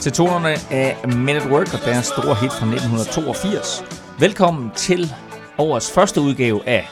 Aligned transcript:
Til 0.00 0.12
tonerne 0.12 0.54
af 0.70 1.08
Men 1.08 1.36
at 1.36 1.46
Work 1.50 1.74
og 1.74 1.80
deres 1.84 2.06
store 2.06 2.34
hit 2.34 2.52
fra 2.52 2.66
1982. 2.66 3.84
Velkommen 4.18 4.70
til 4.76 5.14
årets 5.58 5.92
første 5.92 6.20
udgave 6.20 6.68
af 6.68 6.88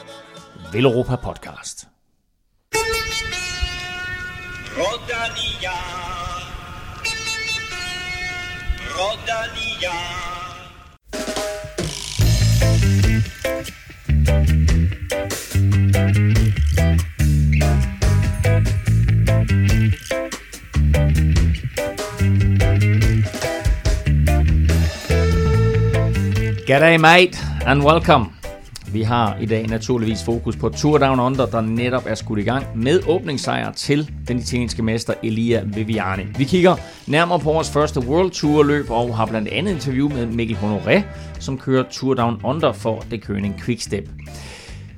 Villeuropa 0.71 1.15
Podcast. 1.15 1.87
Rodania. 4.77 5.71
Rodania. 8.97 10.21
G'day 26.71 26.97
mate, 26.97 27.37
and 27.65 27.83
welcome. 27.83 28.25
Vi 28.91 29.01
har 29.01 29.37
i 29.41 29.45
dag 29.45 29.67
naturligvis 29.67 30.23
fokus 30.23 30.55
på 30.55 30.69
Tour 30.69 30.97
Down 30.97 31.19
Under, 31.19 31.45
der 31.45 31.61
netop 31.61 32.03
er 32.07 32.15
skudt 32.15 32.39
i 32.39 32.43
gang 32.43 32.65
med 32.75 32.99
åbningssejr 33.07 33.71
til 33.71 34.11
den 34.27 34.39
italienske 34.39 34.83
mester 34.83 35.13
Elia 35.23 35.63
Viviani. 35.65 36.23
Vi 36.37 36.43
kigger 36.43 36.75
nærmere 37.07 37.39
på 37.39 37.51
vores 37.51 37.71
første 37.71 37.99
World 37.99 38.31
Tour 38.31 38.63
løb 38.63 38.89
og 38.89 39.17
har 39.17 39.25
blandt 39.25 39.47
andet 39.47 39.71
interview 39.71 40.09
med 40.09 40.25
Mikkel 40.25 40.57
Honoré, 40.57 41.01
som 41.39 41.57
kører 41.57 41.83
Tour 41.91 42.13
Down 42.13 42.41
Under 42.43 42.71
for 42.71 43.03
det 43.11 43.23
Køning 43.23 43.61
Quickstep. 43.65 44.09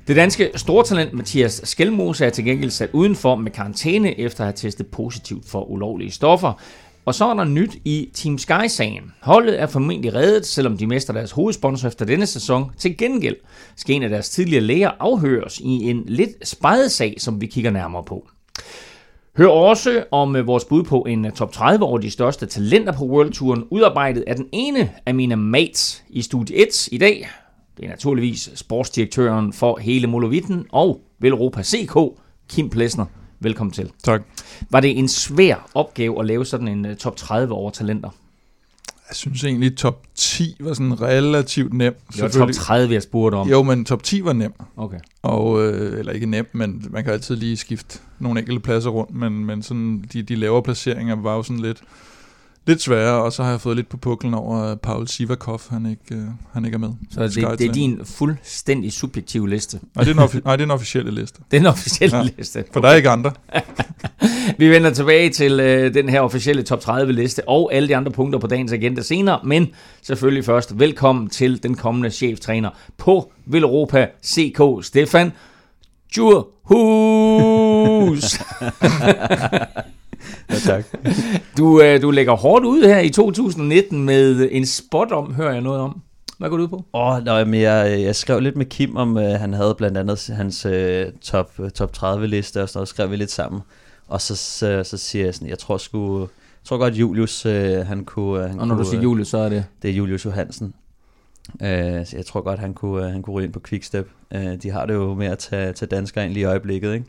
Det 0.08 0.16
danske 0.16 0.50
stortalent 0.56 1.14
Mathias 1.14 1.62
Skelmose 1.64 2.26
er 2.26 2.30
til 2.30 2.46
gengæld 2.46 2.72
sat 2.72 2.90
udenfor 2.94 3.36
med 3.36 3.52
karantæne 3.52 4.20
efter 4.20 4.42
at 4.42 4.46
have 4.46 4.54
testet 4.56 4.88
positivt 4.88 5.50
for 5.50 5.64
ulovlige 5.64 6.12
stoffer. 6.12 6.54
Og 7.06 7.16
så 7.16 7.26
er 7.26 7.34
der 7.34 7.44
nyt 7.44 7.76
i 7.86 8.10
Team 8.14 8.38
Sky-sagen. 8.38 9.14
Holdet 9.22 9.62
er 9.62 9.68
formentlig 9.68 10.14
reddet, 10.14 10.46
selvom 10.46 10.78
de 10.78 10.88
mister 10.88 11.14
deres 11.14 11.32
hovedsponsor 11.32 11.88
efter 11.88 12.06
denne 12.06 12.26
sæson. 12.26 12.72
Til 12.78 12.98
gengæld 12.98 13.36
skal 13.76 13.96
en 13.96 14.04
af 14.04 14.10
deres 14.10 14.30
tidligere 14.30 14.64
læger 14.64 14.92
afhøres 15.00 15.60
i 15.60 15.90
en 15.90 16.04
lidt 16.06 16.48
spejet 16.48 16.92
sag, 16.92 17.16
som 17.18 17.42
vi 17.42 17.46
kigger 17.46 17.72
nærmere 17.72 18.04
på. 18.04 18.28
Hør 19.38 19.48
også 19.48 20.04
om 20.12 20.36
øh, 20.36 20.48
vores 20.48 20.66
bud 20.66 20.84
på 20.84 21.02
en 21.02 21.26
øh, 21.26 21.32
top 21.32 21.52
30 21.52 21.86
over 21.86 21.98
de 21.98 22.12
største 22.12 22.46
talenter 22.46 22.94
på 22.94 23.06
World 23.06 23.32
Touren, 23.32 23.64
udarbejdet 23.70 24.24
af 24.28 24.36
den 24.36 24.46
ene 24.52 24.92
af 25.06 25.16
mine 25.16 25.36
mates 25.36 26.04
i 26.10 26.22
studie 26.22 26.56
1 26.56 26.88
i 26.92 26.98
dag. 26.98 27.30
Det 27.78 27.86
er 27.86 27.90
naturligvis 27.90 28.50
sportsdirektøren 28.56 29.54
for 29.54 29.78
hele 29.78 30.08
Molovitten 30.08 30.66
og 30.72 31.02
Velropa 31.20 31.64
CK, 31.64 31.98
Kim 32.50 32.70
Plesner. 32.70 33.06
Velkommen 33.44 33.74
til. 33.74 33.92
Tak. 34.04 34.22
Var 34.70 34.80
det 34.80 34.98
en 34.98 35.08
svær 35.08 35.70
opgave 35.74 36.20
at 36.20 36.26
lave 36.26 36.46
sådan 36.46 36.68
en 36.68 36.86
uh, 36.86 36.96
top 36.96 37.16
30 37.16 37.54
over 37.54 37.72
talenter? 37.72 38.10
Jeg 39.10 39.16
synes 39.16 39.44
egentlig, 39.44 39.78
top 39.78 40.04
10 40.16 40.56
var 40.60 40.74
sådan 40.74 41.02
relativt 41.02 41.74
nem. 41.74 41.96
Det 42.14 42.22
var 42.22 42.28
top 42.28 42.52
30, 42.52 42.94
jeg 42.94 43.04
spurgte 43.04 43.36
om. 43.36 43.50
Jo, 43.50 43.64
men 43.64 43.86
top 43.86 44.04
10 44.04 44.24
var 44.24 44.34
nem. 44.34 44.54
Okay. 44.78 45.00
Og, 45.22 45.64
øh, 45.64 46.00
eller 46.00 46.12
ikke 46.12 46.26
nem, 46.26 46.50
men 46.54 46.86
man 46.90 47.04
kan 47.04 47.14
altid 47.14 47.36
lige 47.36 47.58
skifte 47.58 48.00
nogle 48.20 48.40
enkelte 48.40 48.60
pladser 48.60 48.90
rundt, 48.90 49.16
men, 49.16 49.46
men 49.46 49.64
sådan, 49.64 50.06
de, 50.14 50.22
de 50.22 50.36
lavere 50.36 50.64
placeringer 50.64 51.16
var 51.16 51.36
jo 51.36 51.44
sådan 51.44 51.62
lidt, 51.62 51.82
lidt 52.66 52.82
sværere, 52.82 53.24
og 53.24 53.34
så 53.34 53.44
har 53.44 53.50
jeg 53.50 53.62
fået 53.62 53.76
lidt 53.76 53.90
på 53.90 53.98
puklen 53.98 54.34
over, 54.34 54.58
at 54.58 54.82
Paul 54.82 55.08
Sivakov, 55.08 55.62
han 55.70 55.86
ikke, 55.86 56.16
øh, 56.16 56.24
han 56.54 56.66
ikke 56.66 56.76
er 56.76 56.80
med. 56.80 56.90
Så 57.12 57.24
det, 57.24 57.36
det 57.60 57.70
er 57.70 57.74
din 57.74 58.00
fuldstændig 58.04 58.94
subjektive 58.94 59.50
liste? 59.50 59.80
Nej, 59.96 60.04
det 60.04 60.18
er 60.18 60.22
en, 60.24 60.30
offi- 60.30 60.42
nej, 60.46 60.56
det 60.56 60.62
er 60.62 60.66
en 60.68 60.72
officielle 60.72 61.12
liste. 61.12 61.42
Det 61.52 61.58
er 61.58 61.62
en 61.62 61.68
officielle 61.68 62.18
ja, 62.18 62.24
liste. 62.38 62.64
For 62.74 62.82
der 62.82 62.90
er 62.90 62.94
ikke 62.96 63.10
andre. 63.10 63.32
Vi 64.60 64.70
vender 64.70 64.94
tilbage 64.94 65.30
til 65.30 65.60
øh, 65.60 65.94
den 65.94 66.10
her 66.10 66.22
officielle 66.22 66.64
top 66.64 66.80
30 66.80 67.14
liste 67.14 67.50
og 67.50 67.74
alle 67.74 67.88
de 67.90 67.96
andre 67.96 68.12
punkter 68.12 68.40
på 68.40 68.48
dagens 68.48 68.72
agenda 68.74 69.02
senere, 69.02 69.40
men 69.44 69.68
selvfølgelig 70.02 70.46
først 70.46 70.80
velkommen 70.80 71.30
til 71.30 71.64
den 71.64 71.76
kommende 71.76 72.10
cheftræner 72.10 72.70
på 72.98 73.32
Villeuropa 73.46 74.08
CK, 74.26 74.62
Stefan 74.86 75.32
Djurhus. 76.16 76.64
ja, 80.50 80.56
tak. 80.56 80.86
Du, 81.58 81.82
øh, 81.82 82.02
du 82.02 82.12
lægger 82.12 82.34
hårdt 82.34 82.66
ud 82.66 82.84
her 82.84 83.00
i 83.00 83.10
2019 83.10 84.04
med 84.04 84.50
en 84.52 84.66
spot 84.66 85.12
om, 85.12 85.34
hører 85.34 85.52
jeg 85.52 85.62
noget 85.62 85.82
om. 85.82 86.02
Hvad 86.38 86.50
går 86.50 86.58
du 86.58 86.64
ud 86.64 86.68
på? 86.68 86.86
Åh, 86.94 87.08
oh, 87.08 87.24
nej, 87.24 87.44
men 87.44 87.62
jeg, 87.62 88.02
jeg 88.02 88.16
skrev 88.16 88.40
lidt 88.40 88.56
med 88.56 88.66
Kim 88.66 88.96
om, 88.96 89.16
uh, 89.16 89.24
han 89.24 89.54
havde 89.54 89.76
blandt 89.76 89.98
andet 89.98 90.30
hans 90.36 90.66
uh, 90.66 91.20
top, 91.22 91.52
uh, 91.60 91.70
top 91.70 91.94
30 91.94 92.28
liste 92.28 92.62
og 92.62 92.70
sådan 92.70 92.78
noget, 92.78 92.88
skrev 92.88 93.12
vi 93.12 93.16
lidt 93.16 93.32
sammen. 93.32 93.62
Og 94.08 94.22
så, 94.22 94.36
så, 94.36 94.84
så 94.84 94.98
siger 94.98 95.26
jeg 95.26 95.34
sådan, 95.34 95.50
jeg 95.50 95.60
tror 95.60 95.78
sgu, 95.78 96.20
jeg 96.20 96.28
tror 96.64 96.78
godt 96.78 96.94
Julius, 96.94 97.46
uh, 97.46 97.52
han 97.88 98.06
kunne... 98.06 98.40
Uh, 98.40 98.50
han 98.50 98.60
og 98.60 98.68
når 98.68 98.76
kunne, 98.76 98.86
du 98.86 98.90
siger 98.90 99.02
Julius, 99.02 99.28
så 99.28 99.38
er 99.38 99.50
det? 99.50 99.66
Det 99.82 99.90
er 99.90 99.94
Julius 99.94 100.26
Johansen. 100.26 100.74
Uh, 101.54 101.60
så 102.06 102.14
jeg 102.14 102.26
tror 102.26 102.42
godt, 102.42 102.60
han 102.60 102.74
kunne, 102.74 103.12
han 103.12 103.22
kunne 103.22 103.34
ryge 103.34 103.46
ind 103.46 103.54
på 103.54 103.62
Quickstep. 103.68 104.10
Uh, 104.36 104.54
de 104.64 104.72
har 104.72 104.86
det 104.86 104.94
jo 104.94 105.14
med 105.14 105.28
at 105.28 105.38
tage, 105.38 105.74
tage 105.74 105.90
danskere 105.90 106.26
ind 106.26 106.34
lige 106.34 106.42
i 106.42 106.46
øjeblikket, 106.46 106.94
ikke? 106.94 107.06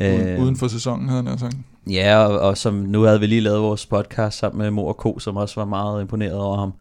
Uden, 0.00 0.42
uden 0.42 0.56
for 0.56 0.68
sæsonen, 0.68 1.08
havde 1.08 1.22
han 1.22 1.38
sagt. 1.38 1.56
Ja, 1.90 2.16
og, 2.16 2.38
og 2.38 2.58
som 2.58 2.74
nu 2.74 3.02
havde 3.02 3.20
vi 3.20 3.26
lige 3.26 3.40
lavet 3.40 3.62
vores 3.62 3.86
podcast 3.86 4.38
sammen 4.38 4.58
med 4.58 4.70
Mor 4.70 4.88
og 4.88 4.96
Ko, 4.96 5.18
som 5.18 5.36
også 5.36 5.60
var 5.60 5.64
meget 5.64 6.00
imponeret 6.00 6.34
over 6.34 6.58
ham. 6.58 6.72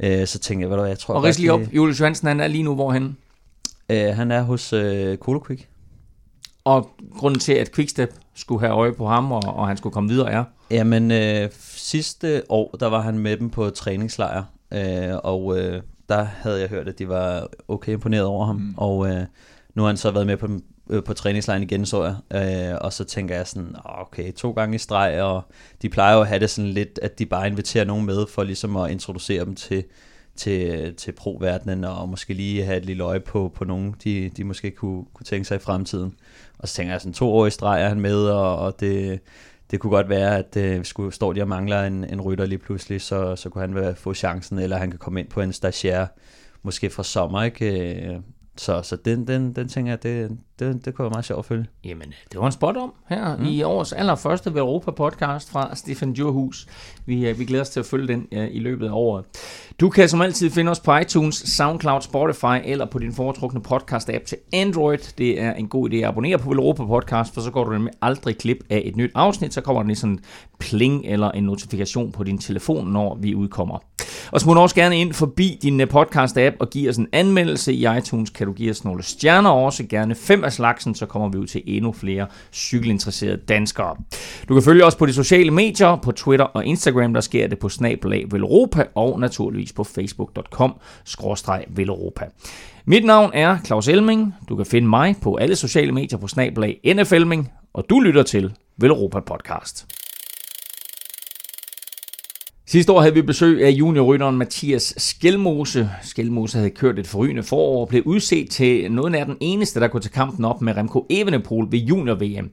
Øh, 0.00 0.26
så 0.26 0.38
tænkte 0.38 0.62
jeg, 0.62 0.68
hvad 0.68 0.78
du 0.78 0.84
jeg 0.84 0.98
tror... 0.98 1.14
Og 1.14 1.24
ris 1.24 1.38
lige 1.38 1.52
op, 1.52 1.60
Julius 1.72 2.00
Johansen, 2.00 2.28
han 2.28 2.40
er 2.40 2.46
lige 2.46 2.62
nu 2.62 2.74
hvorhen? 2.74 3.16
Øh, 3.88 4.16
han 4.16 4.30
er 4.30 4.42
hos 4.42 4.72
øh, 4.72 5.18
Colo 5.18 5.40
Quick. 5.46 5.68
Og 6.64 6.90
grunden 7.18 7.40
til, 7.40 7.52
at 7.52 7.72
Quickstep 7.74 8.14
skulle 8.34 8.60
have 8.60 8.72
øje 8.72 8.92
på 8.92 9.06
ham, 9.06 9.32
og, 9.32 9.42
og 9.44 9.68
han 9.68 9.76
skulle 9.76 9.92
komme 9.92 10.10
videre, 10.10 10.30
er? 10.30 10.44
Jamen, 10.70 11.10
øh, 11.10 11.48
sidste 11.76 12.42
år, 12.48 12.76
der 12.80 12.86
var 12.86 13.00
han 13.00 13.18
med 13.18 13.36
dem 13.36 13.50
på 13.50 13.70
træningslejr, 13.70 14.42
øh, 14.72 15.16
og 15.24 15.58
øh, 15.58 15.82
der 16.08 16.22
havde 16.22 16.60
jeg 16.60 16.68
hørt, 16.68 16.88
at 16.88 16.98
de 16.98 17.08
var 17.08 17.46
okay 17.68 17.92
imponeret 17.92 18.24
over 18.24 18.46
ham, 18.46 18.56
mm. 18.56 18.74
og 18.76 19.08
øh, 19.08 19.22
nu 19.74 19.82
har 19.82 19.86
han 19.86 19.96
så 19.96 20.10
været 20.10 20.26
med 20.26 20.36
på 20.36 20.46
dem 20.46 20.64
øh, 20.90 21.04
på 21.04 21.14
træningslejen 21.14 21.62
igen, 21.62 21.86
så 21.86 22.04
jeg. 22.04 22.72
Øh, 22.72 22.78
og 22.80 22.92
så 22.92 23.04
tænker 23.04 23.36
jeg 23.36 23.46
sådan, 23.46 23.76
okay, 23.84 24.32
to 24.32 24.50
gange 24.50 24.74
i 24.74 24.78
streg, 24.78 25.22
og 25.22 25.42
de 25.82 25.88
plejer 25.88 26.14
jo 26.14 26.20
at 26.20 26.28
have 26.28 26.40
det 26.40 26.50
sådan 26.50 26.70
lidt, 26.70 26.98
at 27.02 27.18
de 27.18 27.26
bare 27.26 27.46
inviterer 27.46 27.84
nogen 27.84 28.06
med, 28.06 28.26
for 28.26 28.42
ligesom 28.42 28.76
at 28.76 28.90
introducere 28.90 29.44
dem 29.44 29.54
til, 29.54 29.84
til, 30.36 30.94
til 30.94 31.12
pro-verdenen, 31.12 31.84
og 31.84 32.08
måske 32.08 32.34
lige 32.34 32.64
have 32.64 32.76
et 32.76 32.84
lille 32.84 33.04
øje 33.04 33.20
på, 33.20 33.52
på 33.54 33.64
nogen, 33.64 33.94
de, 34.04 34.30
de 34.36 34.44
måske 34.44 34.70
kunne, 34.70 35.04
kunne 35.14 35.24
tænke 35.24 35.44
sig 35.44 35.56
i 35.56 35.58
fremtiden. 35.58 36.14
Og 36.58 36.68
så 36.68 36.74
tænker 36.74 36.92
jeg 36.92 37.00
sådan, 37.00 37.12
to 37.12 37.32
år 37.32 37.46
i 37.46 37.50
streg 37.50 37.82
er 37.82 37.88
han 37.88 38.00
med, 38.00 38.24
og, 38.24 38.58
og 38.58 38.80
det, 38.80 39.20
det 39.70 39.80
kunne 39.80 39.90
godt 39.90 40.08
være, 40.08 40.38
at 40.38 40.56
øh, 40.56 40.84
skulle, 40.84 41.12
står 41.12 41.32
de 41.32 41.42
og 41.42 41.48
mangler 41.48 41.82
en, 41.82 42.04
en 42.04 42.20
rytter 42.20 42.46
lige 42.46 42.58
pludselig, 42.58 43.00
så, 43.00 43.36
så 43.36 43.48
kunne 43.48 43.60
han 43.60 43.74
være, 43.74 43.94
få 43.94 44.14
chancen, 44.14 44.58
eller 44.58 44.76
han 44.76 44.90
kan 44.90 44.98
komme 44.98 45.20
ind 45.20 45.28
på 45.28 45.40
en 45.40 45.52
stagiaire, 45.52 46.06
måske 46.62 46.90
fra 46.90 47.02
sommer, 47.02 47.42
ikke? 47.42 47.94
Øh, 48.06 48.20
så, 48.56 48.82
så 48.82 48.96
den, 48.96 49.26
den, 49.26 49.52
den 49.52 49.68
tænker 49.68 49.92
jeg, 49.92 50.02
det, 50.02 50.38
det, 50.60 50.84
det 50.84 50.94
kunne 50.94 51.02
være 51.02 51.10
meget 51.10 51.24
sjovt 51.24 51.38
at 51.38 51.44
følge. 51.44 51.66
Jamen, 51.84 52.14
det 52.32 52.40
var 52.40 52.46
en 52.46 52.52
spot 52.52 52.76
om 52.76 52.92
her 53.08 53.36
mm. 53.36 53.44
i 53.44 53.62
årets 53.62 53.92
allerførste 53.92 54.50
Europa 54.50 54.90
podcast 54.90 55.50
fra 55.50 55.76
Stefan 55.76 56.12
Djurhus. 56.12 56.66
Vi, 57.06 57.28
øh, 57.28 57.38
vi 57.38 57.44
glæder 57.44 57.62
os 57.62 57.70
til 57.70 57.80
at 57.80 57.86
følge 57.86 58.08
den 58.08 58.26
uh, 58.36 58.44
i 58.50 58.58
løbet 58.58 58.86
af 58.86 58.92
året. 58.92 59.24
Du 59.80 59.88
kan 59.88 60.08
som 60.08 60.20
altid 60.20 60.50
finde 60.50 60.70
os 60.70 60.80
på 60.80 60.96
iTunes, 60.96 61.34
SoundCloud, 61.34 62.00
Spotify 62.00 62.64
eller 62.64 62.86
på 62.86 62.98
din 62.98 63.12
foretrukne 63.12 63.60
podcast-app 63.68 64.24
til 64.24 64.36
Android. 64.52 64.98
Det 65.18 65.40
er 65.40 65.52
en 65.52 65.68
god 65.68 65.90
idé 65.90 65.96
at 65.96 66.04
abonnere 66.04 66.38
på 66.38 66.50
Europa 66.50 66.84
Podcast, 66.84 67.34
for 67.34 67.40
så 67.40 67.50
går 67.50 67.64
du 67.64 67.72
nemlig 67.72 67.92
aldrig 68.02 68.38
klip 68.38 68.58
af 68.70 68.82
et 68.84 68.96
nyt 68.96 69.10
afsnit. 69.14 69.54
Så 69.54 69.60
kommer 69.60 69.82
der 69.82 69.86
lige 69.86 69.96
sådan 69.96 70.12
en 70.12 70.20
pling 70.58 71.06
eller 71.06 71.30
en 71.30 71.44
notifikation 71.44 72.12
på 72.12 72.24
din 72.24 72.38
telefon, 72.38 72.92
når 72.92 73.18
vi 73.20 73.34
udkommer. 73.34 73.78
Og 74.32 74.40
smut 74.40 74.58
også 74.58 74.74
gerne 74.74 75.00
ind 75.00 75.12
forbi 75.12 75.58
din 75.62 75.80
podcast-app 75.80 76.56
og 76.60 76.70
giv 76.70 76.88
os 76.88 76.96
en 76.96 77.08
anmeldelse 77.12 77.72
i 77.72 77.86
iTunes. 77.98 78.30
Kan 78.30 78.46
du 78.46 78.52
give 78.52 78.70
os 78.70 78.84
nogle 78.84 79.02
stjerner 79.02 79.50
også, 79.50 79.84
gerne 79.86 80.14
fem 80.14 80.44
af 80.50 80.54
slagsen, 80.54 80.94
så 80.94 81.06
kommer 81.06 81.28
vi 81.28 81.38
ud 81.38 81.46
til 81.46 81.62
endnu 81.66 81.92
flere 81.92 82.26
cykelinteresserede 82.52 83.36
danskere. 83.36 83.96
Du 84.48 84.54
kan 84.54 84.62
følge 84.62 84.84
os 84.84 84.94
på 84.94 85.06
de 85.06 85.12
sociale 85.12 85.50
medier, 85.50 85.96
på 85.96 86.12
Twitter 86.12 86.44
og 86.44 86.64
Instagram, 86.64 87.14
der 87.14 87.20
sker 87.20 87.46
det 87.46 87.58
på 87.58 87.68
snabelag 87.68 88.24
Velropa, 88.30 88.84
og 88.94 89.20
naturligvis 89.20 89.72
på 89.72 89.84
facebook.com 89.84 90.74
Velropa. 91.68 92.24
Mit 92.84 93.04
navn 93.04 93.30
er 93.34 93.58
Claus 93.66 93.88
Elming. 93.88 94.34
Du 94.48 94.56
kan 94.56 94.66
finde 94.66 94.88
mig 94.88 95.16
på 95.22 95.36
alle 95.36 95.56
sociale 95.56 95.92
medier 95.92 96.18
på 96.18 96.28
snabelag 96.28 96.80
NFLming, 96.96 97.52
og 97.72 97.84
du 97.90 98.00
lytter 98.00 98.22
til 98.22 98.52
Velropa 98.76 99.20
Podcast. 99.20 99.99
Sidste 102.70 102.92
år 102.92 103.00
havde 103.00 103.14
vi 103.14 103.22
besøg 103.22 103.64
af 103.64 103.70
juniorrytteren 103.70 104.36
Mathias 104.36 104.94
Skelmose. 104.96 105.90
Skelmose 106.02 106.58
havde 106.58 106.70
kørt 106.70 106.98
et 106.98 107.06
forrygende 107.06 107.42
forår 107.42 107.80
og 107.80 107.88
blev 107.88 108.02
udset 108.06 108.50
til 108.50 108.92
noget 108.92 109.14
af 109.14 109.26
den 109.26 109.36
eneste, 109.40 109.80
der 109.80 109.88
kunne 109.88 110.00
tage 110.00 110.12
kampen 110.12 110.44
op 110.44 110.62
med 110.62 110.76
Remco 110.76 111.06
Evenepoel 111.10 111.72
ved 111.72 111.78
junior-VM. 111.78 112.50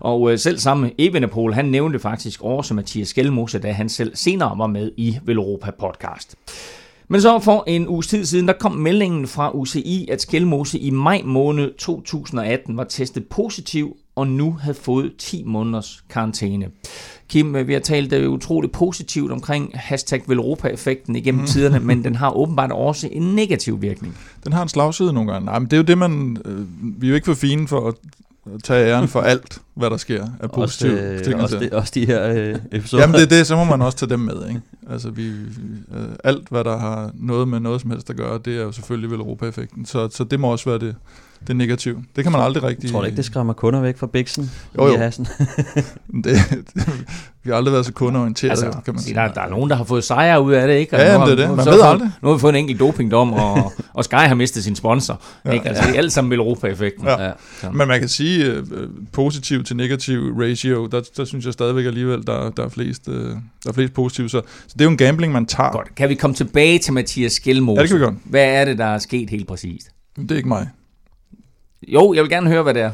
Og 0.00 0.32
øh, 0.32 0.38
selv 0.38 0.58
samme 0.58 0.90
Evenepoel, 0.98 1.54
han 1.54 1.64
nævnte 1.64 1.98
faktisk 1.98 2.42
også 2.42 2.74
Mathias 2.74 3.08
Skelmose, 3.08 3.58
da 3.58 3.72
han 3.72 3.88
selv 3.88 4.16
senere 4.16 4.58
var 4.58 4.66
med 4.66 4.92
i 4.96 5.18
Velropa 5.22 5.70
podcast. 5.78 6.36
Men 7.08 7.20
så 7.20 7.38
for 7.38 7.64
en 7.66 7.88
uges 7.88 8.06
tid 8.06 8.24
siden, 8.24 8.48
der 8.48 8.54
kom 8.60 8.72
meldingen 8.72 9.26
fra 9.26 9.50
UCI, 9.54 10.08
at 10.12 10.22
Skelmose 10.22 10.78
i 10.78 10.90
maj 10.90 11.22
måned 11.24 11.74
2018 11.78 12.76
var 12.76 12.84
testet 12.84 13.26
positiv 13.26 13.96
og 14.20 14.26
nu 14.26 14.52
havde 14.52 14.74
fået 14.74 15.12
10 15.18 15.42
måneders 15.46 16.04
karantæne. 16.10 16.68
Kim, 17.30 17.56
øh, 17.56 17.68
vi 17.68 17.72
har 17.72 17.80
talt 17.80 18.12
øh, 18.12 18.30
utroligt 18.30 18.72
positivt 18.72 19.32
omkring 19.32 19.70
hashtag 19.74 20.22
Velropa-effekten 20.26 21.16
igennem 21.16 21.40
mm. 21.40 21.46
tiderne, 21.46 21.80
men 21.80 22.04
den 22.04 22.16
har 22.16 22.36
åbenbart 22.36 22.72
også 22.72 23.08
en 23.12 23.22
negativ 23.22 23.82
virkning. 23.82 24.16
Den 24.44 24.52
har 24.52 24.62
en 24.62 24.68
slagside 24.68 25.12
nogle 25.12 25.32
gange. 25.32 25.46
Nej, 25.46 25.58
men 25.58 25.66
det 25.66 25.72
er 25.72 25.76
jo 25.76 25.82
det, 25.82 25.98
man... 25.98 26.36
Øh, 26.44 26.66
vi 27.00 27.06
er 27.06 27.08
jo 27.08 27.14
ikke 27.14 27.24
for 27.24 27.34
fine 27.34 27.68
for 27.68 27.88
at 27.88 27.94
tage 28.64 28.90
æren 28.90 29.08
for 29.08 29.20
alt, 29.20 29.58
hvad 29.74 29.90
der 29.90 29.96
sker 29.96 30.26
af 30.40 30.50
positive 30.50 30.92
også, 30.92 31.04
øh, 31.04 31.24
ting. 31.24 31.40
også, 31.40 31.58
det, 31.58 31.72
også 31.72 31.92
de 31.94 32.06
her 32.06 32.32
øh, 32.32 32.56
episoder. 32.72 33.02
Jamen 33.02 33.14
det 33.14 33.22
er 33.22 33.36
det, 33.38 33.46
så 33.46 33.56
må 33.56 33.64
man 33.64 33.82
også 33.82 33.98
tage 33.98 34.10
dem 34.10 34.20
med. 34.20 34.48
Ikke? 34.48 34.60
Altså 34.90 35.10
vi, 35.10 35.28
vi, 35.28 35.96
øh, 35.96 36.08
alt, 36.24 36.48
hvad 36.48 36.64
der 36.64 36.78
har 36.78 37.10
noget 37.14 37.48
med 37.48 37.60
noget 37.60 37.80
som 37.80 37.90
helst 37.90 38.10
at 38.10 38.16
gøre, 38.16 38.40
det 38.44 38.56
er 38.56 38.62
jo 38.62 38.72
selvfølgelig 38.72 39.10
vel 39.10 39.20
Europa-effekten. 39.20 39.86
Så, 39.86 40.08
så 40.08 40.24
det 40.24 40.40
må 40.40 40.52
også 40.52 40.70
være 40.70 40.78
det, 40.78 40.94
det 41.46 41.56
negative. 41.56 42.04
Det 42.16 42.24
kan 42.24 42.32
man 42.32 42.40
aldrig 42.40 42.62
rigtig... 42.62 42.90
Tror 42.90 43.00
du 43.00 43.06
ikke, 43.06 43.16
det 43.16 43.24
skræmmer 43.24 43.52
kunder 43.52 43.80
væk 43.80 43.96
fra 43.98 44.06
Bixen? 44.06 44.50
Jo, 44.78 44.86
jo. 44.86 44.94
I 44.94 44.96
hassen? 44.96 45.26
det, 46.24 46.24
det, 46.74 46.88
vi 47.44 47.50
har 47.50 47.56
aldrig 47.56 47.72
været 47.72 47.86
så 47.86 47.92
kundeorienteret, 47.92 48.50
Altså, 48.50 48.70
kan 48.84 48.94
man 48.94 49.02
sige. 49.02 49.14
der, 49.14 49.28
der 49.32 49.40
er 49.40 49.48
nogen, 49.48 49.70
der 49.70 49.76
har 49.76 49.84
fået 49.84 50.04
sejre 50.04 50.42
ud 50.42 50.52
af 50.52 50.68
det, 50.68 50.74
ikke? 50.74 50.96
Og 50.96 51.00
Ja, 51.00 51.06
nu 51.06 51.12
jamen, 51.12 51.20
har- 51.28 51.34
det 51.36 51.42
er 51.44 51.48
det. 51.48 51.56
Man 51.56 51.66
vi 51.66 51.70
ved 51.70 51.78
så 51.78 51.82
fået- 51.84 51.92
aldrig. 51.92 52.10
Nu 52.22 52.28
har 52.28 52.34
vi 52.34 52.40
fået 52.40 52.50
en 52.52 52.56
enkelt 52.56 52.80
dopingdom, 52.80 53.32
og, 53.32 53.72
og 53.94 54.04
Sky 54.04 54.14
har 54.14 54.34
mistet 54.34 54.64
sin 54.64 54.76
sponsor. 54.76 55.20
Ja. 55.44 55.48
Ja. 55.50 55.54
Ikke? 55.54 55.68
Altså, 55.68 55.84
det 55.86 55.94
er 55.94 55.98
alt 55.98 56.12
sammen 56.12 56.30
Velropa-effekten. 56.30 57.04
Ja. 57.06 57.22
ja. 57.24 57.30
Men 57.72 57.88
man 57.88 58.00
kan 58.00 58.08
sige, 58.08 58.44
øh, 58.44 58.62
positiv 59.12 59.64
til 59.64 59.76
negativ 59.76 60.20
ratio, 60.40 60.86
der, 60.86 61.00
der 61.16 61.24
synes 61.24 61.44
jeg 61.44 61.52
stadigvæk 61.52 61.86
alligevel, 61.86 62.26
der, 62.26 62.50
der, 62.50 62.64
er 62.64 62.68
flest, 62.68 63.08
øh, 63.08 63.14
der 63.14 63.36
er 63.68 63.72
flest 63.72 63.92
positive. 63.94 64.28
Så, 64.28 64.40
så 64.66 64.72
det 64.72 64.80
er 64.80 64.84
jo 64.84 64.90
en 64.90 64.96
gambling, 64.96 65.32
man 65.32 65.46
tager. 65.46 65.70
Godt. 65.72 65.94
Kan 65.94 66.08
vi 66.08 66.14
komme 66.14 66.34
tilbage 66.36 66.78
til 66.78 66.92
Mathias 66.92 67.32
Skelmose? 67.32 67.78
Ja, 67.78 67.82
det 67.82 67.90
kan 67.90 67.98
vi 68.00 68.04
godt. 68.04 68.14
Hvad 68.24 68.44
er 68.44 68.64
det, 68.64 68.78
der 68.78 68.84
er 68.86 68.98
sket 68.98 69.30
helt 69.30 69.46
præcist? 69.48 69.86
Det 70.16 70.30
er 70.30 70.36
ikke 70.36 70.48
mig. 70.48 70.68
Jo, 71.88 72.12
jeg 72.14 72.22
vil 72.22 72.30
gerne 72.30 72.48
høre, 72.48 72.62
hvad 72.62 72.74
det 72.74 72.82
er. 72.82 72.92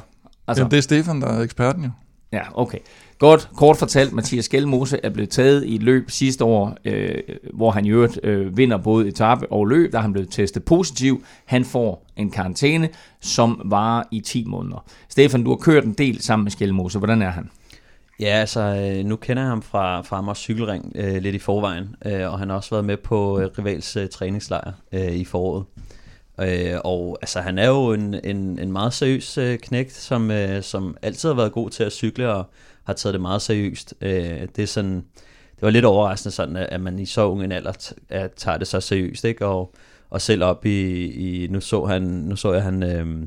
Altså. 0.49 0.61
Jamen, 0.61 0.71
det 0.71 0.79
er 0.79 0.83
Stefan, 0.83 1.21
der 1.21 1.29
er 1.29 1.43
eksperten 1.43 1.85
jo. 1.85 1.91
Ja, 2.33 2.43
okay. 2.55 2.79
Godt, 3.19 3.49
kort 3.57 3.77
fortalt, 3.77 4.13
Mathias 4.13 4.45
Skelmose 4.45 5.01
er 5.03 5.11
blevet 5.11 5.31
taget 5.31 5.65
i 5.65 5.75
et 5.75 5.83
løb 5.83 6.11
sidste 6.11 6.45
år, 6.45 6.77
øh, 6.85 7.19
hvor 7.55 7.71
han 7.71 7.87
i 7.87 7.91
øvrigt 7.91 8.21
øh, 8.23 8.57
vinder 8.57 8.77
både 8.77 9.09
etape 9.09 9.53
og 9.53 9.67
løb, 9.67 9.93
der 9.93 9.99
er 9.99 10.03
han 10.03 10.13
blevet 10.13 10.31
testet 10.31 10.65
positiv. 10.65 11.25
Han 11.45 11.65
får 11.65 12.07
en 12.17 12.31
karantæne, 12.31 12.89
som 13.21 13.61
varer 13.65 14.03
i 14.11 14.21
10 14.21 14.45
måneder. 14.45 14.85
Stefan, 15.09 15.45
du 15.45 15.51
har 15.51 15.57
kørt 15.57 15.85
en 15.85 15.93
del 15.93 16.23
sammen 16.23 16.45
med 16.45 16.51
Skelmose. 16.51 16.99
Hvordan 16.99 17.23
er 17.23 17.31
han? 17.31 17.51
Ja, 18.21 18.27
altså 18.27 18.61
øh, 18.61 19.05
nu 19.05 19.17
kender 19.17 19.43
jeg 19.43 19.51
ham 19.51 19.63
fra, 19.63 20.01
fra 20.01 20.19
Amers 20.19 20.39
Cykelring 20.39 20.93
øh, 20.95 21.23
lidt 21.23 21.35
i 21.35 21.39
forvejen, 21.39 21.97
øh, 22.07 22.33
og 22.33 22.39
han 22.39 22.49
har 22.49 22.57
også 22.57 22.71
været 22.71 22.85
med 22.85 22.97
på 22.97 23.41
øh, 23.41 23.49
Rivals 23.59 23.97
øh, 23.97 24.09
træningslejr 24.09 24.73
øh, 24.93 25.13
i 25.13 25.25
foråret. 25.25 25.65
Øh, 26.41 26.79
og 26.85 27.19
altså, 27.23 27.41
han 27.41 27.59
er 27.59 27.69
jo 27.69 27.93
en, 27.93 28.15
en, 28.25 28.59
en 28.59 28.73
meget 28.73 28.95
seriøs 28.95 29.39
øh, 29.39 29.59
knægt, 29.59 29.93
som, 29.93 30.31
øh, 30.31 30.63
som 30.63 30.97
altid 31.03 31.29
har 31.29 31.37
været 31.37 31.53
god 31.53 31.71
til 31.71 31.85
at 31.85 31.93
cykle 31.93 32.33
og 32.33 32.45
har 32.85 32.93
taget 32.93 33.15
det 33.15 33.21
meget 33.21 33.43
seriøst. 33.43 33.95
Øh, 34.01 34.41
det 34.57 34.59
er 34.59 34.67
sådan, 34.67 34.95
det 35.55 35.63
var 35.63 35.71
lidt 35.71 35.85
overraskende 35.85 36.35
sådan, 36.35 36.57
at 36.57 36.81
man 36.81 36.99
i 36.99 37.07
så 37.07 37.27
ung 37.27 37.45
en 37.45 37.53
alder 37.53 37.73
t- 37.73 37.95
at 38.09 38.33
tager 38.33 38.59
det 38.59 38.69
så 38.69 38.81
seriøst, 38.81 39.25
ikke? 39.25 39.47
Og, 39.47 39.75
og 40.11 40.21
selv 40.21 40.45
op 40.45 40.67
i, 40.67 41.07
i 41.07 41.49
nu 41.49 41.61
så 41.61 41.85
han, 41.85 42.03
nu 42.03 42.37
så 42.37 42.53
jeg 42.53 42.63
han, 42.63 42.83
øh, 42.83 43.27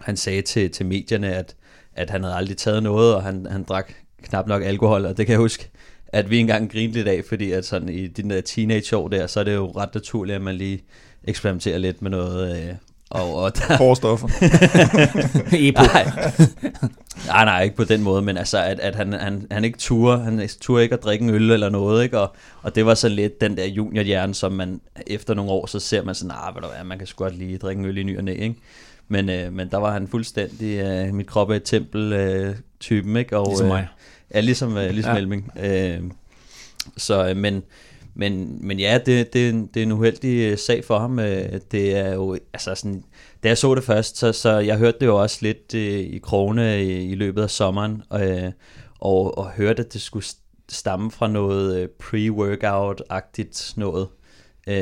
han 0.00 0.16
sagde 0.16 0.42
til, 0.42 0.70
til 0.70 0.86
medierne, 0.86 1.34
at, 1.34 1.56
at 1.94 2.10
han 2.10 2.22
havde 2.22 2.36
aldrig 2.36 2.56
taget 2.56 2.82
noget, 2.82 3.14
og 3.14 3.22
han, 3.22 3.46
han 3.50 3.62
drak 3.62 3.92
knap 4.22 4.46
nok 4.46 4.62
alkohol, 4.62 5.06
og 5.06 5.16
det 5.16 5.26
kan 5.26 5.32
jeg 5.32 5.40
huske, 5.40 5.70
at 6.08 6.30
vi 6.30 6.38
engang 6.38 6.72
grinede 6.72 6.92
lidt 6.94 7.08
af, 7.08 7.24
fordi 7.28 7.52
at 7.52 7.64
sådan 7.64 7.88
i 7.88 8.06
de 8.06 8.30
der 8.30 8.40
teenageår 8.40 9.08
der, 9.08 9.26
så 9.26 9.40
er 9.40 9.44
det 9.44 9.54
jo 9.54 9.72
ret 9.76 9.94
naturligt, 9.94 10.36
at 10.36 10.42
man 10.42 10.54
lige 10.54 10.84
eksperimenterer 11.28 11.78
lidt 11.78 12.02
med 12.02 12.10
noget, 12.10 12.56
øh, 12.56 12.74
og, 13.10 13.34
og 13.34 13.56
der, 13.56 13.76
Hårde 13.76 13.96
stoffer. 13.96 14.28
Epo. 15.68 15.82
nej, 15.82 16.04
nej, 17.26 17.44
nej, 17.44 17.62
ikke 17.62 17.76
på 17.76 17.84
den 17.84 18.02
måde, 18.02 18.22
men 18.22 18.36
altså, 18.36 18.58
at, 18.58 18.80
at 18.80 18.94
han, 18.94 19.12
han, 19.12 19.46
han 19.50 19.64
ikke 19.64 19.78
turde, 19.78 20.18
han 20.18 20.48
turde 20.60 20.82
ikke 20.82 20.94
at 20.94 21.04
drikke 21.04 21.22
en 21.22 21.30
øl 21.30 21.50
eller 21.50 21.68
noget, 21.68 22.04
ikke? 22.04 22.20
Og, 22.20 22.34
og 22.62 22.74
det 22.74 22.86
var 22.86 22.94
så 22.94 23.08
lidt 23.08 23.40
den 23.40 23.56
der 23.56 23.64
juniorhjerne, 23.66 24.34
som 24.34 24.52
man 24.52 24.80
efter 25.06 25.34
nogle 25.34 25.50
år, 25.50 25.66
så 25.66 25.80
ser 25.80 26.04
man 26.04 26.14
sådan, 26.14 26.30
ah, 26.30 26.54
ved 26.54 26.62
du 26.62 26.68
hvad, 26.68 26.84
man 26.84 26.98
kan 26.98 27.06
sgu 27.06 27.24
godt 27.24 27.38
lige 27.38 27.58
drikke 27.58 27.80
en 27.80 27.86
øl 27.86 27.98
i 27.98 28.02
ny 28.02 28.18
og 28.18 28.24
næ, 28.24 28.32
ikke? 28.32 28.56
Men, 29.08 29.28
øh, 29.28 29.52
men 29.52 29.70
der 29.70 29.78
var 29.78 29.92
han 29.92 30.08
fuldstændig, 30.08 30.78
øh, 30.78 31.14
mit 31.14 31.26
krop 31.26 31.50
er 31.50 31.54
et 31.54 31.64
tempel 31.64 32.12
øh, 32.12 32.54
typen, 32.80 33.16
ikke? 33.16 33.38
Og, 33.38 33.46
Ligesom 33.48 33.66
mig. 33.66 33.80
Øh, 33.80 34.34
ja, 34.34 34.40
ligesom, 34.40 34.76
øh, 34.76 34.90
ligesom 34.90 35.12
ja. 35.12 35.18
Elming. 35.18 35.52
Øh, 35.60 36.00
så, 36.96 37.28
øh, 37.28 37.36
men, 37.36 37.62
men, 38.14 38.58
men 38.66 38.78
ja, 38.80 38.98
det, 39.06 39.32
det, 39.32 39.68
det 39.74 39.80
er 39.80 39.86
en 39.86 39.92
uheldig 39.92 40.50
øh, 40.50 40.58
sag 40.58 40.84
for 40.84 40.98
ham. 40.98 41.18
Øh, 41.18 41.60
Det 41.72 41.96
er 41.96 42.14
jo, 42.14 42.38
altså 42.52 42.74
sådan, 42.74 43.04
da 43.42 43.48
jeg 43.48 43.58
så 43.58 43.74
det 43.74 43.84
først, 43.84 44.18
så, 44.18 44.32
så 44.32 44.58
jeg 44.58 44.78
hørte 44.78 44.98
det 45.00 45.06
jo 45.06 45.22
også 45.22 45.38
lidt 45.42 45.74
øh, 45.74 46.00
i 46.00 46.18
krone 46.18 46.84
i, 46.84 47.10
i 47.10 47.14
løbet 47.14 47.42
af 47.42 47.50
sommeren, 47.50 48.02
øh, 48.12 48.52
og, 49.00 49.38
og 49.38 49.50
hørte, 49.50 49.82
at 49.82 49.92
det 49.92 50.00
skulle 50.00 50.26
stamme 50.70 51.10
fra 51.10 51.28
noget 51.28 51.80
øh, 51.80 51.88
pre-workout-agtigt 52.02 53.74
noget. 53.76 54.08
Øh, 54.68 54.74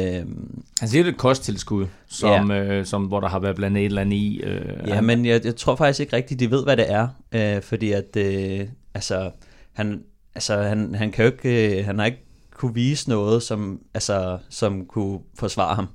Han 0.81 0.89
siger, 0.89 1.03
det 1.03 1.09
er 1.09 1.13
et 1.13 1.19
kosttilskud, 1.19 1.87
som, 2.09 2.51
ja. 2.51 2.65
øh, 2.65 2.87
som, 2.87 3.05
hvor 3.05 3.21
der 3.21 3.29
har 3.29 3.39
været 3.39 3.57
blandet 3.57 3.81
et 3.81 3.85
eller 3.87 4.01
andet 4.01 4.17
i. 4.17 4.41
Øh, 4.45 4.89
Ja, 4.89 5.01
men 5.01 5.27
jeg, 5.27 5.45
jeg 5.45 5.57
tror 5.57 5.77
faktisk 5.77 6.01
ikke 6.01 6.17
rigtigt, 6.17 6.41
de 6.41 6.51
ved, 6.51 6.65
hvad 6.65 6.77
det 6.77 6.91
er. 6.91 7.09
Øh, 7.33 7.63
fordi 7.63 7.93
at, 7.93 8.17
øh, 8.17 8.61
altså, 8.95 9.31
han, 9.73 10.03
altså, 10.35 10.57
han, 10.63 10.95
han 10.95 11.11
kan 11.13 11.25
jo 11.25 11.31
ikke, 11.31 11.79
øh, 11.79 11.85
han 11.85 11.99
har 11.99 12.07
ikke 12.07 12.25
kunne 12.63 12.75
vise 12.75 13.09
noget, 13.09 13.43
som, 13.43 13.81
altså, 13.95 14.39
som 14.49 14.87
kunne 14.87 15.21
forsvare 15.35 15.75
ham. 15.75 15.89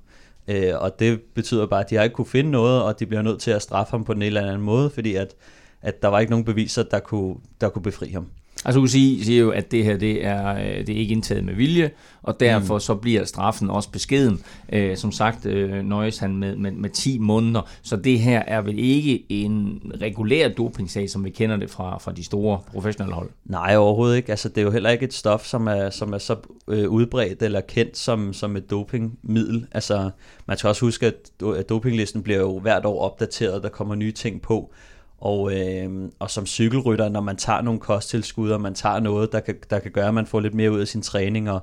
Øh, 0.48 0.74
og 0.76 1.00
det 1.00 1.22
betyder 1.22 1.66
bare, 1.66 1.80
at 1.80 1.90
de 1.90 1.96
har 1.96 2.04
ikke 2.04 2.14
kunne 2.14 2.26
finde 2.26 2.52
noget, 2.52 2.84
og 2.84 3.00
de 3.00 3.06
bliver 3.06 3.22
nødt 3.22 3.42
til 3.42 3.52
at 3.52 3.62
straffe 3.62 3.92
ham 3.92 4.04
på 4.04 4.12
en 4.12 4.22
eller 4.22 4.42
anden 4.42 4.62
måde, 4.62 4.90
fordi 4.90 5.16
at, 5.16 5.36
at 5.82 6.02
der 6.02 6.08
var 6.08 6.20
ikke 6.20 6.30
nogen 6.30 6.46
beviser, 6.46 6.84
der 6.84 7.00
kunne, 7.00 7.36
der 7.62 7.70
kunne 7.70 7.82
befri 7.82 8.12
ham. 8.12 8.28
Altså 8.68 8.80
UCI 8.80 9.24
siger 9.24 9.40
jo, 9.40 9.50
at 9.52 9.72
det 9.72 9.84
her 9.84 9.98
det 9.98 10.26
er, 10.26 10.56
øh, 10.56 10.88
det 10.88 10.90
er 10.90 11.00
ikke 11.00 11.12
indtaget 11.12 11.46
med 11.46 11.54
vilje, 11.54 11.92
og 12.24 12.40
derfor 12.40 12.74
mm. 12.74 12.80
så 12.80 12.96
bliver 12.96 13.26
straffen 13.26 13.70
også 13.70 13.92
beskeden. 13.92 14.42
Øh, 14.74 14.98
som 14.98 15.12
sagt 15.12 15.46
øh, 15.46 15.84
nøjes 15.84 16.18
han 16.18 16.38
med, 16.38 16.56
med, 16.56 16.72
med 16.72 16.90
10 16.90 17.18
måneder, 17.20 17.62
så 17.82 17.96
det 17.96 18.20
her 18.20 18.40
er 18.48 18.62
vel 18.62 18.80
ikke 18.80 19.26
en 19.30 19.82
regulær 20.02 20.50
dopingsag, 20.50 21.10
som 21.10 21.26
vi 21.26 21.30
kender 21.30 21.58
det 21.58 21.70
fra, 21.70 21.98
fra 21.98 22.12
de 22.12 22.24
store 22.24 22.60
professionelle 22.72 23.16
hold. 23.16 23.30
Nej, 23.46 23.76
overhovedet 23.76 24.18
ikke. 24.18 24.30
Altså, 24.30 24.50
det 24.50 24.58
er 24.58 24.66
jo 24.66 24.72
heller 24.72 24.90
ikke 24.90 25.06
et 25.06 25.14
stof, 25.14 25.46
som 25.46 25.68
er, 25.68 25.90
som 25.90 26.14
er 26.14 26.18
så 26.18 26.36
øh, 26.68 26.90
udbredt 26.90 27.42
eller 27.42 27.62
kendt 27.62 27.98
som, 27.98 28.34
som 28.34 28.56
et 28.56 28.70
dopingmiddel. 28.70 29.66
Altså, 29.72 30.10
man 30.46 30.58
skal 30.58 30.68
også 30.68 30.86
huske, 30.86 31.06
at 31.06 31.16
do- 31.44 31.54
at 31.54 31.70
dopinglisten 31.70 32.24
bliver 32.24 32.40
jo 32.40 32.60
hvert 32.60 32.86
år 32.86 33.02
opdateret, 33.02 33.64
der 33.64 33.70
kommer 33.70 33.96
nye 33.96 34.12
ting 34.12 34.42
på. 34.42 34.74
Og, 35.18 35.54
øh, 35.54 35.90
og 36.20 36.30
som 36.30 36.46
cykelrytter, 36.46 37.10
når 37.10 37.22
man 37.22 37.36
tager 37.36 37.62
nogle 37.62 37.80
kosttilskud, 37.80 38.50
og 38.50 38.62
man 38.62 38.74
tager 38.74 39.00
noget, 39.00 39.32
der 39.32 39.40
kan, 39.40 39.56
der 39.70 39.80
kan 39.80 39.92
gøre, 39.92 40.08
at 40.08 40.14
man 40.14 40.26
får 40.26 40.40
lidt 40.40 40.54
mere 40.54 40.72
ud 40.72 40.80
af 40.80 40.88
sin 40.88 41.02
træning, 41.02 41.52
og, 41.52 41.60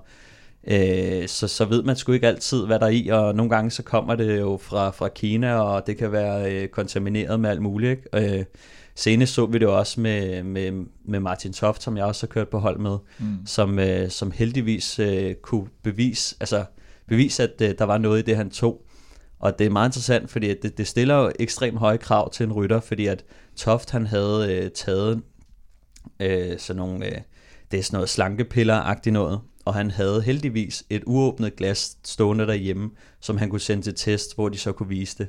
øh, 0.67 1.29
så, 1.29 1.49
så 1.49 1.65
ved 1.65 1.83
man 1.83 1.97
sgu 1.97 2.13
ikke 2.13 2.27
altid, 2.27 2.67
hvad 2.67 2.79
der 2.79 2.87
er 2.87 2.91
i, 2.91 3.09
og 3.09 3.35
nogle 3.35 3.51
gange 3.51 3.71
så 3.71 3.83
kommer 3.83 4.15
det 4.15 4.41
jo 4.41 4.59
fra, 4.63 4.91
fra 4.91 5.09
Kina, 5.09 5.55
og 5.55 5.87
det 5.87 5.97
kan 5.97 6.13
være 6.13 6.53
øh, 6.53 6.69
kontamineret 6.69 7.41
med 7.41 7.51
alt 7.51 7.63
muligt. 7.63 7.91
Ikke? 7.91 8.39
Øh, 8.39 8.45
senest 8.95 9.35
så 9.35 9.47
vi 9.47 9.59
det 9.59 9.69
også 9.69 10.01
med, 10.01 10.43
med, 10.43 10.87
med 11.05 11.21
Martin 11.21 11.53
Toft, 11.53 11.83
som 11.83 11.97
jeg 11.97 12.05
også 12.05 12.27
har 12.27 12.33
kørt 12.33 12.49
på 12.49 12.59
hold 12.59 12.79
med, 12.79 12.99
mm. 13.19 13.47
som, 13.47 13.79
øh, 13.79 14.11
som 14.11 14.31
heldigvis 14.31 14.99
øh, 14.99 15.35
kunne 15.35 15.67
bevise, 15.83 16.37
altså, 16.41 16.65
bevise, 17.09 17.43
at 17.43 17.61
øh, 17.63 17.75
der 17.79 17.85
var 17.85 17.99
noget 17.99 18.19
i 18.19 18.23
det, 18.23 18.37
han 18.37 18.51
tog. 18.51 18.83
Og 19.39 19.59
det 19.59 19.67
er 19.67 19.71
meget 19.71 19.89
interessant, 19.89 20.31
fordi 20.31 20.55
det, 20.55 20.79
det 20.79 20.87
stiller 20.87 21.15
jo 21.15 21.33
ekstremt 21.39 21.79
høje 21.79 21.97
krav 21.97 22.31
til 22.33 22.47
en 22.47 22.53
rytter, 22.53 22.81
fordi 22.81 23.07
at 23.07 23.25
Toft 23.57 23.91
han 23.91 24.07
havde 24.07 24.55
øh, 24.55 24.71
taget 24.71 25.23
øh, 26.21 26.59
sådan 26.59 26.79
nogle, 26.79 27.07
øh, 27.07 27.21
det 27.71 27.79
er 27.79 27.83
sådan 27.83 27.97
noget 27.97 28.09
slankepiller-agtigt 28.09 29.13
noget, 29.13 29.41
og 29.65 29.75
han 29.75 29.91
havde 29.91 30.23
heldigvis 30.23 30.85
et 30.91 31.03
uåbnet 31.07 31.57
glas 31.57 31.97
stående 32.05 32.47
derhjemme, 32.47 32.91
som 33.21 33.37
han 33.37 33.51
kunne 33.51 33.61
sende 33.61 33.83
til 33.83 33.95
test, 33.95 34.35
hvor 34.35 34.49
de 34.49 34.59
så 34.59 34.73
kunne 34.73 34.89
vise 34.89 35.19
det. 35.19 35.29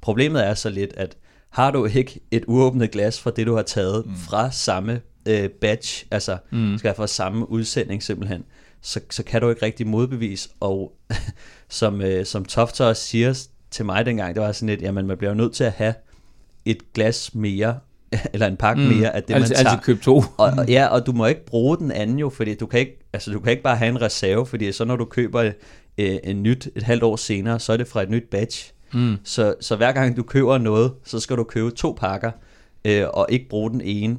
Problemet 0.00 0.46
er 0.46 0.54
så 0.54 0.70
lidt, 0.70 0.92
at 0.96 1.16
har 1.50 1.70
du 1.70 1.84
ikke 1.84 2.20
et 2.30 2.44
uåbnet 2.46 2.90
glas 2.90 3.20
fra 3.20 3.30
det, 3.30 3.46
du 3.46 3.54
har 3.54 3.62
taget 3.62 4.06
mm. 4.06 4.14
fra 4.14 4.50
samme 4.50 5.00
øh, 5.28 5.48
batch, 5.50 6.06
altså 6.10 6.38
mm. 6.50 6.78
skal 6.78 6.94
fra 6.94 7.06
samme 7.06 7.50
udsending 7.50 8.02
simpelthen, 8.02 8.44
så, 8.82 9.00
så 9.10 9.22
kan 9.22 9.40
du 9.40 9.50
ikke 9.50 9.66
rigtig 9.66 9.86
modbevise, 9.86 10.48
og 10.60 10.92
som, 11.68 12.00
øh, 12.00 12.26
som 12.26 12.44
Toft 12.44 12.80
også 12.80 13.02
siger 13.02 13.46
til 13.70 13.84
mig 13.84 14.06
dengang, 14.06 14.34
det 14.34 14.42
var 14.42 14.52
sådan 14.52 14.68
lidt, 14.68 14.82
jamen 14.82 15.06
man 15.06 15.16
bliver 15.16 15.30
jo 15.30 15.36
nødt 15.36 15.52
til 15.52 15.64
at 15.64 15.72
have 15.72 15.94
et 16.70 16.92
glas 16.94 17.34
mere, 17.34 17.78
eller 18.32 18.46
en 18.46 18.56
pakke 18.56 18.82
mm. 18.82 18.88
mere 18.88 19.16
af 19.16 19.22
det, 19.22 19.34
altid, 19.34 19.48
man 19.54 19.56
tager. 19.56 19.70
altid 19.70 19.84
køb 19.84 20.02
to. 20.02 20.22
Og, 20.36 20.68
ja, 20.68 20.86
og 20.86 21.06
du 21.06 21.12
må 21.12 21.26
ikke 21.26 21.46
bruge 21.46 21.76
den 21.78 21.92
anden 21.92 22.18
jo, 22.18 22.28
fordi 22.28 22.54
du 22.54 22.66
kan 22.66 22.80
ikke, 22.80 22.98
altså 23.12 23.30
du 23.32 23.40
kan 23.40 23.50
ikke 23.50 23.62
bare 23.62 23.76
have 23.76 23.88
en 23.88 24.02
reserve, 24.02 24.46
fordi 24.46 24.72
så 24.72 24.84
når 24.84 24.96
du 24.96 25.04
køber 25.04 25.52
øh, 25.98 26.16
en 26.24 26.42
nyt 26.42 26.68
et 26.76 26.82
halvt 26.82 27.02
år 27.02 27.16
senere, 27.16 27.60
så 27.60 27.72
er 27.72 27.76
det 27.76 27.88
fra 27.88 28.02
et 28.02 28.10
nyt 28.10 28.24
batch. 28.30 28.72
Mm. 28.92 29.16
Så, 29.24 29.54
så 29.60 29.76
hver 29.76 29.92
gang 29.92 30.16
du 30.16 30.22
køber 30.22 30.58
noget, 30.58 30.92
så 31.04 31.20
skal 31.20 31.36
du 31.36 31.44
købe 31.44 31.70
to 31.70 31.96
pakker, 32.00 32.30
øh, 32.84 33.04
og 33.14 33.26
ikke 33.28 33.48
bruge 33.48 33.70
den 33.70 33.80
ene. 33.80 34.16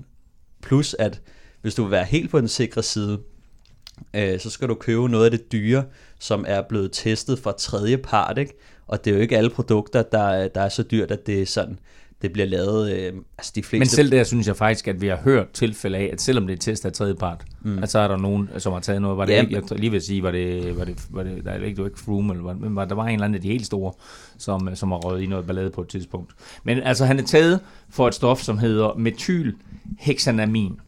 Plus 0.62 0.96
at, 1.00 1.22
hvis 1.62 1.76
du 1.76 1.84
vil 1.84 1.92
være 1.92 2.06
helt 2.06 2.32
på 2.32 2.40
den 2.40 2.48
sikre 2.48 2.84
side, 2.84 3.20
øh, 4.14 4.40
så 4.40 4.50
skal 4.50 4.68
du 4.68 4.76
købe 4.76 5.10
noget 5.10 5.26
af 5.26 5.32
det 5.32 5.52
dyre, 5.52 5.84
som 6.20 6.46
er 6.48 6.62
blevet 6.70 6.90
testet 6.94 7.40
fra 7.40 7.52
tredje 7.58 7.98
part, 7.98 8.38
ikke? 8.38 8.54
Og 8.88 9.06
det 9.06 9.12
er 9.12 9.16
jo 9.16 9.22
ikke 9.22 9.38
alle 9.38 9.50
produkter, 9.50 10.02
der, 10.02 10.20
er- 10.24 10.48
der 10.48 10.62
er 10.62 10.70
så 10.70 10.84
dyrt, 10.84 11.12
at 11.12 11.28
det 11.28 11.42
er 11.42 11.46
sådan, 11.46 11.80
det 12.22 12.34
bliver 12.34 12.46
lavet, 12.48 12.92
øh, 12.92 13.14
altså 13.38 13.52
de 13.56 13.64
fleste... 13.64 13.80
Men 13.80 13.88
selv 13.88 14.12
der 14.12 14.24
synes 14.24 14.48
jeg 14.48 14.56
faktisk, 14.56 14.88
at 14.88 15.02
vi 15.02 15.08
har 15.08 15.18
hørt 15.18 15.52
tilfælde 15.52 15.98
af, 15.98 16.10
at 16.14 16.22
selvom 16.22 16.48
det 16.48 16.54
er 16.54 16.58
test 16.58 16.86
af 16.86 16.94
tredje 16.94 17.16
part, 17.16 17.44
mm. 17.62 17.84
at 17.84 17.92
så 17.92 18.00
er 18.00 18.08
der 18.08 18.18
nogen, 18.18 18.50
som 18.58 18.74
har 18.74 18.80
taget 18.80 19.02
noget. 19.02 19.18
Var 19.18 19.26
det 19.26 19.34
Ja. 19.34 19.42
ikke, 19.42 19.56
jeg 19.70 19.80
lige 19.80 19.92
vil 19.92 20.02
sige, 20.02 20.24
var 20.24 20.32
det, 20.32 20.78
var 20.78 20.86
det, 20.86 21.06
var 21.10 21.24
det, 21.24 21.46
der 21.46 21.52
er 21.52 21.56
ikke, 21.56 21.70
det 21.70 21.78
var 21.78 21.86
ikke 21.86 22.00
Froome, 22.00 22.34
eller, 22.34 22.44
hvad, 22.44 22.56
men 22.56 22.76
var, 22.76 22.86
der 22.86 22.96
var 22.96 23.06
en 23.06 23.14
eller 23.14 23.26
anden 23.26 23.36
af 23.36 23.42
de 23.42 23.48
helt 23.48 23.66
store, 23.66 23.94
som, 24.38 24.76
som 24.76 24.92
har 24.92 24.98
røget 24.98 25.22
i 25.22 25.26
noget 25.26 25.46
ballade 25.48 25.70
på 25.70 25.82
et 25.82 25.88
tidspunkt. 25.88 26.32
Men 26.64 26.78
altså, 26.84 27.06
han 27.06 27.20
er 27.20 27.24
taget 27.24 27.60
for 27.90 28.08
et 28.08 28.16
stof, 28.16 28.42
som 28.42 28.58
hedder 28.58 28.94
metylhexanamin. 28.98 30.80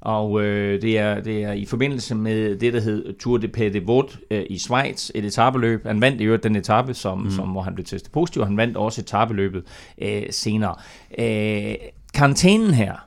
Og 0.00 0.42
øh, 0.42 0.82
det, 0.82 0.98
er, 0.98 1.20
det 1.20 1.44
er 1.44 1.52
i 1.52 1.64
forbindelse 1.64 2.14
med 2.14 2.56
det, 2.56 2.72
der 2.72 2.80
hed 2.80 3.18
Tour 3.18 3.36
de 3.38 3.48
Pays 3.48 3.72
de 3.72 3.86
Vaud 3.86 4.16
øh, 4.30 4.44
i 4.50 4.58
Schweiz, 4.58 5.10
et 5.14 5.24
etabeløb. 5.24 5.86
Han 5.86 6.00
vandt 6.00 6.20
i 6.20 6.24
øvrigt 6.24 6.42
den 6.42 6.56
etape, 6.56 6.94
som, 6.94 7.18
mm. 7.18 7.30
som, 7.30 7.48
hvor 7.48 7.62
han 7.62 7.74
blev 7.74 7.84
testet 7.84 8.12
positiv. 8.12 8.44
Han 8.44 8.56
vandt 8.56 8.76
også 8.76 9.00
etabeløbet 9.00 9.62
øh, 10.02 10.22
senere. 10.30 10.74
Øh, 11.18 11.74
karantænen 12.14 12.74
her 12.74 13.06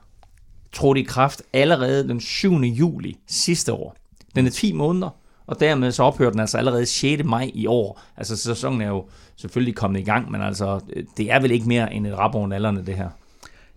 trådte 0.72 1.00
i 1.00 1.04
kraft 1.04 1.42
allerede 1.52 2.08
den 2.08 2.20
7. 2.20 2.54
juli 2.54 3.16
sidste 3.26 3.72
år. 3.72 3.96
Den 4.34 4.46
er 4.46 4.50
10 4.50 4.72
måneder, 4.72 5.08
og 5.46 5.60
dermed 5.60 5.92
så 5.92 6.02
ophører 6.02 6.30
den 6.30 6.40
altså 6.40 6.58
allerede 6.58 6.86
6. 6.86 7.24
maj 7.24 7.50
i 7.54 7.66
år. 7.66 8.00
Altså 8.16 8.36
sæsonen 8.36 8.80
er 8.80 8.88
jo 8.88 9.04
selvfølgelig 9.36 9.74
kommet 9.74 10.00
i 10.00 10.04
gang, 10.04 10.30
men 10.30 10.42
altså 10.42 10.80
øh, 10.92 11.04
det 11.16 11.32
er 11.32 11.40
vel 11.40 11.50
ikke 11.50 11.68
mere 11.68 11.94
end 11.94 12.06
et 12.06 12.18
rap 12.18 12.34
over 12.34 12.70
det 12.86 12.94
her. 12.94 13.08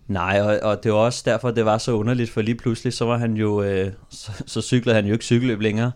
Nej, 0.08 0.42
og, 0.42 0.70
og 0.70 0.84
det 0.84 0.92
var 0.92 0.98
også 0.98 1.24
derfor, 1.26 1.52
det 1.52 1.66
var 1.66 1.78
så 1.78 1.92
underligt, 1.92 2.30
for 2.30 2.42
lige 2.42 2.56
pludselig, 2.56 2.94
så 2.94 3.06
var 3.06 3.18
han 3.18 3.34
jo, 3.34 3.64
øh, 3.64 3.92
så, 4.10 4.44
så 4.46 4.62
cyklede 4.62 4.96
han 4.96 5.06
jo 5.06 5.14
ikke 5.14 5.26
cykelløb 5.26 5.62
længere, 5.62 5.92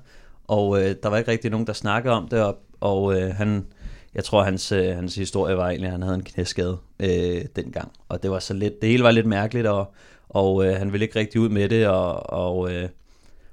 og 0.47 0.81
øh, 0.81 0.95
der 1.03 1.09
var 1.09 1.17
ikke 1.17 1.31
rigtig 1.31 1.51
nogen, 1.51 1.67
der 1.67 1.73
snakkede 1.73 2.13
om 2.13 2.27
det, 2.27 2.43
og, 2.43 2.57
og 2.79 3.19
øh, 3.19 3.35
han, 3.35 3.65
jeg 4.15 4.23
tror, 4.23 4.43
hans, 4.43 4.71
øh, 4.71 4.95
hans 4.95 5.15
historie 5.15 5.57
var 5.57 5.67
egentlig, 5.67 5.87
at 5.87 5.91
han 5.91 6.01
havde 6.01 6.15
en 6.15 6.23
knæskade 6.23 6.77
øh, 6.99 7.45
dengang, 7.55 7.91
og 8.09 8.23
det 8.23 8.31
var 8.31 8.39
så 8.39 8.53
lidt, 8.53 8.81
det 8.81 8.89
hele 8.89 9.03
var 9.03 9.11
lidt 9.11 9.25
mærkeligt, 9.25 9.67
og, 9.67 9.93
og 10.29 10.65
øh, 10.65 10.75
han 10.75 10.91
ville 10.91 11.05
ikke 11.05 11.19
rigtig 11.19 11.41
ud 11.41 11.49
med 11.49 11.69
det, 11.69 11.87
og, 11.87 12.29
og 12.29 12.73
øh, 12.73 12.89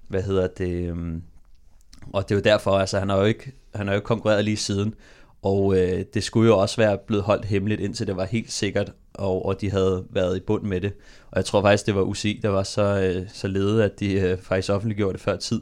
hvad 0.09 0.23
hedder 0.23 0.47
det, 0.47 0.89
øh, 0.89 0.97
og 2.13 2.29
det 2.29 2.35
er 2.35 2.39
jo 2.39 2.43
derfor, 2.43 2.71
altså 2.71 2.99
han 2.99 3.09
har 3.09 3.19
jo 3.19 3.25
ikke, 3.25 3.53
han 3.75 3.87
har 3.87 3.95
jo 3.95 3.99
ikke 3.99 4.07
konkurreret 4.07 4.45
lige 4.45 4.57
siden, 4.57 4.95
og 5.43 5.79
øh, 5.79 6.05
det 6.15 6.25
skulle 6.25 6.49
jo 6.49 6.59
også 6.59 6.77
være 6.77 6.99
blevet 7.07 7.25
holdt 7.25 7.45
hemmeligt, 7.45 7.81
indtil 7.81 8.07
det 8.07 8.17
var 8.17 8.25
helt 8.25 8.53
sikkert, 8.53 8.93
og, 9.19 9.47
og 9.47 9.61
de 9.61 9.71
havde 9.71 10.05
været 10.11 10.37
i 10.37 10.41
bund 10.41 10.63
med 10.63 10.81
det. 10.81 10.93
Og 11.31 11.37
jeg 11.37 11.45
tror 11.45 11.63
faktisk, 11.63 11.87
det 11.87 11.95
var 11.95 12.03
UCI, 12.03 12.41
der 12.43 12.49
var 12.49 12.63
så, 12.63 12.83
øh, 13.17 13.27
så 13.35 13.49
ledet, 13.49 13.83
at 13.83 14.01
de 14.01 14.13
øh, 14.13 14.39
faktisk 14.43 14.71
offentliggjorde 14.73 15.13
det 15.13 15.21
før 15.21 15.37
tid 15.37 15.61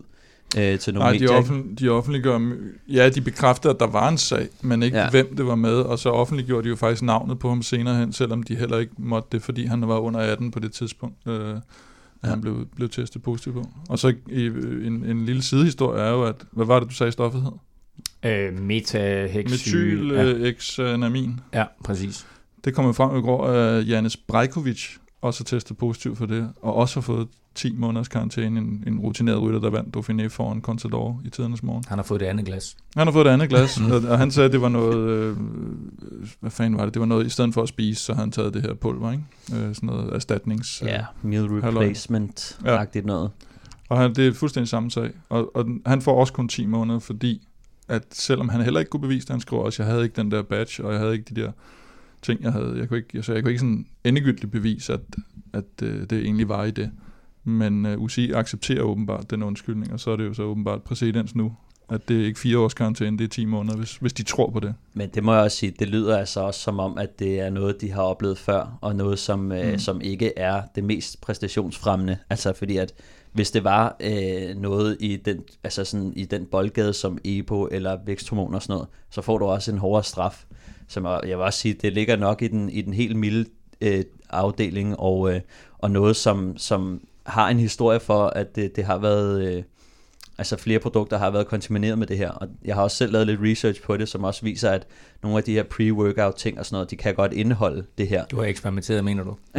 øh, 0.58 0.78
til 0.78 0.94
nogle 0.94 1.04
Nej, 1.04 1.12
de, 1.12 1.18
medier. 1.18 1.36
offentlig, 1.36 1.80
de 1.80 1.88
offentliggør, 1.88 2.52
ja, 2.88 3.08
de 3.08 3.20
bekræfter, 3.20 3.70
at 3.70 3.76
der 3.80 3.86
var 3.86 4.08
en 4.08 4.18
sag, 4.18 4.48
men 4.62 4.82
ikke 4.82 4.96
Ja. 4.96 5.04
ja. 5.04 5.10
hvem 5.10 5.36
det 5.36 5.46
var 5.46 5.54
med, 5.54 5.74
og 5.74 5.98
så 5.98 6.08
offentliggjorde 6.10 6.64
de 6.64 6.68
jo 6.68 6.76
faktisk 6.76 7.02
navnet 7.02 7.38
på 7.38 7.48
ham 7.48 7.62
senere 7.62 7.96
hen, 7.98 8.12
selvom 8.12 8.42
de 8.42 8.56
heller 8.56 8.78
ikke 8.78 8.92
måtte 8.98 9.28
det, 9.32 9.42
fordi 9.42 9.64
han 9.66 9.88
var 9.88 9.98
under 9.98 10.20
18 10.20 10.50
på 10.50 10.58
det 10.58 10.72
tidspunkt, 10.72 11.16
øh, 11.28 11.50
at 11.50 11.60
Ja. 12.24 12.28
han 12.28 12.40
blev, 12.40 12.66
blev 12.76 12.88
testet 12.88 13.22
positiv 13.22 13.52
på. 13.52 13.64
Og 13.88 13.98
så 13.98 14.14
i, 14.28 14.46
en, 14.46 15.04
en 15.04 15.24
lille 15.24 15.42
sidehistorie 15.42 16.02
er 16.02 16.10
jo, 16.10 16.22
at, 16.24 16.34
hvad 16.52 16.66
var 16.66 16.80
det, 16.80 16.88
du 16.88 16.94
sagde, 16.94 17.12
stoffet 17.12 17.42
hed? 17.42 17.50
Øh, 18.30 18.60
metahexyl. 18.60 20.10
Ja, 20.14 20.22
Metylexanamin. 20.24 21.40
ja, 21.54 21.64
præcis. 21.84 22.26
Det 22.66 22.74
kom 22.74 22.86
jo 22.86 22.92
frem 22.92 23.18
i 23.18 23.20
går, 23.20 23.46
at 23.46 23.88
Janis 23.88 24.16
Brajkovic 24.16 24.96
også 25.22 25.40
har 25.40 25.44
testet 25.44 25.76
positiv 25.76 26.16
for 26.16 26.26
det, 26.26 26.50
og 26.62 26.74
også 26.74 26.96
har 26.96 27.02
fået 27.02 27.28
10 27.54 27.74
måneders 27.74 28.08
karantæne, 28.08 28.60
en, 28.60 28.84
en 28.86 28.98
rutineret 28.98 29.42
rytter, 29.42 29.60
der 29.60 29.70
vandt 29.70 29.96
Dauphiné 29.96 30.26
foran 30.28 30.60
Contador 30.60 31.20
i 31.24 31.30
tidernes 31.30 31.62
morgen. 31.62 31.84
Han 31.88 31.98
har 31.98 32.02
fået 32.02 32.20
det 32.20 32.26
andet 32.26 32.46
glas. 32.46 32.76
Han 32.96 33.06
har 33.06 33.12
fået 33.12 33.26
et 33.26 33.30
andet 33.30 33.48
glas, 33.48 33.80
og, 33.92 34.10
og 34.10 34.18
han 34.18 34.30
sagde, 34.30 34.46
at 34.46 34.52
det 34.52 34.60
var 34.60 34.68
noget, 34.68 35.08
øh, 35.08 35.36
hvad 36.40 36.50
fanden 36.50 36.78
var 36.78 36.84
det, 36.84 36.94
det 36.94 37.00
var 37.00 37.06
noget, 37.06 37.26
i 37.26 37.28
stedet 37.28 37.54
for 37.54 37.62
at 37.62 37.68
spise, 37.68 38.02
så 38.02 38.14
han 38.14 38.30
taget 38.30 38.54
det 38.54 38.62
her 38.62 38.74
pulver, 38.74 39.12
ikke? 39.12 39.24
Øh, 39.52 39.74
sådan 39.74 39.86
noget 39.86 40.14
erstatnings... 40.14 40.82
Ja, 40.82 41.04
meal 41.22 41.44
replacement-agtigt 41.44 43.06
noget. 43.06 43.30
Og 43.88 43.98
han, 43.98 44.14
det 44.14 44.26
er 44.26 44.32
fuldstændig 44.32 44.68
samme 44.68 44.90
sag. 44.90 45.10
Og, 45.28 45.56
og 45.56 45.66
han 45.86 46.02
får 46.02 46.20
også 46.20 46.32
kun 46.32 46.48
10 46.48 46.66
måneder, 46.66 46.98
fordi 46.98 47.42
at 47.88 48.02
selvom 48.12 48.48
han 48.48 48.62
heller 48.62 48.80
ikke 48.80 48.90
kunne 48.90 49.00
bevise 49.00 49.26
det, 49.26 49.30
han 49.30 49.40
skriver 49.40 49.62
også, 49.62 49.82
jeg 49.82 49.92
havde 49.92 50.04
ikke 50.04 50.16
den 50.16 50.30
der 50.30 50.42
badge, 50.42 50.84
og 50.84 50.92
jeg 50.92 51.00
havde 51.00 51.12
ikke 51.12 51.34
de 51.34 51.40
der 51.40 51.52
ting, 52.22 52.42
jeg 52.42 52.52
havde. 52.52 52.74
Jeg 52.78 52.88
kunne 52.88 52.98
ikke, 52.98 53.22
så 53.22 53.32
jeg 53.32 53.42
kunne 53.42 53.50
ikke 53.50 53.60
sådan 53.60 53.86
endegyldigt 54.04 54.52
bevise, 54.52 54.92
at, 54.92 55.00
at 55.52 55.82
øh, 55.82 56.00
det 56.10 56.12
egentlig 56.12 56.48
var 56.48 56.64
i 56.64 56.70
det. 56.70 56.90
Men 57.44 57.86
øh, 57.86 57.98
UCI 57.98 58.32
accepterer 58.32 58.82
åbenbart 58.82 59.30
den 59.30 59.42
undskyldning, 59.42 59.92
og 59.92 60.00
så 60.00 60.10
er 60.10 60.16
det 60.16 60.24
jo 60.24 60.34
så 60.34 60.42
åbenbart 60.42 60.82
præcedens 60.82 61.34
nu, 61.34 61.52
at 61.88 62.08
det 62.08 62.20
er 62.20 62.24
ikke 62.26 62.40
fire 62.40 62.58
års 62.58 62.74
karantæne, 62.74 63.18
det 63.18 63.24
er 63.24 63.28
10 63.28 63.44
måneder, 63.44 63.76
hvis, 63.76 63.96
hvis 63.96 64.12
de 64.12 64.22
tror 64.22 64.50
på 64.50 64.60
det. 64.60 64.74
Men 64.94 65.10
det 65.14 65.24
må 65.24 65.34
jeg 65.34 65.42
også 65.42 65.56
sige, 65.56 65.74
det 65.78 65.88
lyder 65.88 66.18
altså 66.18 66.40
også 66.40 66.60
som 66.60 66.78
om, 66.78 66.98
at 66.98 67.18
det 67.18 67.40
er 67.40 67.50
noget, 67.50 67.80
de 67.80 67.92
har 67.92 68.02
oplevet 68.02 68.38
før, 68.38 68.78
og 68.80 68.96
noget, 68.96 69.18
som, 69.18 69.38
mm. 69.38 69.52
øh, 69.52 69.78
som 69.78 70.00
ikke 70.00 70.38
er 70.38 70.62
det 70.74 70.84
mest 70.84 71.20
præstationsfremmende. 71.20 72.16
Altså 72.30 72.52
fordi 72.52 72.76
at 72.76 72.94
hvis 73.32 73.50
det 73.50 73.64
var 73.64 73.96
øh, 74.00 74.56
noget 74.56 74.96
i 75.00 75.16
den, 75.16 75.42
altså 75.64 75.84
sådan, 75.84 76.12
i 76.16 76.24
den 76.24 76.46
boldgade 76.46 76.92
som 76.92 77.18
EPO 77.24 77.66
eller 77.66 77.98
væksthormon 78.06 78.54
og 78.54 78.62
sådan 78.62 78.72
noget, 78.72 78.88
så 79.10 79.22
får 79.22 79.38
du 79.38 79.44
også 79.44 79.72
en 79.72 79.78
hårdere 79.78 80.04
straf. 80.04 80.44
Som 80.88 81.04
jeg 81.04 81.38
vil 81.38 81.44
også 81.44 81.58
sige, 81.58 81.74
det 81.74 81.92
ligger 81.92 82.16
nok 82.16 82.42
i 82.42 82.48
den, 82.48 82.68
i 82.68 82.82
den 82.82 82.94
helt 82.94 83.16
milde 83.16 83.50
øh, 83.80 84.04
afdeling, 84.30 84.98
og, 84.98 85.34
øh, 85.34 85.40
og 85.78 85.90
noget, 85.90 86.16
som, 86.16 86.58
som 86.58 87.00
har 87.26 87.48
en 87.48 87.58
historie 87.58 88.00
for, 88.00 88.26
at 88.26 88.56
det, 88.56 88.76
det 88.76 88.84
har 88.84 88.98
været... 88.98 89.56
Øh, 89.56 89.62
altså 90.38 90.56
flere 90.56 90.78
produkter 90.78 91.18
har 91.18 91.30
været 91.30 91.46
kontamineret 91.46 91.98
med 91.98 92.06
det 92.06 92.18
her, 92.18 92.30
og 92.30 92.48
jeg 92.64 92.74
har 92.74 92.82
også 92.82 92.96
selv 92.96 93.12
lavet 93.12 93.26
lidt 93.26 93.40
research 93.42 93.82
på 93.82 93.96
det, 93.96 94.08
som 94.08 94.24
også 94.24 94.42
viser, 94.42 94.70
at 94.70 94.86
nogle 95.22 95.38
af 95.38 95.44
de 95.44 95.52
her 95.52 95.62
pre-workout 95.62 96.36
ting 96.36 96.58
og 96.58 96.66
sådan 96.66 96.74
noget, 96.74 96.90
de 96.90 96.96
kan 96.96 97.14
godt 97.14 97.32
indeholde 97.32 97.84
det 97.98 98.08
her. 98.08 98.24
Du 98.24 98.36
har 98.36 98.44
eksperimenteret, 98.44 99.04
mener 99.04 99.24
du? 99.24 99.36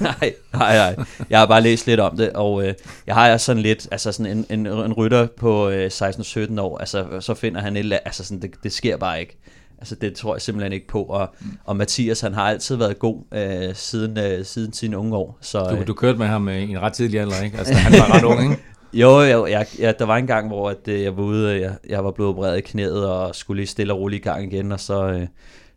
nej, 0.00 0.34
nej, 0.52 0.94
nej. 0.96 1.04
Jeg 1.30 1.38
har 1.38 1.46
bare 1.46 1.60
læst 1.60 1.86
lidt 1.86 2.00
om 2.00 2.16
det, 2.16 2.30
og 2.30 2.66
øh, 2.68 2.74
jeg 3.06 3.14
har 3.14 3.32
også 3.32 3.46
sådan 3.46 3.62
lidt, 3.62 3.88
altså 3.90 4.12
sådan 4.12 4.38
en, 4.38 4.46
en, 4.50 4.66
en 4.66 4.92
rytter 4.92 5.26
på 5.36 5.68
øh, 5.68 5.86
16-17 5.86 6.60
år, 6.60 6.78
altså 6.78 7.20
så 7.20 7.34
finder 7.34 7.60
han 7.60 7.76
et, 7.76 7.92
altså 8.04 8.24
sådan, 8.24 8.42
det, 8.42 8.54
det 8.62 8.72
sker 8.72 8.96
bare 8.96 9.20
ikke. 9.20 9.36
Altså 9.82 9.94
det 9.94 10.14
tror 10.14 10.34
jeg 10.34 10.42
simpelthen 10.42 10.72
ikke 10.72 10.86
på, 10.86 11.02
og, 11.02 11.34
og 11.64 11.76
Mathias 11.76 12.20
han 12.20 12.34
har 12.34 12.42
altid 12.42 12.76
været 12.76 12.98
god 12.98 13.22
øh, 13.34 13.74
siden, 13.74 14.18
øh, 14.18 14.44
siden 14.44 14.72
sine 14.72 14.98
unge 14.98 15.16
år. 15.16 15.38
Så, 15.40 15.58
Du, 15.70 15.76
øh, 15.76 15.86
du 15.86 15.94
kørte 15.94 16.18
med 16.18 16.26
ham 16.26 16.48
øh, 16.48 16.62
i 16.62 16.70
en 16.70 16.80
ret 16.80 16.92
tidlig 16.92 17.20
alder, 17.20 17.42
ikke? 17.42 17.58
Altså, 17.58 17.74
han 17.74 17.92
var 17.92 18.16
ret 18.16 18.24
ung, 18.24 18.42
ikke? 18.42 18.62
Jo, 18.94 19.20
jeg, 19.20 19.50
jeg, 19.50 19.66
jeg, 19.78 19.98
der 19.98 20.04
var 20.04 20.16
en 20.16 20.26
gang, 20.26 20.48
hvor 20.48 20.70
at, 20.70 20.88
øh, 20.88 21.02
jeg 21.02 21.16
var 21.16 21.22
ude, 21.22 21.50
og 21.50 21.60
jeg, 21.60 21.76
jeg 21.88 22.04
var 22.04 22.10
blevet 22.10 22.30
opereret 22.30 22.58
i 22.58 22.60
knæet, 22.60 23.06
og 23.06 23.34
skulle 23.34 23.58
lige 23.60 23.66
stille 23.66 23.92
og 23.92 23.98
roligt 23.98 24.24
i 24.24 24.28
gang 24.28 24.52
igen, 24.52 24.72
og 24.72 24.80
så, 24.80 25.06
øh, 25.08 25.26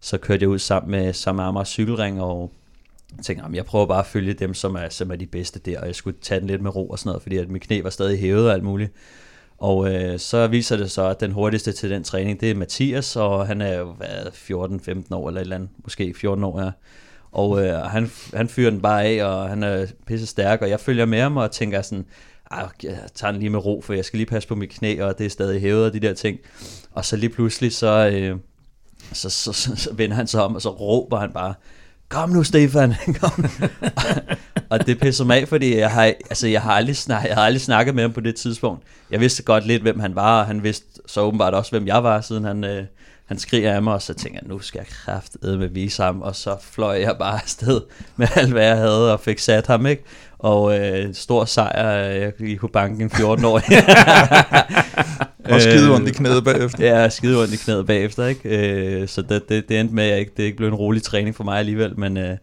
så 0.01 0.17
kørte 0.17 0.41
jeg 0.43 0.49
ud 0.49 0.59
sammen 0.59 0.91
med, 0.91 1.13
sammen 1.13 1.43
med 1.43 1.47
Amager 1.47 1.63
Cykelring, 1.65 2.21
og 2.21 2.51
tænkte, 3.23 3.43
jamen, 3.43 3.55
jeg 3.55 3.65
prøver 3.65 3.85
bare 3.85 3.99
at 3.99 4.05
følge 4.05 4.33
dem, 4.33 4.53
som 4.53 4.75
er, 4.75 4.89
som 4.89 5.11
er 5.11 5.15
de 5.15 5.25
bedste 5.25 5.59
der, 5.59 5.79
og 5.79 5.87
jeg 5.87 5.95
skulle 5.95 6.17
tage 6.21 6.39
den 6.39 6.47
lidt 6.47 6.61
med 6.61 6.75
ro 6.75 6.89
og 6.89 6.99
sådan 6.99 7.09
noget, 7.09 7.21
fordi 7.21 7.37
at 7.37 7.49
mit 7.49 7.61
knæ 7.61 7.81
var 7.81 7.89
stadig 7.89 8.19
hævet 8.19 8.47
og 8.47 8.53
alt 8.53 8.63
muligt. 8.63 8.91
Og 9.57 9.93
øh, 9.93 10.19
så 10.19 10.47
viser 10.47 10.77
det 10.77 10.91
så, 10.91 11.07
at 11.07 11.19
den 11.19 11.31
hurtigste 11.31 11.71
til 11.71 11.89
den 11.89 12.03
træning, 12.03 12.41
det 12.41 12.51
er 12.51 12.55
Mathias, 12.55 13.15
og 13.15 13.47
han 13.47 13.61
er 13.61 13.77
jo 13.77 13.93
hvad, 13.93 14.25
14-15 14.27 15.15
år 15.15 15.27
eller 15.27 15.41
et 15.41 15.43
eller 15.43 15.55
andet, 15.55 15.69
måske 15.83 16.13
14 16.13 16.43
år, 16.43 16.61
ja. 16.61 16.71
Og 17.31 17.65
øh, 17.65 17.79
han, 17.79 18.11
han 18.33 18.49
fyrer 18.49 18.69
den 18.69 18.81
bare 18.81 19.03
af, 19.03 19.25
og 19.25 19.49
han 19.49 19.63
er 19.63 19.85
pisse 20.05 20.27
stærk, 20.27 20.61
og 20.61 20.69
jeg 20.69 20.79
følger 20.79 21.05
med 21.05 21.21
ham 21.21 21.37
og 21.37 21.51
tænker 21.51 21.81
sådan, 21.81 22.05
ah, 22.51 22.69
jeg 22.83 22.99
tager 23.15 23.31
den 23.31 23.39
lige 23.39 23.49
med 23.49 23.65
ro, 23.65 23.81
for 23.81 23.93
jeg 23.93 24.05
skal 24.05 24.17
lige 24.17 24.27
passe 24.27 24.47
på 24.47 24.55
mit 24.55 24.69
knæ, 24.69 25.01
og 25.01 25.17
det 25.17 25.25
er 25.25 25.29
stadig 25.29 25.61
hævet 25.61 25.85
og 25.85 25.93
de 25.93 25.99
der 25.99 26.13
ting. 26.13 26.39
Og 26.91 27.05
så 27.05 27.15
lige 27.15 27.29
pludselig, 27.29 27.73
så, 27.73 28.09
øh, 28.13 28.37
så, 29.13 29.29
så, 29.29 29.53
så, 29.53 29.75
så 29.75 29.93
vender 29.93 30.15
han 30.15 30.27
sig 30.27 30.43
om, 30.43 30.55
og 30.55 30.61
så 30.61 30.69
råber 30.69 31.17
han 31.17 31.31
bare, 31.31 31.53
kom 32.09 32.29
nu 32.29 32.43
Stefan, 32.43 32.93
kom. 33.21 33.45
og 34.69 34.87
det 34.87 34.99
pisser 34.99 35.25
mig 35.25 35.41
af, 35.41 35.47
fordi 35.47 35.77
jeg 35.77 35.91
har, 35.91 36.03
altså, 36.03 36.47
jeg, 36.47 36.61
har 36.61 36.71
aldrig 36.71 36.97
snak, 36.97 37.25
jeg 37.27 37.35
har 37.35 37.43
aldrig 37.43 37.61
snakket 37.61 37.95
med 37.95 38.03
ham 38.03 38.13
på 38.13 38.21
det 38.21 38.35
tidspunkt. 38.35 38.83
Jeg 39.11 39.19
vidste 39.19 39.43
godt 39.43 39.67
lidt, 39.67 39.81
hvem 39.81 39.99
han 39.99 40.15
var, 40.15 40.39
og 40.39 40.45
han 40.45 40.63
vidste 40.63 40.85
så 41.05 41.21
åbenbart 41.21 41.53
også, 41.53 41.71
hvem 41.71 41.87
jeg 41.87 42.03
var, 42.03 42.21
siden 42.21 42.43
han, 42.43 42.63
øh, 42.63 42.83
han 43.25 43.39
skriger 43.39 43.73
af 43.73 43.83
mig, 43.83 43.93
og 43.93 44.01
så 44.01 44.13
tænker 44.13 44.39
jeg, 44.41 44.49
nu 44.49 44.59
skal 44.59 44.79
jeg 44.79 44.87
kraftedeme 44.87 45.57
med 45.57 45.69
vise 45.69 46.03
ham, 46.03 46.21
og 46.21 46.35
så 46.35 46.55
fløj 46.61 47.01
jeg 47.01 47.15
bare 47.19 47.39
afsted 47.43 47.81
med 48.15 48.27
alt, 48.35 48.51
hvad 48.51 48.65
jeg 48.65 48.77
havde, 48.77 49.13
og 49.13 49.19
fik 49.19 49.39
sat 49.39 49.67
ham, 49.67 49.85
ikke? 49.85 50.03
Og 50.39 50.79
øh, 50.79 51.13
stor 51.13 51.45
sejr, 51.45 52.09
øh, 52.39 52.49
jeg 52.51 52.59
kunne 52.59 52.69
banke 52.69 53.03
en 53.03 53.09
14-årig. 53.09 53.63
Og 55.49 55.61
skide 55.61 55.95
ondt 55.95 56.09
i 56.09 56.11
knæet 56.11 56.43
bagefter. 56.43 56.85
Ja, 56.85 57.09
skide 57.09 57.41
ondt 57.41 57.53
i 57.53 57.57
knæet 57.57 57.85
bagefter, 57.85 58.25
ikke? 58.25 59.01
Øh, 59.01 59.07
så 59.07 59.21
det, 59.21 59.49
det, 59.49 59.69
det 59.69 59.79
endte 59.79 59.95
med, 59.95 60.03
at 60.03 60.09
jeg 60.09 60.19
ikke, 60.19 60.31
det 60.37 60.43
ikke 60.43 60.57
blev 60.57 60.67
en 60.67 60.75
rolig 60.75 61.03
træning 61.03 61.35
for 61.35 61.43
mig 61.43 61.59
alligevel, 61.59 61.99
men... 61.99 62.17
Øh, 62.17 62.37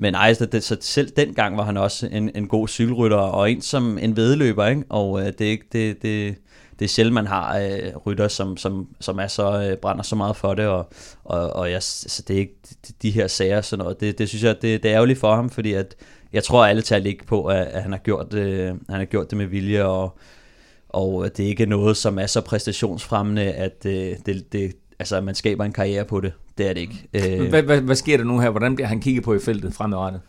men 0.00 0.14
ej, 0.14 0.34
så, 0.34 0.46
det, 0.46 0.64
så 0.64 0.76
selv 0.80 1.10
dengang 1.16 1.56
var 1.56 1.62
han 1.62 1.76
også 1.76 2.08
en, 2.12 2.30
en 2.34 2.48
god 2.48 2.68
cykelrytter, 2.68 3.16
og 3.16 3.50
en 3.50 3.62
som 3.62 3.98
en 3.98 4.16
vedløber, 4.16 4.66
ikke? 4.66 4.82
Og 4.88 5.20
øh, 5.20 5.26
det, 5.26 5.40
er 5.40 5.50
ikke, 5.50 5.66
det, 5.72 6.02
det, 6.02 6.34
det 6.78 6.84
er 6.84 6.88
sjældent, 6.88 7.14
man 7.14 7.26
har 7.26 7.58
øh, 7.58 7.96
rytter, 8.06 8.28
som, 8.28 8.56
som, 8.56 8.88
som 9.00 9.18
er 9.18 9.26
så, 9.26 9.68
øh, 9.70 9.76
brænder 9.76 10.02
så 10.02 10.16
meget 10.16 10.36
for 10.36 10.54
det, 10.54 10.66
og, 10.66 10.90
og, 11.24 11.52
og 11.52 11.70
jeg, 11.70 11.82
så 11.82 12.22
det 12.28 12.34
er 12.34 12.40
ikke 12.40 12.58
de, 12.88 12.92
de 13.02 13.10
her 13.10 13.26
sager 13.26 13.56
og 13.56 13.64
sådan 13.64 13.82
noget. 13.82 14.00
Det, 14.00 14.18
det 14.18 14.28
synes 14.28 14.44
jeg, 14.44 14.62
det, 14.62 14.82
det 14.82 14.90
er 14.90 14.94
ærgerligt 14.94 15.20
for 15.20 15.34
ham, 15.34 15.50
fordi 15.50 15.72
at, 15.72 15.94
jeg 16.32 16.44
tror 16.44 16.66
alle 16.66 16.82
tal 16.82 17.06
ikke 17.06 17.26
på, 17.26 17.44
at, 17.44 17.66
at 17.66 17.82
han, 17.82 17.92
har 17.92 17.98
gjort 17.98 18.32
det, 18.32 18.66
han 18.88 18.98
har 18.98 19.04
gjort 19.04 19.30
det 19.30 19.38
med 19.38 19.46
vilje, 19.46 19.84
og, 19.84 20.18
og 20.88 21.36
det 21.36 21.44
er 21.44 21.48
ikke 21.48 21.66
noget, 21.66 21.96
som 21.96 22.18
er 22.18 22.26
så 22.26 22.40
præstationsfremmende, 22.40 23.42
at 23.42 23.86
øh, 23.86 24.16
det, 24.26 24.52
det, 24.52 24.72
altså, 24.98 25.20
man 25.20 25.34
skaber 25.34 25.64
en 25.64 25.72
karriere 25.72 26.04
på 26.04 26.20
det, 26.20 26.32
det 26.58 26.68
er 26.68 26.72
det 26.72 26.80
ikke. 26.80 27.08
Øh, 27.14 27.48
Hvad, 27.48 27.62
hvad, 27.62 27.80
hvad 27.80 27.96
sker 27.96 28.16
der 28.16 28.24
nu 28.24 28.40
her? 28.40 28.50
Hvordan 28.50 28.74
bliver 28.74 28.88
han 28.88 29.00
kigget 29.00 29.24
på 29.24 29.34
i 29.34 29.38
feltet 29.38 29.74
fremadrettet? 29.74 30.20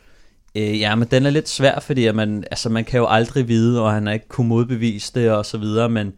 Øh, 0.55 0.79
ja, 0.79 0.95
men 0.95 1.07
den 1.11 1.25
er 1.25 1.29
lidt 1.29 1.49
svær, 1.49 1.79
fordi 1.79 2.05
at 2.05 2.15
man, 2.15 2.43
altså, 2.51 2.69
man 2.69 2.85
kan 2.85 2.97
jo 2.99 3.05
aldrig 3.09 3.47
vide, 3.47 3.81
og 3.81 3.93
han 3.93 4.05
har 4.05 4.13
ikke 4.13 4.27
kunnet 4.27 4.49
modbevise 4.49 5.11
det 5.15 5.31
og 5.31 5.45
så 5.45 5.57
videre, 5.57 5.89
men, 5.89 6.13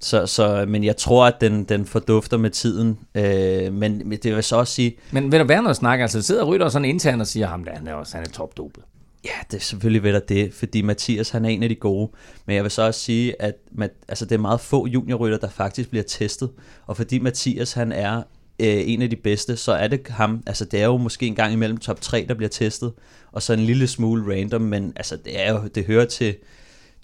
så, 0.00 0.26
så, 0.26 0.64
men 0.68 0.84
jeg 0.84 0.96
tror, 0.96 1.26
at 1.26 1.40
den, 1.40 1.64
den 1.64 1.84
fordufter 1.86 2.36
med 2.36 2.50
tiden. 2.50 2.98
Øh, 3.14 3.72
men, 3.72 4.02
men 4.08 4.18
det 4.22 4.34
vil 4.34 4.42
så 4.42 4.56
også 4.56 4.72
sige, 4.72 4.96
Men 5.10 5.32
vil 5.32 5.40
der 5.40 5.46
være 5.46 5.62
noget 5.62 5.76
snak? 5.76 6.00
Altså 6.00 6.22
sidder 6.22 6.44
Rytter 6.44 6.68
sådan 6.68 6.84
internt 6.84 7.20
og 7.20 7.26
siger, 7.26 7.46
ham 7.46 7.64
der, 7.64 7.72
han 7.76 7.86
er 7.88 7.94
også 7.94 8.16
han 8.16 8.26
er 8.26 8.30
topdopet 8.30 8.84
ja, 9.24 9.30
det 9.50 9.56
er 9.56 9.60
selvfølgelig 9.60 10.02
ved 10.02 10.12
der 10.12 10.20
det, 10.20 10.54
fordi 10.54 10.82
Mathias 10.82 11.30
han 11.30 11.44
er 11.44 11.48
en 11.48 11.62
af 11.62 11.68
de 11.68 11.74
gode. 11.74 12.10
Men 12.46 12.56
jeg 12.56 12.62
vil 12.62 12.70
så 12.70 12.82
også 12.82 13.00
sige, 13.00 13.42
at 13.42 13.54
man, 13.72 13.90
altså, 14.08 14.24
det 14.24 14.34
er 14.34 14.38
meget 14.38 14.60
få 14.60 14.86
juniorrytter, 14.86 15.38
der 15.38 15.48
faktisk 15.48 15.90
bliver 15.90 16.02
testet. 16.02 16.50
Og 16.86 16.96
fordi 16.96 17.18
Mathias 17.18 17.72
han 17.72 17.92
er 17.92 18.16
øh, 18.60 18.82
en 18.88 19.02
af 19.02 19.10
de 19.10 19.16
bedste, 19.16 19.56
så 19.56 19.72
er 19.72 19.88
det 19.88 20.08
ham, 20.08 20.42
altså 20.46 20.64
det 20.64 20.80
er 20.80 20.84
jo 20.84 20.96
måske 20.96 21.26
en 21.26 21.34
gang 21.34 21.52
imellem 21.52 21.78
top 21.78 22.00
3, 22.00 22.26
der 22.28 22.34
bliver 22.34 22.48
testet, 22.48 22.92
og 23.32 23.42
så 23.42 23.52
en 23.52 23.60
lille 23.60 23.86
smule 23.86 24.34
random, 24.34 24.62
men 24.62 24.92
altså 24.96 25.16
det, 25.16 25.40
er 25.40 25.52
jo, 25.52 25.68
det 25.74 25.84
hører 25.84 26.04
til 26.04 26.36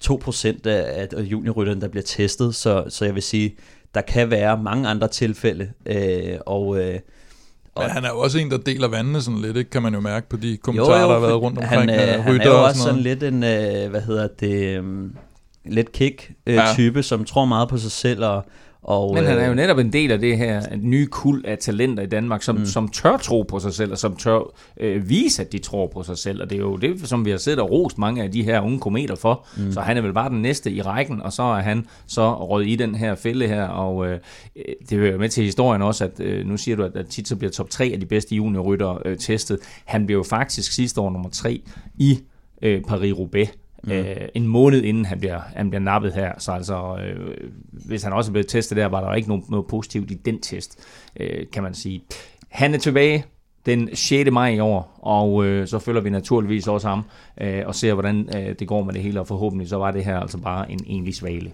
2% 0.03 0.67
af, 0.67 1.07
af 1.11 1.21
juniorrytterne, 1.21 1.81
der 1.81 1.87
bliver 1.87 2.03
testet, 2.03 2.55
så, 2.55 2.85
så 2.89 3.05
jeg 3.05 3.15
vil 3.15 3.23
sige, 3.23 3.55
der 3.93 4.01
kan 4.01 4.31
være 4.31 4.63
mange 4.63 4.89
andre 4.89 5.07
tilfælde, 5.07 5.71
øh, 5.85 6.37
og... 6.45 6.79
Øh, 6.79 6.99
men 7.77 7.89
han 7.89 8.05
er 8.05 8.09
jo 8.09 8.19
også 8.19 8.37
en, 8.39 8.51
der 8.51 8.57
deler 8.57 8.87
vandene 8.87 9.21
sådan 9.21 9.41
lidt, 9.41 9.57
ikke? 9.57 9.69
kan 9.69 9.81
man 9.81 9.93
jo 9.93 9.99
mærke 9.99 10.29
på 10.29 10.37
de 10.37 10.57
kommentarer, 10.57 11.07
der 11.07 11.13
har 11.13 11.19
været 11.19 11.41
rundt 11.41 11.57
omkring 11.57 11.81
han, 11.81 11.89
øh, 11.89 12.17
øh, 12.17 12.23
han 12.23 12.41
er 12.41 12.45
jo 12.45 12.57
og 12.57 12.63
også 12.63 12.79
sådan 12.81 13.03
sådan 13.03 13.03
noget. 13.03 13.21
lidt 13.21 13.33
en, 13.33 13.83
øh, 13.83 13.89
hvad 13.89 14.01
hedder 14.01 14.27
det, 14.39 14.79
um, 14.79 15.15
lidt 15.65 15.91
kick-type, 15.91 16.33
Ja. 16.47 16.69
øh, 16.69 16.75
type, 16.75 17.03
som 17.03 17.25
tror 17.25 17.45
meget 17.45 17.69
på 17.69 17.77
sig 17.77 17.91
selv, 17.91 18.25
og, 18.25 18.45
og 18.83 19.13
Men 19.13 19.25
han 19.25 19.37
er 19.37 19.45
jo 19.45 19.51
øh, 19.51 19.55
netop 19.55 19.77
en 19.77 19.93
del 19.93 20.11
af 20.11 20.19
det 20.19 20.37
her 20.37 20.61
nye 20.77 21.07
kul 21.07 21.43
af 21.45 21.57
talenter 21.57 22.03
i 22.03 22.05
Danmark, 22.05 22.43
som, 22.43 22.55
mm. 22.55 22.65
som 22.65 22.87
tør 22.87 23.17
tro 23.17 23.41
på 23.41 23.59
sig 23.59 23.73
selv, 23.73 23.91
og 23.91 23.97
som 23.97 24.15
tør 24.15 24.39
øh, 24.79 25.09
vise, 25.09 25.41
at 25.41 25.51
de 25.51 25.57
tror 25.57 25.87
på 25.87 26.03
sig 26.03 26.17
selv. 26.17 26.41
Og 26.41 26.49
det 26.49 26.55
er 26.55 26.59
jo 26.59 26.75
det, 26.75 27.07
som 27.07 27.25
vi 27.25 27.29
har 27.29 27.37
set 27.37 27.59
og 27.59 27.71
rost 27.71 27.97
mange 27.97 28.23
af 28.23 28.31
de 28.31 28.43
her 28.43 28.61
unge 28.61 28.79
kometer 28.79 29.15
for. 29.15 29.45
Mm. 29.57 29.71
Så 29.71 29.81
han 29.81 29.97
er 29.97 30.01
vel 30.01 30.13
bare 30.13 30.29
den 30.29 30.41
næste 30.41 30.71
i 30.71 30.81
rækken, 30.81 31.21
og 31.21 31.33
så 31.33 31.43
er 31.43 31.61
han 31.61 31.87
så 32.07 32.33
røget 32.33 32.67
i 32.67 32.75
den 32.75 32.95
her 32.95 33.15
fælde 33.15 33.47
her. 33.47 33.63
Og 33.63 34.07
øh, 34.07 34.19
det 34.89 34.97
hører 34.97 35.17
med 35.17 35.29
til 35.29 35.43
historien 35.43 35.81
også, 35.81 36.03
at 36.03 36.19
øh, 36.19 36.47
nu 36.47 36.57
siger 36.57 36.75
du, 36.75 36.83
at, 36.83 36.95
at 36.95 37.07
tit 37.07 37.27
så 37.27 37.35
bliver 37.35 37.51
top 37.51 37.69
3 37.69 37.89
af 37.93 37.99
de 37.99 38.05
bedste 38.05 38.35
juniorrytter 38.35 39.01
øh, 39.05 39.17
testet. 39.17 39.59
Han 39.85 40.05
blev 40.05 40.17
jo 40.17 40.23
faktisk 40.23 40.71
sidste 40.71 41.01
år 41.01 41.09
nummer 41.09 41.29
3 41.29 41.61
i 41.97 42.19
øh, 42.61 42.81
Paris-Roubaix. 42.87 43.60
Mm. 43.83 43.91
Øh, 43.91 44.15
en 44.35 44.47
måned 44.47 44.81
inden 44.83 45.05
han 45.05 45.19
bliver, 45.19 45.39
han 45.55 45.69
bliver 45.69 45.81
nappet 45.81 46.13
her. 46.13 46.31
Så 46.37 46.51
altså, 46.51 46.97
øh, 46.97 47.37
hvis 47.71 48.03
han 48.03 48.13
også 48.13 48.31
blev 48.31 48.43
testet 48.43 48.77
der, 48.77 48.85
var 48.85 49.01
der 49.01 49.13
ikke 49.13 49.29
noget, 49.29 49.49
noget 49.49 49.67
positivt 49.67 50.11
i 50.11 50.13
den 50.13 50.41
test, 50.41 50.79
øh, 51.19 51.45
kan 51.53 51.63
man 51.63 51.73
sige. 51.73 52.03
Han 52.49 52.73
er 52.73 52.77
tilbage 52.77 53.25
den 53.65 53.95
6. 53.95 54.31
maj 54.31 54.49
i 54.49 54.59
år, 54.59 54.99
og 55.01 55.45
øh, 55.45 55.67
så 55.67 55.79
følger 55.79 56.01
vi 56.01 56.09
naturligvis 56.09 56.67
også 56.67 56.87
ham 56.87 57.03
øh, 57.41 57.63
og 57.65 57.75
ser, 57.75 57.93
hvordan 57.93 58.29
øh, 58.35 58.55
det 58.59 58.67
går 58.67 58.83
med 58.83 58.93
det 58.93 59.01
hele, 59.01 59.19
og 59.19 59.27
forhåbentlig 59.27 59.69
så 59.69 59.77
var 59.77 59.91
det 59.91 60.05
her 60.05 60.19
altså 60.19 60.37
bare 60.37 60.71
en 60.71 60.79
egentlig 60.87 61.15
svale. 61.15 61.51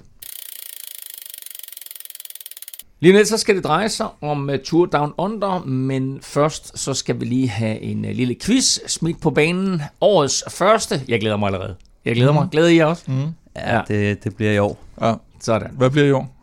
Lige 3.00 3.14
lidt 3.14 3.28
så 3.28 3.38
skal 3.38 3.56
det 3.56 3.64
dreje 3.64 3.90
sig 3.90 4.08
om 4.22 4.50
uh, 4.50 4.56
Tour 4.66 4.86
Down 4.86 5.14
Under, 5.18 5.64
men 5.66 6.20
først 6.22 6.80
så 6.80 6.94
skal 6.94 7.20
vi 7.20 7.26
lige 7.26 7.50
have 7.50 7.80
en 7.80 8.06
uh, 8.06 8.12
lille 8.12 8.36
quiz 8.36 8.80
smidt 8.88 9.22
på 9.22 9.30
banen. 9.30 9.82
Årets 10.02 10.44
første. 10.50 11.02
Jeg 11.08 11.20
glæder 11.20 11.38
mig 11.38 11.48
allerede. 11.48 11.76
Jeg 12.08 12.16
glæder 12.16 12.32
mig. 12.34 12.48
Glæder 12.52 12.68
I 12.68 12.76
jer 12.76 12.86
også? 12.86 13.04
Mm. 13.08 13.24
ja, 13.56 13.82
det, 13.88 14.24
det 14.24 14.36
bliver 14.36 14.52
i 14.52 14.58
år. 14.58 14.78
Ja. 15.02 15.14
Sådan. 15.42 15.70
Hvad 15.78 15.90
bliver 15.90 16.08
i 16.08 16.12
år? 16.12 16.34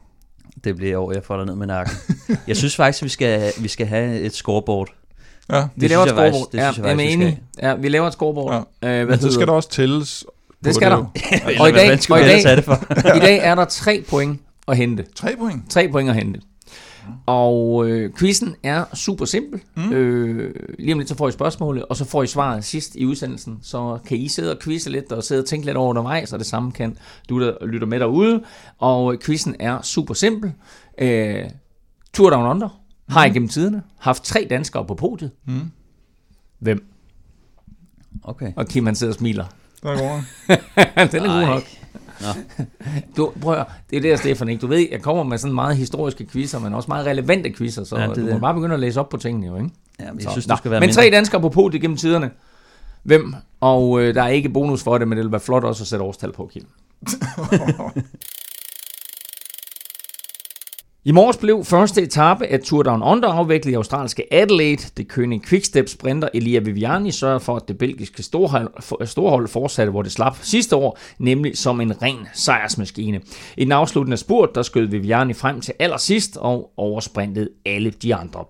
Det 0.65 0.77
bliver 0.77 0.93
i 0.93 0.95
år, 0.95 1.13
jeg 1.13 1.23
får 1.25 1.37
dig 1.37 1.47
ned 1.47 1.55
med 1.55 1.67
nakken. 1.67 1.97
jeg 2.49 2.57
synes 2.57 2.77
faktisk, 2.77 3.03
at 3.03 3.05
vi 3.05 3.09
skal, 3.09 3.53
vi 3.61 3.69
skal 3.69 3.87
have 3.87 4.21
et 4.21 4.35
scoreboard. 4.35 4.89
Ja. 5.53 5.63
Vi 5.63 5.69
Det 5.81 5.91
laver 5.91 6.03
et 6.03 6.07
jeg 6.07 6.17
faktisk- 6.17 6.35
scoreboard. 6.35 6.53
det 6.53 6.59
Ja, 6.59 6.73
synes 6.73 6.79
jeg 6.79 6.85
jeg 6.85 6.93
er 6.93 6.97
faktisk, 6.97 7.19
vi 7.19 7.25
enig. 7.25 7.43
Ja, 7.63 7.75
vi 7.75 7.89
laver 7.89 8.07
et 8.07 8.13
scoreboard. 8.13 8.67
Ja. 8.83 8.89
Øh, 8.89 9.07
hvad 9.07 9.17
Men 9.17 9.23
så 9.23 9.33
skal 9.33 9.47
der 9.47 9.53
også 9.53 9.71
tælles. 9.71 10.25
Det 10.65 10.75
skal 10.75 10.91
der. 10.91 10.97
jo. 10.97 11.07
Og 11.61 11.69
i 11.69 11.73
dag, 11.73 11.91
og 12.11 12.21
i 12.21 12.23
vi 12.23 12.29
dag, 12.29 12.57
det 12.57 12.65
for? 12.65 12.95
I 13.17 13.21
dag 13.21 13.39
er 13.39 13.55
der 13.55 13.65
tre 13.65 14.05
point 14.09 14.41
at 14.69 14.77
hente. 14.77 15.05
Tre 15.17 15.35
point. 15.39 15.71
Tre 15.71 15.89
point 15.93 16.09
at 16.11 16.15
hente. 16.17 16.41
Og 17.27 17.89
øh, 17.89 18.13
quizzen 18.19 18.57
er 18.63 18.85
super 18.95 19.25
simpel. 19.25 19.61
Mm. 19.77 19.93
Øh, 19.93 20.55
lige 20.79 20.93
om 20.93 20.99
lidt 20.99 21.09
så 21.09 21.17
får 21.17 21.29
I 21.29 21.33
spørgsmålet, 21.33 21.85
og 21.85 21.97
så 21.97 22.05
får 22.05 22.23
I 22.23 22.27
svaret 22.27 22.65
sidst 22.65 22.95
i 22.97 23.07
udsendelsen. 23.07 23.59
Så 23.63 23.99
kan 24.07 24.17
I 24.17 24.29
sidde 24.29 24.53
og 24.53 24.59
quizze 24.63 24.91
lidt 24.91 25.13
og 25.13 25.25
sidde 25.25 25.43
og 25.43 25.47
tænke 25.47 25.67
lidt 25.67 25.77
over 25.77 25.89
undervejs, 25.89 26.33
og 26.33 26.39
det 26.39 26.47
samme 26.47 26.73
kan 26.73 26.97
du, 27.29 27.41
der 27.41 27.67
lytter 27.67 27.87
med 27.87 28.01
derude. 28.01 28.43
Og 28.79 29.13
øh, 29.13 29.21
quizzen 29.21 29.57
er 29.61 29.83
super 29.83 30.15
simpel. 30.15 30.53
Øh, 30.99 31.45
Tour 32.15 32.31
Down 32.31 32.47
Under 32.47 32.81
har 33.09 33.25
igennem 33.25 33.49
tiderne 33.49 33.83
haft 33.99 34.25
tre 34.25 34.47
danskere 34.51 34.85
på 34.85 34.95
podiet. 34.95 35.31
Mm. 35.47 35.71
Hvem? 36.59 36.87
Okay. 38.23 38.53
Og 38.57 38.67
Kim 38.67 38.87
han 38.87 38.95
sidder 38.95 39.13
og 39.13 39.19
smiler. 39.19 39.45
Der 39.83 39.99
går 39.99 40.23
Den 41.13 41.23
er 41.23 41.41
god 41.41 41.47
nok. 41.47 41.63
Nå. 42.25 42.65
Du, 43.17 43.33
prøv 43.41 43.55
at, 43.59 43.67
det 43.91 43.97
er 43.97 44.01
det, 44.01 44.19
Stefan, 44.19 44.49
ikke? 44.49 44.61
Du 44.61 44.67
ved, 44.67 44.89
jeg 44.91 45.03
kommer 45.03 45.23
med 45.23 45.39
sådan 45.39 45.55
meget 45.55 45.77
historiske 45.77 46.27
quizzer, 46.27 46.59
men 46.59 46.75
også 46.75 46.89
meget 46.89 47.07
relevante 47.07 47.53
quizzer, 47.53 47.85
så 47.85 47.97
Ja, 47.99 48.07
det 48.07 48.17
du 48.17 48.21
må 48.21 48.29
det. 48.29 48.41
bare 48.41 48.55
begynde 48.55 48.75
at 48.75 48.81
læse 48.81 49.01
op 49.01 49.09
på 49.09 49.17
tingene, 49.17 49.47
jo, 49.47 49.57
ikke? 49.57 49.69
Ja, 50.01 50.05
men 50.13 50.15
jeg 50.15 50.23
Så, 50.25 50.31
synes, 50.31 50.47
du 50.47 50.57
skal 50.57 50.71
være 50.71 50.81
Men 50.81 50.87
mindre. 50.87 51.03
tre 51.03 51.11
danskere 51.11 51.41
på 51.41 51.49
podiet 51.49 51.81
gennem 51.83 51.97
tiderne. 51.97 52.31
Hvem? 53.03 53.35
Og 53.61 54.01
øh, 54.03 54.15
der 54.15 54.23
er 54.23 54.29
ikke 54.29 54.49
bonus 54.49 54.83
for 54.83 54.99
det, 54.99 55.09
men 55.09 55.19
det 55.19 55.25
vil 55.25 55.33
være 55.33 55.41
flot 55.41 55.65
også 55.65 55.83
at 55.83 55.87
sætte 55.89 56.05
årstal 56.05 56.33
på, 56.33 56.51
Kim. 56.53 56.67
I 61.07 61.13
morges 61.13 61.37
blev 61.37 61.65
første 61.65 62.03
etape 62.03 62.47
af 62.47 62.61
Tour 62.61 62.83
Down 62.83 63.03
Under 63.03 63.29
afviklet 63.29 63.73
i 63.73 63.75
australske 63.75 64.35
Adelaide. 64.35 64.83
Det 64.97 65.09
kønne 65.09 65.41
Quickstep 65.41 65.89
sprinter 65.89 66.29
Elia 66.35 66.59
Viviani 66.59 67.11
sørger 67.11 67.39
for, 67.39 67.57
at 67.57 67.69
det 67.69 67.79
belgiske 67.79 68.23
storhold, 68.23 68.71
storhold 69.07 69.49
fortsatte, 69.49 69.91
hvor 69.91 70.03
det 70.03 70.13
slap 70.13 70.37
sidste 70.43 70.77
år, 70.77 70.99
nemlig 71.19 71.59
som 71.59 71.81
en 71.81 72.03
ren 72.03 72.29
sejrsmaskine. 72.35 73.21
I 73.57 73.65
den 73.65 73.73
afsluttende 73.73 74.17
spurt, 74.17 74.55
der 74.55 74.63
skød 74.63 74.87
Viviani 74.87 75.33
frem 75.33 75.61
til 75.61 75.75
allersidst 75.79 76.37
og 76.37 76.71
oversprintede 76.77 77.49
alle 77.67 77.91
de 77.91 78.15
andre. 78.15 78.45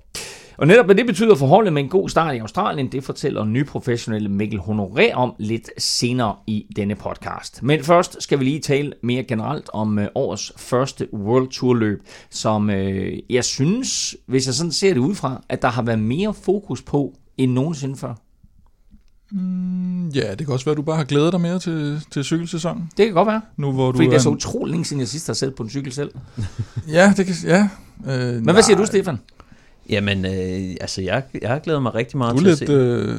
Og 0.56 0.66
netop 0.66 0.84
hvad 0.86 0.94
det 0.94 1.06
betyder 1.06 1.34
for 1.34 1.46
holdet 1.46 1.72
med 1.72 1.82
en 1.82 1.88
god 1.88 2.08
start 2.08 2.34
i 2.34 2.38
Australien, 2.38 2.92
det 2.92 3.04
fortæller 3.04 3.44
nyprofessionelle 3.44 4.28
Mikkel 4.28 4.58
Honoré 4.58 5.12
om 5.12 5.34
lidt 5.38 5.70
senere 5.78 6.36
i 6.46 6.66
denne 6.76 6.94
podcast. 6.94 7.62
Men 7.62 7.84
først 7.84 8.16
skal 8.22 8.38
vi 8.38 8.44
lige 8.44 8.60
tale 8.60 8.92
mere 9.02 9.22
generelt 9.22 9.70
om 9.72 9.98
øh, 9.98 10.08
årets 10.14 10.52
første 10.56 11.14
World 11.14 11.48
Tour 11.48 11.74
løb, 11.74 12.02
som 12.30 12.70
øh, 12.70 13.18
jeg 13.30 13.44
synes, 13.44 14.16
hvis 14.26 14.46
jeg 14.46 14.54
sådan 14.54 14.72
ser 14.72 14.92
det 14.94 15.00
udefra, 15.00 15.42
at 15.48 15.62
der 15.62 15.68
har 15.68 15.82
været 15.82 15.98
mere 15.98 16.34
fokus 16.34 16.82
på 16.82 17.14
end 17.36 17.52
nogensinde 17.52 17.96
før. 17.96 18.14
Ja, 20.14 20.30
det 20.34 20.46
kan 20.46 20.48
også 20.48 20.64
være, 20.64 20.72
at 20.72 20.76
du 20.76 20.82
bare 20.82 20.96
har 20.96 21.04
glædet 21.04 21.32
dig 21.32 21.40
mere 21.40 21.58
til, 21.58 22.00
til 22.10 22.24
cykelsæsonen. 22.24 22.90
Det 22.96 23.06
kan 23.06 23.14
godt 23.14 23.26
være, 23.26 23.40
Nu 23.56 23.72
hvor 23.72 23.92
du 23.92 23.98
fordi 23.98 24.08
det 24.08 24.14
er 24.14 24.20
så 24.20 24.28
utroligt 24.28 24.70
længe 24.70 24.84
siden 24.84 25.00
jeg 25.00 25.08
sidst 25.08 25.26
har 25.26 25.34
siddet 25.34 25.54
på 25.56 25.62
en 25.62 25.70
cykel 25.70 25.92
selv. 25.92 26.10
Ja, 26.92 27.12
det 27.16 27.26
kan... 27.26 27.34
Ja. 27.44 27.68
Øh, 28.06 28.34
Men 28.34 28.50
hvad 28.54 28.62
siger 28.62 28.76
du, 28.76 28.86
Stefan? 28.86 29.18
Jamen, 29.88 30.25
øh, 30.25 30.77
altså, 30.81 31.03
jeg, 31.03 31.23
jeg 31.42 31.51
har 31.51 31.59
glædet 31.59 31.83
mig 31.83 31.94
rigtig 31.94 32.18
meget 32.18 32.37
Du 32.37 32.40
til 32.40 32.51
at 32.51 32.61
lidt, 32.61 32.68
se... 32.70 32.75
øh, 32.75 33.18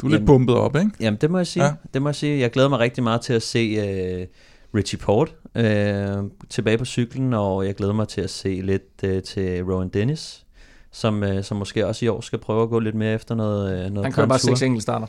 du 0.00 0.06
er 0.06 0.10
lidt 0.10 0.12
Jamen. 0.12 0.26
pumpet 0.26 0.56
op, 0.56 0.76
ikke? 0.76 0.90
Jamen, 1.00 1.18
det 1.20 1.30
må 1.30 1.38
jeg 1.38 1.46
sige. 1.46 1.64
Ja. 1.64 1.72
Det 1.94 2.02
må 2.02 2.08
jeg 2.08 2.14
sige. 2.14 2.40
Jeg 2.40 2.50
glæder 2.50 2.68
mig 2.68 2.78
rigtig 2.78 3.02
meget 3.04 3.20
til 3.20 3.32
at 3.32 3.42
se 3.42 3.58
øh, 3.58 4.26
Richie 4.74 4.98
Port 4.98 5.34
øh, 5.54 6.16
tilbage 6.50 6.78
på 6.78 6.84
cyklen, 6.84 7.34
og 7.34 7.66
jeg 7.66 7.74
glæder 7.74 7.92
mig 7.92 8.08
til 8.08 8.20
at 8.20 8.30
se 8.30 8.60
lidt 8.64 8.82
øh, 9.04 9.22
til 9.22 9.62
Rowan 9.64 9.88
Dennis, 9.88 10.44
som, 10.92 11.22
øh, 11.22 11.44
som 11.44 11.56
måske 11.56 11.86
også 11.86 12.04
i 12.04 12.08
år 12.08 12.20
skal 12.20 12.38
prøve 12.38 12.62
at 12.62 12.68
gå 12.68 12.78
lidt 12.78 12.94
mere 12.94 13.14
efter 13.14 13.34
noget, 13.34 13.72
øh, 13.72 13.90
noget 13.90 14.04
Han 14.04 14.12
kører 14.12 14.26
bare 14.26 14.38
seks 14.38 14.62
enkeltstarter. 14.62 15.06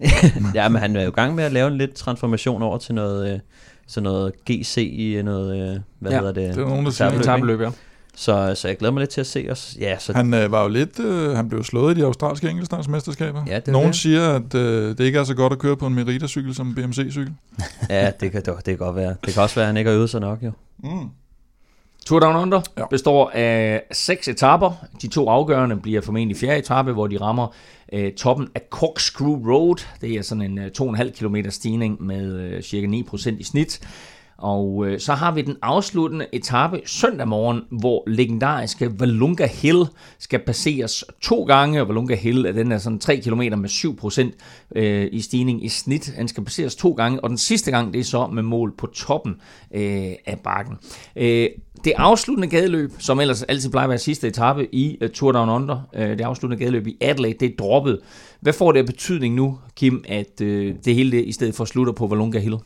ja, 0.54 0.68
men 0.68 0.80
han 0.80 0.96
er 0.96 1.02
jo 1.02 1.08
i 1.08 1.12
gang 1.12 1.34
med 1.34 1.44
at 1.44 1.52
lave 1.52 1.68
en 1.68 1.78
lidt 1.78 1.94
transformation 1.94 2.62
over 2.62 2.78
til 2.78 2.94
noget, 2.94 3.32
øh, 3.34 3.40
til 3.86 4.02
noget 4.02 4.32
GC 4.50 4.76
i 4.76 5.22
noget, 5.24 5.74
øh, 5.74 5.80
hvad 5.98 6.12
Ja, 6.12 6.18
hedder 6.18 6.32
det? 6.32 6.54
det 6.54 6.62
er 6.62 6.68
nogen, 6.68 6.84
der 6.84 6.90
siger, 6.90 7.10
Etabeløb, 7.10 7.60
ja. 7.60 7.70
Så, 8.18 8.54
så 8.54 8.68
jeg 8.68 8.78
glæder 8.78 8.92
mig 8.92 9.00
lidt 9.00 9.10
til 9.10 9.20
at 9.20 9.26
se 9.26 9.48
os. 9.50 9.76
Ja, 9.80 9.98
så 9.98 10.12
Han 10.12 10.34
øh, 10.34 10.52
var 10.52 10.62
jo 10.62 10.68
lidt... 10.68 11.00
Øh, 11.00 11.30
han 11.36 11.48
blev 11.48 11.64
slået 11.64 11.96
i 11.96 12.00
de 12.00 12.04
australske 12.04 12.48
enkeltstartsmesterskaber. 12.48 13.42
Ja, 13.46 13.60
det 13.60 13.68
Nogen 13.68 13.88
det. 13.88 13.96
siger, 13.96 14.34
at 14.34 14.54
øh, 14.54 14.98
det 14.98 15.00
ikke 15.00 15.18
er 15.18 15.24
så 15.24 15.34
godt 15.34 15.52
at 15.52 15.58
køre 15.58 15.76
på 15.76 15.86
en 15.86 15.94
Merita-cykel 15.94 16.54
som 16.54 16.68
en 16.68 16.74
BMC-cykel. 16.74 17.32
ja, 17.90 18.10
det 18.20 18.32
kan, 18.32 18.42
det 18.42 18.64
kan 18.64 18.76
godt 18.76 18.96
være. 18.96 19.14
Det 19.24 19.34
kan 19.34 19.42
også 19.42 19.54
være, 19.54 19.62
at 19.62 19.66
han 19.66 19.76
ikke 19.76 19.90
har 19.90 19.96
øvet 19.96 20.10
sig 20.10 20.20
nok, 20.20 20.42
jo. 20.42 20.50
Mm. 20.78 21.08
Tour 22.06 22.20
Down 22.20 22.36
Under 22.36 22.60
ja. 22.78 22.86
består 22.90 23.30
af 23.34 23.82
seks 23.92 24.28
etapper. 24.28 24.72
De 25.02 25.08
to 25.08 25.28
afgørende 25.28 25.76
bliver 25.76 26.00
formentlig 26.00 26.36
fjerde 26.36 26.58
etape, 26.58 26.92
hvor 26.92 27.06
de 27.06 27.20
rammer 27.20 27.54
øh, 27.92 28.12
toppen 28.12 28.48
af 28.54 28.60
Corkscrew 28.70 29.52
Road. 29.52 29.76
Det 30.00 30.12
er 30.12 30.22
sådan 30.22 30.42
en 30.42 30.58
øh, 30.58 30.70
2,5 30.80 31.10
km 31.10 31.36
stigning 31.48 32.02
med 32.02 32.40
øh, 32.40 32.62
cirka 32.62 32.86
9% 32.86 33.36
i 33.38 33.42
snit. 33.42 33.80
Og 34.38 34.86
øh, 34.86 35.00
så 35.00 35.14
har 35.14 35.32
vi 35.32 35.42
den 35.42 35.56
afsluttende 35.62 36.26
etape 36.32 36.80
søndag 36.86 37.28
morgen, 37.28 37.62
hvor 37.70 38.04
legendariske 38.06 39.00
Valunga 39.00 39.46
Hill 39.46 39.84
skal 40.18 40.38
passeres 40.38 41.04
to 41.20 41.44
gange. 41.44 41.80
Og 41.80 41.88
Valunga 41.88 42.14
Hill 42.14 42.46
er 42.46 42.52
den 42.52 42.72
er 42.72 42.78
sådan 42.78 42.98
3 42.98 43.16
km 43.16 43.40
med 43.40 43.68
7% 44.74 44.78
øh, 44.78 45.08
i 45.12 45.20
stigning 45.20 45.64
i 45.64 45.68
snit. 45.68 46.14
Den 46.18 46.28
skal 46.28 46.44
passeres 46.44 46.76
to 46.76 46.92
gange, 46.92 47.20
og 47.24 47.30
den 47.30 47.38
sidste 47.38 47.70
gang 47.70 47.92
det 47.92 48.00
er 48.00 48.04
så 48.04 48.26
med 48.26 48.42
mål 48.42 48.74
på 48.78 48.86
toppen 48.86 49.32
øh, 49.74 50.12
af 50.26 50.40
bakken. 50.44 50.76
Øh, 51.16 51.48
det 51.84 51.92
afsluttende 51.96 52.48
gadeløb, 52.48 52.92
som 52.98 53.20
ellers 53.20 53.42
altid 53.42 53.70
plejer 53.70 53.84
at 53.84 53.90
være 53.90 53.98
sidste 53.98 54.28
etape 54.28 54.74
i 54.74 54.98
uh, 55.02 55.08
Tour 55.08 55.32
Down 55.32 55.48
Under, 55.48 55.88
uh, 55.94 56.00
det 56.00 56.20
afsluttende 56.20 56.64
gadeløb 56.64 56.86
i 56.86 56.96
Adelaide, 57.00 57.38
det 57.40 57.52
er 57.52 57.56
droppet. 57.58 58.00
Hvad 58.40 58.52
får 58.52 58.72
det 58.72 58.78
af 58.78 58.86
betydning 58.86 59.34
nu, 59.34 59.58
Kim, 59.76 60.04
at 60.08 60.40
uh, 60.40 60.46
det 60.84 60.94
hele 60.94 61.10
det, 61.10 61.24
i 61.24 61.32
stedet 61.32 61.54
for 61.54 61.64
slutter 61.64 61.92
på 61.92 62.06
Valunga 62.06 62.38
Hill? 62.38 62.56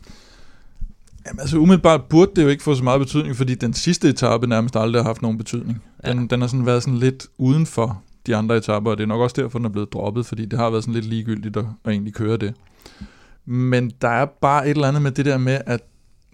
Jamen 1.26 1.40
altså 1.40 1.58
umiddelbart 1.58 2.04
burde 2.04 2.30
det 2.36 2.42
jo 2.42 2.48
ikke 2.48 2.62
få 2.62 2.74
så 2.74 2.84
meget 2.84 3.00
betydning, 3.00 3.36
fordi 3.36 3.54
den 3.54 3.74
sidste 3.74 4.08
etape 4.08 4.46
nærmest 4.46 4.76
aldrig 4.76 5.02
har 5.02 5.08
haft 5.08 5.22
nogen 5.22 5.38
betydning. 5.38 5.82
Den, 6.06 6.18
ja. 6.18 6.26
den 6.30 6.40
har 6.40 6.48
sådan 6.48 6.66
været 6.66 6.82
sådan 6.82 6.98
lidt 6.98 7.26
uden 7.38 7.66
for 7.66 8.02
de 8.26 8.36
andre 8.36 8.56
etaper, 8.56 8.90
og 8.90 8.96
det 8.96 9.02
er 9.02 9.08
nok 9.08 9.20
også 9.20 9.42
derfor, 9.42 9.58
den 9.58 9.66
er 9.66 9.70
blevet 9.70 9.92
droppet, 9.92 10.26
fordi 10.26 10.44
det 10.44 10.58
har 10.58 10.70
været 10.70 10.84
sådan 10.84 10.94
lidt 10.94 11.06
ligegyldigt 11.06 11.56
at, 11.56 11.64
at 11.84 11.92
egentlig 11.92 12.14
køre 12.14 12.36
det. 12.36 12.54
Men 13.44 13.92
der 14.02 14.08
er 14.08 14.26
bare 14.26 14.64
et 14.66 14.70
eller 14.70 14.88
andet 14.88 15.02
med 15.02 15.10
det 15.10 15.24
der 15.24 15.38
med, 15.38 15.58
at 15.66 15.80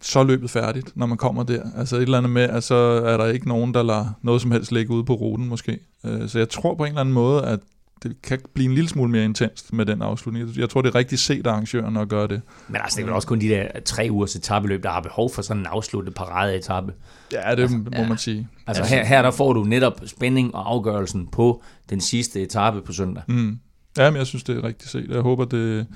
så 0.02 0.18
er 0.18 0.24
løbet 0.24 0.50
færdigt, 0.50 0.96
når 0.96 1.06
man 1.06 1.18
kommer 1.18 1.42
der. 1.42 1.62
Altså 1.76 1.96
et 1.96 2.02
eller 2.02 2.18
andet 2.18 2.32
med, 2.32 2.42
at 2.42 2.64
så 2.64 2.74
er 2.74 3.16
der 3.16 3.26
ikke 3.26 3.48
nogen, 3.48 3.74
der 3.74 3.82
lader 3.82 4.06
noget 4.22 4.42
som 4.42 4.50
helst 4.50 4.72
ligge 4.72 4.92
ude 4.92 5.04
på 5.04 5.14
ruten 5.14 5.48
måske. 5.48 5.78
Øh, 6.04 6.28
så 6.28 6.38
jeg 6.38 6.48
tror 6.48 6.74
på 6.74 6.84
en 6.84 6.88
eller 6.88 7.00
anden 7.00 7.14
måde, 7.14 7.44
at 7.44 7.60
det 8.02 8.22
kan 8.22 8.38
blive 8.54 8.68
en 8.68 8.74
lille 8.74 8.88
smule 8.88 9.10
mere 9.10 9.24
intenst 9.24 9.72
med 9.72 9.86
den 9.86 10.02
afslutning. 10.02 10.48
Jeg 10.56 10.70
tror, 10.70 10.82
det 10.82 10.88
er 10.88 10.94
rigtig 10.94 11.18
set 11.18 11.46
af 11.46 11.50
arrangørerne 11.50 12.00
at 12.00 12.08
gøre 12.08 12.28
det. 12.28 12.42
Men 12.68 12.76
altså, 12.76 12.96
det 12.96 13.02
er 13.02 13.06
vel 13.06 13.14
også 13.14 13.28
kun 13.28 13.40
de 13.40 13.48
der 13.48 13.66
tre 13.84 14.08
ugers 14.10 14.36
etabeløb, 14.36 14.82
der 14.82 14.90
har 14.90 15.00
behov 15.00 15.30
for 15.34 15.42
sådan 15.42 15.60
en 15.62 15.66
afsluttet 15.66 16.14
parade-etappe. 16.14 16.92
Ja, 17.32 17.54
det 17.54 17.62
altså, 17.62 17.76
må 17.76 17.84
ja. 17.92 18.08
man 18.08 18.18
sige. 18.18 18.48
Altså 18.66 18.84
her, 18.84 19.04
her 19.04 19.22
der 19.22 19.30
får 19.30 19.52
du 19.52 19.64
netop 19.64 20.00
spænding 20.06 20.54
og 20.54 20.70
afgørelsen 20.70 21.26
på 21.26 21.62
den 21.90 22.00
sidste 22.00 22.42
etape 22.42 22.82
på 22.82 22.92
søndag. 22.92 23.22
Mm. 23.28 23.58
Ja, 23.98 24.10
men 24.10 24.18
jeg 24.18 24.26
synes, 24.26 24.44
det 24.44 24.56
er 24.56 24.64
rigtig 24.64 24.88
set. 24.88 25.10
Jeg 25.10 25.20
håber, 25.20 25.44
det, 25.44 25.86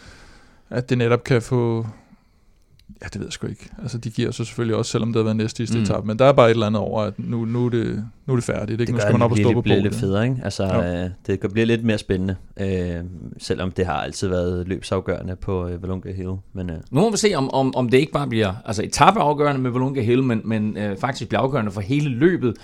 at 0.70 0.90
det 0.90 0.98
netop 0.98 1.24
kan 1.24 1.42
få, 1.42 1.86
Ja, 3.02 3.06
det 3.06 3.18
ved 3.20 3.26
jeg 3.26 3.32
sgu 3.32 3.46
ikke. 3.46 3.70
Altså, 3.82 3.98
de 3.98 4.10
giver 4.10 4.30
så 4.30 4.44
selvfølgelig 4.44 4.76
også, 4.76 4.90
selvom 4.90 5.12
det 5.12 5.16
har 5.16 5.24
været 5.24 5.36
næste 5.36 5.66
mm. 5.74 5.82
etape, 5.82 6.06
men 6.06 6.18
der 6.18 6.24
er 6.24 6.32
bare 6.32 6.46
et 6.46 6.50
eller 6.50 6.66
andet 6.66 6.82
over, 6.82 7.02
at 7.02 7.14
nu, 7.18 7.44
nu, 7.44 7.66
er, 7.66 7.70
det, 7.70 8.04
nu 8.26 8.32
er 8.32 8.36
det 8.36 8.44
færdigt. 8.44 8.80
Ikke? 8.80 8.86
Det 8.86 8.94
nu 8.94 9.00
skal 9.00 9.12
man 9.12 9.22
op 9.22 9.30
og 9.30 9.36
stå 9.36 9.52
på 9.52 9.56
Det 9.56 9.62
bliver 9.62 9.80
lidt 9.80 9.94
federe, 9.94 10.24
ikke? 10.24 10.36
Altså, 10.44 10.64
øh, 10.64 11.10
det 11.26 11.52
bliver 11.52 11.66
lidt 11.66 11.84
mere 11.84 11.98
spændende, 11.98 12.36
øh, 12.60 13.04
selvom 13.38 13.70
det 13.70 13.86
har 13.86 13.92
altid 13.92 14.28
været 14.28 14.68
løbsafgørende 14.68 15.36
på 15.36 15.68
øh, 15.68 15.82
Valunga 15.82 16.12
Hill. 16.12 16.34
Men, 16.52 16.70
øh. 16.70 16.76
Nu 16.90 17.00
må 17.00 17.10
vi 17.10 17.16
se, 17.16 17.34
om, 17.34 17.54
om, 17.54 17.76
om 17.76 17.88
det 17.88 17.98
ikke 17.98 18.12
bare 18.12 18.26
bliver 18.26 18.54
altså, 18.64 18.82
etapeafgørende 18.82 19.60
med 19.60 19.70
Valunga 19.70 20.02
Hill, 20.02 20.22
men, 20.22 20.40
men 20.44 20.76
øh, 20.76 20.96
faktisk 20.96 21.28
bliver 21.28 21.40
afgørende 21.40 21.70
for 21.70 21.80
hele 21.80 22.08
løbet. 22.08 22.54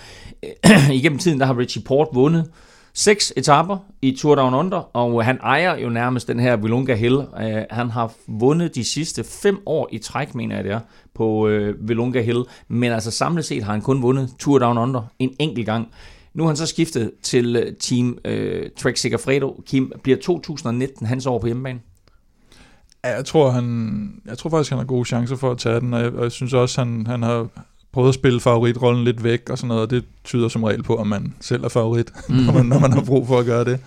Igennem 0.91 1.19
tiden, 1.19 1.39
der 1.39 1.45
har 1.45 1.57
Richie 1.57 1.83
Port 1.83 2.07
vundet 2.13 2.45
seks 2.93 3.33
etapper 3.37 3.77
i 4.01 4.11
Tour 4.11 4.35
Down 4.35 4.53
Under, 4.53 4.97
og 4.97 5.25
han 5.25 5.37
ejer 5.43 5.77
jo 5.77 5.89
nærmest 5.89 6.27
den 6.27 6.39
her 6.39 6.55
Vilunga 6.55 6.95
Hill. 6.95 7.15
Uh, 7.15 7.25
han 7.69 7.89
har 7.89 8.13
vundet 8.27 8.75
de 8.75 8.83
sidste 8.83 9.23
fem 9.23 9.59
år 9.65 9.89
i 9.91 9.97
træk, 9.97 10.35
mener 10.35 10.55
jeg 10.55 10.63
det 10.63 10.71
er, 10.71 10.79
på 11.15 11.47
øh, 11.47 11.75
uh, 11.75 11.89
Vilunga 11.89 12.21
Hill. 12.21 12.43
Men 12.67 12.91
altså 12.91 13.11
samlet 13.11 13.45
set 13.45 13.63
har 13.63 13.71
han 13.71 13.81
kun 13.81 14.01
vundet 14.01 14.33
Tour 14.39 14.59
Down 14.59 14.77
Under 14.77 15.01
en 15.19 15.35
enkelt 15.39 15.65
gang. 15.65 15.87
Nu 16.33 16.43
har 16.43 16.47
han 16.47 16.57
så 16.57 16.65
skiftet 16.65 17.11
til 17.21 17.55
øh, 17.55 17.73
Team 17.75 18.17
uh, 18.27 18.33
Trek 18.77 18.97
Segafredo. 18.97 19.63
Kim, 19.65 19.91
bliver 20.03 20.17
2019 20.17 21.05
hans 21.05 21.25
år 21.25 21.39
på 21.39 21.45
hjemmebane? 21.45 21.79
Ja, 23.03 23.15
jeg 23.15 23.25
tror, 23.25 23.49
han, 23.49 24.21
jeg 24.25 24.37
tror 24.37 24.49
faktisk, 24.49 24.69
han 24.69 24.79
har 24.79 24.85
gode 24.85 25.05
chancer 25.05 25.35
for 25.35 25.51
at 25.51 25.57
tage 25.57 25.79
den, 25.79 25.93
og 25.93 26.01
jeg, 26.01 26.13
og 26.13 26.23
jeg 26.23 26.31
synes 26.31 26.53
også, 26.53 26.81
han, 26.81 27.07
han 27.07 27.23
har 27.23 27.47
prøvet 27.91 28.07
at 28.07 28.13
spille 28.13 28.39
favoritrollen 28.39 29.03
lidt 29.03 29.23
væk 29.23 29.49
og 29.49 29.57
sådan 29.57 29.67
noget, 29.67 29.83
og 29.83 29.89
det 29.89 30.05
tyder 30.23 30.47
som 30.47 30.63
regel 30.63 30.83
på, 30.83 30.95
at 30.95 31.07
man 31.07 31.33
selv 31.41 31.63
er 31.63 31.69
favorit, 31.69 32.11
mm. 32.29 32.35
når, 32.45 32.53
man, 32.53 32.65
når 32.65 32.79
man 32.79 32.93
har 32.93 33.03
brug 33.03 33.27
for 33.27 33.39
at 33.39 33.45
gøre 33.45 33.65
det. 33.65 33.79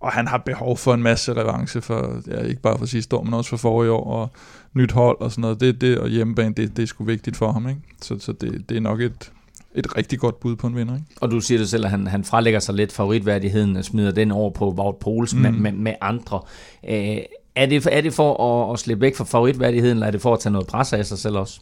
Og 0.00 0.12
han 0.12 0.28
har 0.28 0.38
behov 0.38 0.76
for 0.76 0.94
en 0.94 1.02
masse 1.02 1.32
revanche, 1.32 1.80
for, 1.80 2.22
ja, 2.30 2.40
ikke 2.40 2.62
bare 2.62 2.78
for 2.78 2.86
sidste 2.86 3.16
år, 3.16 3.22
men 3.22 3.34
også 3.34 3.50
for 3.50 3.56
forrige 3.56 3.92
år, 3.92 4.04
og 4.04 4.30
nyt 4.74 4.92
hold 4.92 5.20
og 5.20 5.30
sådan 5.30 5.42
noget. 5.42 5.60
Det, 5.60 5.80
det 5.80 5.98
og 5.98 6.08
hjemmebane, 6.08 6.54
det, 6.54 6.76
det 6.76 6.82
er 6.82 6.86
sgu 6.86 7.04
vigtigt 7.04 7.36
for 7.36 7.52
ham. 7.52 7.68
Ikke? 7.68 7.80
Så, 8.02 8.18
så 8.18 8.32
det, 8.32 8.68
det 8.68 8.76
er 8.76 8.80
nok 8.80 9.00
et, 9.00 9.32
et 9.74 9.96
rigtig 9.96 10.18
godt 10.18 10.40
bud 10.40 10.56
på 10.56 10.66
en 10.66 10.76
vinder. 10.76 10.94
Ikke? 10.94 11.06
Og 11.20 11.30
du 11.30 11.40
siger 11.40 11.58
det 11.58 11.68
selv, 11.68 11.84
at 11.84 11.90
han, 11.90 12.06
han 12.06 12.24
frelægger 12.24 12.60
sig 12.60 12.74
lidt 12.74 12.92
favoritværdigheden 12.92 13.76
og 13.76 13.84
smider 13.84 14.12
den 14.12 14.30
over 14.30 14.50
på 14.50 14.70
Wout 14.70 14.96
Poels 14.96 15.34
mm. 15.34 15.40
med, 15.40 15.52
med, 15.52 15.72
med 15.72 15.94
andre. 16.00 16.40
Æh, 16.84 17.18
er, 17.54 17.66
det, 17.66 17.88
er 17.92 18.00
det 18.00 18.14
for 18.14 18.44
at, 18.44 18.72
at 18.72 18.78
slippe 18.78 19.00
væk 19.00 19.16
fra 19.16 19.24
favoritværdigheden, 19.24 19.96
eller 19.96 20.06
er 20.06 20.10
det 20.10 20.22
for 20.22 20.34
at 20.34 20.40
tage 20.40 20.52
noget 20.52 20.66
pres 20.66 20.92
af 20.92 21.06
sig 21.06 21.18
selv 21.18 21.36
også? 21.36 21.60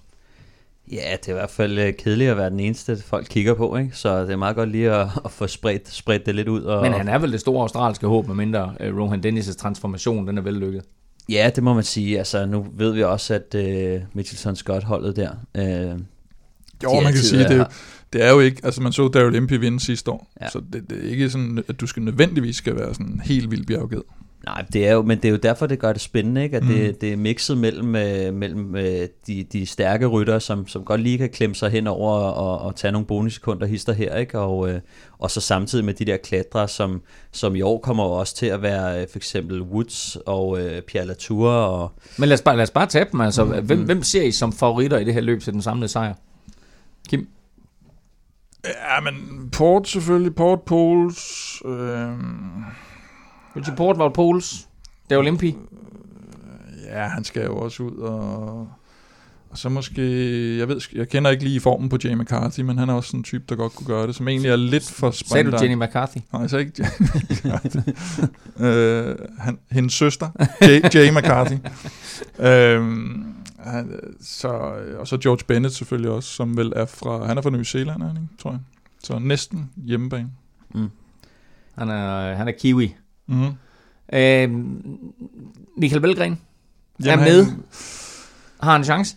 Ja, 0.93 1.17
det 1.21 1.29
er 1.29 1.33
i 1.33 1.35
hvert 1.35 1.51
fald 1.51 1.79
øh, 1.79 1.95
kedeligt 1.95 2.31
at 2.31 2.37
være 2.37 2.51
den 2.51 2.61
eneste, 2.61 3.03
folk 3.07 3.27
kigger 3.31 3.55
på, 3.55 3.77
ikke? 3.77 3.91
så 3.93 4.23
det 4.23 4.31
er 4.31 4.37
meget 4.37 4.57
godt 4.57 4.71
lige 4.71 4.91
at, 4.91 5.09
at 5.25 5.31
få 5.31 5.47
spredt, 5.47 5.89
spredt 5.89 6.27
det 6.27 6.35
lidt 6.35 6.49
ud. 6.49 6.63
Og, 6.63 6.83
Men 6.83 6.93
han 6.93 7.09
er 7.09 7.19
vel 7.19 7.33
det 7.33 7.41
store 7.41 7.63
australske 7.63 8.07
håb, 8.07 8.27
med 8.27 8.35
mindre 8.35 8.75
uh, 8.81 8.99
Rohan 8.99 9.27
Dennis' 9.27 9.57
transformation, 9.57 10.29
den 10.29 10.39
er 10.39 10.43
vellykket. 10.43 10.83
Ja, 11.29 11.51
det 11.55 11.63
må 11.63 11.75
man 11.75 11.85
sige. 11.85 12.19
Altså, 12.19 12.47
nu 12.47 12.67
ved 12.73 12.93
vi 12.93 13.03
også, 13.03 13.35
at 13.35 13.55
uh, 13.55 14.03
Mitchelson 14.13 14.57
Scott-holdet 14.57 15.17
der... 15.17 15.31
Uh, 15.59 16.01
jo, 16.83 17.01
man 17.01 17.13
kan 17.13 17.23
sige, 17.23 17.49
det, 17.49 17.67
det 18.13 18.25
er 18.25 18.31
jo 18.31 18.41
ikke... 18.41 18.61
Altså, 18.65 18.83
man 18.83 18.93
så 18.93 19.09
Daryl 19.09 19.35
Impey 19.35 19.59
vinde 19.59 19.81
sidste 19.81 20.11
år, 20.11 20.33
ja. 20.41 20.49
så 20.49 20.63
det, 20.73 20.91
det 20.91 21.05
er 21.05 21.11
ikke 21.11 21.31
sådan, 21.31 21.65
at 21.69 21.81
du 21.81 21.87
skal 21.87 22.03
nødvendigvis 22.03 22.57
skal 22.57 22.77
være 22.77 22.95
sådan 22.95 23.21
helt 23.25 23.51
vildt 23.51 23.67
bjergget. 23.67 24.03
Nej, 24.45 24.65
det 24.73 24.89
er 24.89 24.93
jo, 24.93 25.03
men 25.03 25.19
det 25.19 25.25
er 25.25 25.31
jo 25.31 25.37
derfor, 25.37 25.67
det 25.67 25.79
gør 25.79 25.93
det 25.93 26.03
spændende, 26.03 26.43
ikke? 26.43 26.57
at 26.57 26.63
mm. 26.63 26.69
det, 26.69 27.01
det 27.01 27.13
er 27.13 27.17
mixet 27.17 27.59
mellem, 27.59 27.97
øh, 27.97 28.35
mellem 28.35 28.77
øh, 28.77 29.09
de, 29.27 29.45
de 29.53 29.67
stærke 29.67 30.07
rytter, 30.07 30.39
som, 30.39 30.69
som 30.69 30.85
godt 30.85 31.01
lige 31.01 31.19
kan 31.19 31.31
klemme 31.31 31.55
sig 31.55 31.71
hen 31.71 31.87
over 31.87 32.13
og, 32.13 32.59
og 32.59 32.77
tage 32.77 32.93
nogle 32.93 33.07
bonussekunder 33.07 33.67
hister 33.67 33.93
her, 33.93 34.17
ikke? 34.17 34.39
Og, 34.39 34.71
øh, 34.71 34.81
og 35.19 35.31
så 35.31 35.41
samtidig 35.41 35.85
med 35.85 35.95
de 35.95 36.05
der 36.05 36.17
klatre, 36.17 36.69
som, 36.69 37.03
som 37.33 37.57
i 37.57 37.61
år 37.61 37.79
kommer 37.79 38.05
også 38.05 38.37
til 38.37 38.47
at 38.47 38.63
være 38.63 39.03
øh, 39.03 39.09
for 39.11 39.19
eksempel 39.19 39.63
Woods 39.63 40.17
og 40.27 40.61
øh, 40.61 40.83
Pierre 40.83 41.07
Latour. 41.07 41.51
Og... 41.51 41.93
Men 42.19 42.29
lad 42.29 42.35
os 42.35 42.43
bare, 42.43 42.57
lad 42.57 42.63
os 42.63 42.71
bare 42.71 42.87
tage 42.87 43.07
dem, 43.13 43.21
altså. 43.21 43.45
Mm. 43.45 43.67
Hvem, 43.67 43.85
hvem 43.85 44.03
ser 44.03 44.23
I 44.23 44.33
som 44.33 44.53
favoritter 44.53 44.99
i 44.99 45.05
det 45.05 45.15
her 45.15 45.21
løb 45.21 45.43
til 45.43 45.53
den 45.53 45.63
samlede 45.63 45.89
sejr? 45.89 46.15
Kim? 47.09 47.29
Ja, 48.65 49.01
men 49.01 49.49
Port 49.53 49.89
selvfølgelig, 49.89 50.35
Port 50.35 50.63
Poles... 50.63 51.63
Øh 51.65 52.09
Richie 53.57 53.77
Port 53.77 53.99
var 53.99 54.09
Pols. 54.09 54.69
Det 55.09 55.15
er 55.15 55.19
Olympi. 55.19 55.57
Ja, 56.85 57.07
han 57.07 57.25
skal 57.25 57.45
jo 57.45 57.57
også 57.57 57.83
ud 57.83 57.97
og... 57.97 58.69
Og 59.51 59.59
så 59.59 59.69
måske, 59.69 60.03
jeg 60.59 60.69
ved, 60.69 60.81
jeg 60.95 61.09
kender 61.09 61.31
ikke 61.31 61.45
lige 61.45 61.61
formen 61.61 61.89
på 61.89 61.99
Jamie 62.05 62.25
McCarthy, 62.25 62.61
men 62.61 62.79
han 62.79 62.89
er 62.89 62.95
også 62.95 63.17
en 63.17 63.23
type, 63.23 63.45
der 63.49 63.57
godt 63.57 63.75
kunne 63.75 63.87
gøre 63.87 64.07
det, 64.07 64.15
som 64.15 64.29
egentlig 64.29 64.51
er 64.51 64.57
lidt 64.57 64.91
for 64.91 65.11
spændende. 65.11 65.59
Sagde 65.59 65.71
du 65.71 65.73
Jenny 65.73 65.87
McCarthy? 65.87 66.19
Nej, 66.33 66.43
jeg 66.43 66.51
sagde 66.51 66.65
ikke 66.65 66.87
øh, 68.67 69.17
han, 69.39 69.59
hendes 69.71 69.93
søster, 69.93 70.31
Jay 70.95 71.11
McCarthy. 71.11 71.55
øh, 72.49 72.83
han, 73.59 74.01
så, 74.21 74.49
og 74.99 75.09
så 75.09 75.19
George 75.19 75.45
Bennett 75.49 75.75
selvfølgelig 75.75 76.11
også, 76.11 76.29
som 76.29 76.57
vel 76.57 76.73
er 76.77 76.87
fra, 76.87 77.27
han 77.27 77.39
er 77.39 77.43
fra 77.43 77.51
New 77.51 77.63
Zealand, 77.63 78.03
er 78.03 78.07
han, 78.07 78.17
ikke, 78.17 78.29
tror 78.39 78.51
jeg. 78.51 78.61
Så 79.05 79.19
næsten 79.19 79.71
hjemmebane. 79.77 80.31
Mm. 80.75 80.89
Han 81.79 81.89
er, 81.89 82.35
han 82.35 82.49
er 82.49 82.53
kiwi. 82.53 82.95
Mm. 83.31 84.19
Øh, 84.19 84.51
Michael 85.77 86.03
Velgren 86.03 86.41
Jamen, 87.05 87.27
er 87.27 87.33
med. 87.33 87.45
Han, 87.45 87.63
har 88.63 88.73
han 88.73 88.81
en 88.81 88.85
chance? 88.85 89.17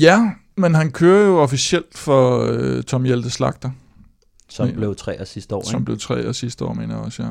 Ja, 0.00 0.30
men 0.56 0.74
han 0.74 0.90
kører 0.90 1.26
jo 1.26 1.38
officielt 1.38 1.98
for 1.98 2.46
øh, 2.50 2.82
Tom 2.82 3.04
Hjelte 3.04 3.30
Slagter. 3.30 3.70
Som 4.48 4.72
blev 4.72 4.96
tre 4.96 5.12
af 5.12 5.26
sidste 5.26 5.54
år, 5.54 5.64
Som 5.64 5.78
ikke? 5.78 5.84
blev 5.84 5.98
tre 5.98 6.16
af 6.16 6.34
sidste 6.34 6.64
år, 6.64 6.72
mener 6.72 6.96
jeg 6.96 7.04
også, 7.04 7.22
ja. 7.22 7.28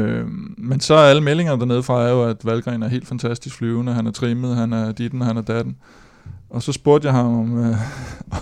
Øh, 0.00 0.26
men 0.58 0.80
så 0.80 0.94
er 0.94 1.10
alle 1.10 1.22
meldingerne 1.22 1.60
dernede 1.60 1.82
fra 1.82 2.02
er 2.02 2.10
jo, 2.10 2.24
at 2.24 2.44
Valgren 2.44 2.82
er 2.82 2.88
helt 2.88 3.08
fantastisk 3.08 3.56
flyvende, 3.56 3.92
han 3.92 4.06
er 4.06 4.10
trimmet, 4.10 4.56
han 4.56 4.72
er 4.72 4.92
ditten, 4.92 5.20
han 5.20 5.36
er 5.36 5.42
datten. 5.42 5.76
Og 6.50 6.62
så 6.62 6.72
spurgte 6.72 7.06
jeg 7.06 7.14
ham, 7.14 7.26
om, 7.26 7.58
øh, 7.64 7.76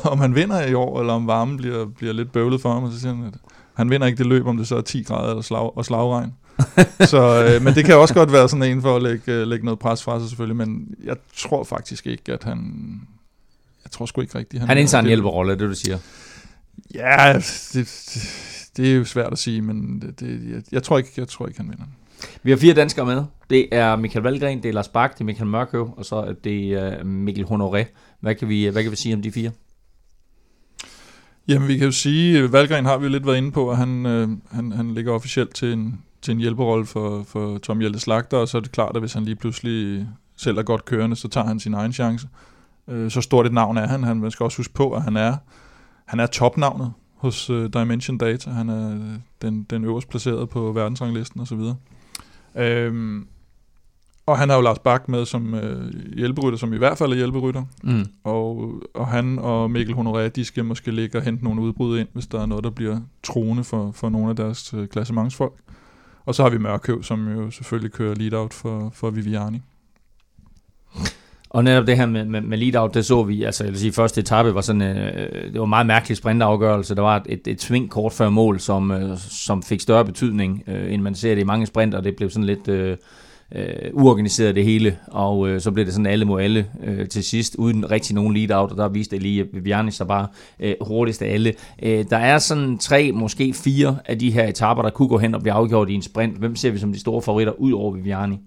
om 0.12 0.18
han 0.18 0.34
vinder 0.34 0.66
i 0.66 0.74
år, 0.74 1.00
eller 1.00 1.12
om 1.12 1.26
varmen 1.26 1.56
bliver, 1.56 1.87
bliver 1.87 2.12
lidt 2.12 2.32
bøvlet 2.32 2.60
for 2.60 2.72
ham, 2.72 2.84
og 2.84 2.92
så 2.92 3.00
siger 3.00 3.14
han, 3.14 3.24
at 3.24 3.34
han 3.74 3.90
vinder 3.90 4.06
ikke 4.06 4.18
det 4.18 4.26
løb, 4.26 4.46
om 4.46 4.56
det 4.56 4.68
så 4.68 4.76
er 4.76 4.80
10 4.80 5.02
grader 5.02 5.30
eller 5.30 5.42
slag, 5.42 5.76
og 5.76 5.84
slagregn. 5.84 6.32
så, 7.12 7.45
øh, 7.45 7.62
men 7.62 7.75
det 7.75 7.85
kan 7.85 7.97
også 7.97 8.14
godt 8.14 8.33
være 8.33 8.49
sådan 8.49 8.62
en 8.62 8.83
for 8.83 8.97
at 8.97 9.03
lægge, 9.03 9.33
øh, 9.33 9.47
lægge 9.47 9.64
noget 9.64 9.79
pres 9.79 10.03
fra 10.03 10.21
sig 10.21 10.29
selvfølgelig, 10.29 10.57
men 10.57 10.95
jeg 11.05 11.17
tror 11.37 11.64
faktisk 11.64 12.07
ikke, 12.07 12.33
at 12.33 12.45
han... 12.45 13.01
Jeg 13.85 13.90
tror 13.90 14.07
sgu 14.07 14.21
ikke 14.21 14.38
rigtigt. 14.38 14.61
Han, 14.61 14.69
han 14.69 14.79
indtager 14.79 15.03
en 15.03 15.07
hjælperrolle, 15.07 15.53
det 15.53 15.61
du 15.61 15.75
siger. 15.75 15.99
Ja, 16.95 17.33
det, 17.35 17.75
det, 17.75 18.71
det 18.77 18.93
er 18.93 18.95
jo 18.95 19.05
svært 19.05 19.33
at 19.33 19.38
sige, 19.38 19.62
men 19.62 20.01
det, 20.01 20.21
det, 20.21 20.51
jeg, 20.51 20.62
jeg, 20.73 20.83
tror 20.83 20.99
ikke, 20.99 21.11
jeg 21.17 21.29
tror 21.29 21.47
ikke, 21.47 21.61
han 21.61 21.71
vinder. 21.71 21.85
Vi 22.43 22.51
har 22.51 22.59
fire 22.59 22.75
danskere 22.75 23.07
med. 23.07 23.25
Det 23.51 23.69
er 23.73 23.97
Michael 23.97 24.23
Valgren, 24.23 24.62
det 24.62 24.69
er 24.69 24.73
Lars 24.73 24.88
Bak, 24.88 25.14
det 25.14 25.21
er 25.21 25.25
Michael 25.25 25.51
Mørkøv, 25.51 25.95
og 25.97 26.05
så 26.05 26.17
er 26.17 26.33
det 26.33 27.01
uh, 27.01 27.07
Mikkel 27.07 27.45
Honoré. 27.45 27.85
Hvad 28.21 28.35
kan, 28.35 28.49
vi, 28.49 28.67
hvad 28.67 28.83
kan 28.83 28.90
vi 28.90 28.97
sige 28.97 29.14
om 29.14 29.23
de 29.23 29.33
fire? 29.33 29.51
Jamen, 31.49 31.69
vi 31.69 31.77
kan 31.77 31.85
jo 31.85 31.93
sige, 31.93 32.38
at 32.38 32.53
Valgren 32.53 32.85
har 32.85 32.99
vi 32.99 33.09
lidt 33.09 33.27
været 33.27 33.37
inde 33.37 33.53
på, 33.53 33.71
at 33.71 33.77
han, 33.77 34.07
øh, 34.07 34.29
han, 34.51 34.73
han 34.73 34.95
ligger 34.95 35.12
officielt 35.12 35.55
til 35.55 35.73
en, 35.73 36.03
til 36.24 36.32
en 36.32 36.38
hjælperolle 36.38 36.87
for, 36.87 37.22
for 37.22 37.58
Tom 37.58 37.78
Hjelte 37.78 38.00
Slagter, 38.00 38.37
og 38.37 38.48
så 38.48 38.56
er 38.56 38.60
det 38.60 38.72
klart, 38.72 38.96
at 38.96 39.02
hvis 39.02 39.12
han 39.12 39.24
lige 39.24 39.37
pludselig 39.37 40.08
selv 40.37 40.58
er 40.58 40.62
godt 40.62 40.84
kørende, 40.84 41.16
så 41.16 41.28
tager 41.28 41.46
han 41.46 41.60
sin 41.60 41.74
egen 41.74 41.92
chance. 41.92 42.28
Øh, 42.88 43.10
så 43.10 43.20
stort 43.20 43.46
et 43.46 43.52
navn 43.52 43.76
er 43.76 43.87
han. 43.87 44.04
han. 44.04 44.20
Man 44.20 44.30
skal 44.30 44.44
også 44.44 44.56
huske 44.56 44.74
på, 44.74 44.92
at 44.92 45.02
han 45.02 45.16
er, 45.16 45.37
han 46.04 46.20
er 46.20 46.26
topnavnet 46.26 46.92
hos 47.14 47.50
øh, 47.50 47.70
Dimension 47.72 48.18
Data. 48.18 48.50
Han 48.50 48.68
er 48.68 48.94
øh, 48.94 49.18
den, 49.42 49.62
den 49.62 49.84
øverst 49.84 50.08
placeret 50.08 50.48
på 50.48 50.72
verdensranglisten 50.72 51.40
osv. 51.40 51.60
Øhm, 52.56 53.26
og 54.26 54.38
han 54.38 54.48
har 54.48 54.56
jo 54.56 54.62
Lars 54.62 54.78
Bak 54.78 55.08
med 55.08 55.24
som 55.24 55.54
øh, 55.54 55.92
hjælperytter, 56.16 56.58
som 56.58 56.72
i 56.72 56.76
hvert 56.76 56.98
fald 56.98 57.12
er 57.12 57.16
hjælperytter. 57.16 57.64
Mm. 57.82 58.06
Og, 58.24 58.72
og 58.94 59.06
han 59.06 59.38
og 59.38 59.70
Mikkel 59.70 59.94
Honoré, 59.94 60.28
de 60.28 60.44
skal 60.44 60.64
måske 60.64 60.90
ligge 60.90 61.18
og 61.18 61.22
hente 61.22 61.44
nogle 61.44 61.60
udbrud 61.60 61.98
ind, 61.98 62.08
hvis 62.12 62.26
der 62.26 62.40
er 62.40 62.46
noget, 62.46 62.64
der 62.64 62.70
bliver 62.70 63.00
troende 63.22 63.64
for, 63.64 63.90
for 63.90 64.08
nogle 64.08 64.30
af 64.30 64.37
deres 64.37 64.74
øh, 64.74 64.88
klassementsfolk. 64.88 65.52
Og 66.26 66.34
så 66.34 66.42
har 66.42 66.50
vi 66.50 66.58
Mørkøv, 66.58 67.02
som 67.02 67.32
jo 67.32 67.50
selvfølgelig 67.50 67.92
kører 67.92 68.14
lead-out 68.14 68.54
for, 68.54 68.90
for 68.94 69.10
Viviani. 69.10 69.62
Og 71.50 71.64
netop 71.64 71.87
det 71.87 71.96
her 71.96 72.06
med, 72.06 72.24
med, 72.24 72.40
med 72.40 72.58
lead-out, 72.58 72.94
det 72.94 73.06
så 73.06 73.22
vi, 73.22 73.42
altså 73.42 73.64
jeg 73.64 73.72
vil 73.72 73.80
sige, 73.80 73.92
første 73.92 74.20
etape 74.20 74.54
var 74.54 74.60
sådan, 74.60 74.82
øh, 74.82 75.52
det 75.52 75.58
var 75.58 75.64
en 75.64 75.70
meget 75.70 75.87
mærkelig 75.87 76.16
sprintafgørelse. 76.16 76.94
Der 76.94 77.02
var 77.02 77.22
et, 77.28 77.46
et 77.46 77.62
sving 77.62 77.90
kort 77.90 78.12
før 78.12 78.28
mål, 78.28 78.60
som, 78.60 78.90
øh, 78.90 79.18
som 79.18 79.62
fik 79.62 79.80
større 79.80 80.04
betydning, 80.04 80.62
øh, 80.66 80.92
end 80.92 81.02
man 81.02 81.14
ser 81.14 81.34
det 81.34 81.42
i 81.42 81.44
mange 81.44 81.66
sprinter. 81.66 82.00
Det 82.00 82.16
blev 82.16 82.30
sådan 82.30 82.44
lidt 82.44 82.68
øh, 82.68 82.96
øh, 83.54 83.90
uorganiseret 83.92 84.54
det 84.54 84.64
hele, 84.64 84.98
og 85.07 85.48
øh, 85.48 85.61
så 85.61 85.70
blev 85.70 85.85
det 85.85 85.94
sådan 85.94 86.07
alle 86.07 86.24
mod 86.24 86.42
alle 86.42 86.66
øh, 86.85 87.09
til 87.09 87.24
sidst, 87.24 87.54
uden 87.54 87.90
rigtig 87.90 88.14
nogen 88.14 88.37
lead-out, 88.37 88.70
og 88.70 88.76
der 88.76 88.88
viste 88.88 89.16
Elia 89.16 89.44
Viviani 89.52 89.90
sig 89.90 90.07
bare 90.07 90.26
øh, 90.61 90.74
hurtigst 90.80 91.22
af 91.22 91.33
alle. 91.33 91.54
Øh, 91.83 92.04
der 92.11 92.18
er 92.18 92.38
sådan 92.38 92.78
tre, 92.78 93.12
måske 93.12 93.52
fire 93.52 93.98
af 94.04 94.18
de 94.18 94.30
her 94.30 94.48
etaper, 94.48 94.83
der 94.83 94.90
kunne 94.90 95.09
gå 95.09 95.18
hen 95.18 95.35
og 95.35 95.40
blive 95.40 95.52
afgjort 95.52 95.90
i 95.90 95.94
en 95.94 96.02
sprint. 96.02 96.38
Hvem 96.38 96.57
ser 96.57 96.70
vi 96.70 96.78
som 96.78 96.92
de 96.92 97.00
store 97.00 97.22
favoritter 97.22 97.52
ud 97.52 97.72
over 97.72 97.92
Viviani? 97.92 98.40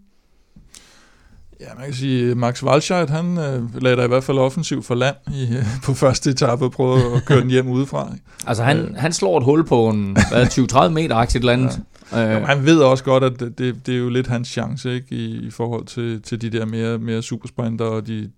Ja, 1.60 1.65
man 1.77 1.86
kan 1.86 1.93
sige, 1.93 2.36
Max 2.36 2.63
Walscheid, 2.63 3.07
han 3.07 3.38
øh, 3.38 3.83
lagde 3.83 3.97
der 3.97 4.03
i 4.03 4.07
hvert 4.07 4.23
fald 4.23 4.38
offensiv 4.38 4.83
for 4.83 4.95
land 4.95 5.15
i, 5.33 5.43
øh, 5.57 5.65
på 5.86 5.93
første 5.93 6.29
etape 6.29 6.65
og 6.65 6.71
prøvede 6.71 7.15
at 7.15 7.25
køre 7.25 7.41
den 7.41 7.49
hjem 7.49 7.67
udefra. 7.67 8.12
Altså 8.47 8.63
han, 8.63 8.77
øh. 8.77 8.95
han 8.95 9.13
slår 9.13 9.38
et 9.38 9.43
hul 9.43 9.65
på 9.65 9.89
en 9.89 10.17
20-30 10.17 10.88
meter 10.88 11.15
aktie 11.15 11.39
eller 11.39 11.53
andet. 11.53 11.71
Ja. 11.71 11.96
Øh. 12.13 12.20
han 12.20 12.65
ved 12.65 12.80
også 12.80 13.04
godt, 13.04 13.24
at 13.24 13.39
det, 13.39 13.58
det, 13.58 13.86
det 13.86 13.96
er 13.96 14.00
jo 14.00 14.10
lidt 14.10 14.28
hans 14.28 14.48
chance 14.48 14.96
ikke, 14.96 15.15
i, 15.15 15.48
i 15.48 15.50
forhold 15.50 15.86
til, 15.86 16.22
til 16.22 16.41
de 16.41 16.50
der 16.50 16.65
mere, 16.65 16.98
mere 16.98 17.22
supersprinter 17.22 17.86
og 17.86 18.08
de, 18.08 18.32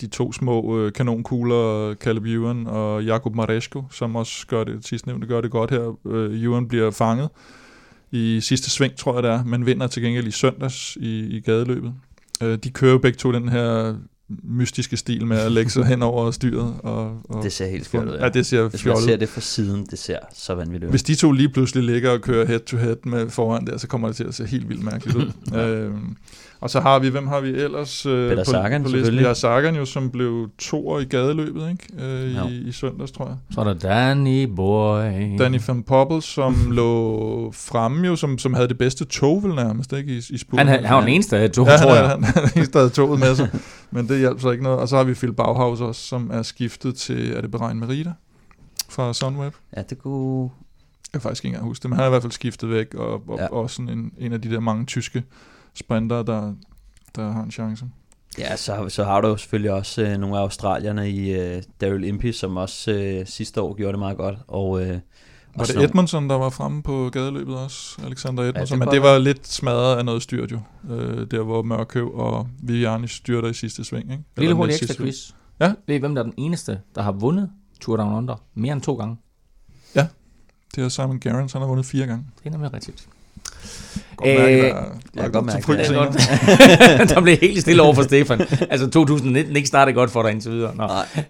de 0.00 0.06
to 0.06 0.32
små 0.32 0.78
øh, 0.78 0.92
kanonkugler, 0.92 1.94
Caleb 1.94 2.24
Ewan 2.24 2.66
og 2.66 3.04
Jakob 3.04 3.34
Maresco, 3.34 3.84
som 3.90 4.16
også 4.16 4.46
gør 4.46 4.64
det, 4.64 4.86
sidstnævnte 4.86 5.26
gør 5.26 5.40
det 5.40 5.50
godt 5.50 5.70
her. 5.70 5.96
Øh, 6.06 6.42
Ewan 6.42 6.68
bliver 6.68 6.90
fanget 6.90 7.28
i 8.10 8.40
sidste 8.40 8.70
sving, 8.70 8.96
tror 8.96 9.14
jeg 9.14 9.22
det 9.22 9.30
er, 9.30 9.44
men 9.44 9.66
vinder 9.66 9.86
til 9.86 10.02
gengæld 10.02 10.26
i 10.26 10.30
søndags 10.30 10.96
i, 11.00 11.36
i 11.36 11.40
gadeløbet. 11.40 11.94
Øh, 12.42 12.58
de 12.58 12.70
kører 12.70 12.92
jo 12.92 12.98
begge 12.98 13.16
to 13.16 13.32
den 13.32 13.48
her 13.48 13.96
mystiske 14.42 14.96
stil 14.96 15.26
med 15.26 15.38
at 15.38 15.52
lægge 15.52 15.70
sig 15.70 15.86
hen 15.86 16.02
over 16.02 16.30
styret. 16.30 16.74
Og, 16.78 17.20
og 17.24 17.44
det 17.44 17.52
ser 17.52 17.66
helt 17.66 17.88
fjollet 17.88 18.12
ud. 18.12 18.16
Ja. 18.16 18.24
ja, 18.24 18.28
det 18.28 18.46
ser 18.46 18.68
Hvis 18.68 18.84
man 18.84 18.96
ser 19.00 19.16
det 19.16 19.28
fra 19.28 19.40
siden, 19.40 19.86
det 19.90 19.98
ser 19.98 20.18
så 20.34 20.54
vanvittigt 20.54 20.84
ud. 20.84 20.90
Hvis 20.90 21.02
de 21.02 21.14
to 21.14 21.32
lige 21.32 21.48
pludselig 21.48 21.84
ligger 21.84 22.10
og 22.10 22.20
kører 22.20 22.46
head 22.46 22.60
to 22.60 22.76
head 22.76 22.96
med 23.04 23.30
foran 23.30 23.66
der, 23.66 23.78
så 23.78 23.86
kommer 23.86 24.08
det 24.08 24.16
til 24.16 24.24
at 24.24 24.34
se 24.34 24.46
helt 24.46 24.68
vildt 24.68 24.84
mærkeligt 24.84 25.16
ud. 25.16 25.32
øhm, 25.60 26.16
og 26.62 26.70
så 26.70 26.80
har 26.80 26.98
vi, 26.98 27.08
hvem 27.08 27.26
har 27.26 27.40
vi 27.40 27.48
ellers? 27.48 28.06
Øh, 28.06 28.28
Peter 28.28 28.44
Sagan 28.44 28.82
på, 28.82 28.88
på 28.88 28.96
listen? 28.96 29.18
Vi 29.18 29.24
har 29.24 29.34
Sagan 29.34 29.76
jo, 29.76 29.84
som 29.84 30.10
blev 30.10 30.50
toer 30.58 31.00
i 31.00 31.04
gadeløbet 31.04 31.70
ikke? 31.70 32.04
Øh, 32.06 32.52
i, 32.52 32.68
i 32.68 32.72
søndags, 32.72 33.12
tror 33.12 33.26
jeg. 33.26 33.36
Så 33.50 33.60
er 33.60 33.64
der 33.64 33.74
Danny 33.74 34.44
Boy. 34.44 35.38
Danny 35.38 35.60
van 35.66 35.82
Poppel, 35.82 36.22
som 36.22 36.54
lå 36.70 37.52
fremme 37.52 38.06
jo, 38.06 38.16
som, 38.16 38.38
som 38.38 38.54
havde 38.54 38.68
det 38.68 38.78
bedste 38.78 39.04
tog 39.04 39.42
vel 39.42 39.54
nærmest, 39.54 39.92
ikke? 39.92 40.12
I, 40.12 40.18
i 40.30 40.38
Han, 40.56 40.68
han, 40.68 40.84
han 40.84 40.94
var 40.94 41.00
den 41.00 41.08
eneste 41.08 41.36
af 41.38 41.50
tog, 41.50 41.66
ja, 41.66 41.76
tror 41.76 41.94
jeg. 41.94 42.08
Han, 42.08 42.24
han, 42.24 42.34
han, 42.34 42.48
han 42.54 42.68
havde 42.74 42.90
toget 42.90 43.20
med 43.20 43.36
sig, 43.36 43.48
men 43.90 44.08
det 44.08 44.18
hjalp 44.18 44.40
så 44.40 44.50
ikke 44.50 44.64
noget. 44.64 44.78
Og 44.78 44.88
så 44.88 44.96
har 44.96 45.04
vi 45.04 45.14
Phil 45.14 45.32
Bauhaus 45.32 45.80
også, 45.80 46.00
som 46.00 46.30
er 46.32 46.42
skiftet 46.42 46.94
til, 46.94 47.32
er 47.32 47.40
det 47.40 47.50
Beregn 47.50 47.78
Merida 47.78 48.12
fra 48.88 49.12
Sunweb? 49.12 49.54
Ja, 49.76 49.82
det 49.90 49.98
kunne... 49.98 50.50
Jeg 51.12 51.20
kan 51.20 51.20
faktisk 51.20 51.44
ikke 51.44 51.54
engang 51.54 51.68
huske 51.68 51.82
det, 51.82 51.90
men 51.90 51.96
han 51.96 52.02
er 52.02 52.08
i 52.08 52.10
hvert 52.10 52.22
fald 52.22 52.32
skiftet 52.32 52.70
væk, 52.70 52.94
og, 52.94 53.28
og 53.28 53.38
ja. 53.38 53.46
også 53.46 53.76
sådan 53.76 53.98
en, 53.98 54.12
en 54.18 54.32
af 54.32 54.40
de 54.40 54.50
der 54.50 54.60
mange 54.60 54.86
tyske 54.86 55.22
sprinter, 55.74 56.22
der, 56.22 56.54
der 57.16 57.32
har 57.32 57.42
en 57.42 57.50
chance. 57.50 57.84
Ja, 58.38 58.56
så, 58.56 58.88
så 58.88 59.04
har 59.04 59.20
du 59.20 59.28
jo 59.28 59.36
selvfølgelig 59.36 59.72
også 59.72 60.02
øh, 60.02 60.18
nogle 60.18 60.36
af 60.36 60.40
australierne 60.40 61.10
i 61.10 61.32
øh, 61.32 61.62
Daryl 61.80 62.04
Impey, 62.04 62.32
som 62.32 62.56
også 62.56 62.92
øh, 62.92 63.26
sidste 63.26 63.60
år 63.60 63.74
gjorde 63.74 63.92
det 63.92 63.98
meget 63.98 64.16
godt. 64.16 64.38
Og, 64.48 64.82
øh, 64.82 64.98
var 65.56 65.64
det 65.64 65.84
Edmondson, 65.84 66.30
der 66.30 66.34
var 66.34 66.50
fremme 66.50 66.82
på 66.82 67.10
gadeløbet 67.12 67.56
også? 67.56 68.02
Alexander 68.04 68.42
Edmondson, 68.42 68.78
ja, 68.78 68.84
det 68.84 68.88
men 68.88 68.94
det 68.94 69.02
var 69.02 69.18
lidt 69.18 69.48
smadret 69.48 69.96
af 69.96 70.04
noget 70.04 70.22
styrt 70.22 70.52
jo. 70.52 70.60
Øh, 70.90 71.26
der 71.30 71.42
hvor 71.42 71.62
Mørkøv 71.62 72.14
og 72.14 72.48
Viviani 72.62 73.06
styrter 73.06 73.48
i 73.48 73.54
sidste 73.54 73.84
sving. 73.84 74.12
Ikke? 74.12 74.24
Lille 74.36 74.54
hurtig 74.54 74.74
ekstra 74.74 74.94
quiz. 74.94 75.30
Ja? 75.60 75.74
Ved 75.86 75.94
I, 75.96 75.98
hvem 75.98 76.14
der 76.14 76.22
er 76.22 76.24
den 76.24 76.34
eneste, 76.36 76.80
der 76.94 77.02
har 77.02 77.12
vundet 77.12 77.50
Tour 77.80 77.96
Down 77.96 78.14
Under 78.14 78.36
mere 78.54 78.72
end 78.72 78.82
to 78.82 78.94
gange? 78.94 79.16
Ja, 79.94 80.06
det 80.74 80.84
er 80.84 80.88
Simon 80.88 81.20
Gerrans, 81.20 81.52
han 81.52 81.62
har 81.62 81.68
vundet 81.68 81.86
fire 81.86 82.06
gange. 82.06 82.26
Det 82.38 82.46
er 82.46 82.50
nemlig 82.50 82.72
rigtigt. 82.72 83.08
Godt 84.16 84.38
mærke, 84.38 84.74
der, 85.14 85.28
godt 85.28 85.46
mærke 85.46 85.72
det. 85.72 87.08
der 87.14 87.20
blev 87.20 87.36
helt 87.36 87.60
stille 87.60 87.82
over 87.82 87.94
for 87.94 88.02
Stefan. 88.02 88.40
Altså 88.70 88.90
2019 88.90 89.56
ikke 89.56 89.68
startede 89.68 89.94
godt 89.94 90.10
for 90.10 90.22
dig 90.22 90.32
indtil 90.32 90.52
videre. 90.52 90.74
Nå. 90.76 90.84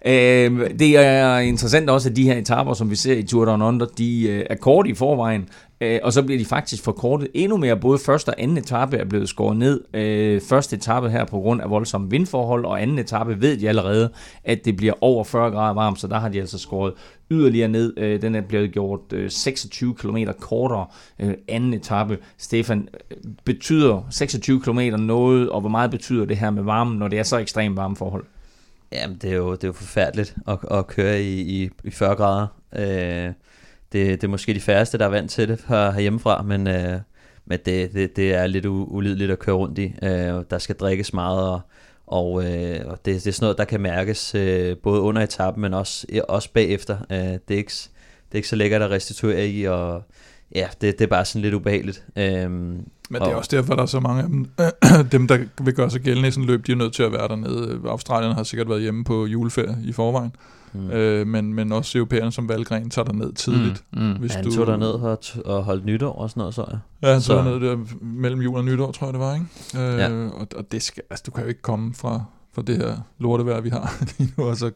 Øhm, 0.07 0.77
det 0.79 0.97
er 0.97 1.39
interessant 1.39 1.91
også, 1.91 2.09
at 2.09 2.17
de 2.17 2.25
her 2.25 2.37
etaper, 2.37 2.75
som 2.75 2.91
vi 2.91 2.97
ser 2.97 3.15
i 3.15 3.23
Tour 3.23 3.45
Down 3.45 3.63
Under, 3.63 3.87
de 3.99 4.29
øh, 4.29 4.45
er 4.51 4.55
kort 4.55 4.87
i 4.87 4.95
forvejen, 4.95 5.49
Øh, 5.83 6.01
og 6.03 6.13
så 6.13 6.23
bliver 6.23 6.39
de 6.39 6.45
faktisk 6.45 6.85
forkortet 6.85 7.29
endnu 7.35 7.57
mere. 7.57 7.77
Både 7.77 7.99
første 7.99 8.29
og 8.29 8.35
anden 8.39 8.57
etape 8.57 8.97
er 8.97 9.05
blevet 9.05 9.29
skåret 9.29 9.57
ned. 9.57 9.81
Øh, 9.95 10.41
første 10.49 10.77
etape 10.77 11.11
her 11.11 11.25
på 11.25 11.39
grund 11.39 11.63
af 11.63 11.71
voldsomme 11.71 12.11
vindforhold, 12.11 12.65
og 12.65 12.83
anden 12.83 12.99
etape 12.99 13.41
ved 13.41 13.57
de 13.57 13.69
allerede, 13.69 14.11
at 14.45 14.65
det 14.65 14.77
bliver 14.77 14.95
over 15.01 15.25
40 15.25 15.51
grader 15.51 15.75
varmt, 15.75 16.01
så 16.01 16.07
der 16.07 16.19
har 16.19 16.29
de 16.29 16.41
altså 16.41 16.59
skåret 16.59 16.93
yderligere 17.33 17.69
ned. 17.69 17.99
Øh, 17.99 18.23
den 18.23 18.35
er 18.35 18.41
blevet 18.41 18.73
gjort 18.73 19.01
øh, 19.13 19.31
26 19.31 19.95
km 19.95 20.17
kortere 20.41 20.87
øh, 21.19 21.35
anden 21.49 21.75
etape. 21.75 22.19
Stefan, 22.39 22.89
øh, 23.11 23.17
betyder 23.45 24.07
26 24.11 24.61
km 24.61 24.81
noget, 24.99 25.51
og 25.51 25.61
hvor 25.61 25.71
meget 25.71 25.91
betyder 25.91 26.25
det 26.25 26.37
her 26.37 26.51
med 26.51 26.63
varmen, 26.63 26.99
når 26.99 27.09
det 27.09 27.19
er 27.19 27.23
så 27.23 27.39
ekstremt 27.39 27.77
varme 27.77 27.97
forhold? 27.97 28.25
Jamen, 28.93 29.19
det 29.23 29.33
er 29.33 29.37
jo, 29.37 29.53
det 29.53 29.65
er 29.65 29.69
jo 29.69 29.73
forfærdeligt 29.73 30.37
at, 30.49 30.59
at 30.71 30.87
køre 30.87 31.23
i, 31.23 31.41
i, 31.41 31.71
i 31.85 31.91
40 31.91 32.15
grader. 32.15 32.47
Øh, 32.77 33.33
det, 33.93 34.21
det 34.21 34.25
er 34.25 34.29
måske 34.29 34.55
de 34.55 34.61
færreste, 34.61 34.99
der 34.99 35.05
er 35.05 35.09
vant 35.09 35.31
til 35.31 35.49
det 35.49 35.65
her, 35.69 35.91
herhjemmefra, 35.91 36.43
men, 36.43 36.67
øh, 36.67 37.01
men 37.47 37.59
det, 37.65 37.93
det, 37.93 38.17
det 38.17 38.35
er 38.35 38.47
lidt 38.47 38.67
u, 38.67 38.85
ulideligt 38.85 39.31
at 39.31 39.39
køre 39.39 39.57
rundt 39.57 39.79
i. 39.79 39.95
Øh, 40.03 40.45
der 40.51 40.59
skal 40.59 40.77
drikkes 40.77 41.13
meget, 41.13 41.49
og, 41.49 41.61
og, 42.13 42.45
øh, 42.45 42.81
og 42.87 42.99
det, 43.05 43.25
det 43.25 43.27
er 43.27 43.33
sådan 43.33 43.45
noget, 43.45 43.59
der 43.59 43.65
kan 43.65 43.81
mærkes 43.81 44.35
øh, 44.35 44.77
både 44.77 45.01
under 45.01 45.23
etappen, 45.23 45.61
men 45.63 45.75
også, 45.75 46.07
også 46.29 46.53
bagefter. 46.53 46.99
Øh, 47.11 47.19
det, 47.19 47.51
er 47.51 47.57
ikke, 47.57 47.73
det 48.29 48.33
er 48.33 48.37
ikke 48.37 48.49
så 48.49 48.57
lækkert 48.57 48.83
at 48.83 48.91
restituere 48.91 49.49
i, 49.49 49.65
og 49.65 50.03
ja, 50.55 50.69
det, 50.81 50.99
det 50.99 51.05
er 51.05 51.09
bare 51.09 51.25
sådan 51.25 51.43
lidt 51.43 51.55
ubehageligt. 51.55 52.05
Øh, 52.17 52.51
men 53.13 53.21
det 53.21 53.29
er 53.29 53.35
også 53.35 53.57
derfor, 53.57 53.75
der 53.75 53.83
er 53.83 53.87
så 53.87 54.01
mange 54.01 54.23
af 54.23 54.29
dem, 54.29 54.47
dem, 55.13 55.29
der 55.29 55.39
vil 55.63 55.75
gøre 55.75 55.91
sig 55.91 56.01
gældende 56.01 56.29
i 56.29 56.31
sådan 56.31 56.45
løb, 56.45 56.67
de 56.67 56.73
er 56.73 56.77
nødt 56.77 56.93
til 56.93 57.03
at 57.03 57.13
være 57.13 57.29
dernede. 57.29 57.81
Australien 57.85 58.33
har 58.33 58.43
sikkert 58.43 58.69
været 58.69 58.81
hjemme 58.81 59.05
på 59.05 59.27
juleferie 59.27 59.77
i 59.85 59.93
forvejen. 59.93 60.33
Mm. 60.73 60.91
Øh, 60.91 61.27
men, 61.27 61.55
men 61.55 61.73
også 61.73 61.99
europæerne 61.99 62.33
som 62.33 62.49
valgren 62.49 62.91
tager 62.91 63.05
der 63.05 63.13
ned 63.13 63.33
tidligt. 63.33 63.85
Mm. 63.93 64.03
Mm. 64.03 64.13
Hvis 64.13 64.35
han 64.35 64.45
du, 64.45 64.55
tog 64.55 64.67
der 64.67 64.77
ned 64.77 64.89
og, 64.89 65.19
og 65.45 65.65
holdt 65.65 65.85
nytår 65.85 66.13
og 66.13 66.31
sådan 66.31 66.41
noget, 66.41 66.55
så 66.55 66.65
jeg. 66.71 66.79
Ja, 67.03 67.13
han 67.13 67.23
tog 67.23 67.37
der 67.37 67.45
ned 67.45 67.69
der 67.69 67.79
mellem 68.01 68.41
jul 68.41 68.57
og 68.57 68.65
nytår, 68.65 68.93
tror 68.93 69.07
jeg 69.07 69.13
det 69.13 69.21
var, 69.21 69.35
ikke? 69.35 69.47
Øh, 69.79 69.99
ja. 69.99 70.27
og, 70.27 70.47
og 70.57 70.73
det 70.73 70.83
skal, 70.83 71.03
altså, 71.11 71.23
du 71.27 71.31
kan 71.31 71.43
jo 71.43 71.49
ikke 71.49 71.63
komme 71.63 71.95
fra, 71.95 72.25
fra 72.55 72.63
det 72.63 72.77
her 72.77 72.97
lortevejr, 73.19 73.61
vi 73.61 73.69
har 73.69 73.95
lige 74.19 74.33
nu, 74.37 74.45
og 74.45 74.57
så 74.57 74.71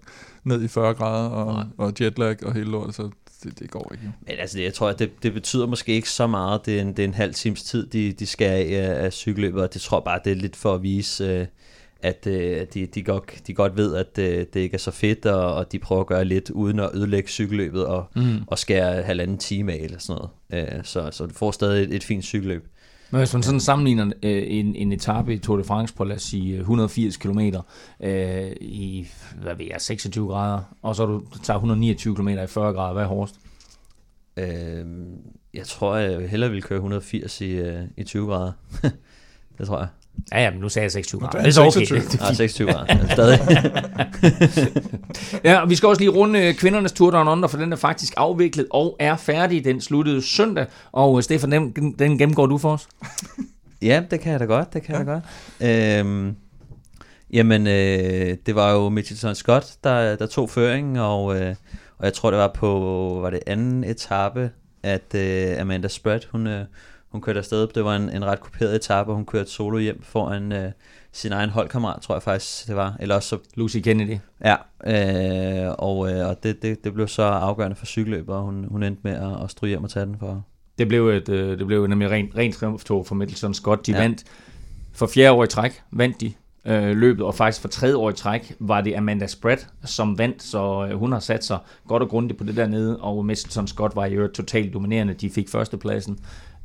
ned 0.44 0.62
i 0.62 0.68
40 0.68 0.94
grader 0.94 1.28
og, 1.28 1.64
og 1.78 1.92
jetlag 2.00 2.46
og 2.46 2.52
hele 2.52 2.70
lortet, 2.70 2.94
så 2.94 3.10
det, 3.44 3.58
det 3.58 3.70
går 3.70 3.92
ikke. 3.92 4.12
Men 4.20 4.34
altså, 4.38 4.60
jeg 4.60 4.74
tror, 4.74 4.88
at 4.88 4.98
det, 4.98 5.10
det 5.22 5.32
betyder 5.32 5.66
måske 5.66 5.92
ikke 5.92 6.10
så 6.10 6.26
meget. 6.26 6.66
Det 6.66 6.76
er 6.76 6.80
en, 6.80 6.88
det 6.88 6.98
er 6.98 7.04
en 7.04 7.14
halv 7.14 7.34
times 7.34 7.62
tid, 7.62 7.86
de, 7.86 8.12
de 8.12 8.26
skal 8.26 8.74
af, 8.74 9.04
af 9.04 9.12
cykelløbet, 9.12 9.62
og 9.62 9.74
det 9.74 9.80
tror 9.80 9.98
jeg 9.98 10.04
bare, 10.04 10.20
det 10.24 10.32
er 10.32 10.36
lidt 10.36 10.56
for 10.56 10.74
at 10.74 10.82
vise... 10.82 11.24
Øh, 11.24 11.46
at 12.02 12.26
øh, 12.26 12.66
de, 12.74 12.86
de, 12.86 13.02
godt, 13.02 13.46
de 13.46 13.54
godt 13.54 13.76
ved, 13.76 13.94
at 13.94 14.18
øh, 14.18 14.46
det 14.54 14.60
ikke 14.60 14.74
er 14.74 14.78
så 14.78 14.90
fedt, 14.90 15.26
og, 15.26 15.54
og 15.54 15.72
de 15.72 15.78
prøver 15.78 16.00
at 16.00 16.06
gøre 16.06 16.24
lidt 16.24 16.50
uden 16.50 16.80
at 16.80 16.90
ødelægge 16.94 17.28
cykelløbet 17.28 17.86
og, 17.86 18.06
mm. 18.16 18.38
og 18.46 18.58
skære 18.58 19.02
halvanden 19.02 19.38
time 19.38 19.72
af 19.72 19.76
eller 19.76 19.98
sådan 19.98 20.22
noget. 20.52 20.68
Øh, 20.78 20.84
så, 20.84 21.08
så 21.10 21.26
du 21.26 21.34
får 21.34 21.50
stadig 21.50 21.84
et, 21.84 21.94
et 21.94 22.04
fint 22.04 22.24
cykelløb. 22.24 22.66
Men 23.10 23.18
hvis 23.18 23.34
man 23.34 23.42
sådan 23.42 23.60
sammenligner 23.60 24.12
øh, 24.22 24.42
en, 24.46 24.76
en 24.76 24.92
etape 24.92 25.34
i 25.34 25.38
Tour 25.38 25.56
de 25.56 25.64
France 25.64 25.94
på, 25.94 26.04
lad 26.04 26.16
os 26.16 26.22
sige, 26.22 26.54
øh, 26.54 26.60
180 26.60 27.16
km 27.16 27.40
øh, 28.00 28.52
i, 28.60 29.06
hvad 29.42 29.54
ved 29.54 29.66
jeg, 29.66 29.80
26 29.80 30.28
grader, 30.28 30.60
og 30.82 30.96
så 30.96 31.06
du 31.06 31.22
tager 31.42 31.58
129 31.58 32.16
km 32.16 32.28
i 32.28 32.46
40 32.46 32.72
grader, 32.72 32.92
hvad 32.92 33.02
er 33.02 33.06
hårdest? 33.06 33.40
Øh, 34.36 34.86
jeg 35.54 35.66
tror, 35.66 35.96
jeg 35.96 36.28
hellere 36.28 36.50
vil 36.50 36.62
køre 36.62 36.76
180 36.76 37.40
i, 37.40 37.50
øh, 37.50 37.82
i 37.96 38.04
20 38.04 38.26
grader. 38.26 38.52
det 39.58 39.66
tror 39.66 39.78
jeg. 39.78 39.88
Ja, 40.32 40.42
ja, 40.42 40.50
men 40.50 40.60
nu 40.60 40.68
sagde 40.68 40.84
jeg 40.84 40.92
26 40.92 41.20
grader. 41.20 41.38
Det 41.38 41.46
er 41.48 41.52
så 41.52 41.62
okay. 41.62 41.84
26. 41.84 42.26
Ja, 42.26 42.34
26 42.34 42.72
grader. 42.72 43.08
Stadig. 43.12 43.40
ja, 45.44 45.60
og 45.60 45.70
vi 45.70 45.74
skal 45.74 45.88
også 45.88 46.00
lige 46.00 46.10
runde 46.10 46.46
øh, 46.48 46.54
kvindernes 46.54 46.92
Tour 46.92 47.10
Down 47.10 47.28
Under, 47.28 47.48
for 47.48 47.58
den 47.58 47.72
er 47.72 47.76
faktisk 47.76 48.14
afviklet 48.16 48.66
og 48.70 48.96
er 48.98 49.16
færdig. 49.16 49.64
Den 49.64 49.80
sluttede 49.80 50.22
søndag, 50.22 50.66
og 50.92 51.16
øh, 51.16 51.22
Stefan, 51.22 51.52
den, 51.52 51.94
den 51.98 52.18
gennemgår 52.18 52.46
du 52.46 52.58
for 52.58 52.72
os. 52.72 52.88
ja, 53.82 54.02
det 54.10 54.20
kan 54.20 54.32
jeg 54.32 54.40
da 54.40 54.44
godt, 54.44 54.74
det 54.74 54.82
kan 54.82 54.94
ja. 54.94 54.98
jeg 54.98 55.06
da 55.06 55.12
godt. 55.12 56.00
Øhm, 56.00 56.36
Jamen, 57.32 57.66
øh, 57.66 58.36
det 58.46 58.54
var 58.54 58.72
jo 58.72 58.88
Mitchelson 58.88 59.34
Scott, 59.34 59.76
der, 59.84 60.16
der 60.16 60.26
tog 60.26 60.50
føringen, 60.50 60.96
og, 60.96 61.40
øh, 61.40 61.54
og 61.98 62.04
jeg 62.04 62.12
tror, 62.12 62.30
det 62.30 62.38
var 62.38 62.50
på 62.54 62.68
var 63.22 63.30
det 63.30 63.40
anden 63.46 63.84
etape, 63.84 64.50
at 64.82 65.14
øh, 65.14 65.60
Amanda 65.60 65.88
Spratt, 65.88 66.28
hun, 66.32 66.46
øh, 66.46 66.64
hun 67.12 67.20
kørte 67.20 67.38
afsted. 67.38 67.68
Det 67.74 67.84
var 67.84 67.96
en, 67.96 68.10
en 68.10 68.24
ret 68.24 68.40
kuperet 68.40 68.76
etape, 68.76 69.10
og 69.10 69.16
hun 69.16 69.26
kørte 69.26 69.50
solo 69.50 69.78
hjem 69.78 70.02
foran 70.02 70.52
øh, 70.52 70.72
sin 71.12 71.32
egen 71.32 71.50
holdkammerat, 71.50 72.02
tror 72.02 72.14
jeg 72.14 72.22
faktisk, 72.22 72.66
det 72.66 72.76
var. 72.76 72.96
Eller 73.00 73.14
også 73.14 73.28
så, 73.28 73.38
Lucy 73.54 73.78
Kennedy. 73.78 74.18
ja, 74.44 74.56
øh, 74.86 75.74
og, 75.78 76.12
øh, 76.12 76.28
og 76.28 76.42
det, 76.42 76.62
det, 76.62 76.84
det 76.84 76.94
blev 76.94 77.08
så 77.08 77.22
afgørende 77.22 77.76
for 77.76 77.86
cykelløb, 77.86 78.28
og 78.28 78.42
hun, 78.42 78.66
hun 78.70 78.82
endte 78.82 79.00
med 79.04 79.12
at, 79.12 79.44
at 79.44 79.50
stryge 79.50 79.68
hjem 79.68 79.84
og 79.84 79.90
tage 79.90 80.06
den 80.06 80.16
for. 80.18 80.44
Det 80.78 80.88
blev 80.88 81.08
et, 81.08 81.28
øh, 81.28 81.58
det 81.58 81.66
blev 81.66 81.86
nemlig 81.86 82.10
rent, 82.10 82.36
rent 82.36 82.54
triumftog 82.54 83.06
for 83.06 83.14
Middleton 83.14 83.54
Scott. 83.54 83.86
De 83.86 83.92
ja. 83.92 83.98
Vandt 83.98 84.24
for 84.92 85.06
fjerde 85.06 85.32
år 85.32 85.44
i 85.44 85.46
træk, 85.46 85.82
vandt 85.90 86.20
de 86.20 86.32
øh, 86.66 86.96
løbet, 86.96 87.24
og 87.24 87.34
faktisk 87.34 87.60
for 87.60 87.68
tredje 87.68 87.96
år 87.96 88.10
i 88.10 88.12
træk 88.12 88.54
var 88.58 88.80
det 88.80 88.94
Amanda 88.94 89.26
Spratt, 89.26 89.68
som 89.84 90.18
vandt, 90.18 90.42
så 90.42 90.88
øh, 90.90 90.98
hun 90.98 91.12
har 91.12 91.20
sat 91.20 91.44
sig 91.44 91.58
godt 91.88 92.02
og 92.02 92.08
grundigt 92.08 92.38
på 92.38 92.44
det 92.44 92.56
der 92.56 92.66
nede, 92.66 93.00
og 93.00 93.24
Middleton 93.26 93.66
Scott 93.66 93.96
var 93.96 94.06
i 94.06 94.12
øvrigt 94.12 94.34
totalt 94.34 94.74
dominerende. 94.74 95.14
De 95.14 95.30
fik 95.30 95.48
førstepladsen. 95.48 96.18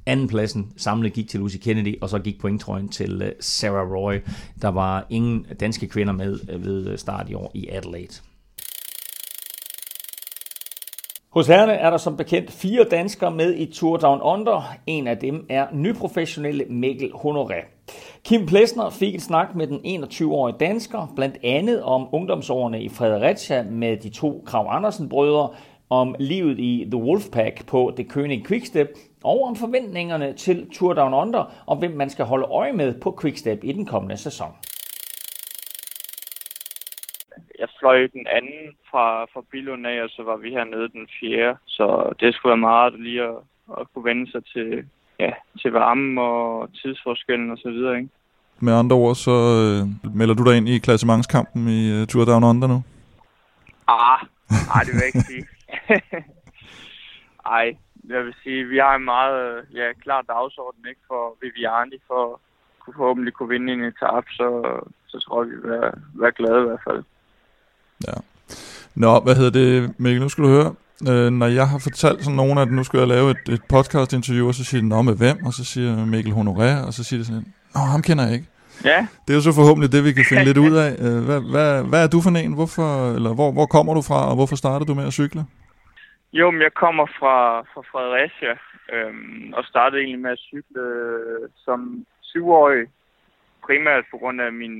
Andenpladsen 0.05 0.73
samlet 0.77 1.13
gik 1.13 1.29
til 1.29 1.39
Lucy 1.39 1.57
Kennedy, 1.57 2.01
og 2.01 2.09
så 2.09 2.19
gik 2.19 2.41
pointtrøjen 2.41 2.89
til 2.89 3.21
øh, 3.21 3.31
Sarah 3.39 3.91
Roy. 3.91 4.15
Der 4.61 4.67
var 4.67 5.05
ingen 5.09 5.45
danske 5.59 5.87
kvinder 5.87 6.13
med 6.13 6.39
øh, 6.49 6.65
ved 6.65 6.87
øh, 6.87 6.97
start 6.97 7.29
i 7.29 7.33
år 7.33 7.51
i 7.53 7.67
Adelaide. 7.69 8.21
Hos 11.29 11.47
herrene 11.47 11.73
er 11.73 11.89
der 11.89 11.97
som 11.97 12.17
bekendt 12.17 12.51
fire 12.51 12.83
danskere 12.83 13.31
med 13.31 13.55
i 13.55 13.65
Tour 13.73 13.97
Down 13.97 14.21
Under. 14.21 14.73
En 14.87 15.07
af 15.07 15.17
dem 15.17 15.45
er 15.49 15.67
nyprofessionelle 15.73 16.65
Mikkel 16.69 17.09
Honoré. 17.09 17.65
Kim 18.25 18.45
Plesner 18.45 18.89
fik 18.89 19.13
en 19.13 19.19
snak 19.19 19.55
med 19.55 19.67
den 19.67 20.03
21-årige 20.03 20.57
dansker, 20.59 21.13
blandt 21.15 21.37
andet 21.43 21.83
om 21.83 22.07
ungdomsårene 22.11 22.81
i 22.81 22.89
Fredericia 22.89 23.63
med 23.63 23.97
de 23.97 24.09
to 24.09 24.43
Krav 24.45 24.67
Andersen-brødre, 24.69 25.49
om 25.91 26.15
livet 26.19 26.59
i 26.59 26.87
The 26.91 27.03
Wolfpack 27.03 27.67
på 27.67 27.93
det 27.97 28.05
König 28.13 28.47
Quickstep, 28.47 28.87
og 29.23 29.43
om 29.43 29.55
forventningerne 29.55 30.33
til 30.33 30.69
Tour 30.69 30.93
Down 30.93 31.13
Under, 31.13 31.53
og 31.65 31.75
hvem 31.79 31.91
man 31.91 32.09
skal 32.09 32.25
holde 32.25 32.45
øje 32.45 32.73
med 32.73 32.99
på 33.01 33.17
Quickstep 33.21 33.63
i 33.63 33.71
den 33.71 33.85
kommende 33.85 34.17
sæson. 34.17 34.51
jeg 37.61 37.69
fløj 37.79 37.97
den 38.17 38.25
anden 38.37 38.61
fra, 38.89 39.05
fra 39.33 39.41
Billund 39.51 39.87
af, 39.87 40.03
og 40.03 40.09
så 40.09 40.21
var 40.23 40.37
vi 40.37 40.49
hernede 40.49 40.89
den 40.95 41.05
fjerde. 41.19 41.57
Så 41.65 41.85
det 42.19 42.35
skulle 42.35 42.49
være 42.49 42.67
meget 42.71 42.93
lige 42.99 43.23
at, 43.23 43.37
at 43.79 43.83
kunne 43.93 44.05
vende 44.09 44.31
sig 44.31 44.43
til, 44.53 44.69
ja, 45.19 45.31
til 45.61 45.71
varmen 45.71 46.17
og 46.17 46.69
tidsforskellen 46.79 47.51
og 47.51 47.57
så 47.57 47.69
videre, 47.69 47.97
ikke? 47.97 48.09
Med 48.59 48.73
andre 48.73 48.95
ord, 48.95 49.15
så 49.15 49.31
øh, 49.31 50.15
melder 50.15 50.35
du 50.35 50.43
dig 50.43 50.57
ind 50.57 50.69
i 50.69 50.77
klassementskampen 50.77 51.67
i 51.67 51.81
øh, 51.95 52.07
Tour 52.07 52.25
Down 52.25 52.43
Under 52.43 52.67
nu? 52.67 52.83
Ah, 53.87 54.19
nej, 54.69 54.81
det 54.85 54.91
vil 54.93 55.01
jeg 55.03 55.11
ikke 55.13 55.27
sige. 55.31 55.43
Ej, 57.57 57.67
jeg 58.09 58.25
vil 58.25 58.33
sige, 58.43 58.63
vi 58.73 58.77
har 58.77 58.95
en 58.95 59.05
meget 59.05 59.65
ja, 59.73 59.87
klar 60.03 60.21
dagsorden 60.21 60.83
ikke, 60.89 61.01
for 61.07 61.37
Viviani, 61.41 61.97
for 62.07 62.33
at 62.33 62.39
kunne 62.79 62.93
forhåbentlig 62.97 63.33
kunne 63.33 63.49
vinde 63.49 63.73
en 63.73 63.83
etape, 63.83 64.27
så, 64.39 64.47
så 65.07 65.19
tror 65.19 65.43
jeg, 65.43 65.51
vi 65.51 65.55
vil 65.55 65.69
være, 65.71 65.91
være 66.13 66.31
glade 66.31 66.61
i 66.63 66.67
hvert 66.67 66.83
fald. 66.87 67.03
Ja. 68.07 68.17
Nå, 68.95 69.19
hvad 69.19 69.35
hedder 69.35 69.51
det, 69.51 69.99
Mikkel, 69.99 70.21
nu 70.21 70.29
skal 70.29 70.43
du 70.43 70.49
høre. 70.49 70.73
Øh, 71.09 71.29
når 71.31 71.47
jeg 71.47 71.67
har 71.69 71.79
fortalt 71.79 72.23
sådan 72.23 72.35
nogen, 72.35 72.57
at 72.57 72.71
nu 72.71 72.83
skal 72.83 72.97
jeg 72.97 73.07
lave 73.07 73.31
et, 73.31 73.49
et 73.49 73.61
podcast-interview, 73.69 74.47
og 74.47 74.53
så 74.53 74.63
siger 74.63 74.81
de, 74.81 74.87
nå 74.87 75.01
med 75.01 75.15
hvem? 75.15 75.45
Og 75.45 75.53
så 75.53 75.63
siger 75.65 76.05
Mikkel 76.05 76.33
Honoré, 76.33 76.85
og 76.87 76.93
så 76.93 77.03
siger 77.03 77.19
de 77.19 77.25
sådan, 77.25 77.53
nå, 77.75 77.81
ham 77.81 78.01
kender 78.01 78.23
jeg 78.23 78.33
ikke. 78.33 78.47
Ja, 78.85 79.07
Det 79.27 79.33
er 79.33 79.37
jo 79.37 79.41
så 79.41 79.53
forhåbentlig 79.53 79.91
det, 79.91 80.03
vi 80.03 80.13
kan 80.13 80.25
finde 80.29 80.43
lidt 80.45 80.57
ud 80.67 80.73
af. 80.75 80.95
Øh, 80.99 81.23
Hvad, 81.23 81.39
hvad, 81.51 81.83
hvad 81.83 82.03
er 82.03 82.07
du 82.07 82.21
for 82.21 82.29
en? 82.29 82.53
Hvorfor, 82.53 83.11
eller 83.15 83.33
hvor, 83.33 83.51
hvor 83.51 83.65
kommer 83.65 83.93
du 83.93 84.01
fra, 84.01 84.29
og 84.29 84.35
hvorfor 84.35 84.55
startede 84.55 84.87
du 84.87 84.93
med 84.93 85.05
at 85.07 85.13
cykle? 85.13 85.45
Jo, 86.33 86.51
men 86.51 86.61
jeg 86.61 86.73
kommer 86.73 87.05
fra, 87.19 87.61
fra 87.61 87.81
Fredericia, 87.91 88.53
øhm, 88.95 89.53
og 89.57 89.63
startede 89.63 90.01
egentlig 90.01 90.19
med 90.25 90.31
at 90.31 90.39
cykle 90.49 90.81
øh, 90.81 91.49
som 91.65 92.05
syvårig, 92.21 92.83
primært 93.65 94.03
på 94.11 94.17
grund 94.17 94.41
af 94.41 94.53
min 94.53 94.75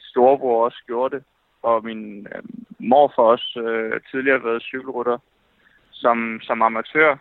storebror 0.00 0.64
også 0.64 0.82
gjorde 0.86 1.16
det, 1.16 1.24
og 1.62 1.84
min 1.84 2.26
øh, 2.34 2.42
morfar 2.78 3.22
også 3.22 3.60
øh, 3.68 4.00
tidligere 4.10 4.44
været 4.44 4.62
cykelrytter 4.62 5.18
som, 5.92 6.38
som 6.42 6.62
amatør. 6.62 7.16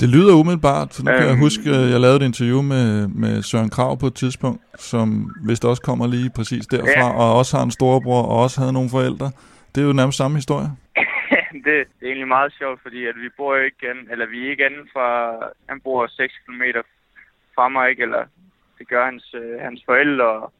Det 0.00 0.08
lyder 0.08 0.34
umiddelbart, 0.40 0.88
for 0.94 1.02
nu 1.04 1.10
kan 1.10 1.22
jeg 1.26 1.30
Øhm. 1.32 1.40
huske, 1.46 1.70
at 1.70 1.90
jeg 1.92 2.00
lavede 2.00 2.16
et 2.16 2.22
interview 2.30 2.62
med, 2.62 3.08
med 3.08 3.42
Søren 3.42 3.70
Krav 3.70 3.98
på 4.00 4.06
et 4.06 4.14
tidspunkt, 4.14 4.60
som 4.78 5.08
vist 5.48 5.64
også 5.64 5.82
kommer 5.82 6.06
lige 6.06 6.30
præcis 6.36 6.66
derfra, 6.66 7.06
Ja. 7.06 7.12
og 7.22 7.38
også 7.38 7.56
har 7.56 7.64
en 7.64 7.70
storebror, 7.70 8.22
og 8.22 8.36
også 8.42 8.60
havde 8.60 8.72
nogle 8.72 8.90
forældre. 8.90 9.30
Det 9.74 9.82
er 9.82 9.86
jo 9.86 9.92
nærmest 9.92 10.18
samme 10.18 10.36
historie. 10.36 10.68
det, 11.64 11.64
det 11.64 12.02
er 12.02 12.06
egentlig 12.06 12.28
meget 12.28 12.52
sjovt, 12.58 12.82
fordi 12.82 13.06
at 13.06 13.16
vi 13.16 13.28
bor 13.36 13.56
jo 13.56 13.62
ikke 13.62 13.90
an, 13.90 14.08
eller 14.10 14.26
vi 14.26 14.46
er 14.46 14.50
ikke 14.50 14.66
anden 14.66 14.88
fra, 14.92 15.38
han 15.68 15.80
bor 15.80 16.06
6 16.06 16.34
km 16.46 16.62
fra 17.54 17.68
mig, 17.68 17.90
ikke? 17.90 18.02
Eller 18.02 18.24
det 18.78 18.88
gør 18.88 19.04
hans, 19.04 19.34
øh, 19.34 19.60
hans 19.60 19.82
forældre, 19.86 20.24
og 20.24 20.52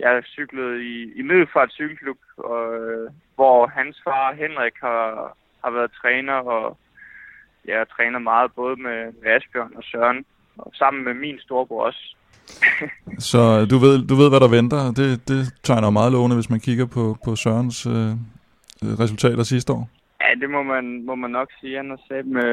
jeg 0.00 0.22
cyklede 0.24 0.84
i, 0.84 1.12
i 1.18 1.22
Middelfart 1.22 1.72
Cykelklub, 1.72 2.18
og, 2.36 2.74
øh, 2.74 3.10
hvor 3.34 3.66
hans 3.66 4.00
far 4.04 4.34
Henrik 4.34 4.76
har, 4.80 5.36
har 5.64 5.70
været 5.70 5.92
træner, 5.92 6.32
og 6.32 6.78
jeg 7.64 7.88
træner 7.88 8.18
meget 8.18 8.50
både 8.52 8.76
med, 8.76 9.12
med 9.22 9.30
Asbjørn 9.32 9.72
og 9.76 9.82
Søren, 9.82 10.24
og 10.58 10.72
sammen 10.74 11.04
med 11.04 11.14
min 11.14 11.38
storebror 11.40 11.84
også. 11.84 12.16
Så 13.30 13.66
du 13.70 13.78
ved, 13.78 14.06
du 14.06 14.14
ved 14.14 14.28
hvad 14.28 14.40
der 14.40 14.48
venter. 14.48 14.92
Det, 14.92 15.28
det 15.28 15.54
tegner 15.62 15.90
meget 15.90 16.12
lovende, 16.12 16.36
hvis 16.36 16.50
man 16.50 16.60
kigger 16.60 16.86
på, 16.86 17.16
på 17.24 17.36
Sørens 17.36 17.86
øh, 17.86 18.12
resultater 18.82 19.42
sidste 19.42 19.72
år. 19.72 19.88
Ja, 20.20 20.34
det 20.40 20.50
må 20.50 20.62
man, 20.62 21.04
må 21.04 21.14
man 21.14 21.30
nok 21.30 21.50
sige. 21.60 21.76
Han 21.76 21.90
har, 21.90 22.00
sat 22.08 22.26
med, 22.26 22.50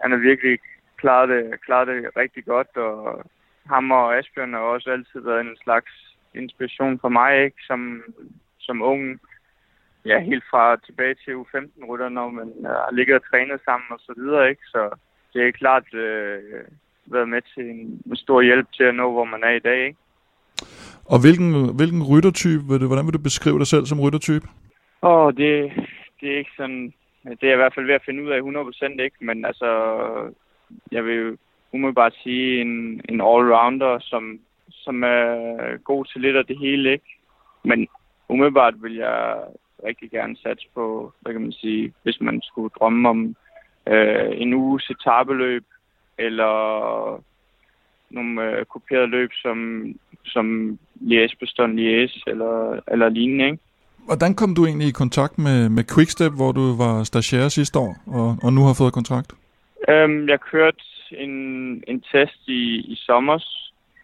han 0.00 0.10
har 0.10 0.18
virkelig 0.18 0.58
klaret 0.96 1.28
det, 1.28 1.60
klaret 1.66 1.88
det 1.88 2.16
rigtig 2.16 2.44
godt, 2.44 2.76
og 2.76 3.24
ham 3.66 3.90
og 3.90 4.18
Asbjørn 4.18 4.52
har 4.52 4.60
også 4.60 4.90
altid 4.90 5.20
været 5.20 5.40
en 5.40 5.56
slags 5.64 5.92
inspiration 6.34 6.98
for 6.98 7.08
mig, 7.08 7.44
ikke? 7.44 7.56
Som, 7.66 8.02
som 8.58 8.82
ung. 8.82 9.20
Ja, 10.06 10.20
helt 10.20 10.44
fra 10.50 10.76
tilbage 10.76 11.14
til 11.14 11.32
U15-rytter, 11.40 12.08
når 12.08 12.28
man 12.30 12.48
øh, 12.58 12.70
har 12.84 12.92
ligget 12.92 13.16
og 13.16 13.22
trænet 13.30 13.60
sammen 13.64 13.88
og 13.90 14.00
så 14.00 14.12
videre, 14.16 14.48
ikke? 14.50 14.62
Så 14.66 14.90
det 15.32 15.48
er 15.48 15.52
klart 15.62 15.94
øh, 15.94 16.64
været 17.06 17.28
med 17.28 17.42
til 17.54 17.64
en, 17.70 18.02
en 18.06 18.16
stor 18.16 18.42
hjælp 18.42 18.66
til 18.72 18.84
at 18.84 18.94
nå, 18.94 19.12
hvor 19.12 19.24
man 19.24 19.42
er 19.44 19.50
i 19.50 19.58
dag, 19.58 19.86
ikke? 19.86 19.98
Og 21.04 21.18
hvilken, 21.20 21.76
hvilken 21.76 22.02
ryttertype, 22.10 22.64
vil 22.68 22.80
du, 22.80 22.86
hvordan 22.86 23.06
vil 23.06 23.14
du 23.14 23.18
beskrive 23.18 23.58
dig 23.58 23.66
selv 23.66 23.86
som 23.86 24.00
ryttertype? 24.00 24.46
Åh, 25.02 25.32
det, 25.36 25.72
det 26.20 26.32
er 26.32 26.38
ikke 26.38 26.50
sådan... 26.56 26.92
Det 27.24 27.42
er 27.42 27.46
jeg 27.48 27.52
i 27.52 27.62
hvert 27.62 27.74
fald 27.74 27.86
ved 27.86 27.94
at 27.94 28.04
finde 28.04 28.22
ud 28.24 28.30
af 28.30 28.40
100% 28.40 29.02
ikke, 29.02 29.16
men 29.20 29.44
altså... 29.44 30.34
Jeg 30.92 31.04
vil 31.04 31.38
umiddelbart 31.72 32.14
sige 32.22 32.60
en, 32.60 33.00
en 33.08 33.20
all-rounder, 33.20 33.98
som, 34.00 34.40
som 34.70 35.02
er 35.02 35.76
god 35.76 36.04
til 36.04 36.20
lidt 36.20 36.36
af 36.36 36.46
det 36.46 36.58
hele, 36.58 36.92
ikke? 36.92 37.18
Men 37.64 37.88
umiddelbart 38.28 38.82
vil 38.82 38.94
jeg 38.94 39.44
rigtig 39.84 40.10
gerne 40.10 40.36
satse 40.36 40.66
på, 40.74 41.12
hvad 41.20 41.32
kan 41.32 41.42
man 41.42 41.52
sige, 41.52 41.92
hvis 42.02 42.20
man 42.20 42.42
skulle 42.42 42.70
drømme 42.78 43.08
om 43.08 43.36
øh, 43.88 44.30
en 44.34 44.54
uges 44.54 44.90
etabeløb, 44.90 45.64
eller 46.18 47.22
nogle 48.10 48.42
øh, 48.50 48.64
kopierede 48.64 49.06
løb 49.06 49.30
som, 49.32 49.86
som 50.24 50.78
Liège-Beston-Liège, 51.00 52.22
eller, 52.26 52.80
eller 52.88 53.08
lignende, 53.08 53.44
ikke? 53.44 53.58
Hvordan 54.06 54.34
kom 54.34 54.54
du 54.54 54.66
egentlig 54.66 54.88
i 54.88 55.00
kontakt 55.02 55.38
med, 55.38 55.68
med 55.68 55.84
Quickstep, 55.94 56.32
hvor 56.32 56.52
du 56.52 56.76
var 56.76 57.04
stagiaire 57.04 57.50
sidste 57.50 57.78
år, 57.78 57.96
og, 58.06 58.36
og 58.42 58.52
nu 58.52 58.64
har 58.64 58.74
fået 58.74 58.92
kontrakt? 58.92 59.32
Øhm, 59.88 60.28
jeg 60.28 60.38
kørte 60.52 60.82
en, 61.18 61.34
en 61.88 62.00
test 62.12 62.40
i, 62.46 62.62
i 62.92 62.96
sommer, 63.06 63.38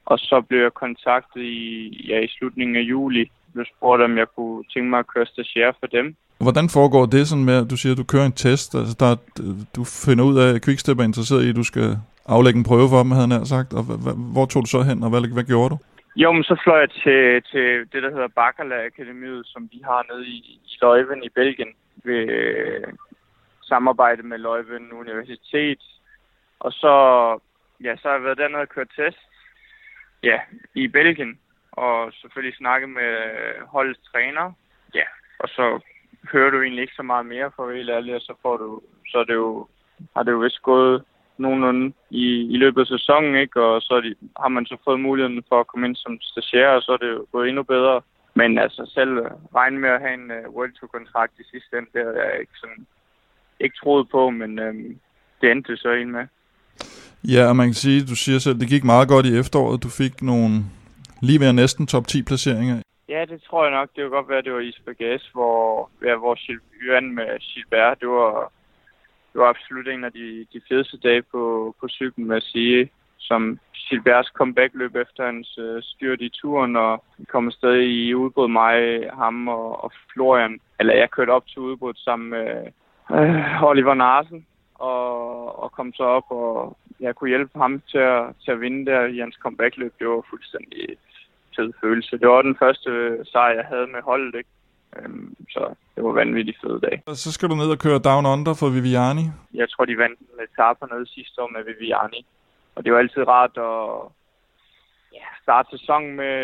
og 0.07 0.19
så 0.19 0.43
blev 0.49 0.61
jeg 0.61 0.75
kontaktet 0.75 1.43
i, 1.43 2.07
ja, 2.09 2.21
i 2.21 2.29
slutningen 2.29 2.77
af 2.77 2.81
juli. 2.81 3.19
Jeg 3.19 3.53
blev 3.53 3.67
spurgt, 3.77 4.03
om 4.03 4.19
jeg 4.19 4.27
kunne 4.37 4.65
tænke 4.75 4.91
mig 4.91 4.99
at 4.99 5.07
køre 5.07 5.27
stagiaire 5.27 5.75
for 5.81 5.87
dem. 5.87 6.17
Hvordan 6.41 6.69
foregår 6.69 7.07
det 7.07 7.29
sådan 7.29 7.45
med, 7.45 7.57
at 7.65 7.71
du 7.71 7.77
siger, 7.77 7.93
at 7.93 7.99
du 7.99 8.05
kører 8.05 8.27
en 8.27 8.33
test? 8.33 8.75
Altså, 8.75 8.97
der, 9.01 9.17
du 9.77 9.85
finder 9.85 10.25
ud 10.25 10.39
af, 10.39 10.55
at 10.55 10.65
Quickstep 10.65 10.99
er 10.99 11.05
interesseret 11.05 11.45
i, 11.45 11.49
at 11.49 11.57
du 11.57 11.65
skal 11.65 11.97
aflægge 12.27 12.59
en 12.59 12.65
prøve 12.65 12.89
for 12.89 13.03
dem, 13.03 13.11
havde 13.11 13.29
han 13.29 13.47
sagt. 13.47 13.73
Og 13.73 13.83
hvor 14.35 14.47
tog 14.47 14.63
du 14.63 14.69
så 14.69 14.83
hen, 14.83 15.03
og 15.03 15.11
hvad, 15.11 15.33
hvad 15.33 15.45
gjorde 15.45 15.71
du? 15.71 15.79
Jo, 16.17 16.33
men 16.33 16.45
så 16.45 16.61
fløj 16.65 16.81
jeg 16.81 16.91
til, 16.91 17.43
til 17.43 17.93
det, 17.93 18.03
der 18.03 18.11
hedder 18.11 18.29
Bakkala 18.29 18.87
Akademiet, 18.87 19.47
som 19.47 19.69
de 19.69 19.85
har 19.85 20.07
nede 20.13 20.27
i, 20.27 20.61
i 20.65 20.79
Leuven 20.83 21.23
i 21.25 21.29
Belgien, 21.29 21.75
ved 22.05 22.29
øh, 22.29 22.93
samarbejde 23.63 24.23
med 24.23 24.39
Leuven 24.39 24.93
Universitet. 24.93 25.83
Og 26.61 26.73
så, 26.73 26.95
ja, 27.85 27.97
så 27.97 28.09
har 28.09 28.15
jeg 28.15 28.25
været 28.25 28.39
dernede 28.39 28.61
og 28.61 28.69
kørt 28.69 28.91
test 28.97 29.19
ja, 30.23 30.39
i 30.75 30.89
Belgien, 30.89 31.39
og 31.73 32.13
selvfølgelig 32.13 32.57
snakke 32.57 32.87
med 32.87 33.13
holdets 33.67 34.01
træner. 34.13 34.53
Ja, 34.95 35.05
og 35.39 35.49
så 35.49 35.81
hører 36.33 36.51
du 36.51 36.63
egentlig 36.63 36.83
ikke 36.83 37.01
så 37.01 37.03
meget 37.03 37.27
mere 37.27 37.51
for 37.57 37.73
helt 37.73 37.91
ærligt, 37.91 38.17
og 38.17 38.21
så 38.21 38.35
får 38.43 38.57
du, 38.57 38.83
så 39.07 39.19
er 39.19 39.25
det 39.25 39.35
jo, 39.35 39.69
har 40.17 40.23
det 40.23 40.33
jo 40.33 40.39
vist 40.39 40.63
gået 40.63 41.05
nogenlunde 41.41 41.93
i, 42.11 42.27
i 42.55 42.57
løbet 42.57 42.81
af 42.81 42.87
sæsonen, 42.87 43.35
ikke? 43.35 43.63
Og 43.63 43.83
så 43.83 44.01
de, 44.01 44.15
har 44.43 44.49
man 44.49 44.67
så 44.67 44.77
fået 44.85 45.01
muligheden 45.01 45.43
for 45.49 45.61
at 45.61 45.67
komme 45.67 45.87
ind 45.87 45.97
som 45.97 46.19
stagiaire, 46.21 46.77
og 46.77 46.83
så 46.83 46.93
er 46.93 46.97
det 46.97 47.11
jo 47.11 47.27
gået 47.33 47.49
endnu 47.49 47.63
bedre. 47.63 48.01
Men 48.35 48.59
altså 48.59 48.91
selv 48.95 49.13
regne 49.55 49.79
med 49.79 49.89
at 49.89 50.01
have 50.01 50.15
en 50.15 50.31
uh, 50.31 50.55
World 50.55 50.73
Tour 50.73 50.89
kontrakt 50.89 51.33
i 51.39 51.45
sidste 51.53 51.79
ende, 51.79 51.91
det 51.95 52.03
havde 52.05 52.21
jeg 52.25 52.41
ikke 52.41 52.57
sådan 52.63 52.87
ikke 53.61 53.77
troet 53.83 54.09
på, 54.11 54.31
men 54.31 54.59
øhm, 54.59 54.99
det 55.41 55.51
endte 55.51 55.77
så 55.77 55.91
ind 55.91 56.11
med. 56.11 56.27
Ja, 57.25 57.49
og 57.49 57.57
man 57.57 57.67
kan 57.67 57.75
sige, 57.75 58.07
du 58.07 58.17
siger 58.17 58.39
selv, 58.39 58.61
det 58.61 58.69
gik 58.69 58.85
meget 58.85 59.09
godt 59.09 59.27
i 59.27 59.39
efteråret. 59.39 59.83
Du 59.83 59.89
fik 59.89 60.23
nogle 60.23 60.55
lige 61.23 61.41
ved 61.41 61.53
næsten 61.53 61.87
top 61.87 62.07
10 62.07 62.23
placeringer. 62.23 62.83
Ja, 63.09 63.25
det 63.25 63.43
tror 63.43 63.65
jeg 63.65 63.73
nok. 63.79 63.89
Det 63.89 64.03
kan 64.03 64.11
godt 64.11 64.29
være, 64.29 64.39
at 64.39 64.45
det 64.45 64.53
var 64.53 64.61
i 64.61 64.73
Spagas, 64.73 65.31
hvor, 65.33 65.91
ja, 66.05 66.17
hvor 66.17 66.35
Gilles 66.45 67.15
med 67.17 67.39
Gilbert, 67.41 68.01
det 68.01 68.09
var, 68.09 68.53
det 69.33 69.41
var 69.41 69.49
absolut 69.49 69.89
en 69.89 70.05
af 70.05 70.13
de, 70.13 70.47
de 70.53 70.61
fedeste 70.69 70.99
dage 70.99 71.23
på, 71.23 71.75
på 71.81 71.89
cyklen, 71.89 72.29
vil 72.29 72.37
at 72.37 72.43
sige. 72.43 72.91
Som 73.19 73.59
Gilberts 73.89 74.29
comeback-løb 74.29 74.97
efter 74.97 75.27
hans 75.27 75.59
øh, 75.59 75.83
styrt 75.83 76.21
i 76.21 76.29
turen, 76.29 76.77
og 76.77 77.05
vi 77.19 77.25
kom 77.25 77.47
afsted 77.47 77.75
i 77.81 78.15
udbrud 78.15 78.49
mig, 78.49 78.77
ham 79.13 79.49
og, 79.49 79.85
og 79.85 79.93
Florian. 80.13 80.61
Eller 80.81 80.95
jeg 80.95 81.11
kørte 81.11 81.31
op 81.31 81.47
til 81.47 81.59
udbrud 81.59 81.95
sammen 81.97 82.31
med 82.31 82.67
øh, 83.11 83.63
Oliver 83.63 83.95
Narsen, 83.95 84.47
og, 84.75 85.63
og 85.63 85.73
kom 85.73 85.93
så 85.93 86.03
op, 86.03 86.25
og 86.31 86.77
jeg 87.01 87.15
kunne 87.15 87.29
hjælpe 87.29 87.59
ham 87.59 87.83
til 87.91 87.99
at, 87.99 88.37
til 88.45 88.51
at 88.51 88.61
vinde 88.61 88.91
der 88.91 89.05
i 89.05 89.19
hans 89.19 89.35
comeback-løb. 89.35 89.93
Det 89.99 90.09
var 90.09 90.27
fuldstændig 90.31 90.97
fed 91.57 91.73
følelse. 91.81 92.19
Det 92.19 92.29
var 92.29 92.43
den 92.43 92.57
første 92.57 92.91
øh, 92.91 93.27
sejr, 93.27 93.55
jeg 93.55 93.65
havde 93.65 93.87
med 93.87 94.03
holdet, 94.03 94.35
ikke? 94.35 94.51
Øhm, 94.97 95.37
så 95.51 95.75
det 95.95 96.05
var 96.05 96.13
vanvittigt 96.13 96.59
fed 96.61 96.81
dag. 96.81 97.03
Og 97.07 97.17
så 97.17 97.33
skal 97.33 97.49
du 97.49 97.55
ned 97.55 97.71
og 97.71 97.79
køre 97.79 97.99
Down 97.99 98.27
Under 98.27 98.55
for 98.55 98.69
Viviani. 98.69 99.25
Jeg 99.55 99.71
tror, 99.71 99.85
de 99.85 99.99
vandt 99.99 100.21
en 100.21 100.45
etape 100.49 100.87
nede 100.95 101.07
sidste 101.07 101.43
år 101.43 101.51
med 101.57 101.65
Viviani. 101.65 102.27
Og 102.75 102.85
det 102.85 102.93
var 102.93 102.99
altid 102.99 103.29
rart 103.29 103.57
at 103.57 104.13
ja, 105.13 105.27
starte 105.43 105.79
sæsonen 105.79 106.17
med, 106.17 106.43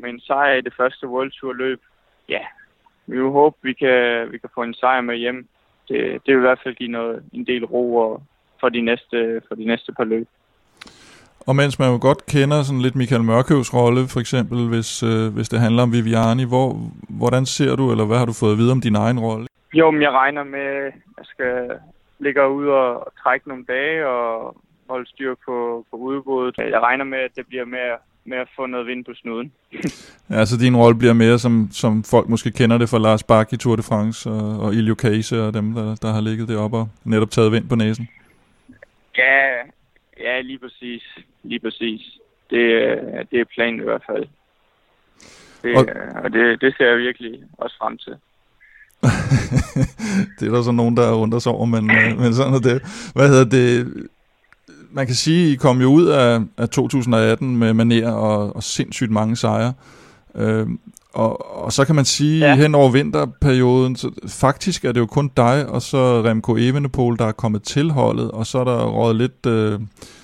med 0.00 0.10
en 0.10 0.20
sejr 0.20 0.54
i 0.54 0.60
det 0.60 0.74
første 0.76 1.08
World 1.08 1.30
Tour 1.30 1.52
løb. 1.52 1.80
Ja, 2.28 2.44
vi 3.06 3.16
vil 3.16 3.30
håbe, 3.30 3.56
vi 3.62 3.72
kan, 3.72 4.32
vi 4.32 4.38
kan 4.38 4.50
få 4.54 4.62
en 4.62 4.74
sejr 4.74 5.00
med 5.00 5.16
hjem. 5.16 5.48
Det, 5.88 5.98
det 6.26 6.34
vil 6.34 6.42
i 6.42 6.48
hvert 6.48 6.60
fald 6.62 6.74
give 6.74 6.90
noget, 6.90 7.24
en 7.32 7.46
del 7.46 7.64
ro 7.64 7.96
og, 7.96 8.22
for, 8.60 8.68
de 8.68 8.80
næste, 8.80 9.42
for 9.48 9.54
de 9.54 9.64
næste 9.64 9.92
par 9.92 10.04
løb. 10.04 10.28
Og 11.46 11.56
mens 11.56 11.78
man 11.78 11.90
jo 11.92 11.98
godt 12.08 12.26
kender 12.26 12.62
sådan 12.62 12.82
lidt 12.82 12.96
Michael 12.96 13.22
Mørkøvs 13.22 13.74
rolle, 13.74 14.02
for 14.12 14.20
eksempel, 14.20 14.68
hvis, 14.68 15.02
øh, 15.02 15.34
hvis 15.34 15.48
det 15.48 15.60
handler 15.60 15.82
om 15.82 15.92
Viviani, 15.92 16.44
hvor, 16.44 16.68
hvordan 17.08 17.46
ser 17.46 17.76
du, 17.76 17.90
eller 17.90 18.06
hvad 18.06 18.18
har 18.18 18.26
du 18.26 18.32
fået 18.40 18.52
at 18.52 18.58
vide 18.58 18.72
om 18.72 18.80
din 18.80 18.96
egen 18.96 19.20
rolle? 19.20 19.46
Jo, 19.74 19.90
men 19.90 20.02
jeg 20.02 20.10
regner 20.10 20.44
med, 20.44 20.60
at 20.60 20.92
jeg 21.18 21.26
skal 21.32 21.54
ligge 22.18 22.48
ud 22.48 22.66
og 22.66 23.12
trække 23.22 23.48
nogle 23.48 23.64
dage 23.64 24.06
og 24.06 24.56
holde 24.90 25.08
styr 25.08 25.34
på, 25.46 25.84
på 25.90 25.96
udbruddet. 25.96 26.54
Jeg 26.58 26.80
regner 26.82 27.04
med, 27.04 27.18
at 27.18 27.30
det 27.36 27.46
bliver 27.46 27.64
med, 27.64 27.86
med 28.24 28.38
at 28.38 28.48
få 28.56 28.66
noget 28.66 28.86
vind 28.86 29.04
på 29.04 29.12
snuden. 29.14 29.52
ja, 30.34 30.44
så 30.44 30.56
din 30.56 30.76
rolle 30.76 30.98
bliver 30.98 31.12
mere, 31.12 31.38
som, 31.38 31.68
som 31.72 32.04
folk 32.04 32.28
måske 32.28 32.50
kender 32.50 32.78
det 32.78 32.88
fra 32.88 32.98
Lars 32.98 33.22
Bak 33.22 33.52
i 33.52 33.56
Tour 33.56 33.76
de 33.76 33.82
France 33.82 34.30
og, 34.30 34.60
og 34.60 34.74
Ilio 34.74 34.94
Case 34.94 35.42
og 35.42 35.54
dem, 35.54 35.72
der, 35.72 35.94
der 36.02 36.12
har 36.12 36.20
ligget 36.20 36.48
deroppe 36.48 36.76
og 36.76 36.88
netop 37.04 37.30
taget 37.30 37.52
vind 37.52 37.68
på 37.68 37.74
næsen. 37.74 38.08
Ja, 39.18 39.40
ja 40.20 40.40
lige 40.40 40.58
præcis. 40.58 41.02
Lige 41.42 41.60
præcis. 41.60 42.00
Det, 42.50 42.62
det 43.30 43.40
er 43.40 43.44
planen 43.54 43.80
i 43.80 43.84
hvert 43.84 44.02
fald. 44.06 44.26
Det, 45.62 45.76
og, 45.76 45.86
og 46.24 46.32
det, 46.32 46.60
det 46.60 46.74
ser 46.76 46.86
jeg 46.86 46.98
virkelig 46.98 47.42
også 47.58 47.76
frem 47.78 47.98
til. 47.98 48.14
det 50.40 50.48
er 50.48 50.52
der 50.52 50.62
så 50.62 50.72
nogen, 50.72 50.96
der 50.96 51.12
undrer 51.12 51.38
sig 51.38 51.52
over, 51.52 51.66
men, 51.66 51.90
øh, 51.90 52.18
men 52.22 52.34
sådan 52.34 52.54
er 52.54 52.58
det. 52.58 52.82
Hvad 53.14 53.28
hedder 53.28 53.44
det? 53.44 53.92
Man 54.90 55.06
kan 55.06 55.14
sige, 55.14 55.52
I 55.52 55.56
kom 55.56 55.80
jo 55.80 55.88
ud 55.88 56.06
af, 56.06 56.40
af 56.58 56.68
2018 56.68 57.56
med 57.56 57.74
maner 57.74 58.12
og, 58.12 58.56
og 58.56 58.62
sindssygt 58.62 59.10
mange 59.10 59.36
sejre. 59.36 59.72
Øh, 60.34 60.66
og, 61.14 61.64
og 61.64 61.72
så 61.72 61.84
kan 61.84 61.94
man 61.94 62.04
sige, 62.04 62.46
ja. 62.46 62.54
hen 62.56 62.74
over 62.74 62.90
vinterperioden, 62.90 63.96
så 63.96 64.10
faktisk 64.26 64.84
er 64.84 64.92
det 64.92 65.00
jo 65.00 65.06
kun 65.06 65.30
dig 65.36 65.66
og 65.66 65.82
så 65.82 66.22
Remco 66.24 66.56
Evenepoel, 66.56 67.18
der 67.18 67.26
er 67.26 67.32
kommet 67.32 67.62
til 67.62 67.90
holdet, 67.90 68.30
og 68.30 68.46
så 68.46 68.58
er 68.58 68.64
der 68.64 68.84
rådet 68.84 69.16
lidt 69.16 69.46
øh, 69.46 69.80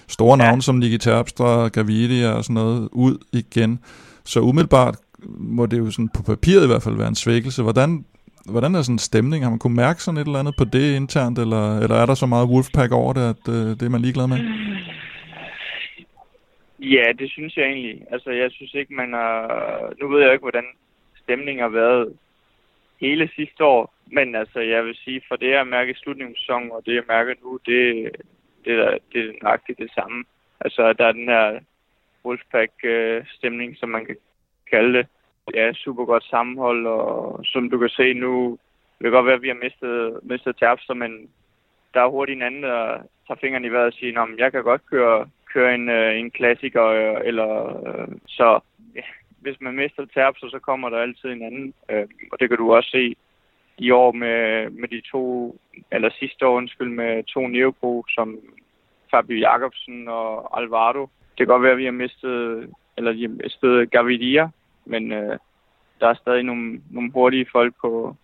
store 0.08 0.36
navne 0.36 0.56
ja. 0.56 0.60
som 0.60 0.74
Niki 0.74 0.98
Terpstra, 0.98 1.68
Gavidia 1.68 2.30
og 2.30 2.44
sådan 2.44 2.54
noget 2.54 2.88
ud 2.92 3.18
igen. 3.32 3.78
Så 4.24 4.40
umiddelbart 4.40 4.96
må 5.28 5.66
det 5.66 5.78
jo 5.78 5.90
sådan 5.90 6.08
på 6.08 6.22
papiret 6.22 6.64
i 6.64 6.66
hvert 6.66 6.82
fald 6.82 6.96
være 6.96 7.08
en 7.08 7.14
svækkelse. 7.14 7.62
Hvordan, 7.62 8.04
hvordan 8.44 8.74
er 8.74 8.82
sådan 8.82 8.94
en 8.94 8.98
stemning? 8.98 9.44
Har 9.44 9.50
man 9.50 9.58
kunne 9.58 9.76
mærke 9.76 10.02
sådan 10.02 10.18
et 10.18 10.26
eller 10.26 10.38
andet 10.38 10.54
på 10.58 10.64
det 10.64 10.96
internt, 10.96 11.38
eller, 11.38 11.78
eller 11.78 11.96
er 11.96 12.06
der 12.06 12.14
så 12.14 12.26
meget 12.26 12.48
Wolfpack 12.48 12.92
over 12.92 13.12
det, 13.12 13.20
at 13.20 13.48
øh, 13.48 13.70
det 13.70 13.82
er 13.82 13.88
man 13.88 14.02
ligeglad 14.02 14.26
med? 14.26 14.38
Ja, 16.78 17.12
det 17.18 17.30
synes 17.30 17.56
jeg 17.56 17.64
egentlig. 17.66 18.06
Altså, 18.10 18.30
jeg 18.30 18.50
synes 18.50 18.74
ikke, 18.74 18.94
man 18.94 19.12
har... 19.12 19.92
Nu 20.00 20.08
ved 20.08 20.22
jeg 20.22 20.32
ikke, 20.32 20.42
hvordan 20.42 20.66
stemningen 21.22 21.62
har 21.62 21.68
været 21.68 22.16
hele 23.00 23.30
sidste 23.36 23.64
år, 23.64 23.94
men 24.06 24.34
altså, 24.34 24.60
jeg 24.60 24.84
vil 24.84 24.94
sige, 24.94 25.22
for 25.28 25.36
det 25.36 25.50
jeg 25.50 25.66
mærker 25.66 25.92
i 25.92 25.96
slutningen 25.96 26.34
af 26.34 26.38
sæsonen, 26.38 26.72
og 26.72 26.82
det 26.86 26.94
jeg 26.94 27.04
mærker 27.08 27.34
nu, 27.42 27.58
det, 27.66 28.10
det, 28.64 28.72
er, 28.72 28.98
det 29.12 29.20
er 29.28 29.32
nøjagtigt 29.42 29.78
det 29.78 29.90
samme. 29.94 30.24
Altså, 30.60 30.92
der 30.92 31.06
er 31.06 31.12
den 31.12 31.28
her 31.28 31.60
Wolfpack-stemning, 32.24 33.76
som 33.76 33.88
man 33.88 34.06
kan 34.06 34.16
kalde 34.70 34.98
det. 34.98 35.06
Det 35.46 35.60
er 35.60 35.72
super 35.72 36.04
godt 36.04 36.24
sammenhold, 36.24 36.86
og 36.86 37.40
som 37.44 37.70
du 37.70 37.78
kan 37.78 37.88
se 37.88 38.12
nu, 38.12 38.58
det 38.98 39.04
kan 39.04 39.12
godt 39.12 39.26
være, 39.26 39.34
at 39.34 39.42
vi 39.42 39.48
har 39.48 39.62
mistet, 39.64 40.20
mistet 40.22 40.56
Terpster, 40.56 40.94
men 40.94 41.30
der 41.94 42.00
er 42.00 42.08
hurtigt 42.08 42.36
en 42.36 42.42
anden, 42.42 42.62
der 42.62 42.98
tager 43.26 43.38
fingrene 43.40 43.66
i 43.66 43.70
vejret 43.70 43.86
og 43.86 43.92
siger, 43.92 44.22
at 44.22 44.28
jeg 44.38 44.52
kan 44.52 44.62
godt 44.62 44.86
køre, 44.86 45.28
køre 45.56 45.74
en, 45.74 45.88
øh, 45.98 46.18
en 46.20 46.30
klassiker, 46.38 46.86
øh, 47.00 47.20
eller 47.28 47.50
øh, 47.86 48.08
så 48.26 48.60
ja, 48.98 49.06
hvis 49.44 49.58
man 49.60 49.74
mister 49.74 50.04
Terpster, 50.14 50.48
så 50.50 50.58
kommer 50.68 50.88
der 50.88 50.98
altid 50.98 51.28
en 51.30 51.42
anden, 51.48 51.74
øh, 51.90 52.06
og 52.32 52.36
det 52.40 52.48
kan 52.48 52.58
du 52.58 52.74
også 52.74 52.90
se 52.90 53.04
i 53.78 53.90
år 53.90 54.12
med, 54.12 54.70
med 54.70 54.88
de 54.88 55.00
to, 55.12 55.24
eller 55.92 56.10
sidste 56.20 56.46
år 56.46 56.56
undskyld, 56.56 56.90
med 56.90 57.24
to 57.34 57.46
Neopro, 57.46 58.04
som 58.08 58.38
Fabio 59.10 59.36
Jacobsen 59.36 60.08
og 60.08 60.58
Alvaro. 60.58 61.02
Det 61.30 61.38
kan 61.38 61.46
godt 61.46 61.62
være, 61.62 61.72
at 61.72 61.78
vi 61.78 61.84
har 61.84 62.02
mistet, 62.04 62.70
eller 62.96 63.12
de 63.12 63.22
har 63.22 63.34
mistet 63.42 63.90
Gaviria, 63.90 64.48
men 64.84 65.12
øh, 65.12 65.38
der 66.00 66.06
er 66.08 66.14
stadig 66.14 66.42
nogle, 66.42 66.80
nogle 66.90 67.10
hurtige 67.12 67.46
folk 67.52 67.74
på, 67.80 68.16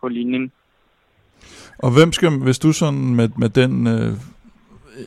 på 0.00 0.08
linjen. 0.08 0.52
Og 1.78 1.90
hvem 1.96 2.12
skal, 2.12 2.30
hvis 2.42 2.58
du 2.58 2.72
sådan 2.72 3.14
med, 3.14 3.28
med 3.38 3.48
den 3.48 3.86
øh, 3.86 4.33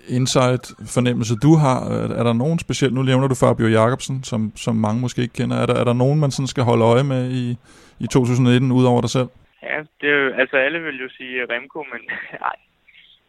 insight-fornemmelse, 0.07 1.35
du 1.35 1.55
har, 1.55 1.77
er, 2.19 2.23
der 2.23 2.33
nogen 2.33 2.59
specielt, 2.59 2.93
nu 2.93 3.01
nævner 3.03 3.27
du 3.27 3.35
Fabio 3.35 3.67
Jacobsen, 3.67 4.23
som, 4.23 4.51
som 4.55 4.75
mange 4.75 5.01
måske 5.01 5.21
ikke 5.21 5.33
kender, 5.33 5.57
er 5.57 5.65
der, 5.65 5.75
er 5.75 5.83
der 5.83 5.93
nogen, 5.93 6.19
man 6.19 6.31
sådan 6.31 6.47
skal 6.47 6.63
holde 6.63 6.85
øje 6.85 7.03
med 7.03 7.31
i, 7.31 7.57
i 7.99 8.07
2019, 8.07 8.71
udover 8.71 9.01
dig 9.01 9.09
selv? 9.09 9.29
Ja, 9.63 9.77
det 10.01 10.09
er 10.09 10.17
jo, 10.23 10.33
altså 10.33 10.57
alle 10.57 10.79
vil 10.79 11.01
jo 11.01 11.09
sige 11.17 11.45
Remco, 11.49 11.79
men 11.93 12.01
nej, 12.45 12.57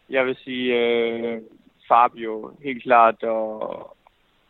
jeg 0.09 0.25
vil 0.25 0.35
sige 0.43 0.65
øh, 0.79 1.41
Fabio 1.87 2.51
helt 2.63 2.83
klart, 2.83 3.23
og, 3.23 3.51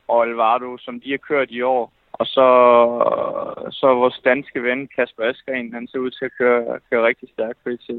og 0.07 0.25
Alvaro, 0.25 0.77
som 0.77 1.01
de 1.01 1.11
har 1.11 1.17
kørt 1.17 1.51
i 1.51 1.61
år. 1.61 1.91
Og 2.11 2.25
så, 2.25 2.47
så 3.71 3.87
vores 3.93 4.21
danske 4.25 4.63
ven 4.63 4.87
Kasper 4.95 5.23
Askren, 5.23 5.73
han 5.73 5.87
ser 5.87 5.99
ud 5.99 6.11
til 6.11 6.25
at 6.25 6.31
køre, 6.37 6.79
køre 6.89 7.07
rigtig 7.07 7.29
stærkt 7.33 7.59
PT. 7.65 7.89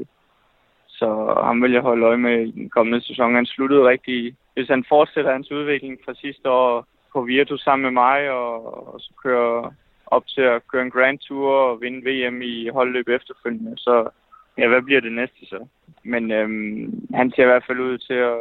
Så 1.01 1.07
ham 1.43 1.61
vil 1.61 1.71
jeg 1.71 1.81
holde 1.81 2.05
øje 2.05 2.17
med 2.17 2.47
i 2.47 2.51
den 2.51 2.69
kommende 2.69 3.01
sæson. 3.07 3.35
Han 3.35 3.45
sluttede 3.45 3.87
rigtig... 3.87 4.35
Hvis 4.53 4.67
han 4.67 4.83
fortsætter 4.89 5.31
hans 5.31 5.51
udvikling 5.51 5.99
fra 6.05 6.13
sidste 6.13 6.49
år 6.49 6.85
på 7.13 7.21
Virtus 7.21 7.61
sammen 7.61 7.83
med 7.83 7.91
mig, 7.91 8.29
og, 8.29 8.53
og 8.93 8.99
så 8.99 9.11
kører 9.23 9.73
op 10.05 10.27
til 10.27 10.41
at 10.41 10.67
køre 10.67 10.83
en 10.83 10.91
Grand 10.91 11.19
Tour 11.19 11.53
og 11.53 11.81
vinde 11.81 12.01
VM 12.09 12.41
i 12.41 12.69
holdløb 12.69 13.07
efterfølgende, 13.07 13.73
så 13.77 14.09
ja, 14.57 14.67
hvad 14.67 14.81
bliver 14.81 15.01
det 15.01 15.11
næste 15.11 15.45
så? 15.45 15.67
Men 16.03 16.31
øhm, 16.31 17.07
han 17.13 17.31
ser 17.31 17.43
i 17.43 17.51
hvert 17.51 17.65
fald 17.67 17.79
ud 17.79 17.97
til 17.97 18.13
at 18.13 18.37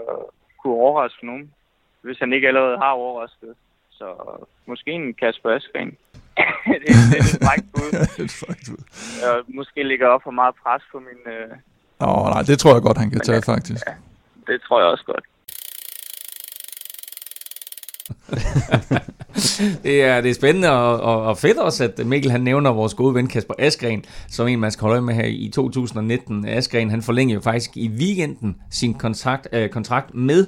kunne 0.62 0.74
overraske 0.74 1.26
nogen, 1.26 1.52
hvis 2.02 2.18
han 2.18 2.32
ikke 2.32 2.48
allerede 2.48 2.78
har 2.78 2.90
overrasket. 2.90 3.54
Så 3.90 4.06
måske 4.66 4.90
en 4.90 5.14
Kasper 5.14 5.50
Askren. 5.50 5.90
det, 6.66 6.80
det 7.12 7.18
er 7.20 7.26
et 7.30 7.40
frækt 7.46 7.68
bud. 7.74 7.90
et 8.24 8.32
frækt 8.40 8.64
bud. 8.70 8.82
Jeg 9.22 9.42
måske 9.48 9.82
ligger 9.82 10.06
op 10.08 10.22
for 10.22 10.30
meget 10.30 10.54
pres 10.62 10.82
på 10.92 10.98
min... 10.98 11.32
Øh... 11.34 11.50
Åh, 12.00 12.22
oh, 12.22 12.30
nej, 12.30 12.42
det 12.42 12.58
tror 12.58 12.72
jeg 12.72 12.82
godt, 12.82 12.98
han 12.98 13.10
kan 13.10 13.18
Men, 13.18 13.26
tage, 13.26 13.42
faktisk. 13.42 13.86
Ja, 13.86 13.92
det 14.52 14.60
tror 14.68 14.80
jeg 14.80 14.88
også 14.88 15.04
godt. 15.06 15.24
det, 19.82 20.04
er, 20.04 20.20
det 20.20 20.30
er 20.30 20.34
spændende 20.34 20.70
og, 20.70 21.00
og, 21.00 21.22
og 21.22 21.38
fedt 21.38 21.58
også, 21.58 21.84
at 21.84 22.06
Mikkel 22.06 22.30
han 22.30 22.40
nævner 22.40 22.70
vores 22.70 22.94
gode 22.94 23.14
ven 23.14 23.26
Kasper 23.26 23.54
Askren, 23.58 24.04
som 24.28 24.48
en 24.48 24.60
man 24.60 24.70
skal 24.70 24.86
holde 24.86 25.02
med 25.02 25.14
her 25.14 25.24
i 25.24 25.50
2019. 25.54 26.48
Askren 26.48 26.90
han 26.90 27.02
forlænger 27.02 27.34
jo 27.34 27.40
faktisk 27.40 27.76
i 27.76 27.88
weekenden 27.88 28.56
sin 28.70 28.94
kontrakt, 28.94 29.48
øh, 29.52 29.68
kontrakt 29.68 30.14
med 30.14 30.46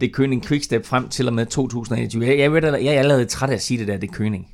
det 0.00 0.12
Køning 0.12 0.44
Quickstep 0.46 0.86
frem 0.86 1.08
til 1.08 1.28
og 1.28 1.34
med 1.34 1.46
2021. 1.46 2.26
Jeg, 2.26 2.38
jeg, 2.38 2.62
jeg, 2.62 2.84
jeg 2.84 2.94
er 2.94 2.98
allerede 2.98 3.24
træt 3.24 3.50
af 3.50 3.54
at 3.54 3.62
sige 3.62 3.78
det 3.78 3.88
der, 3.88 3.96
det 3.96 4.12
Køning. 4.12 4.48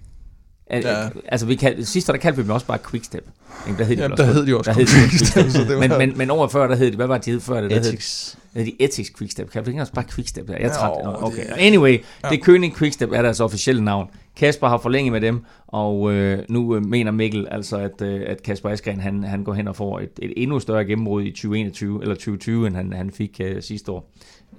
Ja. 0.71 1.09
Altså, 1.29 1.47
vi 1.47 1.55
kald, 1.55 1.85
sidst 1.85 2.07
der 2.07 2.17
kaldte 2.17 2.37
vi 2.37 2.43
dem 2.43 2.51
også 2.51 2.67
bare 2.67 2.79
Quickstep. 2.91 3.25
Jamen, 3.67 3.79
der 3.79 3.85
hed 3.85 3.97
de 3.97 4.03
ja, 4.03 4.09
der 4.09 4.25
hed 4.25 4.47
de 4.47 4.57
også 4.57 4.71
der 4.71 4.77
hed 4.79 4.87
de 4.87 5.11
Quickstep. 5.11 5.51
så 5.51 5.59
det 5.59 5.77
var... 5.77 5.89
men, 5.89 5.99
men, 5.99 6.19
men 6.19 6.31
over 6.31 6.49
før, 6.49 6.67
der 6.67 6.77
hed 6.77 6.91
de, 6.91 6.97
hvad 6.97 7.07
var 7.07 7.17
det, 7.17 7.27
de 7.27 7.31
hed 7.31 7.41
før 7.41 7.61
det? 7.61 7.71
Der 7.71 7.81
Ethics. 7.81 8.39
Hed, 8.55 8.65
de 8.65 8.83
Ethics 8.83 9.11
Quickstep. 9.19 9.51
Kan 9.51 9.67
vi 9.67 9.71
ikke 9.71 9.83
også 9.83 9.93
bare 9.93 10.05
Quickstep? 10.15 10.51
Jeg 10.51 10.61
er 10.61 10.73
træt. 10.73 10.91
Ja, 11.05 11.25
okay. 11.25 11.47
Det... 11.47 11.55
Anyway, 11.59 11.99
ja. 12.25 12.29
det 12.29 12.43
Køning 12.43 12.77
Quickstep 12.77 13.13
er 13.13 13.23
deres 13.23 13.41
officielle 13.41 13.85
navn. 13.85 14.11
Kasper 14.37 14.69
har 14.69 14.79
forlænget 14.79 15.13
med 15.13 15.21
dem, 15.21 15.45
og 15.67 16.13
øh, 16.13 16.39
nu 16.49 16.77
øh, 16.77 16.87
mener 16.87 17.11
Mikkel 17.11 17.49
altså, 17.51 17.77
at, 17.77 18.03
øh, 18.03 18.23
at 18.27 18.43
Kasper 18.43 18.69
Askren 18.69 19.01
han, 19.01 19.25
han 19.25 19.45
går 19.45 19.55
hen 19.55 19.69
og 19.69 19.77
får 19.77 20.01
et, 20.01 20.11
et 20.23 20.33
endnu 20.37 20.61
større 20.61 20.85
gennembrud 20.85 21.23
i 21.23 21.31
2021, 21.31 22.03
eller 22.03 22.15
2020, 22.15 22.67
end 22.67 22.77
han, 22.77 22.93
han 22.93 23.11
fik 23.11 23.41
øh, 23.41 23.63
sidste 23.63 23.93
år. 23.93 24.11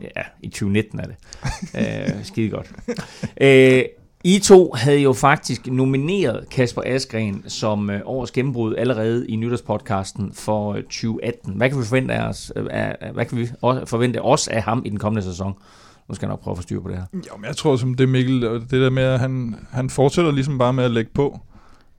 Ja, 0.01 0.22
i 0.41 0.47
2019 0.47 0.99
er 0.99 1.03
det. 1.03 1.16
øh, 2.18 2.24
skide 2.24 2.49
godt. 2.49 2.72
Øh, 3.41 3.84
i 4.28 4.39
to 4.39 4.71
havde 4.76 4.99
jo 4.99 5.13
faktisk 5.13 5.67
nomineret 5.67 6.49
Kasper 6.49 6.82
Askren 6.86 7.43
som 7.47 7.89
øh, 7.89 7.99
årets 8.05 8.32
gennembrud 8.32 8.76
allerede 8.76 9.28
i 9.28 9.36
nytårspodcasten 9.36 10.32
for 10.34 10.73
øh, 10.73 10.84
2018. 10.84 11.53
Hvad 11.53 11.69
kan 11.69 11.80
vi 11.80 11.84
forvente 11.84 12.13
af 12.13 12.28
os, 12.30 12.51
øh, 12.55 12.65
af, 12.69 12.95
hvad 13.13 13.26
kan 13.26 13.38
vi 13.38 13.47
forvente 13.86 14.21
os 14.21 14.47
af 14.47 14.63
ham 14.63 14.82
i 14.86 14.89
den 14.89 14.99
kommende 14.99 15.23
sæson? 15.28 15.53
Nu 16.09 16.15
skal 16.15 16.26
jeg 16.26 16.30
nok 16.30 16.39
prøve 16.41 16.51
at 16.51 16.57
få 16.57 16.61
styr 16.61 16.82
på 16.82 16.89
det 16.89 16.97
her. 16.97 17.03
Jo, 17.13 17.38
men 17.38 17.45
jeg 17.45 17.55
tror 17.55 17.76
som 17.76 17.93
det 17.93 18.09
Mikkel, 18.09 18.41
det 18.41 18.71
der 18.71 18.89
med, 18.89 19.03
at 19.03 19.19
han, 19.19 19.55
han 19.71 19.89
fortsætter 19.89 20.32
ligesom 20.32 20.57
bare 20.57 20.73
med 20.73 20.84
at 20.84 20.91
lægge 20.91 21.11
på. 21.13 21.39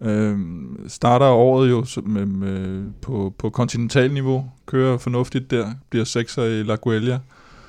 Øhm, 0.01 0.89
starter 0.89 1.27
året 1.27 1.70
jo 1.70 1.85
som- 1.85 2.09
med, 2.09 2.27
med, 2.27 2.85
på, 3.03 3.35
på 3.39 3.51
kontinentalniveau, 3.51 4.45
kører 4.66 4.99
fornuftigt 4.99 5.51
der, 5.51 5.66
bliver 5.91 6.05
sekser 6.05 6.45
i 6.45 6.62
La 6.62 6.74
Guelia, 6.74 7.18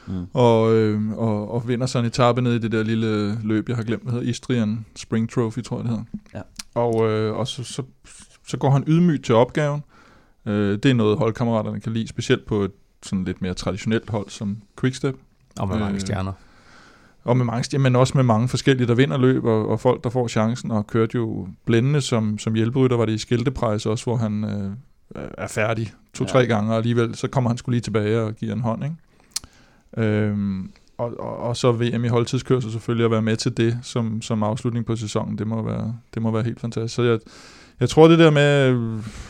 Mm. 0.08 0.26
og, 0.34 0.74
øh, 0.76 1.10
og, 1.12 1.52
og 1.54 1.68
vinder 1.68 1.86
sådan 1.86 2.06
en 2.06 2.08
etape 2.08 2.42
ned 2.42 2.54
i 2.54 2.60
det 2.60 2.72
der 2.72 2.84
lille 2.84 3.40
løb, 3.44 3.70
jeg 3.70 3.76
har 3.78 3.84
glemt, 3.84 4.04
hvad 4.04 4.14
hedder 4.14 4.28
Istrian 4.30 4.86
Spring 4.96 5.30
Trophy, 5.30 5.64
tror 5.64 5.78
jeg 5.78 5.84
det 5.84 5.90
hedder. 5.90 6.04
Ja. 6.36 6.42
Og, 6.76 7.10
øh, 7.12 7.36
og 7.36 7.48
så, 7.48 7.64
så, 7.64 7.84
så 8.48 8.58
går 8.58 8.70
han 8.70 8.84
ydmygt 8.88 9.26
til 9.26 9.36
opgaven. 9.36 9.84
Øh, 10.46 10.80
det 10.84 10.86
er 10.86 10.94
noget 10.94 11.18
holdkammeraterne 11.18 11.80
kan 11.80 11.94
lide, 11.94 12.08
specielt 12.08 12.46
på 12.46 12.62
et 12.64 12.72
sådan 13.04 13.24
lidt 13.26 13.42
mere 13.42 13.54
traditionelt 13.54 14.10
hold 14.10 14.30
som 14.30 14.58
Quickstep. 14.80 15.16
Og 15.60 15.68
med 15.68 15.80
mange 15.80 15.94
Øh, 15.96 16.00
stjerner. 16.02 16.32
Og 17.24 17.38
med 17.38 17.46
mange, 17.46 17.64
stjerner, 17.64 17.84
men 17.84 17.96
også 17.96 18.14
med 18.16 18.24
mange 18.24 18.48
forskellige, 18.48 18.88
der 18.88 18.96
vinder 18.96 19.18
løb, 19.18 19.44
og, 19.46 19.68
og 19.70 19.80
folk, 19.80 20.04
der 20.04 20.10
får 20.10 20.28
chancen, 20.28 20.72
og 20.72 20.88
kørte 20.88 21.16
jo 21.16 21.48
blændende 21.66 22.02
som, 22.02 22.38
som 22.38 22.54
hjælperytter, 22.54 22.98
var 22.98 23.06
det 23.06 23.14
i 23.14 23.18
Skilteprejs 23.18 23.86
også, 23.86 24.04
hvor 24.04 24.16
han 24.18 24.44
øh, 24.44 24.72
er 25.38 25.48
færdig 25.48 25.94
to-tre 26.14 26.40
Ja. 26.40 26.46
gange, 26.46 26.72
og 26.72 26.78
alligevel 26.78 27.16
så 27.16 27.28
kommer 27.28 27.50
han 27.50 27.58
skulle 27.58 27.74
lige 27.74 27.82
tilbage 27.82 28.22
og 28.22 28.34
giver 28.34 28.54
en 28.54 28.62
hånd, 28.62 28.84
ikke? 28.84 28.96
Øhm, 29.98 30.72
og, 30.98 31.20
og, 31.20 31.38
og, 31.38 31.58
så 31.58 31.72
VM 31.72 32.06
i 32.06 32.08
holdtidskørsel 32.08 32.72
selvfølgelig 32.72 33.06
at 33.06 33.12
være 33.12 33.22
med 33.22 33.38
til 33.38 33.58
det 33.58 33.80
som, 33.82 34.22
som 34.22 34.44
afslutning 34.44 34.86
på 34.86 34.96
sæsonen, 34.96 35.38
det 35.38 35.48
må 35.48 35.62
være, 35.62 35.96
det 36.14 36.22
må 36.22 36.32
være 36.32 36.44
helt 36.44 36.60
fantastisk. 36.60 36.96
Så 36.96 37.04
jeg, 37.04 37.20
jeg 37.80 37.90
tror 37.90 38.08
det 38.08 38.20
der 38.20 38.32
med 38.32 38.42
at 38.42 38.76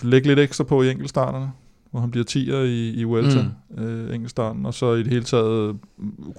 lægge 0.01 0.27
lidt 0.27 0.39
ekstra 0.39 0.63
på 0.63 0.81
i 0.81 0.91
enkeltstarterne, 0.91 1.51
hvor 1.91 1.99
han 1.99 2.11
bliver 2.11 2.25
10'er 2.29 2.65
i, 2.65 2.89
i 2.89 3.03
Vuelta, 3.03 3.45
mm. 3.69 3.83
øh, 3.83 4.15
enkeltstarten, 4.15 4.65
og 4.65 4.73
så 4.73 4.93
i 4.93 5.03
det 5.03 5.07
hele 5.07 5.23
taget 5.23 5.79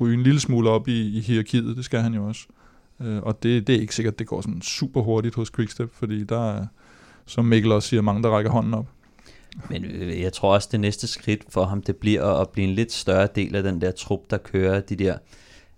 ryge 0.01 0.15
en 0.15 0.23
lille 0.23 0.41
smule 0.41 0.71
op 0.71 0.89
i, 0.89 1.17
i 1.17 1.21
hierarkiet, 1.21 1.77
det 1.77 1.85
skal 1.85 2.01
han 2.01 2.15
jo 2.15 2.25
også. 2.25 2.47
Øh, 3.01 3.23
og 3.23 3.43
det, 3.43 3.67
det 3.67 3.75
er 3.75 3.81
ikke 3.81 3.95
sikkert, 3.95 4.19
det 4.19 4.27
går 4.27 4.41
sådan 4.41 4.63
super 4.63 5.03
hurtigt 5.03 5.35
hos 5.35 5.51
Quickstep, 5.51 5.95
fordi 5.95 6.25
der 6.25 6.53
er, 6.53 6.67
som 7.27 7.45
Mikkel 7.45 7.73
også 7.73 7.89
siger, 7.89 8.03
mange, 8.03 8.23
der 8.23 8.29
rækker 8.29 8.51
hånden 8.51 8.75
op. 8.75 8.87
Men 9.71 9.85
øh, 9.85 10.21
jeg 10.21 10.33
tror 10.33 10.55
også, 10.55 10.69
det 10.73 10.81
næste 10.81 11.07
skridt 11.07 11.43
for 11.49 11.65
ham, 11.65 11.83
det 11.83 11.97
bliver 11.97 12.25
at, 12.25 12.41
at 12.41 12.49
blive 12.49 12.69
en 12.69 12.75
lidt 12.75 12.93
større 12.93 13.29
del 13.35 13.57
af 13.57 13.63
den 13.63 13.81
der 13.81 13.91
trup, 13.91 14.21
der 14.31 14.39
kører 14.39 14.81
de 14.81 14.97
der... 14.97 15.19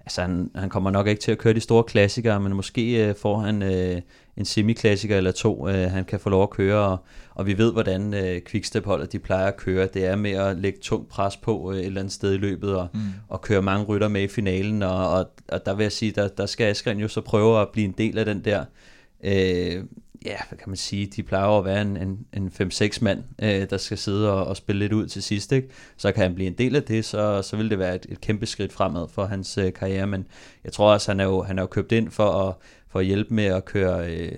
Altså, 0.01 0.21
han, 0.23 0.51
han 0.55 0.69
kommer 0.69 0.91
nok 0.91 1.07
ikke 1.07 1.21
til 1.21 1.33
at 1.33 1.39
køre 1.39 1.55
de 1.55 1.61
store 1.61 1.85
klassikere, 1.85 2.41
men 2.41 2.55
måske 2.55 3.09
øh, 3.09 3.15
får 3.15 3.39
han 3.39 3.63
øh, 3.63 4.01
en 4.37 4.45
semiklassiker 4.45 5.17
eller 5.17 5.33
to, 5.33 5.69
øh, 5.69 5.91
han 5.91 6.05
kan 6.05 6.21
få 6.21 6.31
lov 6.31 6.43
at 6.43 6.51
køre, 6.51 6.79
og, 6.79 6.99
og 7.35 7.47
vi 7.47 7.59
ved, 7.59 7.73
hvordan 7.73 8.15
øh, 8.15 8.41
Quickstep-holdet 8.47 9.13
de 9.13 9.19
plejer 9.19 9.47
at 9.47 9.57
køre. 9.57 9.89
Det 9.95 10.07
er 10.07 10.17
med 10.17 10.31
at 10.31 10.57
lægge 10.57 10.79
tung 10.83 11.09
pres 11.09 11.37
på 11.37 11.73
øh, 11.73 11.79
et 11.79 11.87
eller 11.87 12.01
andet 12.01 12.15
sted 12.15 12.35
i 12.35 12.37
løbet, 12.37 12.77
og, 12.77 12.89
mm. 12.95 13.01
og 13.29 13.41
køre 13.41 13.63
mange 13.63 13.85
rytter 13.85 14.09
med 14.09 14.23
i 14.23 14.29
finalen, 14.29 14.83
og, 14.83 15.11
og, 15.11 15.31
og 15.49 15.67
der 15.67 15.75
vil 15.75 15.85
jeg 15.85 15.93
sige, 15.93 16.13
der, 16.13 16.29
der 16.29 16.47
skal 16.47 16.65
Askren 16.65 16.99
jo 16.99 17.09
så 17.09 17.21
prøve 17.21 17.61
at 17.61 17.69
blive 17.73 17.85
en 17.85 17.95
del 17.99 18.19
af 18.19 18.25
den 18.25 18.45
der... 18.45 18.65
Øh, 19.25 19.85
ja, 20.25 20.37
hvad 20.49 20.59
kan 20.59 20.69
man 20.69 20.77
sige, 20.77 21.07
de 21.07 21.23
plejer 21.23 21.59
at 21.59 21.65
være 21.65 21.83
en, 21.83 21.97
en, 21.97 22.27
en 22.33 22.53
5-6 22.61 22.99
mand, 23.01 23.25
øh, 23.43 23.71
der 23.71 23.77
skal 23.77 23.99
sidde 23.99 24.33
og, 24.33 24.47
og 24.47 24.57
spille 24.57 24.79
lidt 24.79 24.93
ud 24.93 25.07
til 25.07 25.23
sidst, 25.23 25.53
ikke? 25.53 25.69
Så 25.97 26.13
kan 26.13 26.23
han 26.23 26.35
blive 26.35 26.47
en 26.47 26.59
del 26.59 26.77
af 26.77 26.83
det, 26.83 27.05
så, 27.05 27.43
så 27.43 27.57
vil 27.57 27.71
det 27.71 27.79
være 27.79 27.95
et, 27.95 28.07
et 28.09 28.21
kæmpe 28.21 28.47
skridt 28.47 28.73
fremad 28.73 29.09
for 29.09 29.25
hans 29.25 29.59
øh, 29.59 29.73
karriere, 29.73 30.07
men 30.07 30.27
jeg 30.65 30.73
tror 30.73 30.93
også, 30.93 31.11
han 31.11 31.21
er 31.21 31.25
jo, 31.25 31.43
han 31.43 31.59
er 31.59 31.63
jo 31.63 31.67
købt 31.67 31.93
ind 31.93 32.11
for 32.11 32.49
at, 32.49 32.55
for 32.89 32.99
at 32.99 33.07
hjælpe 33.07 33.35
med 33.35 33.45
at 33.45 33.65
køre, 33.65 34.15
øh, 34.15 34.33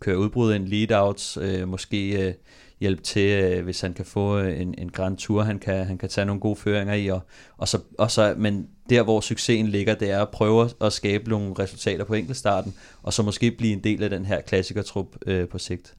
køre 0.00 0.18
udbrud 0.18 0.54
ind, 0.54 0.68
lead-outs, 0.68 1.40
øh, 1.40 1.68
måske 1.68 2.28
øh, 2.28 2.34
hjælpe 2.80 3.02
til, 3.02 3.42
øh, 3.42 3.64
hvis 3.64 3.80
han 3.80 3.94
kan 3.94 4.04
få 4.04 4.38
øh, 4.38 4.60
en, 4.60 4.74
en 4.78 4.90
Grand 4.90 5.16
Tour, 5.16 5.42
han 5.42 5.58
kan, 5.58 5.86
han 5.86 5.98
kan 5.98 6.08
tage 6.08 6.24
nogle 6.24 6.40
gode 6.40 6.56
føringer 6.56 6.94
i, 6.94 7.08
og, 7.08 7.20
og 7.56 7.68
så, 7.68 7.78
og 7.98 8.10
så, 8.10 8.34
men 8.36 8.68
der 8.90 9.02
hvor 9.02 9.20
succesen 9.20 9.66
ligger, 9.66 9.94
det 9.94 10.10
er 10.10 10.22
at 10.22 10.28
prøve 10.28 10.70
at 10.80 10.92
skabe 10.92 11.30
nogle 11.30 11.54
resultater 11.58 12.04
på 12.04 12.14
enkeltstarten, 12.14 12.74
og 13.02 13.12
så 13.12 13.22
måske 13.22 13.50
blive 13.50 13.72
en 13.72 13.84
del 13.84 14.02
af 14.02 14.10
den 14.10 14.24
her 14.24 14.40
klassikertrup 14.40 15.16
øh, 15.26 15.48
på 15.48 15.58
sigt. 15.58 15.94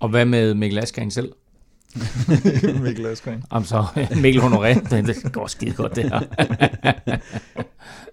Og 0.00 0.08
hvad 0.08 0.24
med 0.24 0.54
Mikkel 0.54 0.78
Askren 0.78 1.10
selv? 1.10 1.32
Mikkel 2.84 3.06
Askren. 3.06 3.44
Om 3.50 3.64
så 3.64 3.86
Mikkel 4.22 4.42
Honoré, 4.42 4.96
det, 4.96 5.06
det 5.06 5.32
går 5.32 5.46
skide 5.46 5.74
godt 5.74 5.96
det 5.96 6.04
her. 6.04 6.20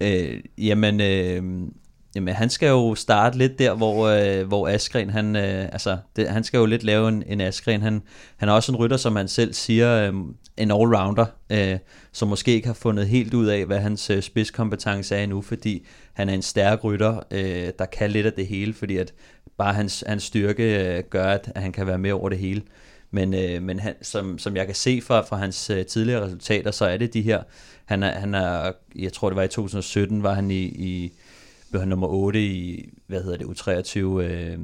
Øh, 0.02 0.42
jamen, 0.58 1.02
øh, 1.02 1.68
jamen, 2.16 2.34
han 2.34 2.50
skal 2.50 2.70
jo 2.70 2.96
starte 2.96 3.38
lidt 3.38 3.60
der, 3.60 3.74
hvor, 3.74 4.08
øh, 4.08 4.48
hvor 4.48 4.68
Askren, 4.68 5.10
han, 5.10 5.36
øh, 5.36 5.70
altså, 5.72 5.98
det, 6.16 6.30
han 6.30 6.44
skal 6.44 6.58
jo 6.58 6.66
lidt 6.66 6.84
lave 6.84 7.10
en, 7.10 7.24
en 7.28 7.42
Askren. 7.42 7.82
Han, 7.82 8.02
han 8.38 8.50
er 8.50 8.54
også 8.54 8.72
en 8.72 8.76
rytter, 8.76 8.98
som 8.98 9.16
han 9.16 9.28
selv 9.28 9.54
siger, 9.54 10.08
øh, 10.08 10.14
en 10.58 10.72
allrounder, 10.72 11.26
øh, 11.50 11.78
som 12.12 12.28
måske 12.28 12.52
ikke 12.52 12.68
har 12.68 12.74
fundet 12.74 13.08
helt 13.08 13.34
ud 13.34 13.46
af, 13.46 13.66
hvad 13.66 13.80
hans 13.80 14.10
øh, 14.10 14.22
spidskompetence 14.22 15.16
er 15.16 15.24
endnu, 15.24 15.42
fordi 15.42 15.86
han 16.14 16.30
er 16.30 16.34
en 16.34 16.42
stærk 16.42 16.84
rytter, 16.84 17.20
øh, 17.32 17.70
der 17.80 17.86
kan 17.86 18.12
lidt 18.12 18.26
af 18.26 18.34
det 18.34 18.48
hele, 18.48 18.74
fordi 18.74 18.98
at 18.98 19.14
bare 19.58 19.74
hans, 19.74 20.04
hans 20.08 20.24
styrke 20.24 20.96
øh, 20.98 21.04
gør, 21.10 21.26
at, 21.26 21.52
at 21.56 21.62
han 21.62 21.72
kan 21.72 21.88
være 21.88 21.98
med 21.98 22.12
over 22.12 22.30
det 22.30 22.38
hele. 22.38 22.62
Men, 23.12 23.34
øh, 23.34 23.64
men 23.64 23.80
han, 23.80 23.94
som, 24.02 24.38
som 24.38 24.56
jeg 24.56 24.66
kan 24.66 24.76
se 24.76 25.02
fra, 25.02 25.22
fra 25.22 25.38
hans 25.38 25.70
øh, 25.70 25.86
tidligere 25.86 26.26
resultater, 26.26 26.72
så 26.72 26.86
er 26.86 26.98
det 26.98 27.14
de 27.14 27.22
her, 27.22 27.44
han 27.86 28.04
er, 28.04 28.12
han 28.12 28.36
er, 28.36 28.72
jeg 28.96 29.14
tror 29.14 29.30
det 29.30 29.36
var 29.36 29.44
i 29.44 29.48
2017, 29.48 30.24
var 30.24 30.34
han 30.34 30.52
i, 30.52 30.64
i 30.64 31.14
blev 31.72 31.80
han 31.80 31.90
nummer 31.90 32.08
8 32.08 32.42
i, 32.46 32.90
hvad 33.08 33.24
hedder 33.24 33.38
det, 33.38 33.46
U23 33.46 34.00
øh, 34.00 34.60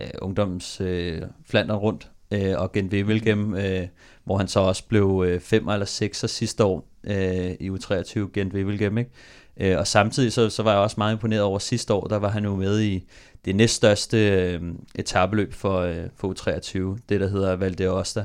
øh, 0.00 0.10
ungdoms 0.22 0.80
øh, 0.80 1.22
Flandern 1.46 1.76
rundt, 1.76 2.10
øh, 2.30 2.54
og 2.56 2.72
Gent 2.72 2.92
Wevelgem, 2.92 3.54
øh, 3.54 3.86
hvor 4.24 4.36
han 4.36 4.48
så 4.48 4.60
også 4.60 4.84
blev 4.88 5.24
øh, 5.26 5.40
eller 5.52 5.84
6 5.84 6.24
sidste 6.28 6.64
år 6.64 6.88
øh, 7.04 7.50
i 7.60 7.70
U23 7.70 8.18
Gent 8.32 8.54
Wevelgem, 8.54 8.98
ikke? 8.98 9.10
Øh, 9.56 9.78
og 9.78 9.86
samtidig 9.86 10.32
så, 10.32 10.50
så 10.50 10.62
var 10.62 10.70
jeg 10.70 10.80
også 10.80 10.94
meget 10.98 11.12
imponeret 11.12 11.42
over 11.42 11.58
sidste 11.58 11.94
år, 11.94 12.06
der 12.06 12.16
var 12.16 12.28
han 12.28 12.44
jo 12.44 12.56
med 12.56 12.80
i 12.80 13.04
det 13.44 13.56
næststørste 13.56 14.28
øh, 14.28 14.62
etabeløb 14.94 15.52
for, 15.52 15.80
øh, 15.80 16.04
for 16.16 16.34
U23, 16.34 16.98
det 17.08 17.20
der 17.20 17.28
hedder 17.28 17.56
Val 17.56 17.76
d'Aosta, 17.80 18.22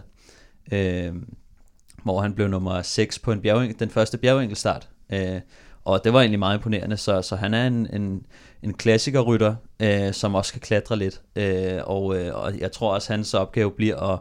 øh, 0.76 1.14
hvor 2.04 2.22
han 2.22 2.34
blev 2.34 2.48
nummer 2.48 2.82
6 2.82 3.20
på 3.20 3.32
en 3.32 3.42
bjerg, 3.42 3.80
den 3.80 3.90
første 3.90 4.18
bjergenkelstart. 4.18 4.90
Øh, 5.14 5.42
og 5.86 6.04
det 6.04 6.14
var 6.14 6.20
egentlig 6.20 6.40
meget 6.40 6.58
imponerende, 6.58 6.98
så, 6.98 7.22
så 7.22 7.36
han 7.36 7.54
er 7.54 7.68
en, 7.68 7.88
en, 7.94 8.26
en 8.64 8.74
klassikerrytter, 8.74 9.56
øh, 9.80 10.14
som 10.14 10.36
også 10.36 10.52
kan 10.52 10.62
klatre 10.62 10.98
lidt. 10.98 11.22
Øh, 11.36 11.80
og, 11.84 12.18
øh, 12.18 12.36
og 12.36 12.60
jeg 12.60 12.72
tror 12.72 12.94
også, 12.94 13.14
at 13.14 13.18
hans 13.18 13.34
opgave 13.34 13.72
bliver 13.72 13.96
at, 13.96 14.20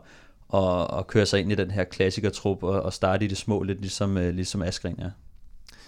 at, 0.54 0.98
at 0.98 1.06
køre 1.06 1.26
sig 1.26 1.40
ind 1.40 1.52
i 1.52 1.54
den 1.54 1.70
her 1.70 1.84
klassikertrup 1.84 2.62
og, 2.62 2.82
og 2.82 2.92
starte 2.92 3.24
i 3.24 3.28
det 3.28 3.36
små, 3.36 3.62
lidt 3.62 3.80
ligesom, 3.80 4.16
øh, 4.16 4.34
ligesom 4.34 4.62
Askren 4.62 5.00
er. 5.00 5.10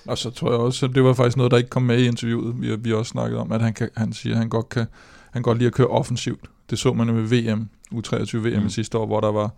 Og 0.07 0.19
så 0.19 0.31
tror 0.31 0.51
jeg 0.51 0.61
også, 0.61 0.87
at 0.87 0.95
det 0.95 1.05
var 1.05 1.13
faktisk 1.13 1.37
noget, 1.37 1.51
der 1.51 1.59
ikke 1.59 1.71
kom 1.71 1.83
med 1.83 1.99
i 1.99 2.07
interviewet. 2.07 2.61
Vi, 2.61 2.77
vi 2.77 2.93
også 2.93 3.11
snakket 3.11 3.39
om, 3.39 3.53
at 3.53 3.63
han, 3.63 3.75
kan, 3.75 3.91
han 3.97 4.13
siger, 4.13 4.35
at 4.35 4.39
han 4.39 4.49
godt 4.49 4.69
kan 4.69 4.87
han 5.31 5.43
godt 5.43 5.59
lide 5.59 5.67
at 5.67 5.75
køre 5.75 5.87
offensivt. 5.87 6.51
Det 6.71 6.79
så 6.79 6.93
man 6.93 7.09
jo 7.09 7.15
ved 7.15 7.23
VM, 7.23 7.69
U23 7.95 8.37
VM 8.37 8.63
mm. 8.63 8.69
sidste 8.69 8.99
år, 8.99 9.07
hvor 9.07 9.21
der 9.21 9.33
var 9.33 9.51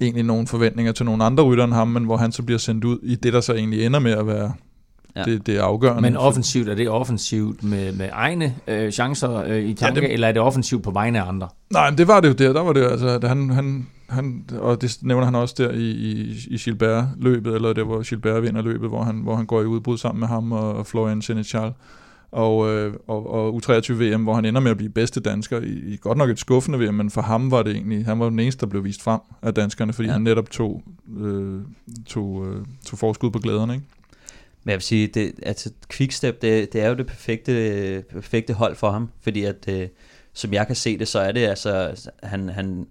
egentlig 0.00 0.24
nogle 0.24 0.46
forventninger 0.46 0.92
til 0.92 1.06
nogle 1.06 1.24
andre 1.24 1.44
rytter 1.44 1.64
end 1.64 1.72
ham, 1.72 1.88
men 1.88 2.04
hvor 2.04 2.16
han 2.16 2.32
så 2.32 2.42
bliver 2.42 2.58
sendt 2.58 2.84
ud 2.84 2.98
i 3.02 3.14
det, 3.14 3.32
der 3.32 3.40
så 3.40 3.54
egentlig 3.54 3.86
ender 3.86 3.98
med 3.98 4.12
at 4.12 4.26
være 4.26 4.52
Ja. 5.16 5.22
det, 5.22 5.46
det 5.46 5.56
afgørende. 5.58 6.02
Men 6.02 6.16
offensivt, 6.16 6.68
er 6.68 6.74
det 6.74 6.88
offensivt 6.88 7.64
med, 7.64 7.92
med 7.92 8.08
egne 8.12 8.54
øh, 8.68 8.92
chancer 8.92 9.42
øh, 9.44 9.62
i 9.64 9.74
tanke, 9.74 10.00
ja, 10.00 10.06
det- 10.06 10.12
eller 10.12 10.28
er 10.28 10.32
det 10.32 10.42
offensivt 10.42 10.82
på 10.82 10.90
vegne 10.90 11.22
af 11.22 11.28
andre? 11.28 11.48
Nej, 11.72 11.90
men 11.90 11.98
det 11.98 12.08
var 12.08 12.20
det 12.20 12.28
jo 12.28 12.32
der. 12.32 12.52
Der 12.52 12.60
var 12.60 12.72
det 12.72 12.80
jo, 12.80 12.86
altså, 12.86 13.08
at 13.08 13.24
han, 13.24 13.50
han, 13.50 13.86
han, 14.08 14.44
og 14.58 14.82
det 14.82 14.98
nævner 15.02 15.24
han 15.24 15.34
også 15.34 15.54
der 15.58 15.70
i, 15.70 15.90
i, 15.90 16.36
i 16.50 16.56
Gilbert-løbet, 16.56 17.54
eller 17.54 17.72
der 17.72 17.84
hvor 17.84 18.02
Gilbert 18.08 18.42
vinder 18.42 18.62
løbet, 18.62 18.88
hvor 18.88 19.02
han, 19.02 19.14
hvor 19.16 19.36
han 19.36 19.46
går 19.46 19.62
i 19.62 19.64
udbrud 19.64 19.98
sammen 19.98 20.20
med 20.20 20.28
ham 20.28 20.52
og, 20.52 20.74
og 20.76 20.86
Florian 20.86 21.22
Senechal. 21.22 21.72
Og, 22.32 22.70
øh, 22.70 22.94
og, 23.08 23.30
og 23.34 23.54
U23 23.64 23.92
VM, 23.92 24.22
hvor 24.22 24.34
han 24.34 24.44
ender 24.44 24.60
med 24.60 24.70
at 24.70 24.76
blive 24.76 24.90
bedste 24.90 25.20
dansker 25.20 25.60
i, 25.60 25.68
i 25.72 25.96
godt 26.00 26.18
nok 26.18 26.30
et 26.30 26.38
skuffende 26.38 26.78
VM, 26.78 26.94
men 26.94 27.10
for 27.10 27.20
ham 27.22 27.50
var 27.50 27.62
det 27.62 27.72
egentlig, 27.74 28.04
han 28.04 28.20
var 28.20 28.28
den 28.28 28.38
eneste, 28.38 28.60
der 28.60 28.66
blev 28.70 28.84
vist 28.84 29.02
frem 29.02 29.20
af 29.42 29.54
danskerne, 29.54 29.92
fordi 29.92 30.06
ja. 30.08 30.12
han 30.12 30.22
netop 30.22 30.50
tog, 30.50 30.82
øh, 31.20 31.60
tog, 32.06 32.46
øh, 32.46 32.56
tog 32.86 32.98
forskud 32.98 33.30
på 33.30 33.38
glæderne, 33.38 33.74
ikke? 33.74 33.86
Men 34.64 34.70
jeg 34.70 34.76
vil 34.76 34.82
sige, 34.82 35.06
det, 35.06 35.34
altså 35.42 35.70
Quickstep, 35.92 36.42
det, 36.42 36.72
det 36.72 36.80
er 36.80 36.88
jo 36.88 36.94
det 36.94 37.06
perfekte, 37.06 38.04
perfekte 38.10 38.52
hold 38.52 38.76
for 38.76 38.90
ham, 38.90 39.10
fordi 39.20 39.44
at, 39.44 39.68
øh, 39.68 39.88
som 40.32 40.52
jeg 40.52 40.66
kan 40.66 40.76
se 40.76 40.98
det, 40.98 41.08
så 41.08 41.18
er 41.18 41.32
det 41.32 41.46
altså, 41.46 41.96
han, 42.22 42.48
han, 42.48 42.86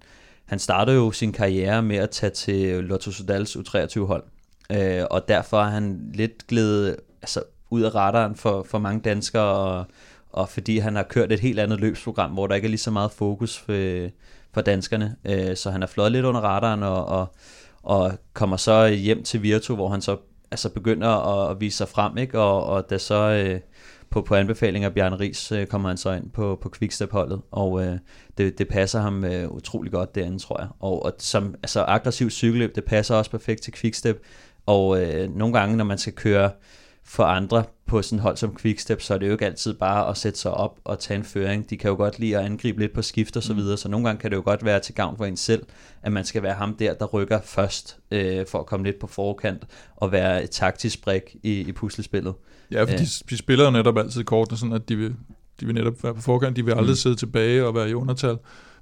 han 0.46 0.60
starter 0.60 0.94
jo 0.94 1.12
sin 1.12 1.32
karriere 1.32 1.82
med 1.82 1.96
at 1.96 2.10
tage 2.10 2.30
til 2.30 2.84
Lotto 2.84 3.12
Sudals 3.12 3.56
U23-hold, 3.56 4.24
øh, 4.70 5.04
og 5.12 5.28
derfor 5.28 5.62
er 5.62 5.70
han 5.70 6.12
lidt 6.14 6.48
glædet 6.48 6.96
altså, 7.22 7.44
ud 7.70 7.82
af 7.82 7.96
radaren 7.96 8.36
for, 8.36 8.64
for 8.64 8.80
mange 8.80 9.02
danskere, 9.02 9.44
og, 9.44 9.86
og 10.32 10.50
fordi 10.50 10.78
han 10.78 10.96
har 10.96 11.04
kørt 11.04 11.32
et 11.32 11.40
helt 11.40 11.60
andet 11.60 11.80
løbsprogram, 11.80 12.32
hvor 12.32 12.48
der 12.48 12.56
ikke 12.56 12.66
er 12.66 12.70
lige 12.70 12.80
så 12.80 12.92
meget 12.92 13.12
fokus 13.12 13.58
for, 13.58 14.08
for 14.54 14.62
danskerne, 14.62 15.16
øh, 15.26 15.56
så 15.56 15.72
han 15.72 15.84
er 15.84 15.88
flot 15.88 16.12
lidt 16.12 16.26
under 16.26 16.42
radaren, 16.42 16.84
og, 16.84 17.06
og, 17.06 17.36
og 17.84 18.12
kommer 18.34 18.58
så 18.58 18.88
hjem 18.88 19.24
til 19.24 19.44
Virtu, 19.44 19.76
hvor 19.76 19.90
han 19.90 20.02
så 20.02 20.18
altså 20.54 20.70
begynder 20.70 21.10
at, 21.10 21.52
at 21.52 21.62
vise 21.62 21.78
sig 21.78 21.88
frem, 21.88 22.18
ikke? 22.18 22.40
Og, 22.40 22.66
og 22.66 22.90
da 22.90 22.98
så 22.98 23.16
øh, 23.16 23.60
på, 24.10 24.22
på 24.22 24.36
anbefaling 24.36 24.86
af 24.86 24.94
Bjarne 24.94 25.20
Ries 25.20 25.52
øh, 25.52 25.68
kommer 25.68 25.90
han 25.90 25.98
så 25.98 26.12
ind 26.12 26.30
på, 26.30 26.60
på 26.62 26.70
Quickstep-holdet, 26.78 27.42
og 27.52 27.86
øh, 27.86 27.98
det, 28.38 28.58
det 28.58 28.68
passer 28.68 29.02
ham 29.02 29.26
øh, 29.26 29.52
utrolig 29.52 29.92
godt 29.92 30.16
derinde, 30.16 30.40
tror 30.40 30.62
jeg. 30.62 30.70
Og, 30.80 31.06
og 31.06 31.14
som 31.20 31.56
altså, 31.64 31.84
aggressiv 31.88 32.30
cykelløb, 32.30 32.76
det 32.76 32.86
passer 32.86 33.16
også 33.16 33.32
perfekt 33.32 33.62
til 33.62 33.74
Quickstep, 33.74 34.24
og 34.66 35.02
øh, 35.02 35.36
nogle 35.36 35.60
gange, 35.60 35.78
når 35.78 35.84
man 35.84 35.98
skal 35.98 36.14
køre 36.14 36.52
for 37.06 37.24
andre 37.24 37.64
på 37.86 38.02
sådan 38.02 38.20
hold 38.20 38.38
som 38.38 38.58
Quickstep, 38.58 39.02
så 39.02 39.14
er 39.14 39.18
det 39.18 39.28
jo 39.28 39.32
ikke 39.32 39.46
altid 39.46 39.74
bare 39.74 40.10
at 40.10 40.18
sætte 40.18 40.40
sig 40.40 40.52
op 40.52 40.80
og 40.84 41.00
tage 41.00 41.18
en 41.18 41.24
føring. 41.24 41.70
De 41.70 41.78
kan 41.78 41.90
jo 41.90 41.96
godt 41.96 42.20
lide 42.20 42.38
at 42.38 42.46
angribe 42.46 42.80
lidt 42.80 42.94
på 42.94 43.02
skift 43.02 43.38
og 43.38 43.44
så 43.44 43.54
mm. 43.54 43.60
videre, 43.60 43.78
så 43.78 43.90
nogle 43.90 44.06
gange 44.06 44.22
kan 44.22 44.32
det 44.32 44.38
jo 44.38 44.42
godt 44.46 44.66
være 44.66 44.80
til 44.80 44.96
gavn 44.96 45.18
for 45.18 45.26
en 45.26 45.38
selv, 45.38 45.64
at 46.02 46.12
man 46.12 46.26
skal 46.26 46.44
være 46.44 46.54
ham 46.54 46.76
der, 46.76 46.94
der 46.94 47.06
rykker 47.06 47.40
først, 47.44 47.98
øh, 48.12 48.46
for 48.48 48.60
at 48.60 48.66
komme 48.66 48.86
lidt 48.86 49.00
på 49.00 49.08
forkant 49.08 49.64
og 49.96 50.12
være 50.12 50.44
et 50.44 50.50
taktisk 50.50 51.04
brik 51.04 51.36
i, 51.44 51.60
i 51.60 51.72
puslespillet. 51.72 52.34
Ja, 52.72 52.82
for 52.82 52.88
de, 52.88 53.06
de 53.30 53.38
spiller 53.38 53.66
jo 53.66 53.72
netop 53.72 53.98
altid 53.98 54.24
kortene, 54.24 54.58
sådan 54.58 54.74
at 54.74 54.90
de 54.90 54.96
vil, 54.96 55.16
de 55.60 55.66
vil 55.66 55.76
netop 55.76 56.04
være 56.04 56.14
på 56.14 56.22
forkant, 56.22 56.56
de 56.56 56.66
vil 56.66 56.72
aldrig 56.72 56.90
mm. 56.90 56.96
sidde 56.96 57.16
tilbage 57.16 57.66
og 57.66 57.76
være 57.76 57.90
i 57.90 57.94
undertal, 57.94 58.38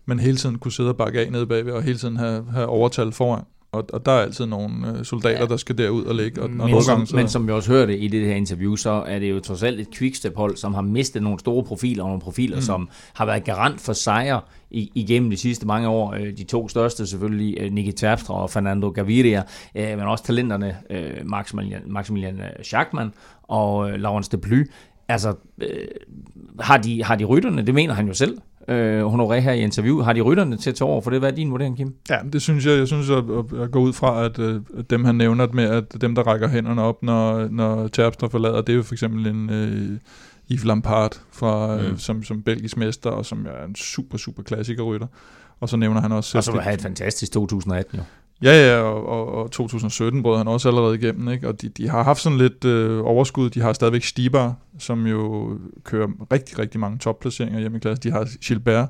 men 0.05 0.19
hele 0.19 0.37
tiden 0.37 0.59
kunne 0.59 0.71
sidde 0.71 0.89
og 0.89 0.97
bakke 0.97 1.19
af 1.19 1.31
nede 1.31 1.47
bagved, 1.47 1.73
og 1.73 1.83
hele 1.83 1.97
tiden 1.97 2.17
have, 2.17 2.45
have 2.51 2.67
overtal 2.67 3.11
foran 3.11 3.43
og, 3.73 3.85
og 3.93 4.05
der 4.05 4.11
er 4.11 4.21
altid 4.21 4.45
nogle 4.45 4.97
øh, 4.97 5.05
soldater, 5.05 5.39
ja. 5.39 5.45
der 5.45 5.57
skal 5.57 5.77
derud 5.77 6.03
og 6.03 6.15
ligge. 6.15 6.41
Og, 6.41 6.49
men, 6.49 6.61
og 6.61 6.69
nogle 6.69 6.83
som, 6.83 6.95
gange, 6.95 7.07
så... 7.07 7.15
men 7.15 7.27
som 7.27 7.47
vi 7.47 7.51
også 7.51 7.71
hørte 7.71 7.97
i 7.97 8.07
det 8.07 8.27
her 8.27 8.35
interview, 8.35 8.75
så 8.75 8.89
er 8.89 9.19
det 9.19 9.29
jo 9.29 9.39
trods 9.39 9.63
alt 9.63 9.79
et 9.79 9.87
quickstep-hold, 9.95 10.57
som 10.57 10.73
har 10.73 10.81
mistet 10.81 11.23
nogle 11.23 11.39
store 11.39 11.63
profiler, 11.63 12.03
og 12.03 12.09
nogle 12.09 12.21
profiler, 12.21 12.55
mm. 12.55 12.61
som 12.61 12.89
har 13.13 13.25
været 13.25 13.43
garant 13.43 13.81
for 13.81 13.93
sejre 13.93 14.41
i, 14.71 14.91
igennem 14.95 15.29
de 15.29 15.37
sidste 15.37 15.67
mange 15.67 15.87
år. 15.87 16.13
Øh, 16.13 16.37
de 16.37 16.43
to 16.43 16.67
største 16.67 17.07
selvfølgelig, 17.07 17.57
øh, 17.59 17.71
Niki 17.71 17.91
Terpstra 17.91 18.41
og 18.41 18.49
Fernando 18.49 18.89
Gaviria, 18.89 19.43
men 19.75 19.99
også 19.99 20.23
talenterne 20.23 20.77
Maximilian, 21.23 21.81
Maximilian 21.85 22.41
Schachmann 22.63 23.13
og 23.43 23.99
Laurens 23.99 24.29
de 24.29 24.37
Ply. 24.37 24.71
Altså, 25.07 25.35
har, 26.59 26.77
de, 26.77 27.03
har 27.03 27.15
de 27.15 27.25
rytterne? 27.25 27.65
Det 27.65 27.73
mener 27.73 27.93
han 27.93 28.07
jo 28.07 28.13
selv 28.13 28.37
øh, 28.67 29.05
Honoré 29.05 29.39
her 29.39 29.51
i 29.51 29.61
interview. 29.61 30.01
Har 30.01 30.13
de 30.13 30.21
rytterne 30.21 30.57
til 30.57 30.69
at 30.69 30.75
tage 30.75 30.87
over 30.87 31.01
for 31.01 31.09
det? 31.09 31.19
Hvad 31.19 31.31
er 31.31 31.35
din 31.35 31.51
vurdering, 31.51 31.77
Kim? 31.77 31.95
Ja, 32.09 32.17
det 32.33 32.41
synes 32.41 32.65
jeg. 32.65 32.77
Jeg 32.77 32.87
synes, 32.87 33.09
at, 33.09 33.23
at 33.61 33.71
gå 33.71 33.79
ud 33.79 33.93
fra, 33.93 34.25
at, 34.25 34.39
at 34.39 34.89
dem 34.89 35.05
han 35.05 35.15
nævner 35.15 35.47
med, 35.53 35.63
at 35.63 36.01
dem, 36.01 36.15
der 36.15 36.23
rækker 36.23 36.47
hænderne 36.47 36.81
op, 36.81 37.03
når, 37.03 37.47
når 37.47 37.87
Terpstra 37.87 38.27
forlader, 38.27 38.61
det 38.61 38.73
er 38.73 38.77
jo 38.77 38.83
for 38.83 38.93
eksempel 38.93 39.27
en 39.27 39.49
uh, 39.49 39.97
Yves 40.51 40.65
Lampard, 40.65 41.21
fra, 41.31 41.77
mm. 41.77 41.97
som, 41.97 42.23
som 42.23 42.41
belgisk 42.41 42.77
mester, 42.77 43.09
og 43.09 43.25
som 43.25 43.45
er 43.45 43.65
en 43.65 43.75
super, 43.75 44.17
super 44.17 44.43
klassikerrytter. 44.43 45.07
Og 45.59 45.69
så 45.69 45.77
nævner 45.77 46.01
han 46.01 46.11
også... 46.11 46.37
Og 46.37 46.43
så 46.43 46.59
have 46.59 46.73
et 46.73 46.81
fantastisk 46.81 47.31
2018 47.31 47.97
jo. 47.97 48.03
Ja, 48.43 48.67
ja, 48.67 48.81
og, 48.81 49.07
og, 49.07 49.43
og 49.43 49.51
2017 49.51 50.23
brød 50.23 50.37
han 50.37 50.47
også 50.47 50.69
allerede 50.69 50.95
igennem, 50.95 51.29
ikke? 51.29 51.47
og 51.47 51.61
de, 51.61 51.69
de 51.69 51.89
har 51.89 52.03
haft 52.03 52.21
sådan 52.21 52.37
lidt 52.37 52.65
øh, 52.65 53.05
overskud. 53.05 53.49
De 53.49 53.61
har 53.61 53.73
stadigvæk 53.73 54.03
Stibar, 54.03 54.55
som 54.79 55.07
jo 55.07 55.51
kører 55.83 56.07
rigtig, 56.31 56.59
rigtig 56.59 56.79
mange 56.79 56.97
topplaceringer 56.97 57.59
hjemme 57.59 57.77
i 57.77 57.81
klasse. 57.81 58.03
De 58.03 58.11
har 58.11 58.27
Gilbert, 58.45 58.89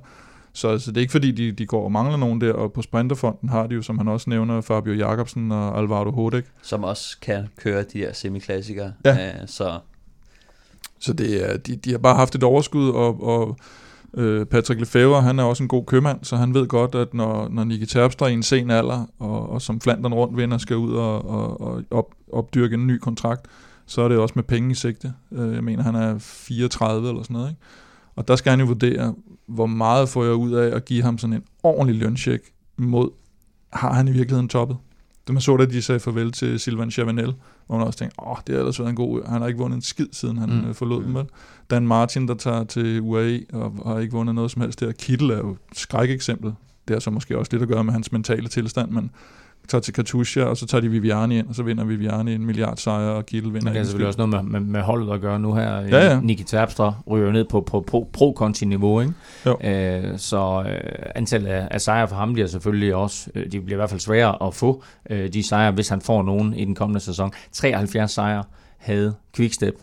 så 0.53 0.67
altså, 0.67 0.91
det 0.91 0.97
er 0.97 1.01
ikke 1.01 1.11
fordi, 1.11 1.31
de, 1.31 1.51
de 1.51 1.65
går 1.65 1.83
og 1.83 1.91
mangler 1.91 2.17
nogen 2.17 2.41
der, 2.41 2.53
og 2.53 2.73
på 2.73 2.81
Sprinterfonden 2.81 3.49
har 3.49 3.67
de 3.67 3.75
jo, 3.75 3.81
som 3.81 3.97
han 3.97 4.07
også 4.07 4.29
nævner, 4.29 4.61
Fabio 4.61 4.93
Jacobsen 4.93 5.51
og 5.51 5.77
Alvaro 5.77 6.11
Hodek. 6.11 6.45
Som 6.61 6.83
også 6.83 7.17
kan 7.21 7.47
køre 7.59 7.83
de 7.83 7.99
der 7.99 8.13
semiklassikere. 8.13 8.93
Ja. 9.05 9.41
Uh, 9.41 9.47
så 9.47 9.79
så 10.99 11.13
det 11.13 11.49
er, 11.49 11.57
de, 11.57 11.75
de 11.75 11.91
har 11.91 11.97
bare 11.97 12.15
haft 12.15 12.35
et 12.35 12.43
overskud, 12.43 12.89
og, 12.89 13.23
og 13.23 13.57
Øh, 14.13 14.45
Patrick 14.45 14.79
Lefebvre, 14.79 15.21
han 15.21 15.39
er 15.39 15.43
også 15.43 15.63
en 15.63 15.67
god 15.67 15.85
købmand, 15.85 16.19
så 16.23 16.35
han 16.35 16.53
ved 16.53 16.67
godt, 16.67 16.95
at 16.95 17.13
når, 17.13 17.49
når 17.49 17.63
Nicky 17.63 17.85
Terpstra 17.85 18.27
i 18.27 18.33
en 18.33 18.43
sen 18.43 18.71
alder, 18.71 19.05
og, 19.19 19.49
og 19.49 19.61
som 19.61 19.81
Flandern 19.81 20.13
rundt 20.13 20.37
vinder, 20.37 20.57
skal 20.57 20.77
ud 20.77 20.93
og, 20.93 21.29
og, 21.29 21.61
og 21.61 21.83
op, 21.91 22.15
opdyrke 22.33 22.73
en 22.73 22.87
ny 22.87 22.97
kontrakt, 22.97 23.47
så 23.85 24.01
er 24.01 24.07
det 24.07 24.17
også 24.17 24.33
med 24.35 24.43
penge 24.43 24.71
i 24.71 24.75
sigte. 24.75 25.13
Øh, 25.31 25.53
jeg 25.55 25.63
mener, 25.63 25.83
han 25.83 25.95
er 25.95 26.17
34 26.19 27.09
eller 27.09 27.23
sådan 27.23 27.33
noget. 27.33 27.49
Ikke? 27.49 27.61
Og 28.15 28.27
der 28.27 28.35
skal 28.35 28.49
han 28.49 28.59
jo 28.59 28.65
vurdere, 28.65 29.15
hvor 29.47 29.65
meget 29.65 30.09
får 30.09 30.23
jeg 30.23 30.33
ud 30.33 30.51
af 30.51 30.75
at 30.75 30.85
give 30.85 31.03
ham 31.03 31.17
sådan 31.17 31.33
en 31.33 31.43
ordentlig 31.63 31.95
løncheck 31.95 32.43
mod, 32.77 33.09
har 33.73 33.93
han 33.93 34.07
i 34.07 34.11
virkeligheden 34.11 34.49
toppet? 34.49 34.77
Det 35.27 35.33
man 35.33 35.41
så, 35.41 35.57
da 35.57 35.65
de 35.65 35.81
sagde 35.81 35.99
farvel 35.99 36.31
til 36.31 36.59
Silvan 36.59 36.91
Chavanel, 36.91 37.33
hvor 37.71 37.77
man 37.77 37.87
også 37.87 37.99
tænkte, 37.99 38.19
åh, 38.19 38.37
det 38.47 38.55
har 38.55 38.59
ellers 38.59 38.79
været 38.79 38.89
en 38.89 38.95
god 38.95 39.27
Han 39.27 39.41
har 39.41 39.47
ikke 39.47 39.59
vundet 39.59 39.75
en 39.75 39.81
skid, 39.81 40.07
siden 40.11 40.37
han 40.37 40.49
mm. 40.49 40.67
Øh, 40.67 40.75
forlod 40.75 41.03
dem. 41.03 41.17
Dan 41.69 41.87
Martin, 41.87 42.27
der 42.27 42.33
tager 42.33 42.63
til 42.63 43.01
UAE 43.01 43.41
og 43.53 43.73
har 43.85 43.99
ikke 43.99 44.13
vundet 44.13 44.35
noget 44.35 44.51
som 44.51 44.61
helst 44.61 44.79
der. 44.79 44.91
Kittel 44.91 45.29
er 45.29 45.37
jo 45.37 45.51
et 45.51 45.57
skrækeksempel. 45.73 46.53
Det 46.87 46.95
har 46.95 46.99
så 46.99 47.09
måske 47.09 47.37
også 47.37 47.49
lidt 47.51 47.63
at 47.63 47.69
gøre 47.69 47.83
med 47.83 47.93
hans 47.93 48.11
mentale 48.11 48.47
tilstand, 48.47 48.91
men 48.91 49.11
tager 49.67 49.81
til 49.81 49.93
Katusha, 49.93 50.43
og 50.43 50.57
så 50.57 50.65
tager 50.65 50.81
de 50.81 50.89
Viviani 50.89 51.39
ind, 51.39 51.47
og 51.47 51.55
så 51.55 51.63
vinder 51.63 51.83
Viviani 51.83 52.33
en 52.33 52.45
milliard 52.45 52.77
sejr, 52.77 53.09
og 53.09 53.25
Kittel 53.25 53.53
vinder 53.53 53.71
det 53.71 53.79
er 53.79 53.83
selvfølgelig 53.83 54.07
også 54.07 54.27
noget 54.27 54.45
med, 54.45 54.59
med, 54.59 54.69
med 54.69 54.81
holdet 54.81 55.13
at 55.13 55.21
gøre 55.21 55.39
nu 55.39 55.53
her. 55.53 55.81
Ja, 55.81 56.11
ja. 56.11 56.19
Niki 56.19 56.43
Terpstra 56.43 56.93
ryger 57.09 57.31
ned 57.31 57.45
på, 57.45 57.61
på, 57.61 57.81
på 57.81 58.07
pro-konti-niveau, 58.13 59.01
ikke? 59.01 59.13
Jo. 59.45 59.57
Øh, 59.63 60.17
så 60.17 60.63
øh, 60.67 60.79
antallet 61.15 61.47
af, 61.49 61.67
af 61.71 61.81
sejre 61.81 62.07
for 62.07 62.15
ham 62.15 62.33
bliver 62.33 62.47
selvfølgelig 62.47 62.95
også, 62.95 63.29
øh, 63.35 63.51
de 63.51 63.61
bliver 63.61 63.75
i 63.75 63.79
hvert 63.79 63.89
fald 63.89 63.99
sværere 63.99 64.47
at 64.47 64.53
få 64.53 64.83
øh, 65.09 65.33
de 65.33 65.43
sejre, 65.43 65.71
hvis 65.71 65.89
han 65.89 66.01
får 66.01 66.23
nogen 66.23 66.53
i 66.53 66.65
den 66.65 66.75
kommende 66.75 66.99
sæson. 66.99 67.31
73 67.51 68.11
sejre 68.11 68.43
havde 68.77 69.13
Quickstep 69.35 69.75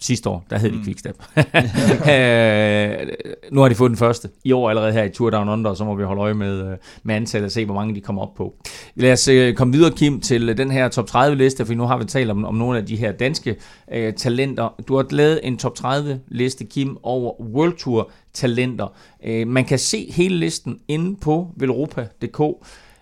sidste 0.00 0.28
år, 0.28 0.44
der 0.50 0.58
hed 0.58 0.70
det 0.70 0.78
mm. 0.78 0.84
Quickstep. 0.84 1.16
øh, 1.36 3.08
nu 3.52 3.60
har 3.60 3.68
de 3.68 3.74
fået 3.74 3.88
den 3.88 3.96
første. 3.96 4.28
I 4.44 4.52
år 4.52 4.70
allerede 4.70 4.92
her 4.92 5.04
i 5.04 5.08
Tour 5.08 5.30
Down 5.30 5.48
Under, 5.48 5.74
så 5.74 5.84
må 5.84 5.94
vi 5.94 6.04
holde 6.04 6.22
øje 6.22 6.34
med, 6.34 6.72
øh, 6.72 6.76
med 7.02 7.14
antallet 7.14 7.46
og 7.46 7.52
se, 7.52 7.64
hvor 7.64 7.74
mange 7.74 7.94
de 7.94 8.00
kommer 8.00 8.22
op 8.22 8.34
på. 8.34 8.54
Lad 8.94 9.12
os 9.12 9.28
øh, 9.28 9.54
komme 9.54 9.72
videre, 9.72 9.90
Kim, 9.90 10.20
til 10.20 10.58
den 10.58 10.70
her 10.70 10.88
top 10.88 11.06
30 11.06 11.36
liste, 11.36 11.66
for 11.66 11.74
nu 11.74 11.84
har 11.84 11.98
vi 11.98 12.04
talt 12.04 12.30
om, 12.30 12.44
om 12.44 12.54
nogle 12.54 12.78
af 12.78 12.86
de 12.86 12.96
her 12.96 13.12
danske 13.12 13.56
øh, 13.92 14.14
talenter. 14.14 14.74
Du 14.88 14.96
har 14.96 15.06
lavet 15.10 15.40
en 15.42 15.56
top 15.56 15.74
30 15.74 16.20
liste, 16.28 16.64
Kim, 16.64 16.96
over 17.02 17.40
World 17.40 17.76
Tour 17.76 18.10
talenter. 18.32 18.92
Øh, 19.24 19.48
man 19.48 19.64
kan 19.64 19.78
se 19.78 20.12
hele 20.12 20.36
listen 20.36 20.78
inde 20.88 21.16
på 21.16 21.48
velropa.dk. 21.56 22.40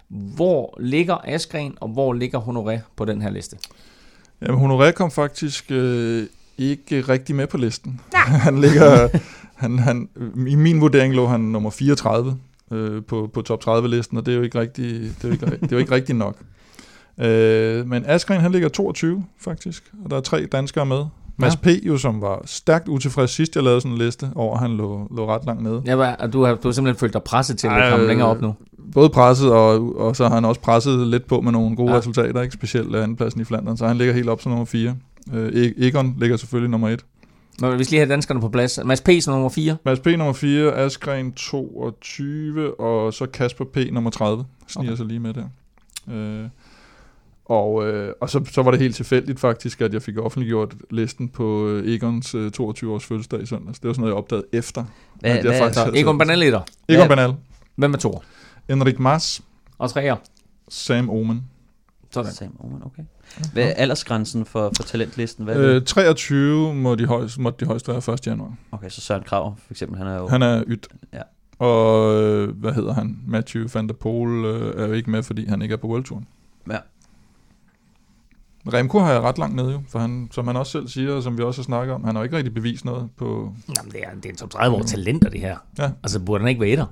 Hvor 0.08 0.76
ligger 0.80 1.16
Askren, 1.24 1.74
og 1.80 1.88
hvor 1.88 2.12
ligger 2.12 2.40
Honoré 2.40 2.80
på 2.96 3.04
den 3.04 3.22
her 3.22 3.30
liste? 3.30 3.56
Jamen, 4.42 4.60
Honoré 4.60 4.92
kom 4.92 5.10
faktisk 5.10 5.70
øh, 5.70 6.26
ikke 6.58 7.00
rigtig 7.00 7.34
med 7.34 7.46
på 7.46 7.56
listen. 7.56 8.00
han 8.46 8.60
ligger, 8.60 9.08
han, 9.54 9.78
han, 9.78 10.08
I 10.46 10.54
min 10.54 10.80
vurdering 10.80 11.14
lå 11.14 11.26
han 11.26 11.40
nummer 11.40 11.70
34 11.70 12.36
øh, 12.72 13.02
på, 13.02 13.30
på 13.34 13.42
top 13.42 13.68
30-listen, 13.68 14.18
og 14.18 14.26
det 14.26 14.32
er 14.32 14.36
jo 14.36 14.42
ikke 14.42 14.60
rigtig, 14.60 14.84
det 15.22 15.24
er 15.24 15.28
jo 15.28 15.32
ikke, 15.32 15.46
det 15.46 15.62
er 15.62 15.76
jo 15.76 15.78
ikke 15.78 15.92
rigtig 15.92 16.14
nok. 16.14 16.36
Øh, 17.18 17.86
men 17.86 18.04
Askren, 18.06 18.40
han 18.40 18.52
ligger 18.52 18.68
22 18.68 19.24
faktisk, 19.40 19.92
og 20.04 20.10
der 20.10 20.16
er 20.16 20.20
tre 20.20 20.46
danskere 20.46 20.86
med. 20.86 21.04
Mads 21.40 21.58
ja. 21.66 21.80
P. 21.80 21.86
jo, 21.86 21.98
som 21.98 22.20
var 22.20 22.42
stærkt 22.44 22.88
utilfreds 22.88 23.30
sidst, 23.30 23.56
jeg 23.56 23.64
lavede 23.64 23.80
sådan 23.80 23.92
en 23.92 23.98
liste 23.98 24.30
over, 24.34 24.58
han 24.58 24.76
lå, 24.76 25.08
lå 25.16 25.34
ret 25.34 25.46
langt 25.46 25.62
nede. 25.62 25.82
Ja, 25.86 26.14
og 26.14 26.32
du 26.32 26.44
har, 26.44 26.54
du 26.54 26.68
har 26.68 26.72
simpelthen 26.72 27.00
følt 27.00 27.12
dig 27.12 27.22
presset 27.22 27.58
til 27.58 27.66
at 27.66 27.92
komme 27.92 28.06
længere 28.06 28.28
op 28.28 28.40
nu? 28.40 28.54
Både 28.94 29.08
presset, 29.08 29.52
og, 29.52 29.96
og 29.98 30.16
så 30.16 30.28
har 30.28 30.34
han 30.34 30.44
også 30.44 30.60
presset 30.60 31.06
lidt 31.06 31.26
på 31.26 31.40
med 31.40 31.52
nogle 31.52 31.76
gode 31.76 31.92
ja. 31.92 31.98
resultater, 31.98 32.42
ikke 32.42 32.54
specielt 32.54 32.96
andenpladsen 32.96 33.40
i 33.40 33.44
Flandern, 33.44 33.76
så 33.76 33.86
han 33.86 33.96
ligger 33.96 34.14
helt 34.14 34.28
op 34.28 34.40
som 34.40 34.50
nummer 34.50 34.64
4. 34.64 34.94
Øh, 35.34 35.72
Egon 35.78 36.16
ligger 36.18 36.36
selvfølgelig 36.36 36.70
nummer 36.70 36.88
1. 36.88 37.04
Nå, 37.60 37.76
vi 37.76 37.84
skal 37.84 37.94
lige 37.94 38.00
have 38.00 38.12
danskerne 38.12 38.40
på 38.40 38.48
plads. 38.48 38.78
Mads 38.84 39.00
P. 39.00 39.08
som 39.20 39.34
nummer 39.34 39.48
4. 39.48 39.76
Mads 39.84 40.00
P. 40.00 40.06
nummer 40.06 40.32
4, 40.32 40.74
Askren 40.74 41.32
22, 41.32 42.80
og 42.80 43.14
så 43.14 43.26
Kasper 43.26 43.64
P. 43.64 43.76
nummer 43.92 44.10
30. 44.10 44.44
Sniger 44.68 44.90
okay. 44.90 44.96
sig 44.96 45.06
lige 45.06 45.20
med 45.20 45.34
der. 45.34 45.44
Øh, 46.10 46.48
og, 47.44 47.86
øh, 47.86 48.14
og 48.20 48.30
så, 48.30 48.44
så 48.50 48.62
var 48.62 48.70
det 48.70 48.80
helt 48.80 48.96
tilfældigt 48.96 49.40
faktisk, 49.40 49.80
at 49.80 49.92
jeg 49.92 50.02
fik 50.02 50.18
offentliggjort 50.18 50.74
listen 50.90 51.28
på 51.28 51.68
øh, 51.68 51.94
Egons 51.94 52.34
øh, 52.34 52.50
22-års 52.60 53.04
fødselsdag 53.04 53.42
i 53.42 53.46
søndags. 53.46 53.78
Det 53.78 53.88
var 53.88 53.92
sådan 53.92 54.00
noget, 54.00 54.12
jeg 54.12 54.18
opdagede 54.18 54.46
efter. 54.52 54.84
Hvad, 55.20 55.30
at 55.30 55.44
jeg 55.44 55.58
hvad, 55.58 55.72
faktisk 55.72 56.02
Egon 56.02 56.18
Banal 56.18 56.42
Egon 56.42 56.62
hvad, 56.88 57.08
Banal. 57.08 57.34
Hvem 57.76 57.94
er 57.94 57.98
to? 57.98 58.22
Enrik 58.68 58.98
Mas. 58.98 59.42
Og 59.78 59.90
treer? 59.90 60.16
Sam 60.68 61.10
Omen. 61.10 61.44
Sådan. 62.10 62.32
Sam 62.32 62.56
Omen, 62.60 62.82
okay. 62.84 63.02
Hvad 63.52 63.64
er 63.64 63.72
aldersgrænsen 63.72 64.46
for, 64.46 64.72
for 64.76 64.82
talentlisten? 64.82 65.44
Hvad 65.44 65.56
øh, 65.56 65.84
23 65.84 66.74
må 66.74 66.94
de 66.94 67.06
højst, 67.06 67.38
måtte 67.38 67.64
de 67.64 67.68
højst 67.68 67.88
være 67.88 68.14
1. 68.14 68.26
januar. 68.26 68.54
Okay, 68.72 68.88
så 68.88 69.00
Søren 69.00 69.22
Krav 69.22 69.56
for 69.66 69.72
eksempel, 69.72 69.98
han 69.98 70.06
er 70.06 70.16
jo... 70.18 70.28
Han 70.28 70.42
er 70.42 70.64
ydt. 70.66 70.88
Ja. 71.12 71.22
Og 71.58 72.14
øh, 72.22 72.56
hvad 72.60 72.72
hedder 72.72 72.92
han? 72.92 73.18
Matthew 73.26 73.68
van 73.74 73.88
der 73.88 73.94
Poel 73.94 74.44
øh, 74.44 74.82
er 74.82 74.86
jo 74.86 74.92
ikke 74.92 75.10
med, 75.10 75.22
fordi 75.22 75.46
han 75.46 75.62
ikke 75.62 75.72
er 75.72 75.76
på 75.76 75.86
World 75.86 76.04
Touren. 76.04 76.26
Ja. 76.70 76.78
Remco 78.72 78.98
har 78.98 79.12
jeg 79.12 79.20
ret 79.20 79.38
langt 79.38 79.56
nede 79.56 79.72
jo, 79.72 79.80
for 79.88 79.98
han, 79.98 80.28
som 80.30 80.46
han 80.46 80.56
også 80.56 80.72
selv 80.72 80.88
siger, 80.88 81.12
og 81.12 81.22
som 81.22 81.38
vi 81.38 81.42
også 81.42 81.60
har 81.60 81.64
snakket 81.64 81.94
om, 81.94 82.04
han 82.04 82.16
har 82.16 82.22
ikke 82.22 82.36
rigtig 82.36 82.54
bevist 82.54 82.84
noget 82.84 83.08
på... 83.16 83.54
Jamen, 83.76 83.92
det 83.92 84.00
er, 84.02 84.14
det 84.14 84.26
er 84.26 84.30
en 84.30 84.36
top 84.36 84.50
30 84.50 84.76
år 84.76 84.82
talenter, 84.82 85.30
det 85.30 85.40
her. 85.40 85.56
Ja. 85.78 85.90
Altså, 86.02 86.20
burde 86.20 86.40
han 86.40 86.48
ikke 86.48 86.60
være 86.60 86.70
etter? 86.70 86.86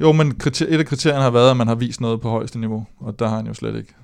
Jo, 0.00 0.12
men 0.12 0.34
kriter, 0.34 0.66
et 0.68 0.78
af 0.78 0.86
kriterierne 0.86 1.22
har 1.22 1.30
været, 1.30 1.50
at 1.50 1.56
man 1.56 1.68
har 1.68 1.74
vist 1.74 2.00
noget 2.00 2.20
på 2.20 2.30
højeste 2.30 2.58
niveau, 2.58 2.86
og 3.00 3.18
der 3.18 3.28
har 3.28 3.36
han 3.36 3.46
jo 3.46 3.54
slet 3.54 3.76
ikke 3.76 3.94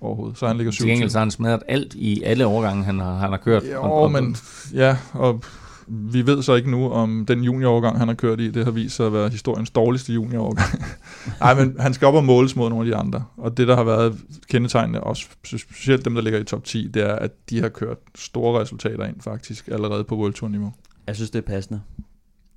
overhovedet. 0.00 0.38
Så 0.38 0.46
han 0.46 0.56
ligger 0.56 0.72
7 0.72 0.82
Til 0.82 0.90
gengæld 0.90 1.10
så 1.10 1.18
har 1.18 1.24
han 1.24 1.30
smadret 1.30 1.62
alt 1.68 1.94
i 1.94 2.22
alle 2.22 2.46
overgange, 2.46 2.84
han 2.84 2.98
har, 2.98 3.18
han 3.18 3.30
har 3.30 3.36
kørt. 3.36 3.62
Jo, 3.72 3.82
og, 3.82 3.92
og, 3.92 4.12
men 4.12 4.36
ja, 4.74 4.96
og 5.12 5.42
vi 5.88 6.26
ved 6.26 6.42
så 6.42 6.54
ikke 6.54 6.70
nu, 6.70 6.90
om 6.90 7.24
den 7.28 7.44
juniorårgang, 7.44 7.98
han 7.98 8.08
har 8.08 8.14
kørt 8.14 8.40
i, 8.40 8.50
det 8.50 8.64
har 8.64 8.70
vist 8.70 8.96
sig 8.96 9.06
at 9.06 9.12
være 9.12 9.28
historiens 9.28 9.70
dårligste 9.70 10.12
juniorårgang. 10.12 10.84
Nej, 11.40 11.54
men 11.54 11.76
han 11.80 11.94
skal 11.94 12.06
op 12.06 12.14
og 12.14 12.24
måles 12.24 12.56
mod 12.56 12.70
nogle 12.70 12.86
af 12.86 12.92
de 12.92 12.96
andre. 12.96 13.24
Og 13.36 13.56
det, 13.56 13.68
der 13.68 13.76
har 13.76 13.84
været 13.84 14.18
kendetegnende, 14.50 15.00
også 15.00 15.26
specielt 15.44 16.04
dem, 16.04 16.14
der 16.14 16.22
ligger 16.22 16.40
i 16.40 16.44
top 16.44 16.64
10, 16.64 16.88
det 16.94 17.02
er, 17.02 17.14
at 17.14 17.30
de 17.50 17.60
har 17.60 17.68
kørt 17.68 17.98
store 18.14 18.60
resultater 18.60 19.04
ind 19.04 19.16
faktisk 19.20 19.68
allerede 19.68 20.04
på 20.04 20.16
World 20.16 20.32
Tour 20.32 20.48
niveau. 20.48 20.72
Jeg 21.06 21.16
synes, 21.16 21.30
det 21.30 21.38
er 21.38 21.46
passende. 21.52 21.80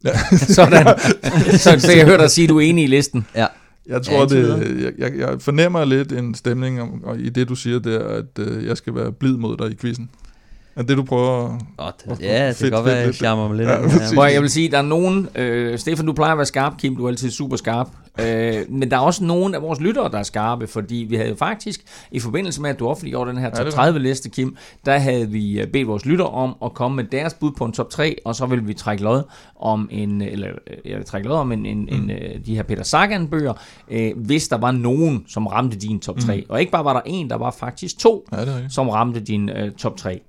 Sådan. 0.55 0.85
så, 1.63 1.79
så 1.79 1.91
jeg 1.95 2.05
hørte 2.05 2.23
dig 2.23 2.31
sige, 2.31 2.43
at 2.43 2.49
du 2.49 2.57
er 2.57 2.61
enig 2.61 2.83
i 2.83 2.87
listen. 2.87 3.27
Ja. 3.35 3.47
Jeg 3.89 4.01
tror, 4.01 4.21
indtil 4.21 4.45
det, 4.47 4.83
jeg, 4.83 4.93
jeg, 4.97 5.19
jeg 5.19 5.41
fornemmer 5.41 5.85
lidt 5.85 6.11
en 6.11 6.35
stemning 6.35 6.81
om, 6.81 7.03
og 7.03 7.19
i 7.19 7.29
det, 7.29 7.49
du 7.49 7.55
siger 7.55 7.79
der, 7.79 7.99
at 7.99 8.39
øh, 8.39 8.65
jeg 8.65 8.77
skal 8.77 8.95
være 8.95 9.11
blid 9.11 9.37
mod 9.37 9.57
dig 9.57 9.71
i 9.71 9.75
quizzen. 9.75 10.09
Er 10.75 10.83
det, 10.83 10.97
du 10.97 11.03
prøver? 11.03 11.59
Oh, 11.77 11.91
det, 11.99 12.21
ja, 12.21 12.47
det 12.47 12.55
Fedt, 12.55 12.69
kan 12.69 12.77
godt 12.77 12.85
være, 12.85 12.99
at 12.99 13.05
jeg 13.05 13.13
charmer 13.15 13.47
mig 13.47 13.57
lidt. 13.57 13.69
Ja, 13.69 13.81
Ja. 13.81 14.13
Hvor 14.13 14.25
jeg 14.25 14.41
vil 14.41 14.49
sige, 14.49 14.71
der 14.71 14.77
er 14.77 14.81
nogen... 14.81 15.29
Øh, 15.35 15.79
Stefan, 15.79 16.05
du 16.05 16.13
plejer 16.13 16.31
at 16.31 16.37
være 16.37 16.45
skarp, 16.45 16.77
Kim. 16.77 16.95
Du 16.95 17.05
er 17.05 17.09
altid 17.09 17.31
super 17.31 17.57
skarp. 17.57 17.87
Øh, 18.25 18.65
men 18.71 18.91
der 18.91 18.97
er 18.97 19.01
også 19.01 19.23
nogen 19.23 19.55
af 19.55 19.61
vores 19.61 19.79
lyttere, 19.79 20.11
der 20.11 20.17
er 20.19 20.23
skarpe, 20.23 20.67
fordi 20.67 20.95
vi 21.09 21.15
havde 21.15 21.29
jo 21.29 21.35
faktisk, 21.35 21.81
i 22.11 22.19
forbindelse 22.19 22.61
med, 22.61 22.69
at 22.69 22.79
du 22.79 22.87
offentliggjorde 22.87 23.29
den 23.31 23.37
her 23.39 23.49
top 23.49 23.65
var- 23.65 23.71
30 23.71 23.99
liste, 23.99 24.29
Kim, 24.29 24.55
der 24.85 24.97
havde 24.97 25.29
vi 25.29 25.59
øh, 25.61 25.67
bedt 25.67 25.87
vores 25.87 26.05
lyttere 26.05 26.27
om 26.29 26.55
at 26.65 26.73
komme 26.73 26.95
med 26.95 27.03
deres 27.03 27.33
bud 27.33 27.51
på 27.57 27.65
en 27.65 27.71
top 27.71 27.89
3, 27.89 28.15
og 28.25 28.35
så 28.35 28.45
ville 28.45 28.65
vi 28.65 28.73
trække 28.73 29.03
lod 29.03 29.23
om 29.59 29.89
en, 29.91 30.21
eller 30.21 30.47
øh, 30.85 30.91
jeg 30.91 31.05
trække 31.05 31.27
lod 31.27 31.37
om 31.37 31.51
en, 31.51 31.65
en, 31.65 31.89
en, 31.91 32.11
øh, 32.11 32.45
de 32.45 32.55
her 32.55 32.63
Peter 32.63 32.83
Sagan-bøger, 32.83 33.53
øh, 33.91 34.11
hvis 34.17 34.47
der 34.47 34.57
var 34.57 34.71
nogen, 34.71 35.23
som 35.27 35.47
ramte 35.47 35.77
din 35.77 35.99
top 35.99 36.19
3. 36.19 36.43
Og 36.49 36.59
ikke 36.59 36.71
bare 36.71 36.85
var 36.85 36.93
der 36.93 37.01
en, 37.05 37.29
der 37.29 37.35
var 37.35 37.51
faktisk 37.51 37.97
to, 37.99 38.25
Ja, 38.31 38.45
det 38.45 38.65
som 38.69 38.89
ramte 38.89 39.19
din 39.19 39.49
øh, 39.49 39.71
top 39.71 39.97
3. 39.97 40.19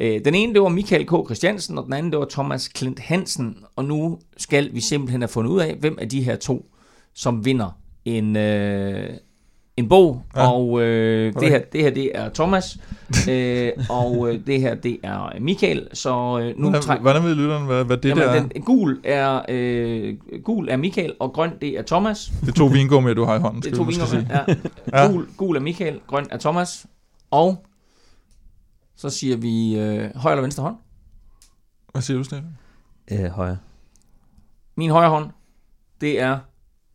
Øh, 0.00 0.20
den 0.24 0.34
ene, 0.34 0.54
det 0.54 0.62
var 0.62 0.68
Michael 0.68 1.06
K. 1.06 1.10
Christiansen, 1.26 1.78
og 1.78 1.84
den 1.84 1.92
anden, 1.92 2.12
det 2.12 2.18
var 2.20 2.26
Thomas 2.30 2.68
Klint 2.68 2.98
Hansen. 3.00 3.56
Og 3.76 3.84
nu 3.84 4.18
skal 4.36 4.74
vi 4.74 4.80
simpelthen 4.80 5.20
have 5.22 5.28
fundet 5.28 5.50
ud 5.50 5.60
af, 5.60 5.74
hvem 5.80 5.98
af 6.00 6.08
de 6.08 6.22
her 6.22 6.36
to, 6.36 6.66
som 7.14 7.44
vinder 7.44 7.78
en, 8.04 8.36
øh, 8.36 9.10
en 9.76 9.88
bog. 9.88 10.22
Ja. 10.36 10.50
Og 10.50 10.82
øh, 10.82 11.32
det, 11.34 11.48
her, 11.48 11.62
det 11.72 11.80
her, 11.80 11.90
det 11.90 12.10
er 12.14 12.28
Thomas, 12.28 12.78
øh, 13.30 13.72
og 13.90 14.28
øh, 14.28 14.46
det 14.46 14.60
her, 14.60 14.74
det 14.74 14.98
er 15.02 15.40
Michael. 15.40 15.88
Så 15.92 16.38
øh, 16.38 16.58
nu 16.58 16.68
Hvordan, 16.68 16.82
træk, 16.82 17.00
hvordan 17.00 17.24
ved 17.24 17.34
lytteren, 17.34 17.66
hvad, 17.66 17.84
hvad 17.84 17.96
det 17.96 18.08
Jamen, 18.08 18.22
der 18.22 18.30
er? 18.30 18.46
den, 18.46 18.62
gul, 18.62 19.00
er, 19.04 19.42
øh, 19.48 20.14
gul 20.44 20.68
er 20.68 20.76
Michael, 20.76 21.14
og 21.20 21.32
grøn, 21.32 21.50
det 21.60 21.68
er 21.68 21.82
Thomas. 21.82 22.32
Det 22.40 22.48
er 22.48 22.52
to 22.52 22.66
vingummier, 22.66 23.14
du 23.14 23.24
har 23.24 23.34
i 23.34 23.38
hånden, 23.38 23.62
Det 23.62 23.78
er 23.78 23.84
vi 23.84 23.94
to. 23.94 24.16
Ja. 24.30 24.44
Ja. 24.92 25.12
Gul, 25.12 25.28
gul 25.36 25.56
er 25.56 25.60
Michael, 25.60 26.00
grøn 26.06 26.26
er 26.30 26.38
Thomas. 26.38 26.86
Og 27.30 27.64
så 28.96 29.10
siger 29.10 29.36
vi 29.36 29.78
øh, 29.78 30.16
højre 30.16 30.34
eller 30.34 30.42
venstre 30.42 30.62
hånd. 30.62 30.76
Hvad 31.92 32.02
siger 32.02 32.16
du, 32.16 32.24
Stefan? 32.24 32.56
Øh, 33.10 33.26
højre. 33.30 33.58
Min 34.76 34.90
højre 34.90 35.10
hånd, 35.10 35.30
det 36.00 36.20
er 36.20 36.38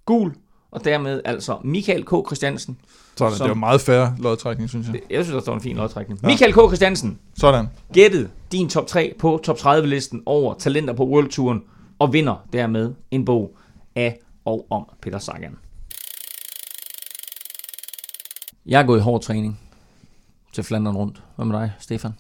gul, 0.10 0.34
og 0.72 0.86
dermed 0.86 1.22
altså 1.26 1.58
Michael 1.64 2.06
K. 2.06 2.10
Christiansen. 2.28 2.78
Sådan, 3.18 3.36
Som- 3.38 3.46
det 3.46 3.50
var 3.50 3.56
meget 3.60 3.82
færre 3.82 4.16
lodtrækning, 4.20 4.70
synes 4.70 4.88
jeg. 4.88 4.94
Det- 4.94 5.04
Jeg 5.10 5.24
synes, 5.26 5.34
der 5.36 5.42
står 5.42 5.54
en 5.54 5.62
fin 5.62 5.76
lodtrækning. 5.76 6.20
Ja. 6.24 6.28
Michael 6.28 6.54
K. 6.54 6.56
Christiansen 6.56 7.20
Sådan. 7.38 7.66
gættede 7.94 8.30
din 8.52 8.70
top 8.70 8.88
3 8.88 9.14
på 9.20 9.40
top 9.44 9.58
30-listen 9.58 10.24
over 10.26 10.54
talenter 10.54 10.94
på 10.94 11.06
World 11.06 11.30
Touren, 11.30 11.62
og 12.00 12.14
vinder 12.14 12.48
dermed 12.54 12.94
en 13.12 13.26
bog 13.26 13.58
af 13.96 14.20
og 14.46 14.68
om 14.70 14.86
Peter 15.02 15.20
Sagan. 15.20 15.56
Jeg 18.66 18.82
er 18.82 18.86
gået 18.86 19.00
i 19.00 19.02
hård 19.02 19.22
træning 19.22 19.60
til 20.54 20.64
Flandern 20.64 20.96
rundt. 20.96 21.24
Hvad 21.36 21.46
med 21.46 21.60
dig, 21.60 21.72
Stefan? 21.80 22.12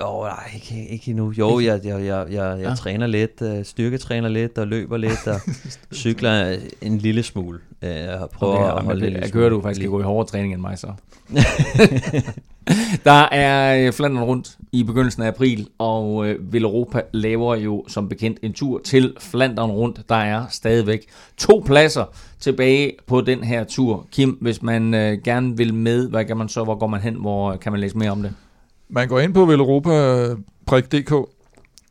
Jo, 0.00 0.22
nej, 0.22 0.50
ikke, 0.54 0.88
ikke 0.88 1.10
endnu. 1.10 1.30
Jo, 1.38 1.60
jeg, 1.60 1.80
jeg, 1.84 2.04
jeg, 2.04 2.26
jeg, 2.30 2.58
jeg 2.58 2.68
Ja. 2.68 2.74
træner 2.74 3.06
lidt, 3.06 3.42
øh, 3.42 3.64
styrketræner 3.64 4.28
lidt, 4.28 4.58
og 4.58 4.66
løber 4.66 4.96
lidt, 4.96 5.26
og 5.26 5.40
cykler 5.94 6.56
en 6.82 6.98
lille 6.98 7.22
smule. 7.22 7.58
Øh, 7.82 7.90
Jeg 7.90 8.26
prøver 8.34 8.54
Okay, 8.56 8.76
at 8.78 8.84
holde 8.84 9.00
det, 9.00 9.06
det 9.06 9.12
jeg 9.14 9.20
lille 9.20 9.32
kører, 9.32 9.48
du 9.50 9.62
faktisk 9.62 9.78
lige- 9.80 9.90
gå 9.90 10.00
i 10.00 10.02
hårdere 10.02 10.26
træning 10.28 10.52
end 10.54 10.60
mig 10.60 10.78
så. 10.78 10.88
der 13.04 13.28
er 13.32 13.86
øh, 13.86 13.92
Flandern 13.92 14.24
rundt 14.24 14.56
i 14.72 14.82
begyndelsen 14.82 15.22
af 15.22 15.26
april, 15.28 15.68
og 15.78 16.26
øh, 16.28 16.52
Villeuropa 16.52 17.00
laver 17.12 17.54
jo 17.56 17.84
som 17.88 18.08
bekendt 18.08 18.38
en 18.42 18.52
tur 18.52 18.80
til 18.84 19.14
Flandern 19.20 19.70
rundt. 19.70 20.00
Der 20.08 20.14
er 20.14 20.44
stadigvæk 20.50 21.06
to 21.36 21.62
pladser 21.66 22.04
tilbage 22.40 22.92
på 23.06 23.20
den 23.20 23.44
her 23.44 23.64
tur. 23.64 24.06
Kim, 24.12 24.30
hvis 24.40 24.62
man 24.62 24.94
øh, 24.94 25.18
gerne 25.24 25.56
vil 25.56 25.74
med, 25.74 26.08
hvad 26.08 26.24
kan 26.24 26.36
man 26.36 26.48
så? 26.48 26.64
Hvor 26.64 26.74
går 26.74 26.86
man 26.86 27.00
hen? 27.00 27.14
Hvor 27.14 27.56
kan 27.56 27.72
man 27.72 27.80
læse 27.80 27.98
mere 27.98 28.10
om 28.10 28.22
det? 28.22 28.32
Man 28.90 29.08
går 29.08 29.20
ind 29.20 29.34
på 29.34 29.44
veleuropa.dk 29.44 31.12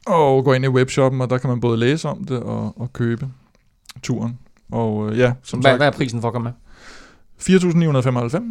og 0.07 0.43
går 0.43 0.53
ind 0.53 0.65
i 0.65 0.67
webshoppen, 0.67 1.21
og 1.21 1.29
der 1.29 1.37
kan 1.37 1.49
man 1.49 1.59
både 1.59 1.77
læse 1.77 2.09
om 2.09 2.23
det 2.23 2.39
og, 2.39 2.81
og 2.81 2.93
købe 2.93 3.27
turen. 4.03 4.39
Og 4.71 5.11
øh, 5.11 5.17
ja, 5.17 5.33
som 5.43 5.59
Hvad, 5.59 5.71
sagt, 5.71 5.79
hvad 5.79 5.87
er 5.87 5.91
prisen 5.91 6.21
for 6.21 6.27
at 6.27 6.33
komme 6.33 6.43
med? 6.43 6.53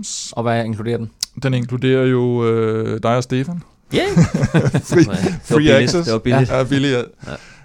4.995. 0.02 0.32
Og 0.32 0.42
hvad 0.42 0.64
inkluderer 0.64 0.96
den? 0.96 1.10
Den 1.42 1.54
inkluderer 1.54 2.06
jo 2.06 2.44
øh, 2.44 3.00
dig 3.02 3.16
og 3.16 3.22
Stefan. 3.22 3.62
Yeah. 3.94 4.08
Free, 4.16 5.00
Det 5.00 5.06
var 5.08 5.14
free 5.44 5.56
billigt, 5.58 5.74
access. 5.76 6.04
Det 6.04 6.12
var 6.12 6.18
billigt. 6.18 6.50
Ja, 6.50 6.64
billigt, 6.64 6.96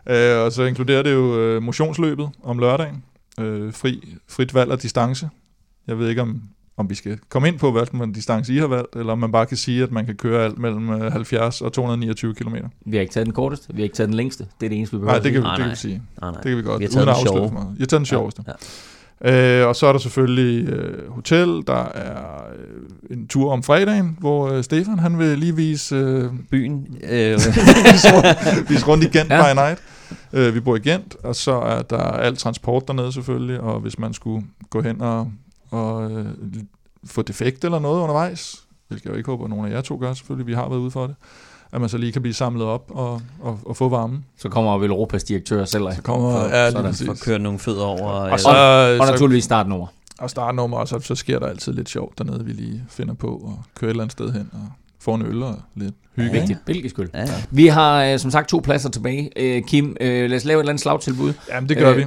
ja. 0.07 0.37
Øh, 0.39 0.45
og 0.45 0.51
så 0.51 0.63
inkluderer 0.63 1.03
det 1.03 1.13
jo 1.13 1.39
øh, 1.39 1.61
motionsløbet 1.63 2.29
om 2.43 2.59
lørdagen. 2.59 3.03
Øh, 3.39 3.73
fri, 3.73 4.17
frit 4.29 4.53
valg 4.53 4.71
af 4.71 4.79
distance. 4.79 5.29
Jeg 5.87 5.99
ved 5.99 6.09
ikke, 6.09 6.21
om, 6.21 6.41
om 6.81 6.89
vi 6.89 6.95
skal 6.95 7.17
komme 7.29 7.47
ind 7.47 7.59
på, 7.59 7.71
hvilken 7.71 8.11
distance 8.13 8.53
I 8.53 8.57
har 8.57 8.67
valgt, 8.67 8.95
eller 8.95 9.11
om 9.13 9.19
man 9.19 9.31
bare 9.31 9.45
kan 9.45 9.57
sige, 9.57 9.83
at 9.83 9.91
man 9.91 10.05
kan 10.05 10.15
køre 10.15 10.45
alt 10.45 10.59
mellem 10.59 10.89
øh, 10.89 11.11
70 11.11 11.61
og 11.61 11.73
229 11.73 12.33
km. 12.33 12.55
Vi 12.85 12.95
har 12.97 13.01
ikke 13.01 13.13
taget 13.13 13.25
den 13.25 13.33
korteste, 13.33 13.73
vi 13.73 13.81
har 13.81 13.83
ikke 13.83 13.95
taget 13.95 14.07
den 14.07 14.15
længste. 14.17 14.45
Det 14.59 14.65
er 14.65 14.69
det 14.69 14.77
eneste, 14.77 14.95
vi 14.95 14.99
behøver 14.99 15.13
Nej, 15.13 15.23
det 15.23 15.31
kan, 15.33 15.41
vi, 15.43 15.47
det 15.47 15.57
kan 15.59 15.69
vi 15.69 15.75
sige. 15.75 16.01
Nej, 16.21 16.31
nej. 16.31 16.41
Det 16.41 16.49
kan 16.49 16.57
vi 16.57 16.61
godt, 16.63 16.79
Vi 16.79 16.85
har 16.85 16.89
taget 16.91 17.05
uden 17.07 17.15
den 17.15 17.25
sjove. 17.27 17.49
for. 17.49 17.57
Jeg 17.59 17.65
har 17.79 17.85
taget 17.85 17.91
den 17.99 18.05
sjoveste. 18.05 18.43
Ja. 18.47 19.61
Øh, 19.61 19.67
og 19.67 19.75
så 19.75 19.87
er 19.87 19.91
der 19.91 19.99
selvfølgelig 19.99 20.69
øh, 20.69 21.11
hotel, 21.11 21.63
der 21.67 21.83
er 21.85 22.43
øh, 23.09 23.17
en 23.17 23.27
tur 23.27 23.51
om 23.51 23.63
fredagen, 23.63 24.17
hvor 24.19 24.49
øh, 24.49 24.63
Stefan 24.63 24.99
han 24.99 25.19
vil 25.19 25.37
lige 25.39 25.55
vise, 25.55 25.95
øh, 25.95 26.29
Byen. 26.51 26.87
Øh, 27.09 27.33
vise, 28.69 28.87
rundt, 28.87 29.03
i 29.03 29.07
Gent 29.17 29.29
Ja. 29.29 29.47
ja. 29.47 29.53
by 29.53 29.57
night. 29.57 29.79
Øh, 30.33 30.55
vi 30.55 30.59
bor 30.59 30.75
i 30.75 30.79
Gent, 30.79 31.15
og 31.23 31.35
så 31.35 31.51
er 31.51 31.81
der 31.81 31.97
alt 31.97 32.39
transport 32.39 32.87
dernede 32.87 33.11
selvfølgelig, 33.13 33.59
og 33.59 33.79
hvis 33.79 33.99
man 33.99 34.13
skulle 34.13 34.45
gå 34.69 34.81
hen 34.81 35.01
og, 35.01 35.31
og 35.71 36.11
øh, 36.11 36.25
få 37.05 37.21
defekt 37.21 37.63
eller 37.65 37.79
noget 37.79 37.99
undervejs, 38.01 38.63
hvilket 38.87 39.05
jeg 39.05 39.11
jo 39.11 39.17
ikke 39.17 39.29
håber, 39.31 39.43
at 39.43 39.49
nogen 39.49 39.65
af 39.65 39.71
jer 39.71 39.81
to 39.81 39.97
gør 40.01 40.13
selvfølgelig, 40.13 40.47
vi 40.47 40.53
har 40.53 40.69
været 40.69 40.79
ude 40.79 40.91
for 40.91 41.07
det, 41.07 41.15
at 41.71 41.81
man 41.81 41.89
så 41.89 41.97
lige 41.97 42.11
kan 42.11 42.21
blive 42.21 42.33
samlet 42.33 42.65
op 42.65 42.85
og, 42.89 43.21
og, 43.41 43.59
og 43.65 43.77
få 43.77 43.89
varmen. 43.89 44.25
Så 44.37 44.49
kommer 44.49 44.77
Villeuropas 44.77 45.23
direktør 45.23 45.65
selv. 45.65 45.83
Så 45.95 46.01
kommer, 46.01 46.31
For- 46.31 46.47
ja, 46.55 46.71
sådan. 46.71 46.93
for 46.93 47.11
at 47.11 47.19
køre 47.21 47.39
nogle 47.39 47.59
fødder 47.59 47.83
over. 47.83 48.09
Og 48.11 48.29
Og 48.31 48.39
så, 48.39 48.49
Og 48.99 49.07
så, 49.07 49.11
naturligvis 49.11 49.43
startnummer. 49.43 49.87
og 50.19 50.29
startnummer, 50.29 50.77
og 50.77 50.87
så, 50.87 50.99
så 50.99 51.15
sker 51.15 51.39
der 51.39 51.47
altid 51.47 51.73
lidt 51.73 51.89
sjovt 51.89 52.17
dernede, 52.17 52.45
vi 52.45 52.51
lige 52.51 52.83
finder 52.89 53.13
på 53.13 53.27
og 53.27 53.59
kører 53.75 53.89
et 53.89 53.91
eller 53.93 54.03
andet 54.03 54.11
sted 54.11 54.31
hen 54.33 54.49
og 54.53 54.67
får 54.99 55.15
en 55.15 55.21
øl 55.21 55.43
og 55.43 55.55
lidt 55.75 55.95
hygge. 56.15 56.31
Ja. 56.33 56.39
Vigtigt. 56.39 56.59
Belgisk 56.65 56.99
øl. 56.99 57.09
ja, 57.13 57.19
ja. 57.21 57.43
Vi 57.51 57.67
har 57.67 58.03
øh, 58.03 58.19
som 58.19 58.31
sagt 58.31 58.49
to 58.49 58.59
pladser 58.63 58.89
tilbage. 58.89 59.29
Øh, 59.35 59.63
Kim, 59.63 59.95
øh, 60.01 60.29
lad 60.29 60.37
os 60.37 60.45
lave 60.45 60.57
et 60.57 60.61
eller 60.61 60.69
andet 60.71 60.81
slagtilbud. 60.81 61.33
Jamen, 61.49 61.69
det 61.69 61.77
gør 61.77 61.91
Øh, 61.91 61.97
vi. 61.97 62.05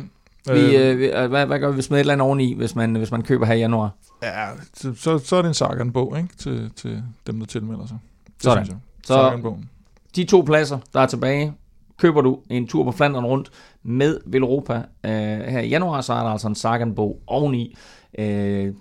Vi, 0.53 0.77
øh, 0.77 0.99
vi- 0.99 1.07
øh, 1.11 1.29
hvad, 1.29 1.47
hvad 1.47 1.59
gør 1.59 1.69
vi, 1.69 1.75
hvis 1.75 1.91
med 1.91 1.99
et 1.99 2.01
eller 2.01 2.13
andet 2.13 2.27
oveni, 2.27 2.55
hvis 2.55 2.75
man, 2.77 2.95
hvis 2.97 3.11
man 3.11 3.23
køber 3.23 3.47
her 3.47 3.55
i 3.55 3.59
januar? 3.59 3.91
ja, 4.23 4.47
så, 4.75 5.19
så, 5.19 5.37
er 5.37 5.43
det 5.43 5.49
en 5.49 5.55
Sagan-bog, 5.55 6.17
ikke? 6.19 6.37
Til, 6.37 6.71
til 6.77 7.03
dem, 7.27 7.39
der 7.39 7.47
tilmelder 7.47 7.87
sig. 7.87 7.99
Det 8.27 8.35
Sådan. 8.43 8.65
synes 8.65 8.77
jeg. 8.77 9.07
Så 9.07 9.55
de 10.17 10.25
to 10.25 10.41
pladser, 10.43 10.79
der 10.93 11.01
er 11.01 11.07
tilbage, 11.07 11.53
køber 11.99 12.21
du 12.21 12.39
en 12.51 12.67
tur 12.67 12.85
på 12.85 12.93
Flandern 12.93 13.25
rundt 13.25 13.51
med 13.83 14.21
Villeuropa 14.27 14.75
øh, 15.05 15.13
her 15.41 15.61
i 15.61 15.69
januar, 15.69 16.01
så 16.01 16.13
er 16.13 16.23
der 16.23 16.31
altså 16.31 16.49
en 16.49 16.55
Sagan-bog 16.55 17.21
oveni. 17.27 17.77
Øh, 18.19 18.75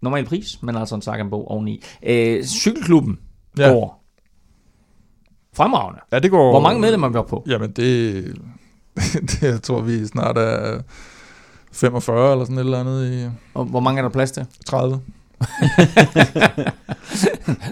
normal 0.00 0.24
pris, 0.24 0.62
men 0.62 0.76
altså 0.76 0.94
en 0.94 1.02
Sagan-bog 1.02 1.50
oveni. 1.50 1.82
Øh, 2.02 2.44
cykelklubben 2.44 3.18
ja. 3.58 3.68
Går 3.68 4.04
fremragende. 5.56 6.00
ja, 6.12 6.18
det 6.18 6.30
går... 6.30 6.50
Hvor 6.50 6.60
mange 6.60 6.80
medlemmer 6.80 7.06
er 7.06 7.12
vi 7.12 7.18
oppe 7.18 7.30
på? 7.30 7.44
Jamen, 7.46 7.70
det, 7.70 8.24
det... 8.96 9.42
Jeg 9.42 9.62
tror, 9.62 9.80
vi 9.80 10.06
snart 10.06 10.38
er 10.38 10.80
45 11.72 12.32
eller 12.32 12.44
sådan 12.44 12.58
et 12.58 12.64
eller 12.64 12.80
andet 12.80 13.12
i 13.12 13.28
Og 13.54 13.64
hvor 13.64 13.80
mange 13.80 13.98
er 13.98 14.02
der 14.02 14.10
plads 14.10 14.30
til? 14.32 14.46
30. 14.66 15.00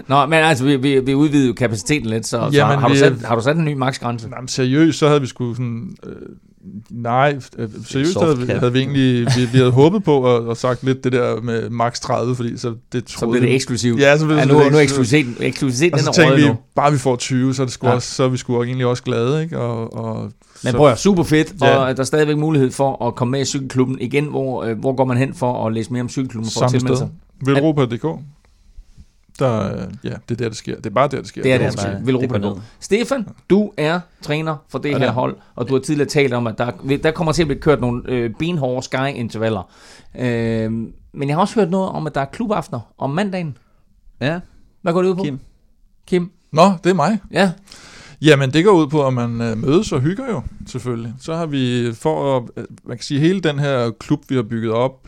Nå, 0.07 0.25
men 0.25 0.33
altså, 0.39 0.65
vi, 0.65 0.75
vi, 0.75 0.99
vi 0.99 1.13
udvider 1.15 1.47
jo 1.47 1.53
kapaciteten 1.53 2.09
lidt, 2.09 2.25
så, 2.27 2.49
så 2.51 2.57
Jamen, 2.57 2.79
har, 2.79 2.87
du 2.87 2.93
vi- 2.93 2.99
sat, 2.99 3.13
har 3.25 3.35
du 3.35 3.41
sat 3.41 3.57
en 3.57 3.65
ny 3.65 3.73
maksgrænse? 3.73 4.29
Jamen, 4.35 4.47
seriøst, 4.47 4.99
så 4.99 5.07
havde 5.07 5.21
vi 5.21 5.27
sgu 5.27 5.53
sådan... 5.53 5.95
Øh, 6.05 6.15
nej, 6.89 7.39
øh, 7.57 7.69
seriøst 7.87 8.19
havde, 8.21 8.59
havde 8.59 8.73
vi 8.73 8.79
egentlig... 8.79 9.27
Vi, 9.37 9.45
vi 9.51 9.57
havde 9.57 9.71
håbet 9.71 10.03
på 10.03 10.35
at, 10.35 10.51
at 10.51 10.57
sagt 10.57 10.83
lidt 10.83 11.03
det 11.03 11.11
der 11.11 11.41
med 11.41 11.69
max 11.69 11.99
30, 11.99 12.35
fordi 12.35 12.57
så 12.57 12.73
det 12.93 13.09
Så 13.09 13.17
troede 13.19 13.31
bliver 13.31 13.41
det 13.41 13.49
vi- 13.49 13.55
eksklusivt. 13.55 13.99
Ja, 13.99 14.17
så 14.17 14.25
blev 14.25 14.37
Ja, 14.37 14.43
det 14.43 14.51
nu, 14.53 14.59
lidt 14.59 14.71
nu 14.71 14.77
er 14.77 14.81
eksklusivt. 14.81 15.19
eksklusiviteten, 15.19 15.45
eksklusiviteten 15.47 16.07
Og 16.07 16.13
så 16.15 16.21
tænkte 16.21 16.41
vi, 16.41 16.47
nu. 16.47 16.55
bare 16.75 16.91
vi 16.91 16.97
får 16.97 17.15
20, 17.15 17.53
så 17.53 17.61
er, 17.61 17.65
det 17.65 17.73
sgu 17.73 17.85
Ja. 17.87 17.89
ja. 17.91 17.95
også, 17.95 18.13
så 18.15 18.23
er 18.23 18.27
vi 18.27 18.37
sgu 18.37 18.63
egentlig 18.63 18.85
også 18.85 19.03
glade, 19.03 19.43
ikke? 19.43 19.59
Og, 19.59 19.93
og 19.93 20.23
Men 20.63 20.71
så, 20.71 20.77
prøv 20.77 20.87
at 20.91 20.99
super 20.99 21.23
fedt, 21.23 21.53
Ja. 21.61 21.75
og 21.75 21.95
der 21.95 22.01
er 22.01 22.05
stadigvæk 22.05 22.37
mulighed 22.37 22.71
for 22.71 23.07
at 23.07 23.15
komme 23.15 23.31
med 23.31 23.41
i 23.41 23.45
cykelklubben 23.45 23.97
igen. 24.01 24.25
Hvor, 24.25 24.63
øh, 24.63 24.79
hvor 24.79 24.95
går 24.95 25.05
man 25.05 25.17
hen 25.17 25.33
for 25.33 25.67
at 25.67 25.73
læse 25.73 25.93
mere 25.93 26.01
om 26.01 26.09
cykelklubben 26.09 26.51
for 26.51 26.61
at 26.65 26.71
samme 26.71 26.79
tilmelde 26.79 26.97
sted. 26.97 27.07
Velropa.dk 27.53 28.05
Der, 29.39 29.69
ja, 30.03 30.09
det 30.29 30.31
er 30.31 30.35
der, 30.35 30.47
det 30.47 30.57
sker. 30.57 30.75
Det 30.75 30.85
er 30.85 30.89
bare 30.89 31.07
der, 31.07 31.17
det 31.17 31.27
sker. 31.27 31.43
Det 31.43 31.53
er 31.53 31.57
det, 31.57 31.65
der 31.65 31.71
sige. 31.71 31.81
sker. 31.81 31.99
Vil 32.05 32.13
det 32.15 32.23
Europa 32.23 32.37
ned. 32.37 32.55
Stefan, 32.79 33.27
du 33.49 33.71
er 33.77 33.99
træner 34.21 34.55
for 34.69 34.79
det 34.79 34.89
Ja, 34.89 34.93
her 34.93 34.99
det 34.99 35.07
er. 35.07 35.11
hold, 35.13 35.35
og 35.55 35.67
du 35.67 35.73
har 35.73 35.79
tidligere 35.81 36.09
talt 36.09 36.33
om, 36.33 36.47
at 36.47 36.57
der, 36.57 36.71
der 37.03 37.11
kommer 37.11 37.31
til 37.33 37.41
at 37.43 37.47
blive 37.47 37.59
kørt 37.61 37.81
nogle 37.81 38.01
øh, 38.07 38.29
benhårde 38.39 38.85
sky-intervaller. 38.85 39.69
Øh, 40.19 40.71
men 41.13 41.27
jeg 41.29 41.35
har 41.35 41.41
også 41.41 41.55
hørt 41.59 41.69
noget 41.69 41.89
om, 41.89 42.07
at 42.07 42.15
der 42.15 42.21
er 42.21 42.25
klubaftener 42.25 42.79
om 42.97 43.09
mandagen. 43.09 43.57
Ja, 44.21 44.39
Hvad 44.81 44.93
går 44.93 45.01
det 45.01 45.09
ud 45.09 45.15
på? 45.15 45.23
Kim. 45.23 45.39
Kim? 46.07 46.31
Nå, 46.51 46.71
det 46.83 46.89
er 46.89 46.93
mig. 46.93 47.19
Ja, 47.31 47.51
Jamen, 48.21 48.53
det 48.53 48.65
går 48.65 48.71
ud 48.71 48.87
på, 48.87 49.07
at 49.07 49.13
man 49.13 49.41
øh, 49.41 49.57
mødes 49.57 49.91
og 49.91 50.01
hygger 50.01 50.29
jo, 50.29 50.41
selvfølgelig. 50.67 51.13
Så 51.19 51.35
har 51.35 51.45
vi, 51.45 51.93
for 51.93 52.37
at, 52.37 52.43
øh, 52.57 52.63
man 52.85 52.97
kan 52.97 53.03
sige, 53.03 53.19
hele 53.19 53.41
den 53.41 53.59
her 53.59 53.91
klub, 53.99 54.19
vi 54.29 54.35
har 54.35 54.43
bygget 54.43 54.71
op, 54.71 55.07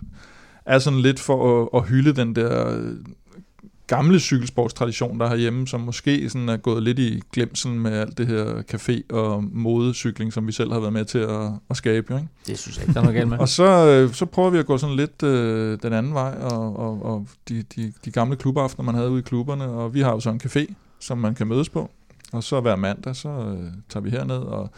er 0.66 0.80
sådan 0.80 1.00
lidt 1.00 1.20
for 1.20 1.62
at, 1.62 1.70
at 1.82 1.90
hylde 1.90 2.14
den 2.14 2.36
der 2.36 2.78
øh, 2.78 2.96
gamle 3.88 4.20
cykelsportstradition, 4.20 5.20
der 5.20 5.26
er 5.26 5.30
herhjemme, 5.30 5.68
som 5.68 5.82
måske 5.82 6.30
sådan 6.30 6.50
er 6.50 6.58
gået 6.58 6.84
lidt 6.84 7.00
i 7.00 7.22
glemsel 7.34 7.72
med 7.72 7.92
alt 7.92 8.18
det 8.18 8.28
her 8.28 8.64
café- 8.74 9.16
og 9.16 9.44
modecykling, 9.52 10.34
som 10.34 10.48
vi 10.48 10.52
selv 10.52 10.72
har 10.72 10.80
været 10.80 10.94
med 10.94 11.06
til 11.06 11.20
at, 11.20 11.52
at 11.70 11.78
skabe. 11.78 12.14
Jo, 12.14 12.18
ikke? 12.18 12.30
det 12.48 12.60
synes 12.60 12.78
jeg 12.78 12.84
ikke, 12.84 12.94
der 12.94 13.00
er 13.00 13.04
noget 13.04 13.18
galt 13.18 13.30
med. 13.30 13.38
Og 13.38 13.50
så, 13.50 13.88
øh, 13.88 14.14
så 14.14 14.26
prøver 14.26 14.50
vi 14.50 14.58
at 14.58 14.66
gå 14.66 14.78
sådan 14.78 14.96
lidt 14.96 15.24
øh, 15.24 15.78
den 15.84 15.94
anden 15.94 16.14
vej, 16.14 16.36
og, 16.42 16.80
og, 16.80 17.06
og 17.06 17.28
de, 17.50 17.64
de, 17.76 17.94
de 18.06 18.12
gamle 18.12 18.36
klubaftener, 18.36 18.86
man 18.86 18.96
havde 18.96 19.10
ude 19.10 19.20
i 19.20 19.24
klubberne, 19.24 19.66
og 19.66 19.94
vi 19.94 20.02
har 20.02 20.12
jo 20.12 20.20
så 20.20 20.30
en 20.30 20.42
café, 20.46 20.74
som 21.00 21.18
man 21.18 21.36
kan 21.36 21.48
mødes 21.48 21.70
på. 21.70 21.90
Og 22.34 22.44
så 22.44 22.60
hver 22.60 22.76
mandag, 22.76 23.16
så 23.16 23.30
øh, 23.30 23.72
tager 23.90 24.04
vi 24.04 24.10
herned, 24.10 24.36
og 24.36 24.72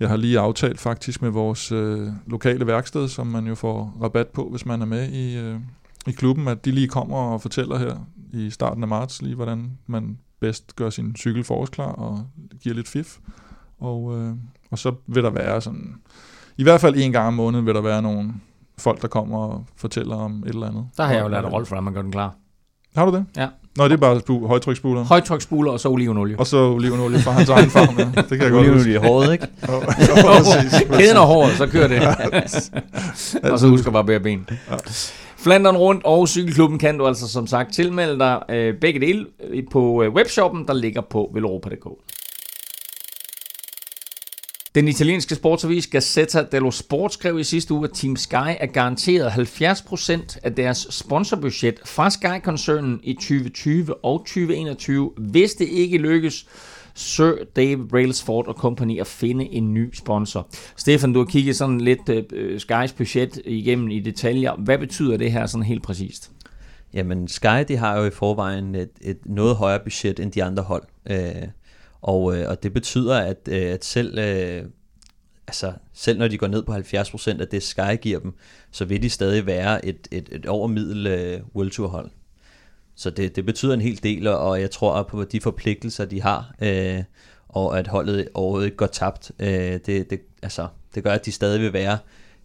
jeg 0.00 0.08
har 0.08 0.16
lige 0.16 0.38
aftalt 0.38 0.80
faktisk 0.80 1.22
med 1.22 1.30
vores 1.30 1.72
øh, 1.72 2.08
lokale 2.26 2.66
værksted, 2.66 3.08
som 3.08 3.26
man 3.26 3.46
jo 3.46 3.54
får 3.54 3.98
rabat 4.02 4.26
på, 4.26 4.48
hvis 4.50 4.66
man 4.66 4.82
er 4.82 4.86
med 4.86 5.08
i, 5.08 5.36
øh, 5.36 5.56
i 6.06 6.12
klubben, 6.12 6.48
at 6.48 6.64
de 6.64 6.70
lige 6.70 6.88
kommer 6.88 7.16
og 7.16 7.42
fortæller 7.42 7.78
her 7.78 8.06
i 8.32 8.50
starten 8.50 8.82
af 8.82 8.88
marts, 8.88 9.22
lige 9.22 9.34
hvordan 9.34 9.70
man 9.86 10.18
bedst 10.40 10.76
gør 10.76 10.90
sin 10.90 11.16
cykel 11.16 11.44
forårsklar 11.44 11.84
og 11.92 12.24
giver 12.62 12.74
lidt 12.74 12.88
fif. 12.88 13.16
Og, 13.80 14.18
øh, 14.18 14.32
og 14.70 14.78
så 14.78 14.92
vil 15.06 15.22
der 15.22 15.30
være 15.30 15.60
sådan, 15.60 15.94
i 16.56 16.62
hvert 16.62 16.80
fald 16.80 16.94
en 16.96 17.12
gang 17.12 17.26
om 17.26 17.34
måneden 17.34 17.66
vil 17.66 17.74
der 17.74 17.80
være 17.80 18.02
nogle 18.02 18.32
folk, 18.78 19.02
der 19.02 19.08
kommer 19.08 19.38
og 19.38 19.64
fortæller 19.76 20.16
om 20.16 20.42
et 20.42 20.48
eller 20.48 20.66
andet. 20.68 20.86
Der 20.96 21.04
har 21.04 21.12
jeg 21.12 21.22
jo 21.22 21.28
lært 21.28 21.44
af 21.44 21.52
Rolf, 21.52 21.68
hvordan 21.68 21.84
man 21.84 21.94
gør 21.94 22.02
den 22.02 22.12
klar. 22.12 22.34
Har 22.96 23.04
du 23.04 23.16
det? 23.16 23.26
Ja. 23.36 23.48
Nå, 23.76 23.84
det 23.84 23.92
er 23.92 23.96
bare 23.96 24.16
spu- 24.16 24.46
højtryksspuler. 24.46 25.04
Højtryksspuler 25.04 25.72
og 25.72 25.80
så 25.80 25.88
olivenolie. 25.88 26.38
Og 26.38 26.46
så 26.46 26.56
olivenolie 26.70 27.18
fra 27.18 27.30
hans 27.30 27.48
egen 27.48 27.70
farm, 27.70 27.98
ja. 27.98 28.04
Det 28.04 28.28
kan 28.28 28.40
jeg 28.42 28.50
godt 28.50 28.68
huske. 28.72 28.92
i 28.92 28.96
håret, 28.96 29.32
ikke? 29.32 29.46
Jo, 29.68 29.72
jo, 29.74 29.80
præcis, 30.26 30.70
præcis. 30.88 30.96
Kæden 30.96 31.16
og 31.16 31.26
håret, 31.26 31.52
så 31.52 31.66
kører 31.66 31.88
det. 31.88 32.00
og 33.52 33.58
så 33.58 33.68
husk 33.68 33.86
at 33.86 33.92
barbere 33.92 34.20
ben. 34.20 34.48
Flanderen 35.46 35.76
rundt 35.76 36.04
og 36.04 36.28
cykelklubben 36.28 36.78
kan 36.78 36.98
du 36.98 37.06
altså 37.06 37.28
som 37.28 37.46
sagt 37.46 37.74
tilmelde 37.74 38.18
dig 38.18 38.42
øh, 38.48 38.74
begge 38.80 39.00
dele 39.00 39.26
øh, 39.44 39.62
på 39.70 40.02
øh, 40.02 40.12
webshoppen, 40.12 40.66
der 40.66 40.74
ligger 40.74 41.00
på 41.00 41.30
velropa.dk. 41.34 41.86
Den 44.74 44.88
italienske 44.88 45.34
sportsavis 45.34 45.86
Gazzetta 45.86 46.44
dello 46.52 46.70
Sport 46.70 47.12
skrev 47.12 47.38
i 47.38 47.44
sidste 47.44 47.74
uge, 47.74 47.84
at 47.84 47.90
Team 47.94 48.16
Sky 48.16 48.56
er 48.60 48.66
garanteret 48.66 49.30
70% 49.30 50.38
af 50.42 50.54
deres 50.54 50.86
sponsorbudget 50.90 51.80
fra 51.84 52.10
Sky-koncernen 52.10 53.00
i 53.02 53.14
2020 53.14 54.04
og 54.04 54.18
2021, 54.18 55.10
hvis 55.16 55.54
det 55.54 55.68
ikke 55.68 55.98
lykkes 55.98 56.46
Sir 56.96 57.34
Dave 57.56 57.88
Brailsford 57.88 58.46
og 58.46 58.54
Company 58.54 59.00
at 59.00 59.06
finde 59.06 59.44
en 59.44 59.74
ny 59.74 59.94
sponsor. 59.94 60.48
Stefan, 60.76 61.12
du 61.12 61.18
har 61.18 61.26
kigget 61.26 61.56
sådan 61.56 61.80
lidt 61.80 62.08
øh, 62.08 62.24
øh, 62.32 62.60
Skys 62.60 62.92
budget 62.92 63.42
igennem 63.44 63.88
i 63.88 64.00
detaljer. 64.00 64.54
Hvad 64.54 64.78
betyder 64.78 65.16
det 65.16 65.32
her 65.32 65.46
sådan 65.46 65.64
helt 65.64 65.82
præcist? 65.82 66.30
Jamen, 66.94 67.28
Sky, 67.28 67.64
de 67.68 67.76
har 67.76 67.98
jo 67.98 68.04
i 68.04 68.10
forvejen 68.10 68.74
et, 68.74 68.90
et 69.00 69.18
noget 69.24 69.56
højere 69.56 69.80
budget 69.84 70.20
end 70.20 70.32
de 70.32 70.44
andre 70.44 70.62
hold. 70.62 70.82
Øh, 71.10 71.48
og, 72.02 72.36
øh, 72.36 72.48
og 72.48 72.62
det 72.62 72.72
betyder, 72.72 73.16
at, 73.16 73.48
øh, 73.48 73.72
at 73.72 73.84
selv, 73.84 74.18
øh, 74.18 74.64
altså, 75.46 75.72
selv 75.92 76.18
når 76.18 76.28
de 76.28 76.38
går 76.38 76.46
ned 76.46 76.62
på 76.62 76.72
70% 76.72 77.40
af 77.40 77.48
det, 77.48 77.62
Sky 77.62 78.00
giver 78.00 78.20
dem, 78.20 78.32
så 78.70 78.84
vil 78.84 79.02
de 79.02 79.10
stadig 79.10 79.46
være 79.46 79.86
et, 79.86 80.08
et, 80.10 80.28
et 80.32 80.46
overmiddel 80.46 81.06
øh, 81.06 81.40
World 81.54 81.70
Tour 81.70 81.88
hold. 81.88 82.10
Så 82.96 83.10
det, 83.10 83.36
det 83.36 83.46
betyder 83.46 83.74
en 83.74 83.80
hel 83.80 84.00
del, 84.02 84.26
og 84.26 84.60
jeg 84.60 84.70
tror 84.70 85.02
på 85.02 85.24
de 85.24 85.40
forpligtelser, 85.40 86.04
de 86.04 86.22
har, 86.22 86.54
øh, 86.62 87.02
og 87.48 87.78
at 87.78 87.86
holdet 87.88 88.28
overhovedet 88.34 88.66
ikke 88.66 88.76
går 88.76 88.86
tabt, 88.86 89.32
øh, 89.38 89.48
det, 89.48 89.86
det, 90.10 90.20
altså, 90.42 90.66
det 90.94 91.04
gør, 91.04 91.12
at 91.12 91.26
de 91.26 91.32
stadig 91.32 91.60
vil 91.60 91.72
være 91.72 91.98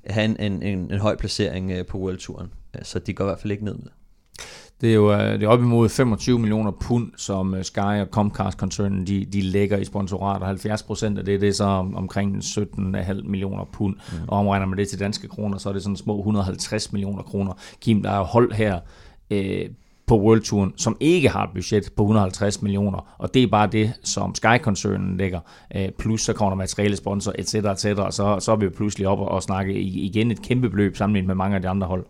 have 0.05 0.25
en, 0.25 0.35
en, 0.39 0.63
en, 0.63 0.91
en 0.91 0.99
høj 0.99 1.15
placering 1.15 1.71
øh, 1.71 1.85
på 1.85 1.97
World 1.97 2.17
Touren. 2.17 2.47
Så 2.83 2.99
de 2.99 3.13
går 3.13 3.23
i 3.23 3.27
hvert 3.27 3.39
fald 3.39 3.51
ikke 3.51 3.65
ned 3.65 3.75
med. 3.75 3.87
Det 4.81 4.89
er 4.89 4.93
jo 4.93 5.13
øh, 5.13 5.33
det 5.33 5.43
er 5.43 5.47
op 5.47 5.59
imod 5.59 5.89
25 5.89 6.39
millioner 6.39 6.71
pund, 6.81 7.11
som 7.17 7.53
øh, 7.53 7.63
Sky 7.63 7.79
og 7.79 8.07
Comcast-koncernen 8.11 9.07
de, 9.07 9.25
de 9.25 9.41
lægger 9.41 9.77
i 9.77 9.85
sponsorat, 9.85 10.41
og 10.41 10.47
70 10.47 10.83
procent 10.83 11.19
af 11.19 11.25
det, 11.25 11.41
det 11.41 11.49
er 11.49 11.53
så 11.53 11.63
om- 11.63 11.95
omkring 11.95 12.37
17,5 12.37 13.13
millioner 13.13 13.65
pund. 13.73 13.95
Mm. 13.95 14.17
Og 14.27 14.37
omregner 14.39 14.65
man 14.65 14.77
det 14.77 14.89
til 14.89 14.99
danske 14.99 15.27
kroner, 15.27 15.57
så 15.57 15.69
er 15.69 15.73
det 15.73 15.83
sådan 15.83 15.95
små 15.97 16.17
150 16.19 16.91
millioner 16.91 17.23
kroner. 17.23 17.53
Kim, 17.81 18.03
der 18.03 18.11
er 18.11 18.17
jo 18.17 18.23
hold 18.23 18.53
her 18.53 18.79
øh, 19.31 19.69
på 20.11 20.19
Worldtouren, 20.19 20.73
som 20.77 20.97
ikke 20.99 21.29
har 21.29 21.43
et 21.43 21.49
budget 21.53 21.89
på 21.95 22.03
150 22.03 22.61
millioner, 22.61 23.15
og 23.17 23.33
det 23.33 23.43
er 23.43 23.47
bare 23.47 23.67
det, 23.67 23.93
som 24.03 24.35
Sky-koncernen 24.35 25.17
lægger, 25.17 25.39
øh, 25.75 25.89
plus 25.99 26.21
så 26.21 26.33
kommer 26.33 26.49
der 26.49 26.57
materielle 26.57 26.97
sponsor, 26.97 27.33
etc., 27.39 27.55
etc., 27.55 27.85
og 27.85 28.13
så, 28.13 28.39
så 28.39 28.51
er 28.51 28.55
vi 28.55 28.65
jo 28.65 28.71
pludselig 28.75 29.07
op 29.07 29.19
og, 29.19 29.43
snakke 29.43 29.81
igen 29.81 30.31
et 30.31 30.41
kæmpe 30.41 30.69
beløb 30.69 30.97
sammenlignet 30.97 31.27
med 31.27 31.35
mange 31.35 31.55
af 31.55 31.61
de 31.61 31.69
andre 31.69 31.87
hold. 31.87 32.05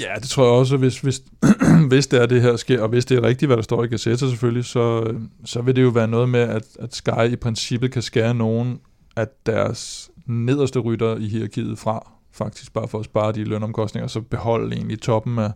Ja, 0.00 0.14
det 0.20 0.28
tror 0.28 0.44
jeg 0.44 0.52
også, 0.52 0.76
hvis, 0.76 1.00
hvis, 1.00 1.22
hvis 1.90 2.06
det 2.06 2.22
er 2.22 2.26
det 2.26 2.42
her 2.42 2.56
sker, 2.56 2.82
og 2.82 2.88
hvis 2.88 3.04
det 3.04 3.18
er 3.18 3.22
rigtigt, 3.22 3.48
hvad 3.48 3.56
der 3.56 3.62
står 3.62 3.84
i 3.84 3.86
Gazetta 3.86 4.28
selvfølgelig, 4.28 4.64
så, 4.64 5.02
øh, 5.06 5.20
så 5.44 5.62
vil 5.62 5.76
det 5.76 5.82
jo 5.82 5.88
være 5.88 6.08
noget 6.08 6.28
med, 6.28 6.40
at, 6.40 6.64
at 6.78 6.94
Sky 6.94 7.32
i 7.32 7.36
princippet 7.36 7.92
kan 7.92 8.02
skære 8.02 8.34
nogen 8.34 8.80
af 9.16 9.26
deres 9.46 10.10
nederste 10.26 10.78
rytter 10.78 11.16
i 11.16 11.28
hierarkiet 11.28 11.78
fra, 11.78 12.12
faktisk 12.32 12.72
bare 12.72 12.88
for 12.88 12.98
at 12.98 13.04
spare 13.04 13.32
de 13.32 13.44
lønomkostninger, 13.44 14.04
og 14.04 14.10
så 14.10 14.20
beholde 14.20 14.76
egentlig 14.76 15.00
toppen 15.00 15.38
af, 15.38 15.50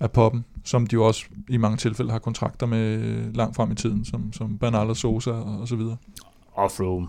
af 0.00 0.10
poppen, 0.10 0.44
som 0.64 0.86
de 0.86 0.94
jo 0.94 1.06
også 1.06 1.24
i 1.48 1.56
mange 1.56 1.76
tilfælde 1.76 2.10
har 2.10 2.18
kontrakter 2.18 2.66
med 2.66 2.98
langt 3.34 3.56
frem 3.56 3.70
i 3.70 3.74
tiden, 3.74 4.04
som, 4.04 4.32
som 4.32 4.58
Bernal 4.58 4.88
og 4.88 4.96
Sosa 4.96 5.30
og, 5.30 5.60
og 5.60 5.68
så 5.68 5.76
videre. 5.76 5.96
Og 6.52 6.70
Froome 6.70 7.08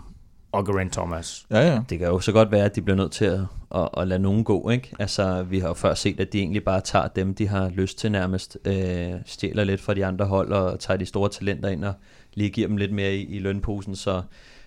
og 0.51 0.65
Geraint 0.65 0.93
Thomas. 0.93 1.45
Ja, 1.51 1.59
ja. 1.59 1.81
Det 1.89 1.99
kan 1.99 2.07
jo 2.07 2.19
så 2.19 2.31
godt 2.31 2.51
være, 2.51 2.65
at 2.65 2.75
de 2.75 2.81
bliver 2.81 2.97
nødt 2.97 3.11
til 3.11 3.25
at, 3.25 3.39
at, 3.75 3.89
at 3.97 4.07
lade 4.07 4.19
nogen 4.19 4.43
gå, 4.43 4.69
ikke? 4.69 4.93
Altså, 4.99 5.43
vi 5.43 5.59
har 5.59 5.67
jo 5.67 5.73
før 5.73 5.93
set, 5.93 6.19
at 6.19 6.33
de 6.33 6.39
egentlig 6.39 6.63
bare 6.63 6.81
tager 6.81 7.07
dem, 7.07 7.35
de 7.35 7.47
har 7.47 7.69
lyst 7.69 7.97
til 7.97 8.11
nærmest, 8.11 8.57
øh, 8.65 9.13
stjæler 9.25 9.63
lidt 9.63 9.81
fra 9.81 9.93
de 9.93 10.05
andre 10.05 10.25
hold, 10.25 10.51
og 10.51 10.79
tager 10.79 10.97
de 10.97 11.05
store 11.05 11.29
talenter 11.29 11.69
ind 11.69 11.85
og 11.85 11.93
lige 12.33 12.49
giver 12.49 12.67
dem 12.67 12.77
lidt 12.77 12.93
mere 12.93 13.15
i, 13.15 13.25
i 13.25 13.39
lønposen, 13.39 13.95
så, 13.95 14.21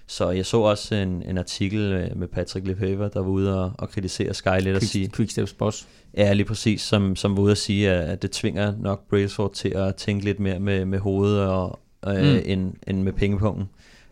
så 0.06 0.30
jeg 0.30 0.46
så 0.46 0.56
også 0.60 0.94
en, 0.94 1.22
en 1.22 1.38
artikel 1.38 1.80
øh, 1.92 2.16
med 2.16 2.28
Patrick 2.28 2.66
Lefebvre, 2.66 3.10
der 3.14 3.20
var 3.20 3.28
ude 3.28 3.62
og, 3.64 3.72
og 3.78 3.90
kritisere 3.90 4.34
Sky 4.34 4.60
lidt 4.60 4.76
og 4.76 4.82
sige, 4.82 5.04
Quick, 5.04 5.16
Quicksteps 5.16 5.52
boss. 5.52 5.86
Ja, 6.16 6.32
lige 6.32 6.46
præcis, 6.46 6.80
som, 6.82 7.16
som 7.16 7.36
var 7.36 7.42
ude 7.42 7.50
at 7.50 7.58
sige, 7.58 7.90
at 7.90 8.22
det 8.22 8.30
tvinger 8.30 8.72
nok 8.80 9.08
Brailsford 9.10 9.52
til 9.54 9.68
at 9.68 9.94
tænke 9.94 10.24
lidt 10.24 10.40
mere 10.40 10.60
med, 10.60 10.84
med 10.84 10.98
hovedet 10.98 11.40
og, 11.40 11.78
øh, 12.06 12.14
Mm. 12.34 12.40
end, 12.44 12.72
end 12.86 13.02
med 13.02 13.12
pengepunkten. 13.12 13.68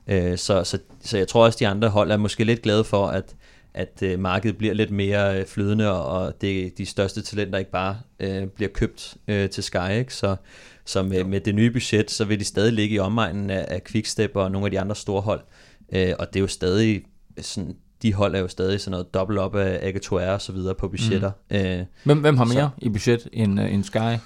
Øh, 0.07 0.39
så, 0.39 0.65
så, 0.65 0.79
så 1.01 1.19
jeg 1.19 1.29
tror 1.29 1.45
også, 1.45 1.57
de 1.61 1.67
andre 1.69 1.89
hold 1.89 2.11
er 2.11 2.17
måske 2.17 2.45
lidt 2.45 2.63
glade 2.63 2.85
for, 2.85 3.07
at, 3.07 3.37
at 3.75 4.03
øh, 4.03 4.19
markedet 4.19 4.59
bliver 4.59 4.75
lidt 4.75 4.91
mere 4.91 5.41
øh, 5.41 5.47
flydende, 5.47 5.93
og 5.93 6.07
og 6.21 6.41
det, 6.41 6.79
de 6.79 6.87
største 6.87 7.23
talenter 7.23 7.59
ikke 7.59 7.71
bare 7.71 7.97
øh, 8.21 8.47
bliver 8.47 8.71
købt 8.71 9.17
øh, 9.29 9.51
til 9.51 9.63
Sky. 9.63 9.91
Ikke? 9.99 10.15
Så, 10.15 10.37
så 10.85 11.03
med, 11.03 11.25
med 11.25 11.41
det 11.41 11.55
nye 11.55 11.71
budget, 11.71 12.11
så 12.11 12.25
vil 12.25 12.41
de 12.41 12.45
stadig 12.45 12.73
ligge 12.73 12.95
i 12.95 12.99
omegnen 12.99 13.51
af, 13.51 13.65
af 13.69 13.85
Quickstep 13.85 14.37
og 14.37 14.51
nogle 14.51 14.65
af 14.67 14.71
de 14.71 14.81
andre 14.81 14.97
store 14.97 15.21
hold. 15.21 15.41
Øh, 15.41 15.47
og 16.19 16.27
det 16.27 16.37
er 16.37 16.41
jo 16.41 16.47
stadig 16.47 17.03
sådan, 17.41 17.77
de 18.03 18.15
hold 18.15 18.35
er 18.35 18.39
jo 18.41 18.49
stadig 18.49 18.81
sådan 18.81 18.91
noget 18.91 19.15
dobbelt 19.15 19.39
op 19.39 19.57
af 19.57 19.79
Agatoire 19.89 20.35
og 20.35 20.41
så 20.41 20.53
videre 20.53 20.75
på 20.75 20.89
budgetter. 20.89 21.31
Mm. 21.51 21.57
Øh, 21.57 21.79
Hvem, 22.05 22.19
hvem 22.21 22.37
har 22.37 22.45
Så- 22.47 22.55
mere 22.55 22.71
i 22.79 22.89
budget 22.89 23.29
end, 23.33 23.61
uh, 23.61 23.73
end 23.75 23.85
Sky? 23.85 24.19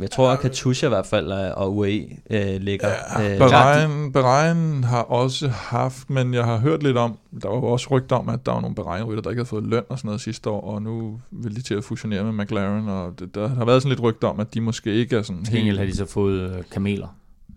jeg 0.00 0.10
tror, 0.10 0.30
at 0.30 0.40
Katusha 0.40 0.86
i 0.86 0.88
hvert 0.88 1.06
fald 1.06 1.32
øh, 1.32 1.50
og 1.56 1.76
UAE 1.76 2.08
øh, 2.30 2.60
ligger. 2.60 2.88
Ja, 3.18 3.32
øh, 3.32 3.38
Bahrain, 3.38 4.12
Bahrain 4.12 4.84
har 4.84 5.02
også 5.02 5.48
haft, 5.48 6.10
men 6.10 6.34
jeg 6.34 6.44
har 6.44 6.58
hørt 6.58 6.82
lidt 6.82 6.96
om, 6.96 7.18
der 7.42 7.48
var 7.48 7.56
jo 7.56 7.64
også 7.64 7.88
rygter 7.90 8.16
om, 8.16 8.28
at 8.28 8.46
der 8.46 8.52
var 8.52 8.60
nogle 8.60 8.74
Bahrain-rytter, 8.74 9.22
der 9.22 9.30
ikke 9.30 9.38
havde 9.40 9.48
fået 9.48 9.64
løn 9.66 9.82
og 9.88 9.98
sådan 9.98 10.08
noget 10.08 10.20
sidste 10.20 10.50
år, 10.50 10.60
og 10.74 10.82
nu 10.82 11.20
vil 11.30 11.56
de 11.56 11.62
til 11.62 11.74
at 11.74 11.84
fusionere 11.84 12.24
med 12.32 12.44
McLaren, 12.44 12.88
og 12.88 13.12
det, 13.18 13.34
der 13.34 13.48
har 13.48 13.64
været 13.64 13.82
sådan 13.82 13.90
lidt 13.90 14.02
rygter 14.02 14.28
om, 14.28 14.40
at 14.40 14.54
de 14.54 14.60
måske 14.60 14.94
ikke 14.94 15.16
er 15.16 15.22
sådan 15.22 15.44
Til 15.44 15.54
gengæld 15.54 15.76
har 15.76 15.84
helt... 15.84 15.98
de 15.98 16.06
så 16.06 16.12
fået 16.12 16.50
uh, 16.50 16.62
kameler. 16.72 17.08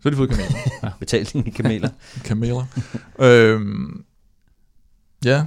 Så 0.02 0.04
har 0.04 0.10
de 0.10 0.16
fået 0.16 0.30
kameler. 0.30 0.92
betalt 1.00 1.36
i 1.36 1.50
kameler. 1.50 1.90
kameler. 2.26 2.66
øhm, 3.20 4.04
ja. 5.26 5.46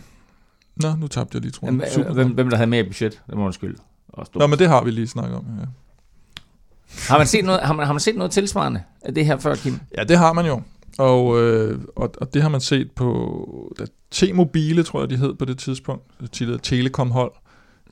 Nå, 0.77 0.95
nu 0.97 1.09
tabte 1.09 1.37
jeg 1.37 1.43
lige, 1.43 1.53
tror 1.53 1.67
Hvem, 1.67 1.81
jeg. 1.81 1.89
Super. 1.93 2.13
hvem, 2.13 2.29
hvem 2.31 2.51
der 2.51 2.57
havde 2.57 2.71
mere 2.71 2.81
i 2.81 2.87
budget? 2.87 3.23
Det 3.27 3.37
må 3.37 3.47
du 3.47 3.53
skylde. 3.53 3.79
Og 4.09 4.27
stå. 4.27 4.39
Nå, 4.39 4.47
men 4.47 4.59
det 4.59 4.69
har 4.69 4.85
vi 4.85 4.91
lige 4.91 5.07
snakket 5.09 5.37
om, 5.37 5.45
ja. 5.61 5.67
Har 7.09 7.19
man, 7.19 7.27
set 7.27 7.45
noget, 7.45 7.61
har, 7.61 7.73
man, 7.75 7.87
har 7.87 7.93
man 7.93 8.01
set 8.01 8.17
noget 8.17 8.33
tilsvarende 8.33 8.83
af 9.03 9.15
det 9.15 9.27
her 9.27 9.39
før, 9.39 9.55
Kim? 9.55 9.79
Ja, 9.99 10.05
det 10.05 10.19
har 10.19 10.33
man 10.33 10.47
jo. 10.47 10.63
Og, 10.99 11.43
øh, 11.43 11.81
og, 11.97 12.15
og 12.21 12.35
det 12.35 12.43
har 12.43 12.49
man 12.49 12.61
set 12.61 12.91
på 12.93 13.75
da 13.79 13.85
T-Mobile, 14.15 14.83
tror 14.83 15.01
jeg, 15.01 15.11
de 15.11 15.17
hed 15.17 15.35
på 15.35 15.45
det 15.45 15.59
tidspunkt. 15.59 16.33
Tidligere 16.33 16.61
Telekom-hold. 16.61 17.33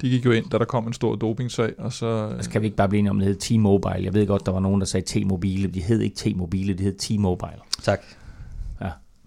De 0.01 0.11
gik 0.11 0.25
jo 0.25 0.31
ind, 0.31 0.51
da 0.51 0.59
der 0.59 0.65
kom 0.65 0.87
en 0.87 0.93
stor 0.93 1.15
dopingsag, 1.17 1.73
og 1.79 1.93
så... 1.93 1.99
Så 1.99 2.35
Altså, 2.37 2.51
kan 2.51 2.61
vi 2.61 2.67
ikke 2.67 2.77
bare 2.77 2.89
blive 2.89 2.99
enige 2.99 3.11
om, 3.11 3.19
det 3.19 3.29
hed 3.29 3.37
T-Mobile. 3.37 4.05
Jeg 4.05 4.15
ved 4.15 4.27
godt, 4.27 4.47
der 4.47 4.53
var 4.53 4.61
nogen, 4.61 4.81
der 4.81 4.87
sagde 4.87 5.07
T-Mobile. 5.21 5.69
De 5.75 5.81
hed 5.81 6.01
ikke 6.01 6.17
T-Mobile, 6.17 6.75
de 6.75 6.83
hed 6.83 6.95
T-Mobile. 6.99 7.61
Tak. 7.83 8.01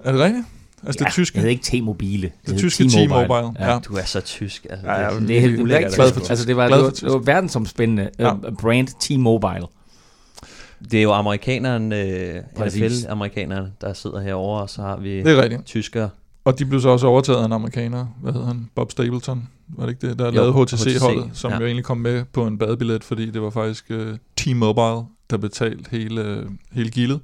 Er 0.03 0.11
det 0.11 0.21
rigtigt? 0.21 0.45
Altså 0.86 0.99
det 0.99 1.05
Ja, 1.05 1.09
tyske? 1.11 1.36
Det 1.36 1.41
hed 1.41 1.49
ikke 1.49 1.63
T-Mobile. 1.63 2.32
Det 2.47 2.57
tyske 2.57 2.84
T-Mobile. 2.84 3.51
Ja. 3.59 3.71
Ja. 3.74 3.80
Du 3.80 3.93
er 3.95 4.03
så 4.05 4.21
tysk. 4.21 4.67
Altså, 4.69 4.88
Ja, 4.88 5.01
ja, 5.01 5.19
det, 5.19 5.28
Det 5.28 5.38
er 5.38 5.41
helt 5.41 5.61
Ulækkert, 5.61 5.99
Altså, 5.99 6.45
det 6.47 6.55
var, 6.55 6.67
det 6.69 6.84
var, 6.84 6.89
det 6.89 7.03
var 7.11 7.17
verdensomspændende 7.17 8.09
Ja. 8.19 8.28
ja. 8.28 8.34
brand 8.61 8.88
T-Mobile. 8.88 9.67
det 10.91 10.99
er 10.99 11.03
jo 11.03 11.11
amerikaneren, 11.13 11.91
øh, 11.93 12.36
Præcis. 12.57 12.82
NFL-amerikaneren, 13.03 13.67
der 13.82 13.93
sidder 13.93 14.21
herovre, 14.21 14.61
og 14.61 14.69
så 14.69 14.82
har 14.82 14.97
vi 14.97 15.09
Det 15.17 15.28
er 15.38 15.41
rigtigt. 15.41 15.65
tyskere. 15.65 16.09
Og 16.45 16.59
de 16.59 16.65
blev 16.65 16.82
så 16.82 16.89
også 16.89 17.07
overtaget 17.07 17.39
af 17.39 17.45
en 17.45 17.51
amerikaner. 17.51 18.05
Hvad 18.21 18.34
hedder 18.34 18.47
han? 18.47 18.69
Bob 18.76 18.91
Stapleton. 18.91 19.49
Var 19.78 19.86
det 19.86 19.93
ikke 19.93 20.07
det? 20.07 20.19
Der 20.19 20.26
Jo, 20.26 20.32
lavede 20.32 20.53
HTC, 20.53 20.84
HTC-holdet, 20.84 21.30
som 21.34 21.51
ja. 21.51 21.59
jo 21.59 21.65
egentlig 21.65 21.86
kom 21.86 21.97
med 21.97 22.26
på 22.34 22.47
en 22.47 22.57
badebillet, 22.57 23.03
fordi 23.03 23.32
det 23.32 23.41
var 23.41 23.49
faktisk 23.49 23.86
uh, 23.89 23.97
T-Mobile, 24.38 25.05
der 25.30 25.38
betalte 25.38 25.91
hele, 25.91 26.47
hele 26.71 26.89
gildet. 26.89 27.19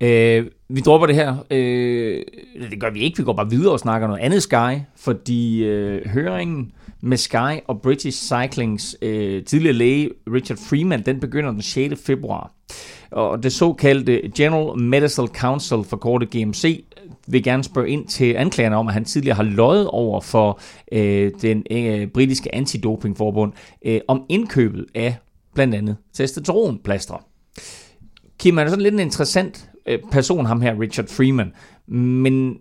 Øh, 0.00 0.46
vi 0.68 0.80
dropper 0.80 1.06
det 1.06 1.16
her. 1.16 1.36
Øh, 1.50 2.22
det 2.70 2.80
gør 2.80 2.90
vi 2.90 3.00
ikke. 3.00 3.18
Vi 3.18 3.24
går 3.24 3.32
bare 3.32 3.50
videre 3.50 3.72
og 3.72 3.80
snakker 3.80 4.08
noget 4.08 4.20
andet 4.20 4.42
Sky, 4.42 4.80
fordi 4.96 5.64
øh, 5.64 6.08
høringen 6.08 6.72
med 7.00 7.16
Sky 7.16 7.60
og 7.66 7.82
British 7.82 8.32
Cyclings 8.32 8.96
øh, 9.02 9.44
tidligere 9.44 9.74
læge 9.74 10.10
Richard 10.34 10.58
Freeman, 10.68 11.02
den 11.02 11.20
begynder 11.20 11.50
den 11.50 11.62
6. 11.62 11.94
februar. 12.06 12.52
Og 13.10 13.42
det 13.42 13.52
såkaldte 13.52 14.30
General 14.36 14.78
Medical 14.78 15.26
Council, 15.26 15.84
forkortet 15.84 16.30
GMC, 16.30 16.84
vil 17.26 17.42
gerne 17.42 17.64
spørge 17.64 17.88
ind 17.88 18.06
til 18.06 18.34
anklagerne 18.34 18.76
om, 18.76 18.88
at 18.88 18.94
han 18.94 19.04
tidligere 19.04 19.36
har 19.36 19.42
løjet 19.42 19.88
over 19.88 20.20
for 20.20 20.60
øh, 20.92 21.32
den 21.42 21.62
øh, 21.70 22.06
britiske 22.06 22.54
antidopingforbund 22.54 23.52
øh, 23.86 24.00
om 24.08 24.22
indkøbet 24.28 24.86
af 24.94 25.16
blandt 25.54 25.74
andet 25.74 25.96
testosteronplaster. 26.12 27.24
Kim 28.38 28.56
han 28.56 28.66
er 28.66 28.70
sådan 28.70 28.82
lidt 28.82 28.94
en 28.94 29.00
interessant 29.00 29.70
øh, 29.86 29.98
person, 30.10 30.46
ham 30.46 30.60
her, 30.60 30.80
Richard 30.80 31.06
Freeman. 31.06 31.52
Men 31.88 32.56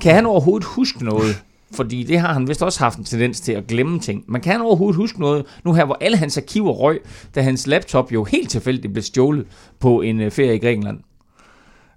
kan 0.00 0.14
han 0.14 0.26
overhovedet 0.26 0.68
huske 0.68 1.04
noget? 1.04 1.42
Fordi 1.72 2.02
det 2.02 2.18
har 2.18 2.32
han 2.32 2.48
vist 2.48 2.62
også 2.62 2.78
haft 2.78 2.98
en 2.98 3.04
tendens 3.04 3.40
til 3.40 3.52
at 3.52 3.66
glemme 3.66 4.00
ting. 4.00 4.24
Men 4.28 4.40
kan 4.40 4.52
han 4.52 4.60
overhovedet 4.60 4.96
huske 4.96 5.20
noget, 5.20 5.46
nu 5.64 5.72
her, 5.72 5.84
hvor 5.84 5.98
alle 6.00 6.16
hans 6.16 6.36
arkiver 6.36 6.72
røg, 6.72 7.00
da 7.34 7.40
hans 7.40 7.66
laptop 7.66 8.12
jo 8.12 8.24
helt 8.24 8.50
tilfældigt 8.50 8.92
blev 8.92 9.02
stjålet 9.02 9.46
på 9.80 10.00
en 10.00 10.20
øh, 10.20 10.30
ferie 10.30 10.54
i 10.54 10.58
Grækenland? 10.58 10.98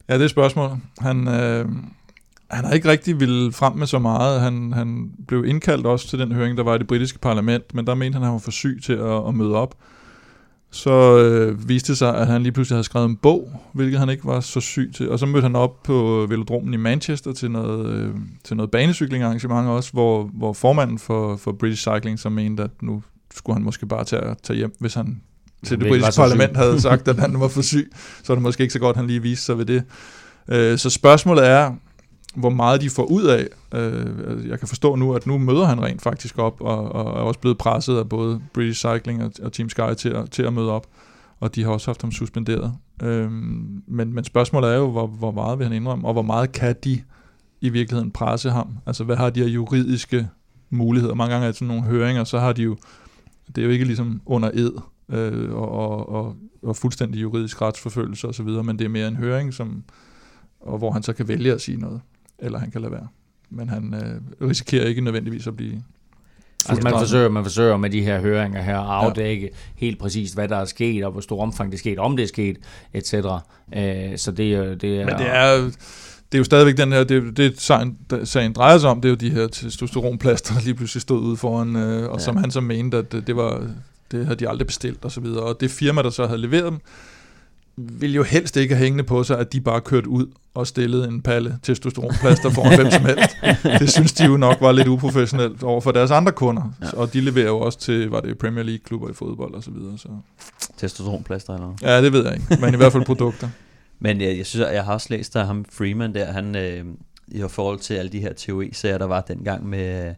Ja, 0.10 0.14
det 0.14 0.24
er 0.24 0.28
spørgsmålet. 0.28 0.78
Han, 0.99 1.28
øh, 1.28 1.66
han 2.51 2.66
har 2.66 2.72
ikke 2.72 2.89
rigtig 2.89 3.20
ville 3.20 3.51
frem 3.51 3.76
med 3.76 3.88
så 3.88 3.99
meget. 3.99 4.41
Han, 4.41 4.74
han 4.74 5.12
blev 5.28 5.45
indkaldt 5.45 5.86
også 5.86 6.07
til 6.07 6.20
den 6.20 6.32
høring, 6.32 6.57
der 6.57 6.64
var 6.64 6.76
i 6.76 6.78
det 6.78 6.88
britiske 6.88 7.20
parlament, 7.20 7.76
men 7.76 7.88
der 7.88 7.95
mente 7.95 8.16
han, 8.16 8.22
at 8.22 8.28
han 8.28 8.34
var 8.34 8.39
for 8.39 8.51
syg 8.51 8.80
til 8.84 8.93
at, 8.93 9.28
at 9.28 9.34
møde 9.34 9.55
op. 9.55 9.76
Så 10.72 11.18
øh, 11.18 11.70
viste 11.70 11.91
det 11.91 11.97
sig, 11.97 12.18
at 12.18 12.28
han 12.28 12.43
lige 12.43 12.51
pludselig 12.51 12.76
havde 12.76 12.84
skrevet 12.84 13.10
en 13.10 13.16
bog, 13.16 13.62
hvilket 13.74 13.99
han 13.99 14.10
ikke 14.10 14.26
var 14.26 14.39
så 14.39 14.60
syg 14.60 14.91
til. 14.95 15.10
Og 15.10 15.20
så 15.20 15.26
mødte 15.26 15.45
han 15.45 15.55
op 15.55 15.84
på 15.84 16.26
velodromen 16.30 16.74
i 16.74 16.78
Manchester 16.78 17.34
til 17.34 17.51
noget, 17.51 17.86
øh, 17.86 18.16
til 18.43 18.57
noget 18.57 18.72
banecyklingarrangement 18.72 19.68
også, 19.68 19.91
hvor, 19.93 20.24
hvor 20.34 20.53
formanden 20.53 20.99
for, 20.99 21.36
for 21.36 21.51
British 21.51 21.82
Cycling 21.82 22.20
så 22.20 22.30
mente, 22.30 22.64
at 22.64 22.72
nu 22.82 23.03
skulle 23.34 23.55
han 23.55 23.64
måske 23.64 23.86
bare 23.86 24.03
tage, 24.03 24.36
tage 24.43 24.57
hjem, 24.57 24.74
hvis 24.80 24.93
han 24.93 25.22
til 25.64 25.80
det 25.80 25.88
britiske 25.88 26.22
parlament 26.22 26.57
havde 26.57 26.82
sagt, 26.82 27.07
at 27.07 27.20
han 27.20 27.39
var 27.39 27.47
for 27.47 27.62
syg. 27.62 27.91
Så 28.24 28.34
er 28.34 28.36
det 28.36 28.41
måske 28.41 28.62
ikke 28.62 28.74
så 28.74 28.80
godt, 28.80 28.93
at 28.93 28.97
han 28.97 29.07
lige 29.07 29.22
viste 29.22 29.45
sig 29.45 29.57
ved 29.57 29.66
det. 29.66 29.84
Øh, 30.47 30.78
så 30.78 30.89
spørgsmålet 30.89 31.47
er, 31.47 31.72
hvor 32.36 32.49
meget 32.49 32.82
de 32.82 32.89
får 32.89 33.03
ud 33.03 33.24
af. 33.24 33.47
Øh, 33.74 34.49
jeg 34.49 34.60
kan 34.60 34.68
forstå 34.68 34.95
nu, 34.95 35.14
at 35.14 35.28
nu 35.28 35.38
møder 35.38 35.66
han 35.66 35.82
rent 35.82 36.01
faktisk 36.01 36.38
op, 36.38 36.62
og, 36.62 36.91
og 36.91 37.05
er 37.05 37.24
også 37.24 37.39
blevet 37.39 37.57
presset 37.57 37.97
af 37.97 38.10
både 38.10 38.41
British 38.53 38.80
Cycling 38.80 39.24
og, 39.24 39.32
og 39.43 39.53
Team 39.53 39.70
Sky 39.70 39.93
til 39.97 40.10
at, 40.10 40.32
til 40.32 40.43
at 40.43 40.53
møde 40.53 40.72
op, 40.72 40.88
og 41.39 41.55
de 41.55 41.64
har 41.64 41.72
også 41.72 41.88
haft 41.88 42.01
ham 42.01 42.12
suspenderet. 42.12 42.74
Øh, 43.03 43.32
men, 43.32 44.14
men 44.14 44.24
spørgsmålet 44.24 44.70
er 44.70 44.76
jo, 44.76 44.91
hvor, 44.91 45.07
hvor 45.07 45.32
meget 45.32 45.60
vil 45.60 45.68
han 45.68 45.76
indrømme, 45.76 46.07
og 46.07 46.14
hvor 46.14 46.22
meget 46.22 46.51
kan 46.51 46.76
de 46.84 47.01
i 47.62 47.70
virkeligheden 47.70 48.12
presse 48.12 48.49
ham? 48.49 48.68
Altså, 48.86 49.03
hvad 49.03 49.16
har 49.16 49.30
de 49.30 49.43
af 49.43 49.47
juridiske 49.47 50.28
muligheder? 50.70 51.14
Mange 51.14 51.32
gange 51.32 51.45
er 51.45 51.51
det 51.51 51.55
sådan 51.55 51.68
nogle 51.68 51.84
høringer, 51.84 52.24
så 52.24 52.39
har 52.39 52.53
de 52.53 52.62
jo, 52.62 52.78
det 53.47 53.57
er 53.57 53.66
jo 53.66 53.72
ikke 53.72 53.86
ligesom 53.86 54.22
under 54.26 54.51
ed, 54.53 54.72
øh, 55.10 55.53
og, 55.55 56.10
og, 56.10 56.36
og, 56.64 56.76
fuldstændig 56.76 57.22
juridisk 57.22 57.62
retsforfølgelse 57.62 58.28
osv., 58.28 58.47
men 58.47 58.80
det 58.80 58.86
er 58.86 58.89
mere 58.89 59.07
en 59.07 59.16
høring, 59.16 59.53
som, 59.53 59.84
og 60.60 60.78
hvor 60.78 60.91
han 60.91 61.03
så 61.03 61.14
kan 61.14 61.28
vælge 61.28 61.53
at 61.53 61.62
sige 61.62 61.78
noget, 61.78 62.01
eller 62.39 62.60
han 62.60 62.72
kan 62.72 62.82
lade 62.82 62.91
være. 62.91 63.07
Men 63.49 63.70
han 63.70 63.93
øh, 63.93 64.47
risikerer 64.49 64.86
ikke 64.86 65.01
nødvendigvis 65.01 65.47
at 65.47 65.55
blive... 65.55 65.84
Altså 66.70 66.84
man 66.84 66.93
forsøger, 66.93 67.30
man 67.30 67.43
forsøger 67.43 67.78
med 67.78 67.89
de 67.89 68.01
her 68.01 68.22
høringer 68.22 68.62
her 68.62 68.80
at 68.80 69.05
afdække 69.05 69.43
ja. 69.43 69.49
helt 69.76 69.99
præcist, 69.99 70.36
hvad 70.36 70.47
der 70.47 70.55
er 70.55 70.66
sket, 70.66 71.05
og 71.05 71.12
hvor 71.12 71.22
stor 71.22 71.41
omfang 71.41 71.72
det 71.72 71.78
er 71.78 71.80
sket, 71.80 71.99
om 71.99 72.18
det 72.18 72.24
er 72.24 72.28
sket, 72.28 72.57
etc. 72.93 73.14
Øh, 73.14 74.18
så 74.18 74.32
det, 74.32 74.53
er- 74.53 74.76
det 74.76 75.01
er... 75.01 75.05
Men 75.05 75.16
det 75.16 75.28
er, 75.28 75.72
det 76.32 76.38
er 76.38 76.39
jo 76.39 76.43
stadigvæk 76.43 76.78
den 76.78 76.91
her, 76.91 77.03
det, 77.03 77.38
det 77.38 77.62
sagen, 77.62 77.97
sagen 78.24 78.53
drejer 78.53 78.78
sig 78.78 78.89
om, 78.89 79.01
det 79.01 79.10
er 79.10 79.12
jo 79.12 79.16
de 79.16 79.30
her 79.30 79.47
testosteronplaster, 79.47 80.53
der 80.53 80.62
lige 80.62 80.76
pludselig 80.76 81.01
stod 81.01 81.22
ude 81.22 81.38
foran, 81.38 81.76
øh, 81.76 82.10
og 82.10 82.20
ja. 82.20 82.24
Som 82.24 82.38
han 82.38 82.51
så 82.51 82.62
mente, 82.62 82.97
at 82.97 83.12
det 83.12 83.36
var 83.36 83.68
det 84.12 84.26
havde 84.26 84.39
de 84.39 84.49
aldrig 84.49 84.68
bestilt 84.68 85.05
og 85.05 85.12
så 85.12 85.22
videre. 85.22 85.43
Og 85.43 85.57
det 85.60 85.72
firma, 85.72 86.01
der 86.01 86.10
så 86.10 86.28
havde 86.28 86.41
leveret 86.41 86.66
dem, 86.66 86.80
ville 87.78 88.16
jo 88.16 88.24
helst 88.24 88.57
ikke 88.57 88.76
have 88.76 88.84
hængende 88.84 89.03
på 89.03 89.24
sig, 89.24 89.39
at 89.39 89.53
de 89.53 89.62
bare 89.62 89.82
kørte 89.82 90.10
ud 90.10 90.28
og 90.53 90.68
stillede 90.68 91.07
en 91.07 91.22
palle 91.22 91.60
testosteronplaster 91.64 92.49
foran 92.49 92.76
hvem 92.76 92.91
som 92.91 93.05
helst. 93.05 93.36
Det 93.82 93.91
synes 93.91 94.14
de 94.14 94.26
jo 94.26 94.38
nok 94.38 94.62
var 94.62 94.72
lidt 94.72 94.88
uprofessionelt 94.88 95.64
over 95.64 95.82
for 95.82 95.91
deres 95.91 96.12
andre 96.12 96.32
kunder. 96.32 96.74
Ja. 96.82 96.97
Og 96.97 97.14
de 97.14 97.22
leverer 97.22 97.47
jo 97.47 97.60
også 97.60 97.80
til, 97.80 98.10
var 98.10 98.20
det 98.20 98.38
Premier 98.38 98.64
League-klubber 98.64 99.10
i 99.10 99.14
fodbold 99.14 99.53
og 99.53 99.64
så 99.64 99.72
videre. 99.72 99.97
Så. 99.97 100.07
Testosteronplaster 100.78 101.53
eller 101.53 101.66
noget. 101.66 101.82
Ja, 101.82 102.01
det 102.01 102.14
ved 102.14 102.24
jeg 102.26 102.34
ikke, 102.34 102.62
men 102.62 102.74
i 102.74 102.78
hvert 102.78 102.91
fald 102.91 103.05
produkter. 103.05 103.49
Men 104.01 104.22
jeg, 104.22 104.38
jeg 104.38 104.45
synes, 104.45 104.66
at 104.66 104.76
jeg 104.76 104.84
har 104.84 104.93
også 104.93 105.07
læst 105.10 105.36
af 105.36 105.45
ham 105.45 105.66
Freeman 105.72 106.14
der, 106.14 106.26
han 106.32 106.55
øh, 106.55 106.86
i 107.28 107.43
forhold 107.49 107.80
til 107.80 107.93
alle 107.93 108.12
de 108.12 108.20
her 108.20 108.34
TOE-sager, 108.34 108.97
der 108.97 109.05
var 109.05 109.22
dengang 109.22 109.70
med, 109.70 110.14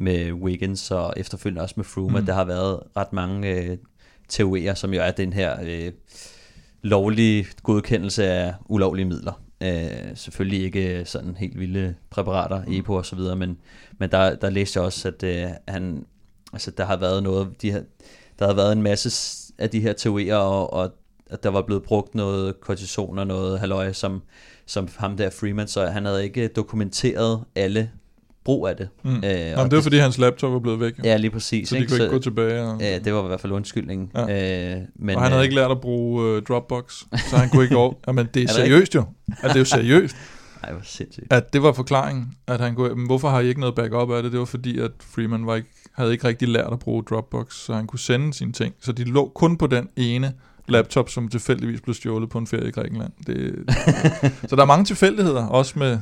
med 0.00 0.32
Wiggins 0.32 0.90
og 0.90 1.14
efterfølgende 1.16 1.62
også 1.62 1.74
med 1.76 1.84
Froome, 1.84 2.08
Mm. 2.10 2.16
mm. 2.20 2.26
der 2.26 2.34
har 2.34 2.44
været 2.44 2.80
ret 2.96 3.12
mange 3.12 3.48
øh, 3.50 3.76
TOE'er, 4.32 4.74
som 4.74 4.94
jo 4.94 5.00
er 5.00 5.10
den 5.10 5.32
her 5.32 5.56
øh, 5.62 5.92
lovlige 6.82 7.46
godkendelse 7.62 8.24
af 8.24 8.54
ulovlige 8.68 9.06
midler. 9.06 9.42
Øh, 9.62 10.16
selvfølgelig 10.16 10.62
ikke 10.62 11.02
sådan 11.04 11.36
helt 11.36 11.58
vilde 11.60 11.94
præparater, 12.10 12.64
Mm. 12.66 12.72
EPO 12.72 12.94
og 12.94 13.06
så 13.06 13.16
videre, 13.16 13.36
men, 13.36 13.58
men 13.98 14.10
der, 14.10 14.34
der 14.34 14.50
læste 14.50 14.78
jeg 14.78 14.86
også, 14.86 15.08
at 15.08 15.22
øh, 15.22 15.46
han, 15.68 16.04
altså, 16.52 16.70
der 16.70 16.84
har 16.84 16.96
været 16.96 17.22
noget, 17.22 17.48
de 17.62 17.72
her, 17.72 17.82
der 18.38 18.46
har 18.46 18.54
været 18.54 18.72
en 18.72 18.82
masse 18.82 19.10
af 19.58 19.70
de 19.70 19.80
her 19.80 19.92
teorier, 19.92 20.36
og, 20.36 20.72
og 20.72 20.90
at 21.30 21.42
der 21.42 21.48
var 21.50 21.62
blevet 21.62 21.82
brugt 21.82 22.14
noget 22.14 22.60
kortison 22.60 23.18
og 23.18 23.26
noget 23.26 23.60
halløj, 23.60 23.92
som, 23.92 24.22
som 24.66 24.88
ham 24.96 25.16
der 25.16 25.30
Freeman, 25.30 25.68
så 25.68 25.86
han 25.86 26.04
havde 26.04 26.24
ikke 26.24 26.48
dokumenteret 26.48 27.44
alle 27.54 27.90
brug 28.44 28.68
af 28.68 28.76
det. 28.76 28.88
Mm. 29.04 29.10
Øh, 29.10 29.20
Nå, 29.22 29.26
og 29.26 29.62
men 29.62 29.70
det 29.70 29.76
var 29.76 29.82
fordi, 29.82 29.96
hans 29.96 30.18
laptop 30.18 30.52
var 30.52 30.58
blevet 30.58 30.80
væk. 30.80 30.92
Ja, 31.04 31.16
lige 31.16 31.30
præcis. 31.30 31.68
så 31.68 31.76
de 31.76 31.86
kunne 31.86 32.02
ikke 32.02 32.10
gå 32.10 32.18
tilbage. 32.18 32.62
Og, 32.62 32.80
Ja, 32.80 32.98
det 32.98 33.14
var 33.14 33.24
i 33.24 33.26
hvert 33.26 33.40
fald 33.40 33.52
undskyldningen. 33.52 34.10
Ja. 34.14 34.74
Øh, 34.74 34.80
men, 34.96 35.16
og 35.16 35.22
han 35.22 35.30
havde 35.30 35.40
øh, 35.40 35.44
ikke 35.44 35.54
lært 35.54 35.70
at 35.70 35.80
bruge 35.80 36.36
uh, 36.36 36.42
Dropbox, 36.42 37.02
så 37.30 37.36
han 37.36 37.48
kunne 37.48 37.62
ikke 37.62 37.76
over. 37.76 37.92
Jamen, 38.06 38.28
det 38.34 38.42
er, 38.42 38.48
Er 38.48 38.52
seriøst 38.52 38.94
jo. 38.94 39.04
At 39.28 39.48
det 39.48 39.54
er 39.54 39.58
jo 39.58 39.64
seriøst. 39.64 40.16
Ej, 40.64 40.72
hvor 40.72 40.80
sindssygt. 40.84 41.32
At 41.32 41.52
det 41.52 41.62
var 41.62 41.72
forklaringen, 41.72 42.26
at 42.46 42.60
han 42.60 42.74
kunne, 42.74 42.94
men 42.94 43.06
hvorfor 43.06 43.28
har 43.28 43.40
I 43.40 43.48
ikke 43.48 43.60
noget 43.60 43.74
backup 43.74 44.10
af 44.10 44.22
det? 44.22 44.32
Det 44.32 44.40
var 44.40 44.46
fordi, 44.46 44.78
at 44.78 44.90
Freeman 45.14 45.46
var 45.46 45.56
ikke, 45.56 45.68
havde 45.94 46.12
ikke 46.12 46.28
rigtig 46.28 46.48
lært 46.48 46.72
at 46.72 46.78
bruge 46.78 47.02
Dropbox, 47.10 47.54
så 47.54 47.74
han 47.74 47.86
kunne 47.86 47.98
sende 47.98 48.34
sine 48.34 48.52
ting. 48.52 48.74
Så 48.80 48.92
de 48.92 49.04
lå 49.04 49.32
kun 49.34 49.56
på 49.56 49.66
den 49.66 49.88
ene 49.96 50.32
laptop, 50.68 51.08
som 51.08 51.28
tilfældigvis 51.28 51.80
blev 51.80 51.94
stjålet 51.94 52.30
på 52.30 52.38
en 52.38 52.46
ferie 52.46 52.68
i 52.68 52.70
Grækenland. 52.70 53.12
Det, 53.26 53.54
så 54.50 54.56
der 54.56 54.62
er 54.62 54.66
mange 54.66 54.84
tilfældigheder, 54.84 55.46
også 55.46 55.78
med 55.78 55.98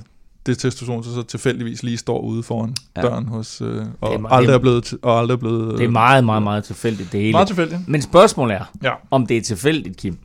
det 0.49 0.59
testosteron, 0.59 1.05
så, 1.05 1.15
så 1.15 1.23
tilfældigvis 1.23 1.83
lige 1.83 1.97
står 1.97 2.21
ude 2.21 2.43
foran 2.43 2.75
ja. 2.97 3.03
Døren 3.03 3.29
hos, 3.29 3.61
øh, 3.61 3.69
og, 4.01 4.11
Det 4.11 4.21
er 4.25 4.29
aldrig 4.29 4.49
det 4.49 4.55
er- 4.55 4.59
blevet, 4.59 4.95
og 5.03 5.19
aldrig 5.19 5.35
er 5.35 5.39
blevet... 5.39 5.79
Det 5.79 5.85
er 5.85 5.91
meget, 5.91 6.25
meget, 6.25 6.43
meget 6.43 6.65
tilfældigt, 6.65 7.13
det 7.13 7.21
hele. 7.21 7.33
meget 7.33 7.47
tilfældigt. 7.47 7.89
Men 7.89 8.03
spørgsmålet 8.03 8.55
er, 8.57 8.65
Ja, 8.83 8.93
om 9.11 9.27
det 9.27 9.37
er 9.37 9.41
tilfældigt, 9.43 9.97
Kim, 9.97 10.19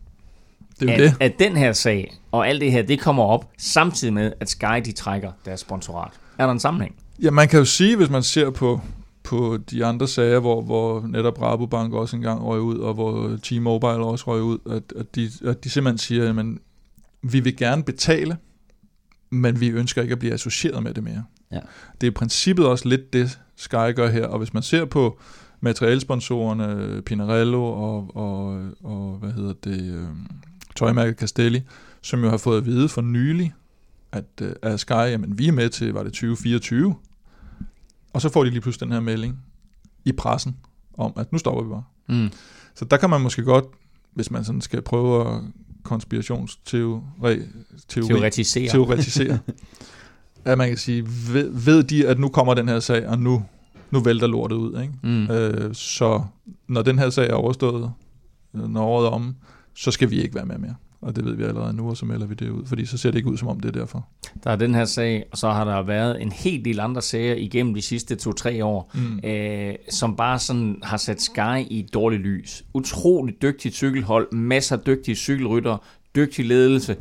det 0.80 0.90
er 0.90 0.94
at, 0.94 1.00
det. 1.00 1.14
at 1.20 1.40
den 1.40 1.58
her 1.58 1.74
sag 1.74 2.14
og 2.32 2.48
alt 2.48 2.62
det 2.62 2.72
her, 2.72 2.82
det 2.82 3.00
kommer 3.00 3.24
op 3.24 3.50
samtidig 3.58 4.14
med, 4.14 4.34
at 4.40 4.50
Sky 4.50 4.82
de 4.86 4.92
trækker 4.92 5.32
deres 5.46 5.60
sponsorat. 5.60 6.12
Er 6.38 6.46
der 6.46 6.54
en 6.54 6.60
sammenhæng? 6.60 6.96
Ja, 7.22 7.32
man 7.32 7.48
kan 7.48 7.60
jo 7.60 7.66
sige, 7.66 7.96
hvis 7.96 8.10
man 8.10 8.24
ser 8.24 8.50
på, 8.50 8.82
på 9.24 9.58
de 9.72 9.86
andre 9.86 10.08
sager, 10.08 10.40
hvor, 10.40 10.62
hvor 10.62 11.06
netop 11.08 11.42
Rabobank 11.42 11.94
også 11.94 12.16
engang 12.16 12.44
røg 12.44 12.62
ud, 12.62 12.78
og 12.78 12.94
hvor 12.94 13.38
T-Mobile 13.44 14.04
også 14.06 14.24
røg 14.28 14.42
ud, 14.42 14.58
at, 14.72 14.84
at, 15.00 15.16
de, 15.16 15.30
at 15.46 15.64
de 15.64 15.70
simpelthen 15.70 15.98
siger, 15.98 16.30
at 16.40 16.46
vi 17.22 17.40
vil 17.40 17.56
gerne 17.58 17.84
betale, 17.84 18.38
men 19.34 19.60
vi 19.60 19.70
ønsker 19.70 20.02
ikke 20.02 20.12
at 20.12 20.20
blive 20.20 20.34
associeret 20.34 20.84
med 20.84 20.94
det 20.94 21.04
mere. 21.04 21.24
Ja. 21.52 21.60
Det 22.02 22.08
er 22.08 22.12
i 22.12 22.14
princippet 22.14 22.66
også 22.66 22.88
lidt 22.88 23.14
det, 23.14 23.40
Sky 23.56 23.96
gør 23.96 24.10
her, 24.10 24.28
og 24.28 24.38
hvis 24.38 24.54
man 24.54 24.64
ser 24.64 24.86
på 24.86 25.20
materialsponsorerne, 25.62 27.02
Pinarello 27.02 27.64
og, 27.64 28.16
og, 28.16 28.70
og 28.84 29.18
hvad 29.18 29.32
hedder 29.32 29.54
det, 29.64 29.94
øh, 29.94 30.08
tøjmærket 30.76 31.20
Castelli, 31.20 31.62
som 32.02 32.24
jo 32.24 32.30
har 32.30 32.38
fået 32.38 32.58
at 32.58 32.66
vide 32.66 32.90
for 32.90 33.02
nylig, 33.02 33.54
at 34.12 34.26
øh, 34.42 34.54
af 34.62 34.80
Sky, 34.80 34.92
jamen 34.92 35.38
vi 35.40 35.48
er 35.48 35.52
med 35.52 35.70
til, 35.70 35.94
var 35.94 36.04
det 36.04 36.14
2024, 36.14 36.96
og 38.14 38.22
så 38.22 38.30
får 38.30 38.44
de 38.44 38.50
lige 38.50 38.62
pludselig 38.62 38.86
den 38.86 38.94
her 38.94 39.00
melding. 39.00 39.40
i 40.06 40.12
pressen 40.12 40.58
om, 40.98 41.14
at 41.16 41.32
nu 41.32 41.38
stopper 41.38 41.64
vi 41.64 41.70
bare. 41.70 41.84
Mm. 42.08 42.32
Så 42.76 42.86
der 42.86 42.98
kan 42.98 43.10
man 43.10 43.22
måske 43.22 43.44
godt, 43.44 43.66
hvis 44.14 44.32
man 44.32 44.44
sådan 44.44 44.62
skal 44.62 44.82
prøve 44.82 45.36
at 45.36 45.42
konspirationsteori, 45.84 47.02
teori, 47.88 48.08
Teoretisere. 48.08 48.70
teoretisere, 48.70 49.40
at 50.46 50.58
man 50.58 50.68
kan 50.68 50.78
sige, 50.78 51.08
ved, 51.34 51.50
ved 51.66 51.84
de, 51.84 52.08
at 52.08 52.20
nu 52.20 52.30
kommer 52.30 52.54
den 52.54 52.68
her 52.68 52.80
sag, 52.80 53.08
og 53.08 53.20
nu, 53.20 53.46
nu 53.92 54.00
vælter 54.00 54.28
lortet 54.28 54.56
ud. 54.56 54.82
Ikke? 54.82 54.94
Mm. 55.04 55.32
Øh, 55.32 55.76
så 55.76 56.24
når 56.68 56.82
den 56.82 57.00
her 57.00 57.10
sag 57.10 57.30
er 57.30 57.34
overstået, 57.34 57.92
øh, 58.56 58.70
når 58.70 58.84
året 58.84 59.06
er 59.06 59.10
om, 59.10 59.36
så 59.76 59.92
skal 59.92 60.10
vi 60.10 60.22
ikke 60.22 60.36
være 60.36 60.46
med 60.46 60.58
mere. 60.58 60.76
Og 61.04 61.16
det 61.16 61.26
ved 61.26 61.36
vi 61.36 61.44
allerede 61.44 61.74
nu, 61.74 61.90
og 61.90 61.98
så 61.98 62.06
melder 62.06 62.26
vi 62.28 62.36
det 62.36 62.50
ud, 62.50 62.66
fordi 62.66 62.86
så 62.86 62.98
ser 62.98 63.12
det 63.12 63.18
ikke 63.18 63.30
ud, 63.30 63.38
som 63.38 63.48
om 63.48 63.60
det 63.60 63.76
er 63.76 63.80
derfor. 63.80 64.08
Der 64.44 64.52
er 64.52 64.56
den 64.56 64.76
her 64.76 64.86
sag, 64.86 65.26
og 65.32 65.38
så 65.38 65.50
har 65.50 65.66
der 65.66 65.82
været 65.82 66.22
en 66.22 66.32
hel 66.32 66.66
del 66.66 66.80
andre 66.80 67.02
sager 67.02 67.36
igennem 67.36 67.74
de 67.74 67.82
sidste 67.82 68.16
to-tre 68.16 68.66
år, 68.66 68.92
Mm. 68.94 69.20
øh, 69.30 69.76
som 69.90 70.16
bare 70.16 70.40
sådan 70.40 70.80
har 70.84 70.98
sat 70.98 71.22
Sky 71.22 71.60
i 71.70 71.80
et 71.80 71.94
dårligt 71.94 72.22
lys. 72.22 72.66
Utroligt 72.74 73.42
dygtigt 73.42 73.76
cykelhold, 73.76 74.32
masser 74.32 74.78
af 74.78 74.82
dygtige 74.84 75.16
cykelrytter, 75.16 75.78
dygtig 76.16 76.46
ledelse, 76.46 76.96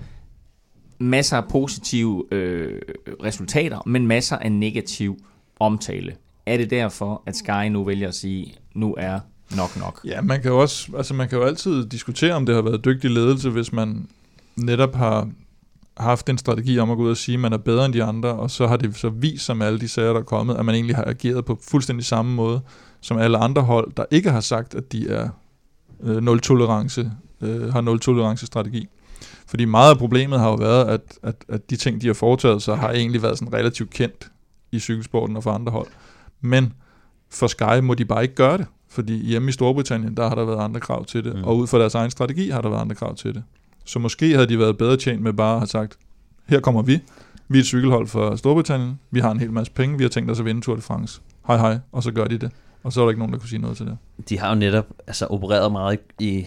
masser 0.98 1.36
af 1.36 1.48
positive 1.50 2.24
øh, 2.32 2.80
resultater, 3.24 3.78
men 3.86 4.07
masser 4.07 4.36
af 4.36 4.53
negativ 4.53 5.16
omtale. 5.61 6.14
Er 6.46 6.57
det 6.57 6.70
derfor, 6.70 7.22
at 7.26 7.36
Sky 7.36 7.68
nu 7.70 7.84
vælger 7.84 8.09
at 8.09 8.14
sige, 8.14 8.55
nu 8.74 8.94
er 8.98 9.20
nok 9.57 9.76
nok? 9.76 10.00
Ja, 10.05 10.20
man 10.20 10.42
kan 10.42 10.50
jo 10.50 10.59
også, 10.59 10.88
altså 10.96 11.14
man 11.14 11.28
kan 11.28 11.38
jo 11.38 11.44
altid 11.44 11.86
diskutere, 11.86 12.32
om 12.32 12.46
det 12.46 12.55
har 12.55 12.62
været 12.62 12.84
dygtig 12.84 13.11
ledelse, 13.11 13.50
hvis 13.50 13.72
man 13.72 14.09
netop 14.57 14.94
har 14.94 15.28
haft 15.96 16.28
en 16.28 16.38
strategi 16.38 16.78
om 16.78 16.90
at 16.90 16.96
gå 16.96 17.03
ud 17.03 17.11
og 17.11 17.16
sige, 17.16 17.34
at 17.34 17.40
man 17.40 17.53
er 17.53 17.57
bedre 17.57 17.84
end 17.84 17.94
de 17.94 18.05
andre, 18.05 18.28
og 18.28 18.50
så 18.50 18.66
har 18.66 18.76
det 18.76 18.96
så 18.96 19.09
vist 19.09 19.44
sig 19.44 19.57
med 19.57 19.66
alle 19.66 19.80
de 19.80 19.88
sager, 19.88 20.12
der 20.12 20.20
er 20.20 20.24
kommet, 20.24 20.57
at 20.57 20.64
man 20.64 20.74
egentlig 20.74 20.96
har 20.96 21.05
ageret 21.05 21.44
på 21.44 21.59
fuldstændig 21.62 22.07
samme 22.07 22.34
måde, 22.34 22.61
som 23.00 23.18
alle 23.18 23.38
andre 23.38 23.62
hold, 23.62 23.92
der 23.96 24.05
ikke 24.11 24.30
har 24.30 24.40
sagt, 24.40 24.74
at 24.74 24.92
de 24.92 25.09
er 25.09 25.28
øh, 26.03 26.22
nul 26.22 26.40
tolerance, 26.40 27.12
øh, 27.40 27.72
har 27.72 27.80
nul 27.80 28.00
tolerance 28.00 28.46
strategi. 28.46 28.88
Fordi 29.46 29.64
meget 29.64 29.90
af 29.90 29.98
problemet 29.98 30.40
har 30.40 30.48
jo 30.48 30.55
været, 30.55 30.84
at, 30.84 31.00
at, 31.22 31.44
at 31.48 31.70
de 31.70 31.76
ting, 31.76 32.00
de 32.00 32.07
har 32.07 32.14
foretaget 32.14 32.62
sig, 32.62 32.76
har 32.76 32.90
egentlig 32.90 33.22
været 33.22 33.38
sådan 33.38 33.53
relativt 33.53 33.90
kendt 33.90 34.30
i 34.72 34.78
cykelsporten 34.78 35.36
og 35.36 35.42
for 35.42 35.50
andre 35.50 35.72
hold. 35.72 35.88
Men 36.40 36.72
for 37.30 37.46
Sky 37.46 37.80
må 37.82 37.94
de 37.94 38.05
bare 38.05 38.22
ikke 38.22 38.34
gøre 38.34 38.59
det, 38.59 38.66
fordi 38.93 39.26
hjemme 39.26 39.49
i 39.49 39.53
Storbritannien, 39.53 40.16
der 40.16 40.28
har 40.28 40.34
der 40.34 40.45
været 40.45 40.64
andre 40.64 40.80
krav 40.80 41.05
til 41.05 41.24
det, 41.24 41.34
Mm. 41.36 41.45
og 41.45 41.57
ud 41.57 41.66
fra 41.66 41.78
deres 41.78 41.95
egen 41.95 42.11
strategi 42.11 42.51
har 42.51 42.61
der 42.61 42.68
været 42.68 42.80
andre 42.80 42.95
krav 42.97 43.16
til 43.16 43.34
det. 43.34 43.43
Så 43.84 43.99
måske 43.99 44.34
havde 44.34 44.47
de 44.47 44.59
været 44.59 44.78
bedre 44.78 44.97
tjent 44.97 45.22
med 45.22 45.32
bare 45.32 45.53
at 45.55 45.61
have 45.61 45.66
sagt, 45.66 45.97
her 46.47 46.61
kommer 46.61 46.82
vi, 46.82 47.01
vi 47.49 47.59
er 47.59 47.62
et 47.62 47.66
cykelhold 47.66 48.07
fra 48.07 48.36
Storbritannien, 48.36 48.99
vi 49.11 49.20
har 49.20 49.30
en 49.30 49.40
hel 49.40 49.53
masse 49.53 49.72
penge, 49.72 49.99
vi 49.99 50.05
har 50.05 50.09
tænkt 50.09 50.30
os 50.30 50.38
at 50.38 50.45
vinde 50.45 50.61
Tour 50.61 50.76
de 50.76 50.82
France. 50.82 51.20
Hej 51.47 51.57
hej, 51.57 51.78
og 51.93 52.03
så 52.03 52.11
gør 52.12 52.24
de 52.24 52.38
det. 52.38 52.51
Og 52.84 52.93
så 52.93 53.01
er 53.01 53.05
der 53.05 53.11
ikke 53.11 53.18
nogen, 53.18 53.32
der 53.32 53.38
kunne 53.38 53.49
sige 53.49 53.59
noget 53.61 53.76
til 53.76 53.86
det. 53.86 53.97
de 54.28 54.38
har 54.38 54.49
jo 54.49 54.55
netop 54.55 54.86
altså, 55.07 55.26
opereret 55.26 55.72
meget 55.72 55.99
i, 56.20 56.47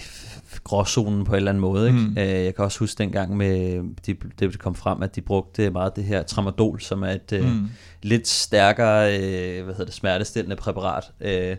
gråzonen 0.63 1.25
på 1.25 1.31
en 1.31 1.35
eller 1.35 1.51
anden 1.51 1.61
måde. 1.61 1.87
Ikke? 1.87 1.99
Mm. 1.99 2.17
Øh, 2.17 2.27
jeg 2.45 2.55
kan 2.55 2.65
også 2.65 2.79
huske 2.79 2.97
dengang, 2.97 3.37
med, 3.37 3.81
de, 4.05 4.15
det 4.39 4.59
kom 4.59 4.75
frem, 4.75 5.03
at 5.03 5.15
de 5.15 5.21
brugte 5.21 5.69
meget 5.69 5.95
det 5.95 6.03
her 6.03 6.23
tramadol, 6.23 6.81
som 6.81 7.03
er 7.03 7.07
et 7.11 7.31
mm. 7.31 7.37
øh, 7.37 7.45
Mm. 7.55 7.67
lidt 8.03 8.27
stærkere 8.27 9.17
øh, 9.19 9.63
hvad 9.63 9.73
hedder 9.73 9.85
det, 9.85 9.93
smertestillende 9.93 10.55
præparat. 10.55 11.03
Øh, 11.21 11.55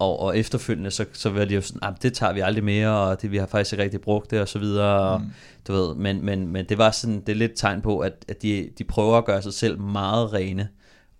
og, 0.00 0.20
og 0.20 0.38
efterfølgende, 0.38 0.90
så, 0.90 1.04
så 1.12 1.30
var 1.30 1.44
de 1.44 1.54
jo 1.54 1.60
sådan, 1.60 1.78
ah, 1.82 1.94
det 2.02 2.12
tager 2.14 2.32
vi 2.32 2.40
aldrig 2.40 2.64
mere, 2.64 2.90
og 2.90 3.22
det, 3.22 3.30
vi 3.30 3.36
har 3.36 3.46
faktisk 3.46 3.72
ikke 3.72 3.82
rigtig 3.84 4.00
brugt 4.00 4.30
det, 4.30 4.40
og 4.40 4.48
så 4.48 4.58
videre. 4.58 5.00
Og, 5.00 5.20
Mm. 5.20 5.26
du 5.68 5.72
ved, 5.72 5.94
men, 5.94 6.24
men, 6.24 6.48
men 6.48 6.64
det 6.68 6.78
var 6.78 6.90
sådan, 6.90 7.20
det 7.20 7.28
er 7.28 7.36
lidt 7.36 7.52
tegn 7.56 7.80
på, 7.82 7.98
at, 7.98 8.12
at 8.28 8.42
de, 8.42 8.68
de 8.78 8.84
prøver 8.84 9.18
at 9.18 9.24
gøre 9.24 9.42
sig 9.42 9.54
selv 9.54 9.80
meget 9.80 10.32
rene, 10.32 10.68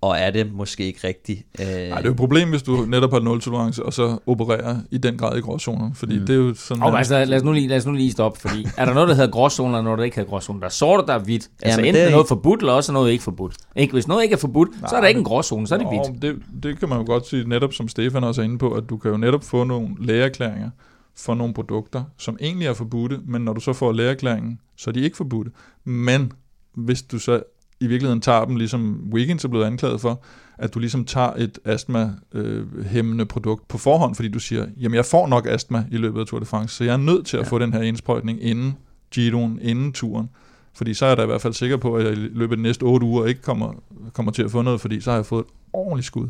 og 0.02 0.18
er 0.18 0.30
det 0.30 0.52
måske 0.52 0.86
ikke 0.86 1.08
rigtigt. 1.08 1.42
Øh, 1.60 1.66
Ej, 1.66 1.72
det 1.72 1.92
er 1.96 2.02
jo 2.04 2.10
et 2.10 2.16
problem, 2.16 2.48
hvis 2.50 2.62
du 2.62 2.76
netop 2.88 3.12
har 3.12 3.20
nul 3.20 3.40
tolerance, 3.40 3.82
og 3.86 3.92
så 3.92 4.18
opererer 4.26 4.76
i 4.90 4.98
den 4.98 5.18
grad 5.18 5.38
i 5.38 5.40
gråzoner, 5.40 5.90
fordi 5.94 6.18
Mm. 6.18 6.26
det 6.26 6.32
er 6.32 6.38
jo 6.38 6.54
sådan... 6.54 6.82
Og 6.82 6.98
altså, 6.98 7.24
lad, 7.24 7.36
os 7.38 7.42
nu 7.44 7.52
lige, 7.52 7.68
lad 7.68 7.76
os 7.76 7.86
nu 7.86 7.92
lige 7.92 8.12
stoppe, 8.12 8.40
fordi 8.40 8.66
er 8.76 8.84
der 8.84 8.94
noget, 8.94 9.08
der 9.08 9.14
hedder 9.14 9.30
gråzoner, 9.30 9.78
og 9.78 9.84
noget, 9.84 9.98
der 9.98 10.04
ikke 10.04 10.16
hedder 10.16 10.30
gråzoner? 10.30 10.60
Der 10.60 10.66
er 10.66 10.70
sort, 10.70 11.00
og 11.00 11.06
der 11.06 11.14
er 11.14 11.18
hvidt. 11.18 11.50
Altså 11.62 11.80
men 11.80 11.84
enten 11.88 12.00
det 12.02 12.06
er 12.08 12.10
noget 12.12 12.28
forbudt, 12.28 12.60
eller 12.60 12.72
også 12.72 12.92
er 12.92 12.94
noget 12.94 13.10
ikke 13.12 13.24
forbudt. 13.24 13.54
Ikke? 13.76 13.92
Hvis 13.92 14.08
noget 14.08 14.22
ikke 14.22 14.32
er 14.32 14.36
forbudt, 14.38 14.68
så 14.80 14.86
er 14.86 14.90
der 14.90 15.00
Nej, 15.00 15.08
ikke 15.08 15.18
en 15.18 15.24
gråzone, 15.24 15.66
så 15.66 15.74
er 15.74 15.78
det 15.78 15.88
hvidt. 15.88 16.22
Det, 16.22 16.36
det 16.62 16.78
kan 16.78 16.88
man 16.88 16.98
jo 16.98 17.04
godt 17.06 17.26
sige, 17.26 17.48
netop 17.48 17.72
som 17.72 17.88
Stefan 17.88 18.24
også 18.24 18.40
er 18.40 18.44
inde 18.44 18.58
på, 18.58 18.72
at 18.72 18.84
du 18.90 18.96
kan 18.96 19.10
jo 19.10 19.16
netop 19.16 19.44
få 19.44 19.64
nogle 19.64 19.88
lægeerklæringer 20.00 20.70
for 21.16 21.34
nogle 21.34 21.54
produkter, 21.54 22.02
som 22.18 22.36
egentlig 22.40 22.66
er 22.68 22.72
forbudte, 22.74 23.18
men 23.26 23.42
når 23.42 23.52
du 23.52 23.60
så 23.60 23.72
får 23.72 23.92
lægeerklæringen, 23.92 24.58
så 24.76 24.90
er 24.90 24.92
de 24.92 25.00
ikke 25.00 25.16
forbudte. 25.16 25.50
Men 25.84 26.32
hvis 26.74 27.02
du 27.02 27.18
så 27.18 27.42
i 27.80 27.86
virkeligheden 27.86 28.20
tager 28.20 28.44
dem, 28.44 28.56
ligesom 28.56 29.08
Wiggins 29.12 29.44
er 29.44 29.48
blevet 29.48 29.64
anklaget 29.64 30.00
for, 30.00 30.22
at 30.58 30.74
du 30.74 30.78
ligesom 30.78 31.04
tager 31.04 31.32
et 31.32 31.58
astma-hæmmende 31.64 33.26
produkt 33.26 33.68
på 33.68 33.78
forhånd, 33.78 34.14
fordi 34.14 34.28
du 34.28 34.38
siger, 34.38 34.66
jamen 34.80 34.96
jeg 34.96 35.04
får 35.04 35.26
nok 35.26 35.46
astma 35.50 35.84
i 35.90 35.96
løbet 35.96 36.20
af 36.20 36.26
Tour 36.26 36.40
de 36.40 36.46
France, 36.46 36.76
så 36.76 36.84
jeg 36.84 36.92
er 36.92 36.96
nødt 36.96 37.26
til 37.26 37.36
at 37.36 37.42
Ja. 37.42 37.48
få 37.48 37.58
den 37.58 37.72
her 37.72 37.82
indsprøjtning 37.82 38.42
inden 38.42 38.74
Giroen, 39.10 39.58
inden 39.62 39.92
turen. 39.92 40.28
Fordi 40.74 40.94
så 40.94 41.04
er 41.04 41.08
jeg 41.10 41.16
da 41.16 41.22
i 41.22 41.26
hvert 41.26 41.40
fald 41.40 41.52
sikker 41.52 41.76
på, 41.76 41.94
at 41.96 42.04
jeg 42.04 42.12
i 42.12 42.16
løbet 42.16 42.52
af 42.52 42.56
de 42.56 42.62
næste 42.62 42.82
otte 42.82 43.06
uger 43.06 43.26
ikke 43.26 43.42
kommer, 43.42 43.72
kommer 44.12 44.32
til 44.32 44.42
at 44.42 44.50
få 44.50 44.62
noget, 44.62 44.80
fordi 44.80 45.00
så 45.00 45.10
har 45.10 45.18
jeg 45.18 45.26
fået 45.26 45.40
et 45.44 45.50
ordentligt 45.72 46.06
skud 46.06 46.28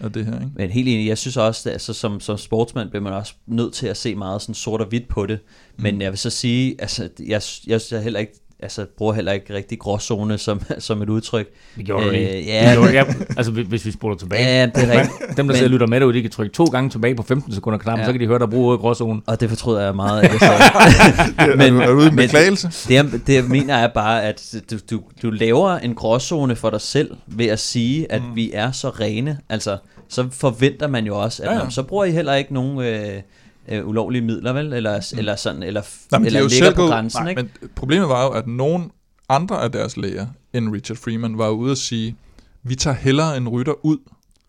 af 0.00 0.12
det 0.12 0.26
her. 0.26 0.34
Ikke? 0.34 0.50
Men 0.56 0.70
helt 0.70 0.88
enig, 0.88 1.06
jeg 1.06 1.18
synes 1.18 1.36
også, 1.36 1.68
at 1.68 1.72
altså, 1.72 1.92
som, 1.92 2.20
som 2.20 2.36
sportsmand 2.38 2.90
bliver 2.90 3.02
man 3.02 3.12
også 3.12 3.34
nødt 3.46 3.72
til 3.72 3.86
at 3.86 3.96
se 3.96 4.14
meget 4.14 4.42
sådan 4.42 4.54
sort 4.54 4.80
og 4.80 4.86
hvidt 4.86 5.08
på 5.08 5.26
det. 5.26 5.38
Men 5.76 5.94
Mm. 5.94 6.00
jeg 6.00 6.10
vil 6.10 6.18
så 6.18 6.30
sige, 6.30 6.74
altså, 6.80 7.08
jeg, 7.26 7.42
jeg, 7.66 7.80
jeg 7.90 8.02
heller 8.02 8.20
ikke, 8.20 8.32
altså, 8.62 8.86
bruger 8.98 9.14
heller 9.14 9.32
ikke 9.32 9.54
rigtig 9.54 9.78
gråzone 9.78 10.38
som, 10.38 10.60
som 10.78 11.02
et 11.02 11.08
udtryk. 11.08 11.48
Gjorde 11.84 12.04
det 12.04 12.12
lige. 12.12 12.36
Øh, 12.36 12.46
ja, 12.46 12.72
gjorde, 12.74 12.92
ja, 12.92 13.04
altså 13.36 13.52
hvis 13.52 13.86
vi 13.86 13.90
spoler 13.92 14.16
tilbage. 14.16 14.44
ja, 14.44 14.66
det 14.66 14.94
er 14.94 15.00
rigtigt. 15.00 15.36
Dem, 15.36 15.48
der 15.48 15.54
sidder 15.54 15.68
og 15.68 15.72
lytter 15.72 15.86
med 15.86 16.00
derude, 16.00 16.14
de 16.14 16.22
kan 16.22 16.30
trykke 16.30 16.52
to 16.54 16.64
gange 16.64 16.90
tilbage 16.90 17.14
på 17.14 17.22
15 17.22 17.52
sekunder 17.52 17.78
knappen, 17.78 18.00
Ja. 18.00 18.06
så 18.06 18.12
kan 18.12 18.20
de 18.20 18.26
høre 18.26 18.38
dig 18.38 18.50
bruge 18.50 18.78
gråzone. 18.78 19.20
Og 19.26 19.40
det 19.40 19.48
fortryder 19.48 19.80
jeg 19.80 19.96
meget. 19.96 20.22
At 20.24 20.30
jeg 20.32 20.40
sagde. 20.40 21.56
Men, 21.70 21.80
er, 21.80 21.86
du, 21.86 21.92
ude 21.92 22.06
en 22.08 22.14
men- 22.14 22.24
beklagelse? 22.24 22.70
Det, 22.88 23.26
det 23.26 23.34
jeg 23.34 23.44
mener 23.44 23.74
er 23.74 23.88
bare, 23.94 24.22
at 24.24 24.54
du, 24.70 24.76
du, 24.90 25.02
du 25.22 25.30
laver 25.30 25.70
en 25.76 25.94
gråzone 25.94 26.56
for 26.56 26.70
dig 26.70 26.80
selv 26.80 27.10
ved 27.26 27.46
at 27.46 27.58
sige, 27.58 28.12
at 28.12 28.22
mm. 28.22 28.36
vi 28.36 28.50
er 28.54 28.72
så 28.72 28.88
rene. 28.88 29.38
Altså, 29.48 29.76
så 30.08 30.28
forventer 30.32 30.88
man 30.88 31.06
jo 31.06 31.18
også, 31.22 31.42
at 31.42 31.46
Ja, 31.48 31.52
ja, 31.52 31.58
ja. 31.58 31.64
ja. 31.64 31.70
så 31.70 31.82
bruger 31.82 32.04
I 32.04 32.10
heller 32.10 32.34
ikke 32.34 32.54
nogen 32.54 32.80
øh, 32.80 33.20
øh, 33.68 33.86
ulovlige 33.88 34.22
midler, 34.22 34.52
vel? 34.52 34.72
Eller, 34.72 35.00
mm. 35.12 35.18
eller 35.18 35.36
sådan, 35.36 35.62
eller, 35.62 35.82
Nej, 36.12 36.26
eller 36.26 36.38
er 36.40 36.42
jo 36.42 36.48
ligger 36.48 36.70
på 36.70 36.76
gået, 36.76 36.90
grænsen, 36.90 37.22
nej, 37.22 37.30
ikke? 37.30 37.42
Men 37.42 37.50
problemet 37.74 38.08
var 38.08 38.24
jo, 38.24 38.30
at 38.30 38.46
nogen 38.46 38.90
andre 39.28 39.62
af 39.62 39.72
deres 39.72 39.96
læger 39.96 40.26
end 40.52 40.74
Richard 40.74 40.96
Freeman 40.98 41.38
var 41.38 41.48
ude 41.48 41.70
at 41.72 41.78
sige, 41.78 42.16
vi 42.62 42.74
tager 42.74 42.96
hellere 42.96 43.36
en 43.36 43.48
rytter 43.48 43.84
ud, 43.86 43.98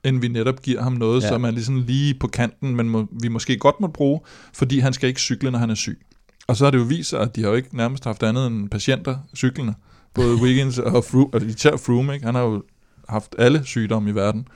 end 0.03 0.21
vi 0.21 0.27
netop 0.27 0.61
giver 0.61 0.81
ham 0.81 0.93
noget, 0.93 1.23
Ja. 1.23 1.27
som 1.27 1.43
er 1.43 1.51
ligesom 1.51 1.75
lige 1.87 2.13
på 2.13 2.27
kanten, 2.27 2.75
men 2.75 2.89
må, 2.89 3.07
vi 3.21 3.27
måske 3.27 3.57
godt 3.57 3.75
må 3.79 3.87
bruge, 3.87 4.19
fordi 4.53 4.79
han 4.79 4.93
skal 4.93 5.09
ikke 5.09 5.19
cykle, 5.21 5.51
når 5.51 5.59
han 5.59 5.69
er 5.69 5.75
syg. 5.75 5.99
Og 6.47 6.57
så 6.57 6.63
har 6.63 6.71
det 6.71 6.77
jo 6.77 6.83
vist 6.83 7.09
sig, 7.09 7.19
at 7.19 7.35
de 7.35 7.41
har 7.41 7.49
jo 7.49 7.55
ikke 7.55 7.77
nærmest 7.77 8.03
haft 8.03 8.23
andet 8.23 8.47
end 8.47 8.69
patienter 8.69 9.17
cyklende. 9.35 9.73
Både 10.13 10.35
Wiggins 10.35 10.79
og 10.79 11.03
Froome, 11.03 11.33
og 11.33 11.41
især 11.41 11.77
Froome, 11.77 12.13
ikke? 12.13 12.25
han 12.25 12.35
har 12.35 12.41
jo 12.41 12.63
haft 13.09 13.35
alle 13.37 13.65
sygdomme 13.65 14.09
i 14.09 14.15
verden, 14.15 14.47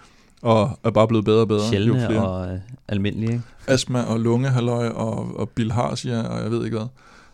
og 0.41 0.79
er 0.83 0.89
bare 0.89 1.07
blevet 1.07 1.25
bedre 1.25 1.41
og 1.41 1.47
bedre. 1.47 1.63
jo 1.63 1.69
Sjældne 1.69 2.05
flere. 2.07 2.27
og 2.27 2.53
øh, 2.53 2.59
almindelige, 2.87 3.31
ikke? 3.31 3.43
astma 3.67 4.01
og 4.01 4.19
lungehalløj 4.19 4.87
og, 4.87 5.35
og 5.35 5.49
bilharzia 5.49 6.21
og 6.21 6.43
jeg 6.43 6.51
ved 6.51 6.65
ikke 6.65 6.77
hvad. 6.77 6.87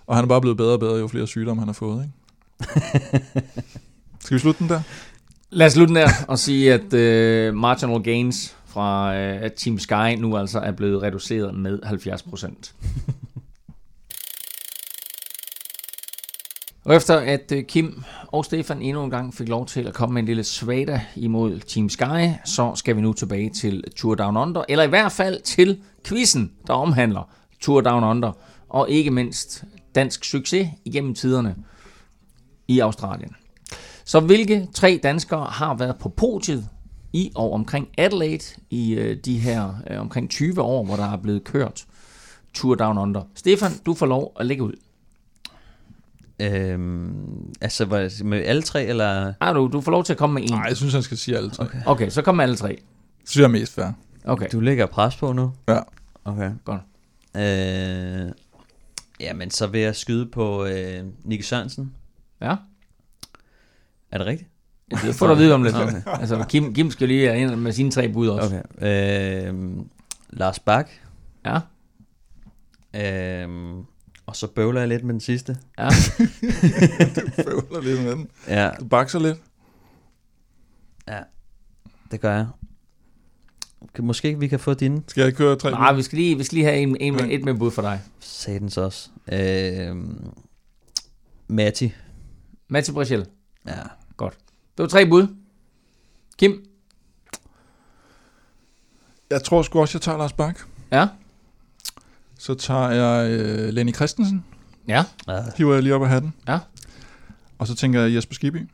Og 0.08 0.16
han 0.16 0.24
er 0.24 0.28
bare 0.28 0.42
blevet 0.42 0.58
bedre 0.58 0.74
og 0.74 0.80
bedre, 0.80 0.96
jo 0.96 1.08
flere 1.08 1.28
sygdomme 1.28 1.62
han 1.62 1.68
har 1.68 1.74
fået, 1.74 2.04
ikke? 2.04 2.14
Skal 4.24 4.36
vi 4.36 4.40
slutte 4.40 4.60
den 4.60 4.70
der? 4.70 4.82
Lad 5.50 5.68
os 5.68 5.74
slutte 5.74 5.94
den 5.94 6.02
der 6.02 6.10
og 6.28 6.40
sige, 6.40 6.74
at 6.74 6.94
øh, 6.94 7.54
marginal 7.54 8.04
gains 8.04 8.56
fra 8.66 9.16
øh, 9.16 9.42
at 9.42 9.54
Team 9.54 9.80
Sky 9.80 10.16
nu 10.20 10.38
altså 10.38 10.60
er 10.60 10.72
blevet 10.72 11.04
reduceret 11.04 11.56
med 11.56 11.80
70 11.84 12.24
procent. 12.24 12.74
Og 16.88 16.96
efter 16.96 17.18
at 17.18 17.52
øh, 17.52 17.64
Kim 17.64 18.04
og 18.28 18.46
Stefan 18.46 18.82
endnu 18.82 19.04
en 19.04 19.10
gang 19.10 19.34
fik 19.34 19.50
lov 19.50 19.66
til 19.66 19.88
at 19.88 19.94
komme 19.94 20.14
med 20.14 20.22
en 20.22 20.26
lille 20.26 20.44
svada 20.44 21.02
imod 21.16 21.60
Team 21.60 21.90
Sky, 21.90 22.30
så 22.46 22.72
skal 22.76 22.96
vi 22.96 23.02
nu 23.02 23.14
tilbage 23.14 23.50
til 23.50 23.84
Tour 23.96 24.16
Down 24.16 24.38
Under, 24.38 24.64
eller 24.70 24.84
i 24.84 24.88
hvert 24.88 25.12
fald 25.12 25.42
til 25.42 25.82
quizzen, 26.06 26.52
der 26.68 26.74
omhandler 26.74 27.30
Tour 27.62 27.82
Down 27.82 28.04
Under, 28.04 28.32
og 28.70 28.90
ikke 28.90 29.12
mindst 29.12 29.64
dansk 29.96 30.26
succes 30.26 30.68
igennem 30.86 31.16
tiderne 31.16 31.56
i 32.68 32.80
Australien. 32.80 33.36
Så 34.06 34.20
hvilke 34.20 34.68
tre 34.74 35.00
danskere 35.04 35.46
har 35.46 35.74
været 35.74 35.96
på 36.00 36.10
podiet 36.10 36.70
i 37.14 37.32
og 37.36 37.54
omkring 37.54 37.88
Adelaide 37.98 38.56
i 38.70 38.94
øh, 38.94 39.18
de 39.26 39.40
her 39.40 39.74
øh, 39.90 40.00
omkring 40.00 40.30
20 40.30 40.62
år, 40.62 40.86
hvor 40.86 40.96
der 40.96 41.12
er 41.12 41.18
blevet 41.18 41.44
kørt 41.44 41.86
Tour 42.54 42.76
Down 42.76 42.98
Under? 42.98 43.22
Stefan, 43.36 43.72
du 43.86 43.94
får 43.94 44.06
lov 44.06 44.34
at 44.40 44.46
lægge 44.46 44.64
ud. 44.64 44.74
Øhm, 46.40 47.54
altså, 47.62 47.86
var- 47.86 48.24
med 48.24 48.44
alle 48.46 48.62
tre, 48.62 48.84
eller... 48.86 49.34
Ah, 49.40 49.56
du, 49.56 49.70
du 49.74 49.82
får 49.82 49.92
lov 49.92 50.04
til 50.04 50.14
at 50.14 50.18
komme 50.20 50.34
med 50.34 50.44
en. 50.44 50.50
Nej, 50.50 50.66
jeg 50.68 50.78
synes, 50.78 50.94
han 50.94 51.04
skal 51.04 51.18
sige 51.18 51.38
alle 51.38 51.50
tre. 51.50 51.64
Okay. 51.66 51.80
Okay, 51.86 52.10
så 52.10 52.22
kom 52.22 52.36
med 52.36 52.44
alle 52.44 52.56
tre. 52.56 52.68
Det 53.22 53.30
synes 53.30 53.42
jeg 53.42 53.44
er 53.48 53.60
mest 53.60 53.74
fair. 53.74 53.86
Okay. 54.26 54.48
Du 54.52 54.60
lægger 54.60 54.86
pres 54.86 55.16
på 55.16 55.34
nu? 55.34 55.52
Ja. 55.68 55.80
Okay. 56.26 56.52
Godt. 56.66 56.82
Øh, 57.38 58.32
jamen, 59.20 59.52
så 59.52 59.68
vil 59.68 59.82
jeg 59.82 59.96
skyde 59.96 60.26
på 60.26 60.66
øh, 60.66 61.04
Nicky 61.24 61.42
Sørensen. 61.44 61.94
Ja, 62.42 62.56
Er 64.12 64.18
det 64.18 64.28
rigtigt? 64.28 64.50
Det 65.04 65.16
får 65.16 65.26
du 65.28 65.34
at 65.34 65.40
vide 65.40 65.54
om 65.54 65.64
lidt. 65.64 65.76
Okay. 65.82 66.02
Altså, 66.06 66.46
Kim, 66.50 66.74
Kim 66.74 66.92
skal 66.92 67.08
lige 67.08 67.28
have 67.28 67.40
ind 67.40 67.56
med 67.56 67.72
sine 67.72 67.92
tre 67.92 68.10
bud 68.10 68.28
også. 68.28 68.62
Okay. 68.80 69.48
Øhm, 69.48 69.88
Lars 70.30 70.60
Bak. 70.60 70.90
Ja, 71.46 71.60
Øhm, 72.96 73.84
og 74.28 74.36
så 74.36 74.48
bøvler 74.48 74.80
jeg 74.82 74.88
lidt 74.88 75.04
med 75.04 75.14
den 75.14 75.22
sidste. 75.22 75.58
ja. 75.78 75.90
Føler 77.44 77.82
lidt 77.82 78.04
med 78.04 78.12
den. 78.12 78.28
Ja, 78.48 78.70
Du 78.80 78.86
bakser 78.86 79.20
lidt. 79.20 79.38
ja. 81.08 81.20
Det 82.12 82.22
gør 82.22 82.36
jeg. 82.36 82.48
Okay, 83.82 84.04
måske 84.04 84.40
vi 84.40 84.48
kan 84.48 84.60
få 84.60 84.74
dine. 84.74 85.04
Skal 85.08 85.24
jeg 85.24 85.36
køre 85.36 85.56
tre? 85.56 85.72
Nej, 85.72 85.94
vi 85.94 86.02
skal 86.02 86.18
lige, 86.18 86.38
vi 86.38 86.44
skal 86.44 86.56
lige 86.56 86.66
have 86.66 86.78
en, 86.78 86.98
en, 87.00 87.16
Okay. 87.16 87.40
et 87.40 87.46
med 87.46 87.54
bud 87.54 87.72
for 87.72 87.82
dig. 87.82 88.02
Satans 88.20 88.78
også. 88.78 89.10
Øhm, 89.32 90.30
Matti. 91.48 91.94
Matti 92.70 92.92
Brachel. 92.92 93.26
Ja. 93.68 93.72
Det 94.78 94.84
var 94.84 94.88
tre 94.88 95.06
bud. 95.10 95.28
Kim? 96.38 96.66
Jeg 99.30 99.44
tror 99.44 99.62
sgu 99.62 99.80
også, 99.80 99.98
jeg 99.98 100.02
tager 100.02 100.18
Lars 100.18 100.34
Bak. 100.34 100.60
Ja. 100.92 101.08
Så 102.40 102.54
tager 102.56 102.90
jeg 102.90 103.32
øh, 103.32 103.70
Lenny 103.70 103.96
Christensen. 103.96 104.46
Ja. 104.88 105.04
Hiver 105.58 105.74
jeg 105.74 105.84
lige 105.84 105.96
op 105.96 106.04
af 106.04 106.10
hatten. 106.10 106.34
Ja. 106.48 106.60
Og 107.58 107.68
så 107.68 107.76
tænker 107.76 108.02
jeg 108.02 108.14
Jesper 108.16 108.36
Skibby. 108.36 108.70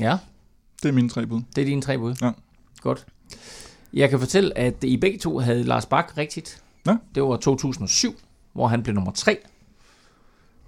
Ja, 0.00 0.18
Det 0.82 0.88
er 0.88 0.92
mine 0.92 1.08
tre 1.08 1.26
bud. 1.26 1.42
det 1.56 1.62
er 1.62 1.66
dine 1.66 1.82
tre 1.82 1.98
bud. 1.98 2.14
Ja. 2.22 2.30
Godt. 2.80 3.06
Jeg 3.92 4.10
kan 4.10 4.18
fortælle, 4.18 4.58
at 4.58 4.84
I 4.84 4.96
begge 4.96 5.18
to 5.18 5.38
havde 5.38 5.64
Lars 5.64 5.86
Bak 5.86 6.12
rigtigt. 6.18 6.62
Ja. 6.86 6.96
Det 7.14 7.22
var 7.22 7.36
2007, 7.36 8.14
hvor 8.52 8.66
han 8.68 8.82
blev 8.82 8.94
nummer 8.94 9.12
tre. 9.12 9.38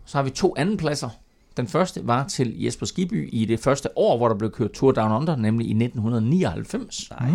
Så 0.05 0.19
har 0.19 0.23
vi 0.23 0.31
to 0.31 0.55
andenpladser. 0.59 1.09
Den 1.57 1.67
første 1.69 2.07
var 2.07 2.27
til 2.29 2.61
Jesper 2.61 2.87
Skibby 2.87 3.29
i 3.33 3.45
det 3.45 3.61
første 3.61 3.99
år, 3.99 4.17
hvor 4.17 4.29
der 4.29 4.35
blev 4.35 4.51
kørt 4.51 4.71
Tour 4.73 4.93
Down 4.93 5.13
Under, 5.13 5.37
nemlig 5.37 5.67
i 5.67 5.71
1999. 5.71 7.11
Nej. 7.11 7.31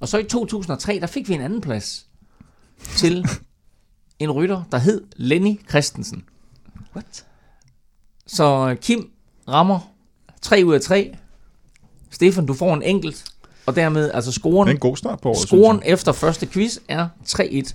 Og 0.00 0.08
så 0.08 0.18
i 0.18 0.24
2003, 0.24 0.98
der 1.00 1.06
fik 1.06 1.28
vi 1.28 1.34
en 1.34 1.40
anden 1.40 1.60
plads 1.60 2.06
til 2.96 3.26
en 4.18 4.30
rytter, 4.30 4.62
der 4.72 4.78
hed 4.78 5.00
Lenny 5.16 5.60
Christensen. 5.68 6.24
What? 6.96 7.24
Så 8.26 8.76
Kim 8.82 9.10
rammer 9.48 9.80
3 10.42 10.62
ud 10.66 10.74
af 10.74 10.80
3. 10.80 11.16
Stefan, 12.10 12.46
du 12.46 12.54
får 12.54 12.74
en 12.74 12.82
enkelt. 12.82 13.24
Og 13.66 13.76
dermed, 13.76 14.10
altså 14.14 14.30
Det 14.30 14.36
er 14.36 14.40
scoren, 14.40 14.68
en 14.68 14.78
god 14.78 14.96
start 14.96 15.20
på 15.20 15.28
året, 15.28 15.38
scoren 15.38 15.82
efter 15.84 16.12
første 16.12 16.46
quiz 16.46 16.78
er 16.88 17.08
3-1 17.28 17.74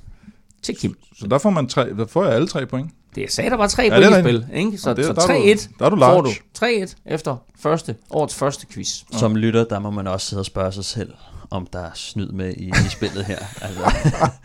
til 0.63 0.75
Kim. 0.77 0.97
Så 1.19 1.27
der 1.27 1.37
får, 1.37 1.49
man 1.49 1.67
tre, 1.67 1.89
der 1.89 2.05
får 2.07 2.23
jeg 2.25 2.33
alle 2.33 2.47
tre 2.47 2.65
point. 2.67 2.91
Det 3.15 3.31
sagde, 3.31 3.49
der 3.49 3.55
var 3.57 3.67
3 3.67 3.83
Ja, 3.83 3.89
point 3.89 4.05
er 4.05 4.17
i 4.17 4.21
spil. 4.21 4.45
Ikke? 4.53 4.77
Så, 4.77 4.93
det- 4.93 5.05
så 5.05 5.13
der 5.13 5.21
er 5.21 5.27
du- 5.27 5.33
3-1 5.33 5.69
der 5.79 5.85
er 5.85 5.89
du 5.89 5.95
får 5.97 6.21
du. 6.21 6.29
large. 6.59 6.85
3-1 6.85 6.95
efter 7.05 7.37
første, 7.59 7.95
årets 8.09 8.35
første 8.35 8.67
quiz. 8.67 9.03
Som 9.11 9.35
lytter, 9.35 9.63
der 9.63 9.79
må 9.79 9.91
man 9.91 10.07
også 10.07 10.27
sidde 10.27 10.39
og 10.41 10.45
spørge 10.45 10.71
sig 10.71 10.85
selv, 10.85 11.13
om 11.49 11.67
der 11.73 11.79
er 11.79 11.91
snyd 11.93 12.27
med 12.31 12.53
i, 12.53 12.67
i 12.67 12.89
spillet 12.89 13.25
her. 13.25 13.39
Altså. 13.61 13.91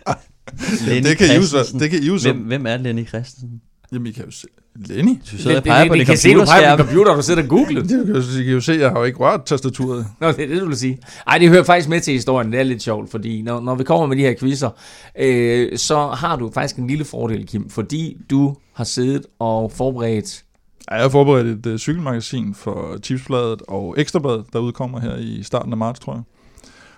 Lenny 0.87 1.09
det 1.09 1.19
kan 1.19 1.27
I 1.31 1.37
jo 1.37 1.43
så. 1.43 1.77
Det 1.79 1.91
kan 1.91 2.03
I 2.03 2.07
jo 2.07 2.19
så. 2.19 2.33
Hvem, 2.33 2.43
hvem 2.45 2.67
er 2.67 2.77
Lenny 2.77 3.09
Christensen? 3.09 3.61
Jamen, 3.93 4.07
I 4.07 4.11
kan 4.11 4.25
jo 4.25 4.31
se. 4.31 4.47
Lenny? 4.77 5.19
Du 5.33 5.37
sidder 5.37 5.57
og 5.57 5.63
peger 5.63 5.89
på 5.89 5.95
det, 5.95 5.99
din 5.99 6.07
kan 6.07 6.17
se, 6.17 6.35
du 6.35 6.45
peger 6.45 6.77
på 6.77 6.83
din 6.83 6.87
computerskærm. 6.87 6.87
computer, 6.87 7.11
og 7.11 7.17
du 7.17 7.23
sidder 7.23 7.43
og 7.43 7.49
googler. 7.49 7.83
Det 7.83 8.07
kan 8.07 8.15
jo, 8.15 8.41
I 8.41 8.45
kan 8.45 8.53
jo 8.53 8.61
se, 8.61 8.73
jeg 8.73 8.91
har 8.91 8.99
jo 8.99 9.05
ikke 9.05 9.19
rørt 9.19 9.45
tastaturet. 9.45 10.07
Nå, 10.21 10.29
det 10.33 10.41
er 10.45 10.47
det, 10.49 10.61
du 10.61 10.67
vil 10.67 10.77
sige. 10.77 10.99
Ej, 11.27 11.39
det 11.39 11.49
hører 11.49 11.63
faktisk 11.63 11.89
med 11.89 12.01
til 12.01 12.15
historien. 12.15 12.53
Det 12.53 12.61
er 12.61 12.65
lidt 12.65 12.83
sjovt, 12.83 13.11
fordi 13.11 13.43
når, 13.43 13.61
når 13.61 13.75
vi 13.75 13.85
kommer 13.85 14.07
med 14.07 14.17
de 14.17 14.23
her 14.23 14.35
quizzer, 14.41 14.71
øh, 15.19 15.79
så 15.79 16.07
har 16.07 16.37
du 16.37 16.51
faktisk 16.55 16.77
en 16.77 16.87
lille 16.87 17.05
fordel, 17.05 17.47
Kim, 17.47 17.71
fordi 17.71 18.17
du 18.31 18.57
har 18.75 18.85
siddet 18.85 19.23
og 19.39 19.73
forberedt... 19.73 20.43
Ja, 20.91 20.95
Jeg 20.95 21.03
har 21.05 21.09
forberedt 21.09 21.67
et 21.67 21.73
uh, 21.73 21.79
cykelmagasin 21.79 22.55
for 22.55 22.99
Tipsbladet 23.03 23.63
og 23.69 23.95
Ekstrabladet, 23.99 24.45
der 24.53 24.59
udkommer 24.59 25.01
her 25.01 25.17
i 25.17 25.43
starten 25.43 25.73
af 25.73 25.79
marts, 25.79 26.01
tror 26.01 26.13
jeg. 26.13 26.23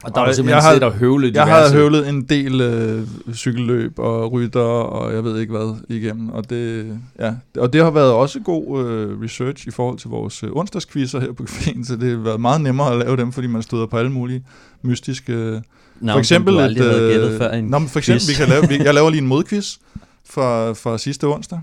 Og 0.03 0.15
der 0.15 0.21
Og 0.21 0.29
du 0.29 0.35
simpelthen 0.35 0.65
jeg 0.65 0.73
siddet 0.73 0.83
og 0.83 0.93
høvlet 0.93 1.37
Jeg 1.37 1.47
diverse... 1.47 1.75
har 1.75 1.81
høvlet 1.83 2.09
en 2.09 2.23
del 2.23 2.61
øh, 2.61 3.07
cykelløb 3.35 3.99
og 3.99 4.33
rytter 4.33 4.61
og 4.61 5.15
jeg 5.15 5.25
ved 5.25 5.41
ikke 5.41 5.51
hvad 5.51 5.77
igennem. 5.89 6.29
Og 6.29 6.51
det, 6.51 6.99
ja, 7.19 7.35
og 7.59 7.73
det 7.73 7.85
har 7.85 7.91
været 7.91 8.13
også 8.13 8.41
god 8.41 8.85
øh, 8.85 9.23
research 9.23 9.69
i 9.69 9.71
forhold 9.71 9.99
til 9.99 10.11
vores 10.11 10.43
øh, 10.43 10.51
onsdagsquizzer 10.53 11.21
her 11.21 11.33
på 11.33 11.43
caféen, 11.43 11.85
så 11.85 11.97
det 11.97 12.11
har 12.11 12.17
været 12.17 12.41
meget 12.41 12.61
nemmere 12.61 12.93
at 12.93 12.99
lave 12.99 13.17
dem, 13.17 13.33
fordi 13.33 13.47
man 13.47 13.63
støder 13.63 13.87
på 13.87 13.97
alle 13.97 14.13
mulige 14.13 14.45
mystiske... 14.83 15.33
Øh, 15.33 15.61
Nå, 16.01 16.13
for 16.13 16.19
eksempel 16.19 16.59
havde 16.59 17.15
et, 17.15 17.33
øh, 17.33 17.39
før 17.39 17.51
en 17.51 17.65
Nå, 17.65 17.79
men 17.79 17.89
for 17.89 17.99
eksempel, 17.99 18.29
vi 18.29 18.35
kan 18.35 18.49
lave, 18.49 18.69
vi, 18.69 18.85
jeg 18.85 18.95
laver 18.99 19.11
lige 19.11 19.23
en 19.23 19.29
modquiz 19.29 19.77
fra, 20.25 20.73
fra 20.73 20.99
sidste 20.99 21.27
onsdag. 21.27 21.61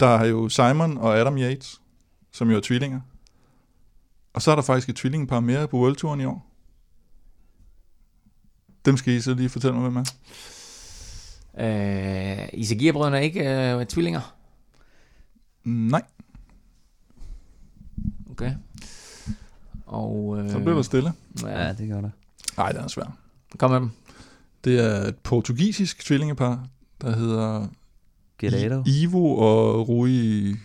Der 0.00 0.06
er 0.06 0.24
jo 0.24 0.48
Simon 0.48 0.98
og 0.98 1.18
Adam 1.18 1.38
Yates, 1.38 1.80
som 2.32 2.50
jo 2.50 2.56
er 2.56 2.60
tvillinger. 2.60 3.00
Og 4.34 4.42
så 4.42 4.50
er 4.50 4.54
der 4.54 4.62
faktisk 4.62 4.88
et 4.88 4.96
tvillingepar 4.96 5.40
mere 5.40 5.68
på 5.68 5.76
World 5.76 5.96
Touren 5.96 6.20
i 6.20 6.24
år. 6.24 6.53
Dem 8.86 8.96
skal 8.96 9.12
I 9.14 9.20
så 9.20 9.34
lige 9.34 9.48
fortælle 9.48 9.76
mig, 9.78 9.90
hvem 9.90 9.96
er. 9.96 10.04
Øh, 12.42 12.48
Isagir-brødrene 12.52 13.16
er 13.16 13.20
ikke 13.20 13.72
øh, 13.74 13.86
tvillinger? 13.86 14.34
Nej, 15.64 16.02
Okay. 18.30 18.52
Og... 19.86 20.38
Øh, 20.38 20.50
så 20.50 20.58
bliver 20.58 20.74
der 20.74 20.82
stille. 20.82 21.12
Ja, 21.42 21.62
Ja, 21.66 21.72
det 21.72 21.88
gør 21.88 22.00
der. 22.00 22.10
Nej, 22.56 22.72
det 22.72 22.80
er 22.80 22.88
svært. 22.88 23.10
kom 23.58 23.70
med 23.70 23.80
dem. 23.80 23.90
Det 24.64 24.80
er 24.84 25.08
et 25.08 25.16
portugisisk 25.16 26.04
tvillingepar, 26.04 26.66
der 27.00 27.16
hedder 27.16 27.66
Gerardo. 28.38 28.82
Ivo 28.86 29.36
og 29.36 29.88
Rui... 29.88 30.56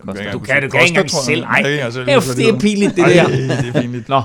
Costa. 0.00 0.22
Jeg 0.24 0.32
Du 0.32 0.38
ikke 0.38 0.46
kan- 0.46 0.70
kan 0.70 0.80
ikke 0.80 0.88
engang 0.88 1.10
selv. 1.10 1.42
Ej, 1.44 1.90
selv 1.90 2.04
Kæft, 2.06 2.26
huske, 2.26 2.36
det 2.42 2.48
er 2.48 2.58
pinligt, 2.58 2.96
det 2.96 3.02
Ej, 3.04 3.08
der. 3.12 3.28
det 3.62 3.68
er 3.76 3.80
pinligt. 3.80 4.08
Nå, 4.08 4.22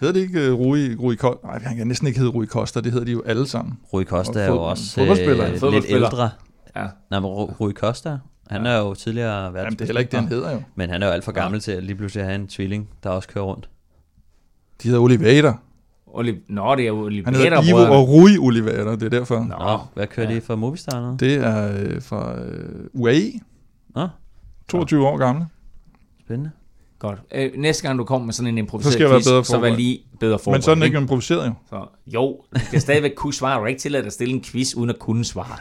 Hedder 0.00 0.14
det 0.14 0.20
ikke 0.20 0.52
uh, 0.52 0.58
Rui, 0.60 0.94
Rui 0.94 1.16
Costa? 1.16 1.46
Nej, 1.46 1.58
han 1.62 1.76
kan 1.76 1.86
næsten 1.86 2.06
ikke 2.08 2.18
hedde 2.18 2.32
Rui 2.32 2.46
Costa, 2.46 2.80
det 2.80 2.92
hedder 2.92 3.04
de 3.06 3.12
jo 3.12 3.22
alle 3.26 3.46
sammen. 3.48 3.78
Rui 3.92 4.04
Costa 4.04 4.40
er 4.40 4.46
jo 4.46 4.62
også 4.62 4.94
fodboldspiller. 4.94 5.44
øh, 5.44 5.50
lidt 5.50 5.60
Fodboldspiller. 5.60 6.08
ældre. 6.10 6.30
Ja. 6.76 6.86
Nej, 7.10 7.20
men 7.20 7.30
Ru- 7.30 7.56
Rui 7.60 7.72
Costa, 7.72 8.18
han 8.50 8.66
er 8.66 8.78
jo 8.78 8.94
tidligere 8.94 9.36
Jamen, 9.42 9.54
verdens 9.54 9.74
det 9.76 9.80
er 9.82 9.86
heller 9.86 10.00
ikke 10.00 10.10
det, 10.10 10.20
han 10.20 10.28
hedder 10.28 10.52
jo. 10.52 10.62
Men 10.74 10.90
han 10.90 11.02
er 11.02 11.06
jo 11.06 11.12
alt 11.12 11.24
for 11.24 11.32
gammel 11.32 11.60
til 11.60 11.72
at 11.72 11.82
lige 11.84 11.96
pludselig 11.96 12.24
have 12.24 12.34
en 12.34 12.48
tvilling, 12.48 12.88
der 13.02 13.10
også 13.10 13.28
kører 13.28 13.44
rundt. 13.44 13.68
De 14.82 14.88
hedder 14.88 15.00
Oliveira. 15.02 15.58
Oliv... 16.06 16.34
Nå, 16.48 16.74
det 16.74 16.86
er 16.86 16.92
Oliver 16.92 17.24
Han 17.24 17.34
hedder 17.34 17.62
Ivo 17.68 17.92
og 17.98 18.08
Rui 18.08 18.38
Oliveira, 18.38 18.90
det 18.92 19.02
er 19.02 19.08
derfor. 19.08 19.38
Nå, 19.38 19.56
Nå, 19.58 19.78
hvad 19.94 20.06
kører 20.06 20.28
ja. 20.30 20.34
de 20.36 20.40
for 20.40 20.56
Movistar 20.56 21.10
nu? 21.10 21.16
Det 21.20 21.34
er 21.34 21.72
øh, 21.80 22.02
fra 22.02 22.38
øh, 22.42 22.84
UAE, 22.92 23.32
Nå, 23.94 24.08
22 24.68 25.06
år 25.08 25.16
gamle. 25.16 25.46
spændende. 26.24 26.50
Godt. 27.04 27.18
Øh, 27.34 27.50
næste 27.56 27.82
gang 27.82 27.98
du 27.98 28.04
kommer 28.04 28.26
med 28.26 28.34
sådan 28.34 28.48
en 28.48 28.58
improviseret 28.58 28.92
Så 28.92 28.98
quiz, 28.98 29.24
bedre 29.24 29.44
så 29.44 29.58
vær 29.58 29.76
lige 29.76 30.00
bedre 30.20 30.38
forberedt. 30.38 30.58
Men 30.58 30.62
sådan 30.62 30.82
er 30.82 30.86
ikke? 30.86 30.98
improviseret 30.98 31.46
jo. 31.46 31.52
Så, 31.68 31.86
jo, 32.06 32.40
du 32.54 32.60
skal 32.66 32.80
stadigvæk 32.80 33.12
kunne 33.16 33.34
svare. 33.34 33.58
Du 33.58 33.64
er 33.64 33.66
ikke 33.66 33.80
tilladt 33.80 34.06
at 34.06 34.12
stille 34.12 34.34
en 34.34 34.44
quiz, 34.44 34.74
uden 34.74 34.90
at 34.90 34.98
kunne 34.98 35.24
svare. 35.24 35.56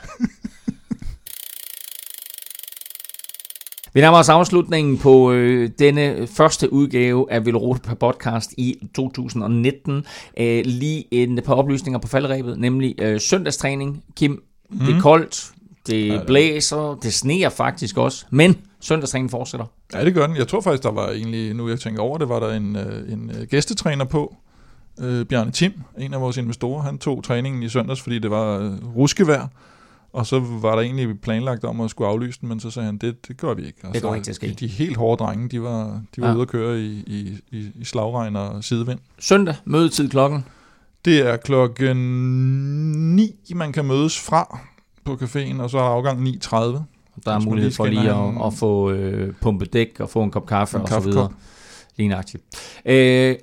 Vi 3.93 4.01
nærmer 4.01 4.17
os 4.17 4.29
afslutningen 4.29 4.97
på 4.97 5.31
øh, 5.31 5.69
denne 5.79 6.27
første 6.27 6.73
udgave 6.73 7.31
af 7.31 7.45
Veloropa 7.45 7.93
podcast 7.93 8.53
i 8.57 8.89
2019. 8.95 10.05
Øh, 10.37 10.65
lige 10.65 11.05
en 11.11 11.39
par 11.45 11.53
oplysninger 11.53 11.99
på 11.99 12.07
falderæbet, 12.07 12.59
nemlig 12.59 12.95
øh, 13.01 13.21
søndagstræning. 13.21 14.03
Kim, 14.15 14.43
mm. 14.69 14.79
det 14.79 14.95
er 14.95 15.01
koldt, 15.01 15.51
det 15.87 16.21
blæser, 16.27 16.99
det 17.03 17.13
sneer 17.13 17.49
faktisk 17.49 17.97
også, 17.97 18.25
men 18.29 18.57
søndagstræning 18.79 19.31
fortsætter. 19.31 19.65
Ja, 19.93 20.05
det 20.05 20.13
gør 20.13 20.27
den. 20.27 20.35
Jeg 20.35 20.47
tror 20.47 20.61
faktisk, 20.61 20.83
der 20.83 20.91
var 20.91 21.09
egentlig, 21.09 21.53
nu 21.53 21.69
jeg 21.69 21.79
tænker 21.79 22.01
over 22.01 22.17
det, 22.17 22.29
var 22.29 22.39
der 22.39 22.53
en, 22.53 22.75
øh, 22.75 23.13
en 23.13 23.31
øh, 23.39 23.47
gæstetræner 23.47 24.05
på. 24.05 24.35
Øh, 24.99 25.25
Bjarne 25.25 25.51
Tim, 25.51 25.73
en 25.97 26.13
af 26.13 26.21
vores 26.21 26.37
investorer, 26.37 26.81
han 26.81 26.97
tog 26.97 27.23
træningen 27.23 27.63
i 27.63 27.69
søndags, 27.69 28.01
fordi 28.01 28.19
det 28.19 28.31
var 28.31 28.59
øh, 28.59 28.95
ruskevejr. 28.95 29.47
Og 30.13 30.25
så 30.27 30.39
var 30.39 30.75
der 30.75 30.81
egentlig 30.81 31.21
planlagt 31.21 31.63
om 31.63 31.81
at 31.81 31.89
skulle 31.89 32.09
aflyse 32.09 32.41
den, 32.41 32.49
men 32.49 32.59
så 32.59 32.69
sagde 32.69 32.85
han, 32.85 32.97
det, 32.97 33.27
det 33.27 33.37
gør 33.37 33.53
vi 33.53 33.65
ikke. 33.65 33.77
Og 33.83 33.93
Det 33.93 34.01
kommer 34.01 34.15
ikke 34.15 34.25
til 34.25 34.31
at 34.31 34.35
ske. 34.35 34.47
De, 34.47 34.53
de 34.53 34.67
helt 34.67 34.97
hårde 34.97 35.23
drenge, 35.23 35.49
de 35.49 35.61
var, 35.61 36.01
de 36.15 36.21
var 36.21 36.27
ja. 36.27 36.33
ude 36.33 36.41
at 36.41 36.47
køre 36.47 36.79
i, 36.79 37.03
i, 37.07 37.37
i, 37.51 37.71
i 37.75 37.85
slagregn 37.85 38.35
og 38.35 38.63
sidevind. 38.63 38.99
Søndag, 39.19 39.55
mødetid 39.65 40.09
klokken. 40.09 40.45
Det 41.05 41.27
er 41.27 41.37
klokken 41.37 41.97
9, 43.15 43.35
man 43.55 43.73
kan 43.73 43.85
mødes 43.85 44.19
fra 44.19 44.59
på 45.03 45.13
caféen, 45.13 45.61
og 45.61 45.69
så 45.69 45.77
er 45.77 45.81
der 45.81 45.89
afgang 45.89 46.27
9.30. 46.27 46.79
Der 47.25 47.31
er 47.31 47.39
mulighed 47.39 47.69
lige 47.69 47.75
for 47.75 47.85
lige 47.85 48.09
at, 48.09 48.15
en- 48.29 48.41
at 48.45 48.53
få 48.53 48.91
øh, 48.91 49.33
pumpet 49.41 49.73
dæk 49.73 49.99
og 49.99 50.09
få 50.09 50.23
en 50.23 50.31
kop 50.31 50.45
kaffe 50.45 50.77
En 50.77 50.81
og 50.81 50.87
så 50.87 50.93
kaffekop. 50.93 51.13
videre. 51.13 51.29
Lignagtigt. 51.97 52.43
Øh, 52.85 53.35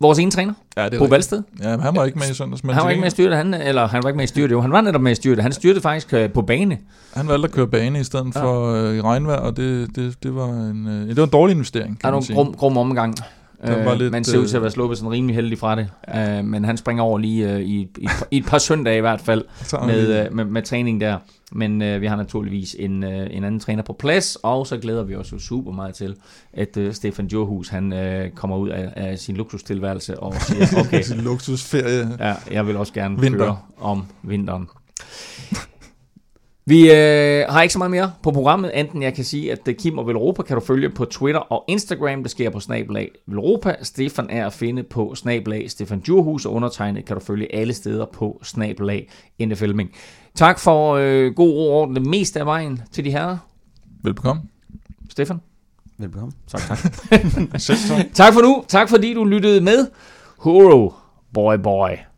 vores 0.00 0.18
ene 0.18 0.30
træner, 0.30 0.52
Ja, 0.76 0.84
det 0.84 0.94
er 0.94 0.98
Bo. 0.98 1.04
Valsted, 1.04 1.42
Ja, 1.62 1.70
men 1.70 1.80
han 1.80 1.96
var 1.96 2.04
ikke 2.04 2.18
med 2.18 2.30
i 2.30 2.34
søndags. 2.34 2.64
Men 2.64 2.74
han 2.74 2.84
var 2.84 2.90
ikke 2.90 3.00
med 3.00 3.06
i 3.08 3.10
styrtet, 3.10 3.36
han, 3.36 3.54
eller 3.54 3.88
han 3.88 4.02
var 4.02 4.08
ikke 4.08 4.16
med 4.16 4.24
i 4.24 4.26
styrtet, 4.28 4.50
jo, 4.52 4.60
han 4.60 4.72
var 4.72 4.80
netop 4.80 5.00
med 5.00 5.12
i 5.12 5.14
styrtet. 5.14 5.42
Han 5.42 5.52
styrtede 5.52 5.80
faktisk 5.82 6.12
øh, 6.14 6.30
på 6.32 6.42
bane. 6.42 6.78
Han 7.14 7.28
valgte 7.28 7.48
at 7.48 7.52
køre 7.54 7.66
bane 7.66 8.00
i 8.00 8.04
stedet 8.04 8.32
Ja. 8.34 8.42
for 8.44 8.72
øh, 8.74 8.96
i 8.96 9.00
regnvejr, 9.00 9.36
og 9.38 9.56
det, 9.56 9.96
det, 9.96 10.22
det, 10.22 10.34
var 10.34 10.48
en, 10.48 10.86
øh, 10.88 11.08
det 11.08 11.16
var 11.16 11.24
en 11.24 11.30
dårlig 11.30 11.54
investering, 11.54 11.94
Der 12.02 12.08
kan 12.10 12.14
er 12.14 12.20
man 12.20 12.24
nogle 12.36 12.44
grum, 12.52 12.54
grum 12.54 12.76
omgang. 12.78 13.14
Den 13.66 13.84
var 13.84 13.92
Øh, 13.92 13.98
lidt, 13.98 14.12
man 14.12 14.24
ser 14.24 14.38
ud 14.38 14.46
til 14.46 14.56
at 14.56 14.58
øh, 14.58 14.62
være 14.62 14.70
sluppet 14.70 14.98
sådan 14.98 15.10
rimelig 15.12 15.36
heldig 15.36 15.58
fra 15.58 15.76
det. 15.76 15.88
Ja. 16.08 16.38
Øh, 16.38 16.44
men 16.44 16.64
han 16.64 16.76
springer 16.76 17.02
over 17.02 17.18
lige 17.18 17.52
øh, 17.52 17.60
i, 17.60 17.82
et- 17.82 17.98
i, 17.98 18.08
i 18.30 18.36
et 18.38 18.44
par 18.46 18.58
søndage 18.58 18.98
i 18.98 19.00
hvert 19.00 19.20
fald 19.20 19.44
med, 19.86 20.24
øh, 20.26 20.34
med, 20.34 20.44
med 20.44 20.62
træning 20.62 21.00
der. 21.00 21.16
Men 21.52 21.82
øh, 21.82 22.00
vi 22.00 22.06
har 22.06 22.16
naturligvis 22.16 22.76
en, 22.78 23.04
øh, 23.04 23.26
en 23.30 23.44
anden 23.44 23.60
træner 23.60 23.82
på 23.82 23.92
plads, 23.92 24.36
og 24.42 24.66
så 24.66 24.76
glæder 24.78 25.02
vi 25.02 25.14
os 25.16 25.32
jo 25.32 25.38
super 25.38 25.72
meget 25.72 25.94
til, 25.94 26.16
at 26.52 26.76
øh, 26.76 26.92
Stefan 26.94 27.26
Djurhus 27.26 27.68
han 27.68 27.92
øh, 27.92 28.30
kommer 28.30 28.56
ud 28.56 28.68
af, 28.68 28.92
af 28.96 29.18
sin 29.18 29.36
luksustilværelse 29.36 30.20
og 30.20 30.34
siger, 30.34 30.66
okay, 30.80 31.02
Sin 31.02 31.20
luksusferie. 31.20 32.08
ja, 32.20 32.34
jeg 32.50 32.66
vil 32.66 32.76
også 32.76 32.92
gerne 32.92 33.20
Vinter. 33.20 33.38
køre 33.38 33.58
om 33.80 34.04
vinteren. 34.22 34.68
Vi 36.70 36.92
øh, 36.92 37.44
har 37.48 37.62
ikke 37.62 37.72
så 37.72 37.78
meget 37.78 37.90
mere 37.90 38.12
på 38.22 38.30
programmet, 38.30 38.80
enten 38.80 39.02
jeg 39.02 39.14
kan 39.14 39.24
sige, 39.24 39.52
at 39.52 39.68
øh, 39.68 39.74
Kim 39.74 39.98
og 39.98 40.06
Velropa 40.06 40.42
kan 40.42 40.54
du 40.54 40.60
følge 40.60 40.90
på 40.90 41.04
Twitter 41.04 41.40
og 41.40 41.64
Instagram. 41.68 42.22
Det 42.22 42.30
sker 42.30 42.50
på 42.50 42.60
snablag 42.60 43.10
Velropa. 43.26 43.74
Stefan 43.82 44.30
er 44.30 44.46
at 44.46 44.52
finde 44.52 44.82
på 44.82 45.14
snablag 45.14 45.70
Stefan 45.70 46.00
Djurhus, 46.00 46.46
og 46.46 46.52
undertegnet 46.52 47.04
kan 47.04 47.16
du 47.16 47.22
følge 47.22 47.54
alle 47.54 47.74
steder 47.74 48.06
på 48.12 48.40
snablag 48.42 49.10
NFLming. 49.40 49.90
Tak 50.34 50.58
for 50.58 50.94
øh, 50.94 51.34
god 51.34 51.50
ro 51.50 51.72
og 51.72 51.80
orden 51.80 51.96
det 51.96 52.06
meste 52.06 52.40
af 52.40 52.46
vejen 52.46 52.82
til 52.92 53.04
de 53.04 53.10
herrer. 53.10 53.38
Velbekomme. 54.02 54.42
Stefan? 55.08 55.40
Velbekomme. 55.98 56.32
Tak, 56.46 56.60
tak. 56.60 56.78
Tak. 57.88 58.04
tak 58.14 58.34
for 58.34 58.40
nu. 58.40 58.64
Tak 58.68 58.88
fordi 58.88 59.14
du 59.14 59.24
lyttede 59.24 59.60
med. 59.60 59.86
Huro, 60.38 60.94
boy 61.34 61.54
boy. 61.62 62.09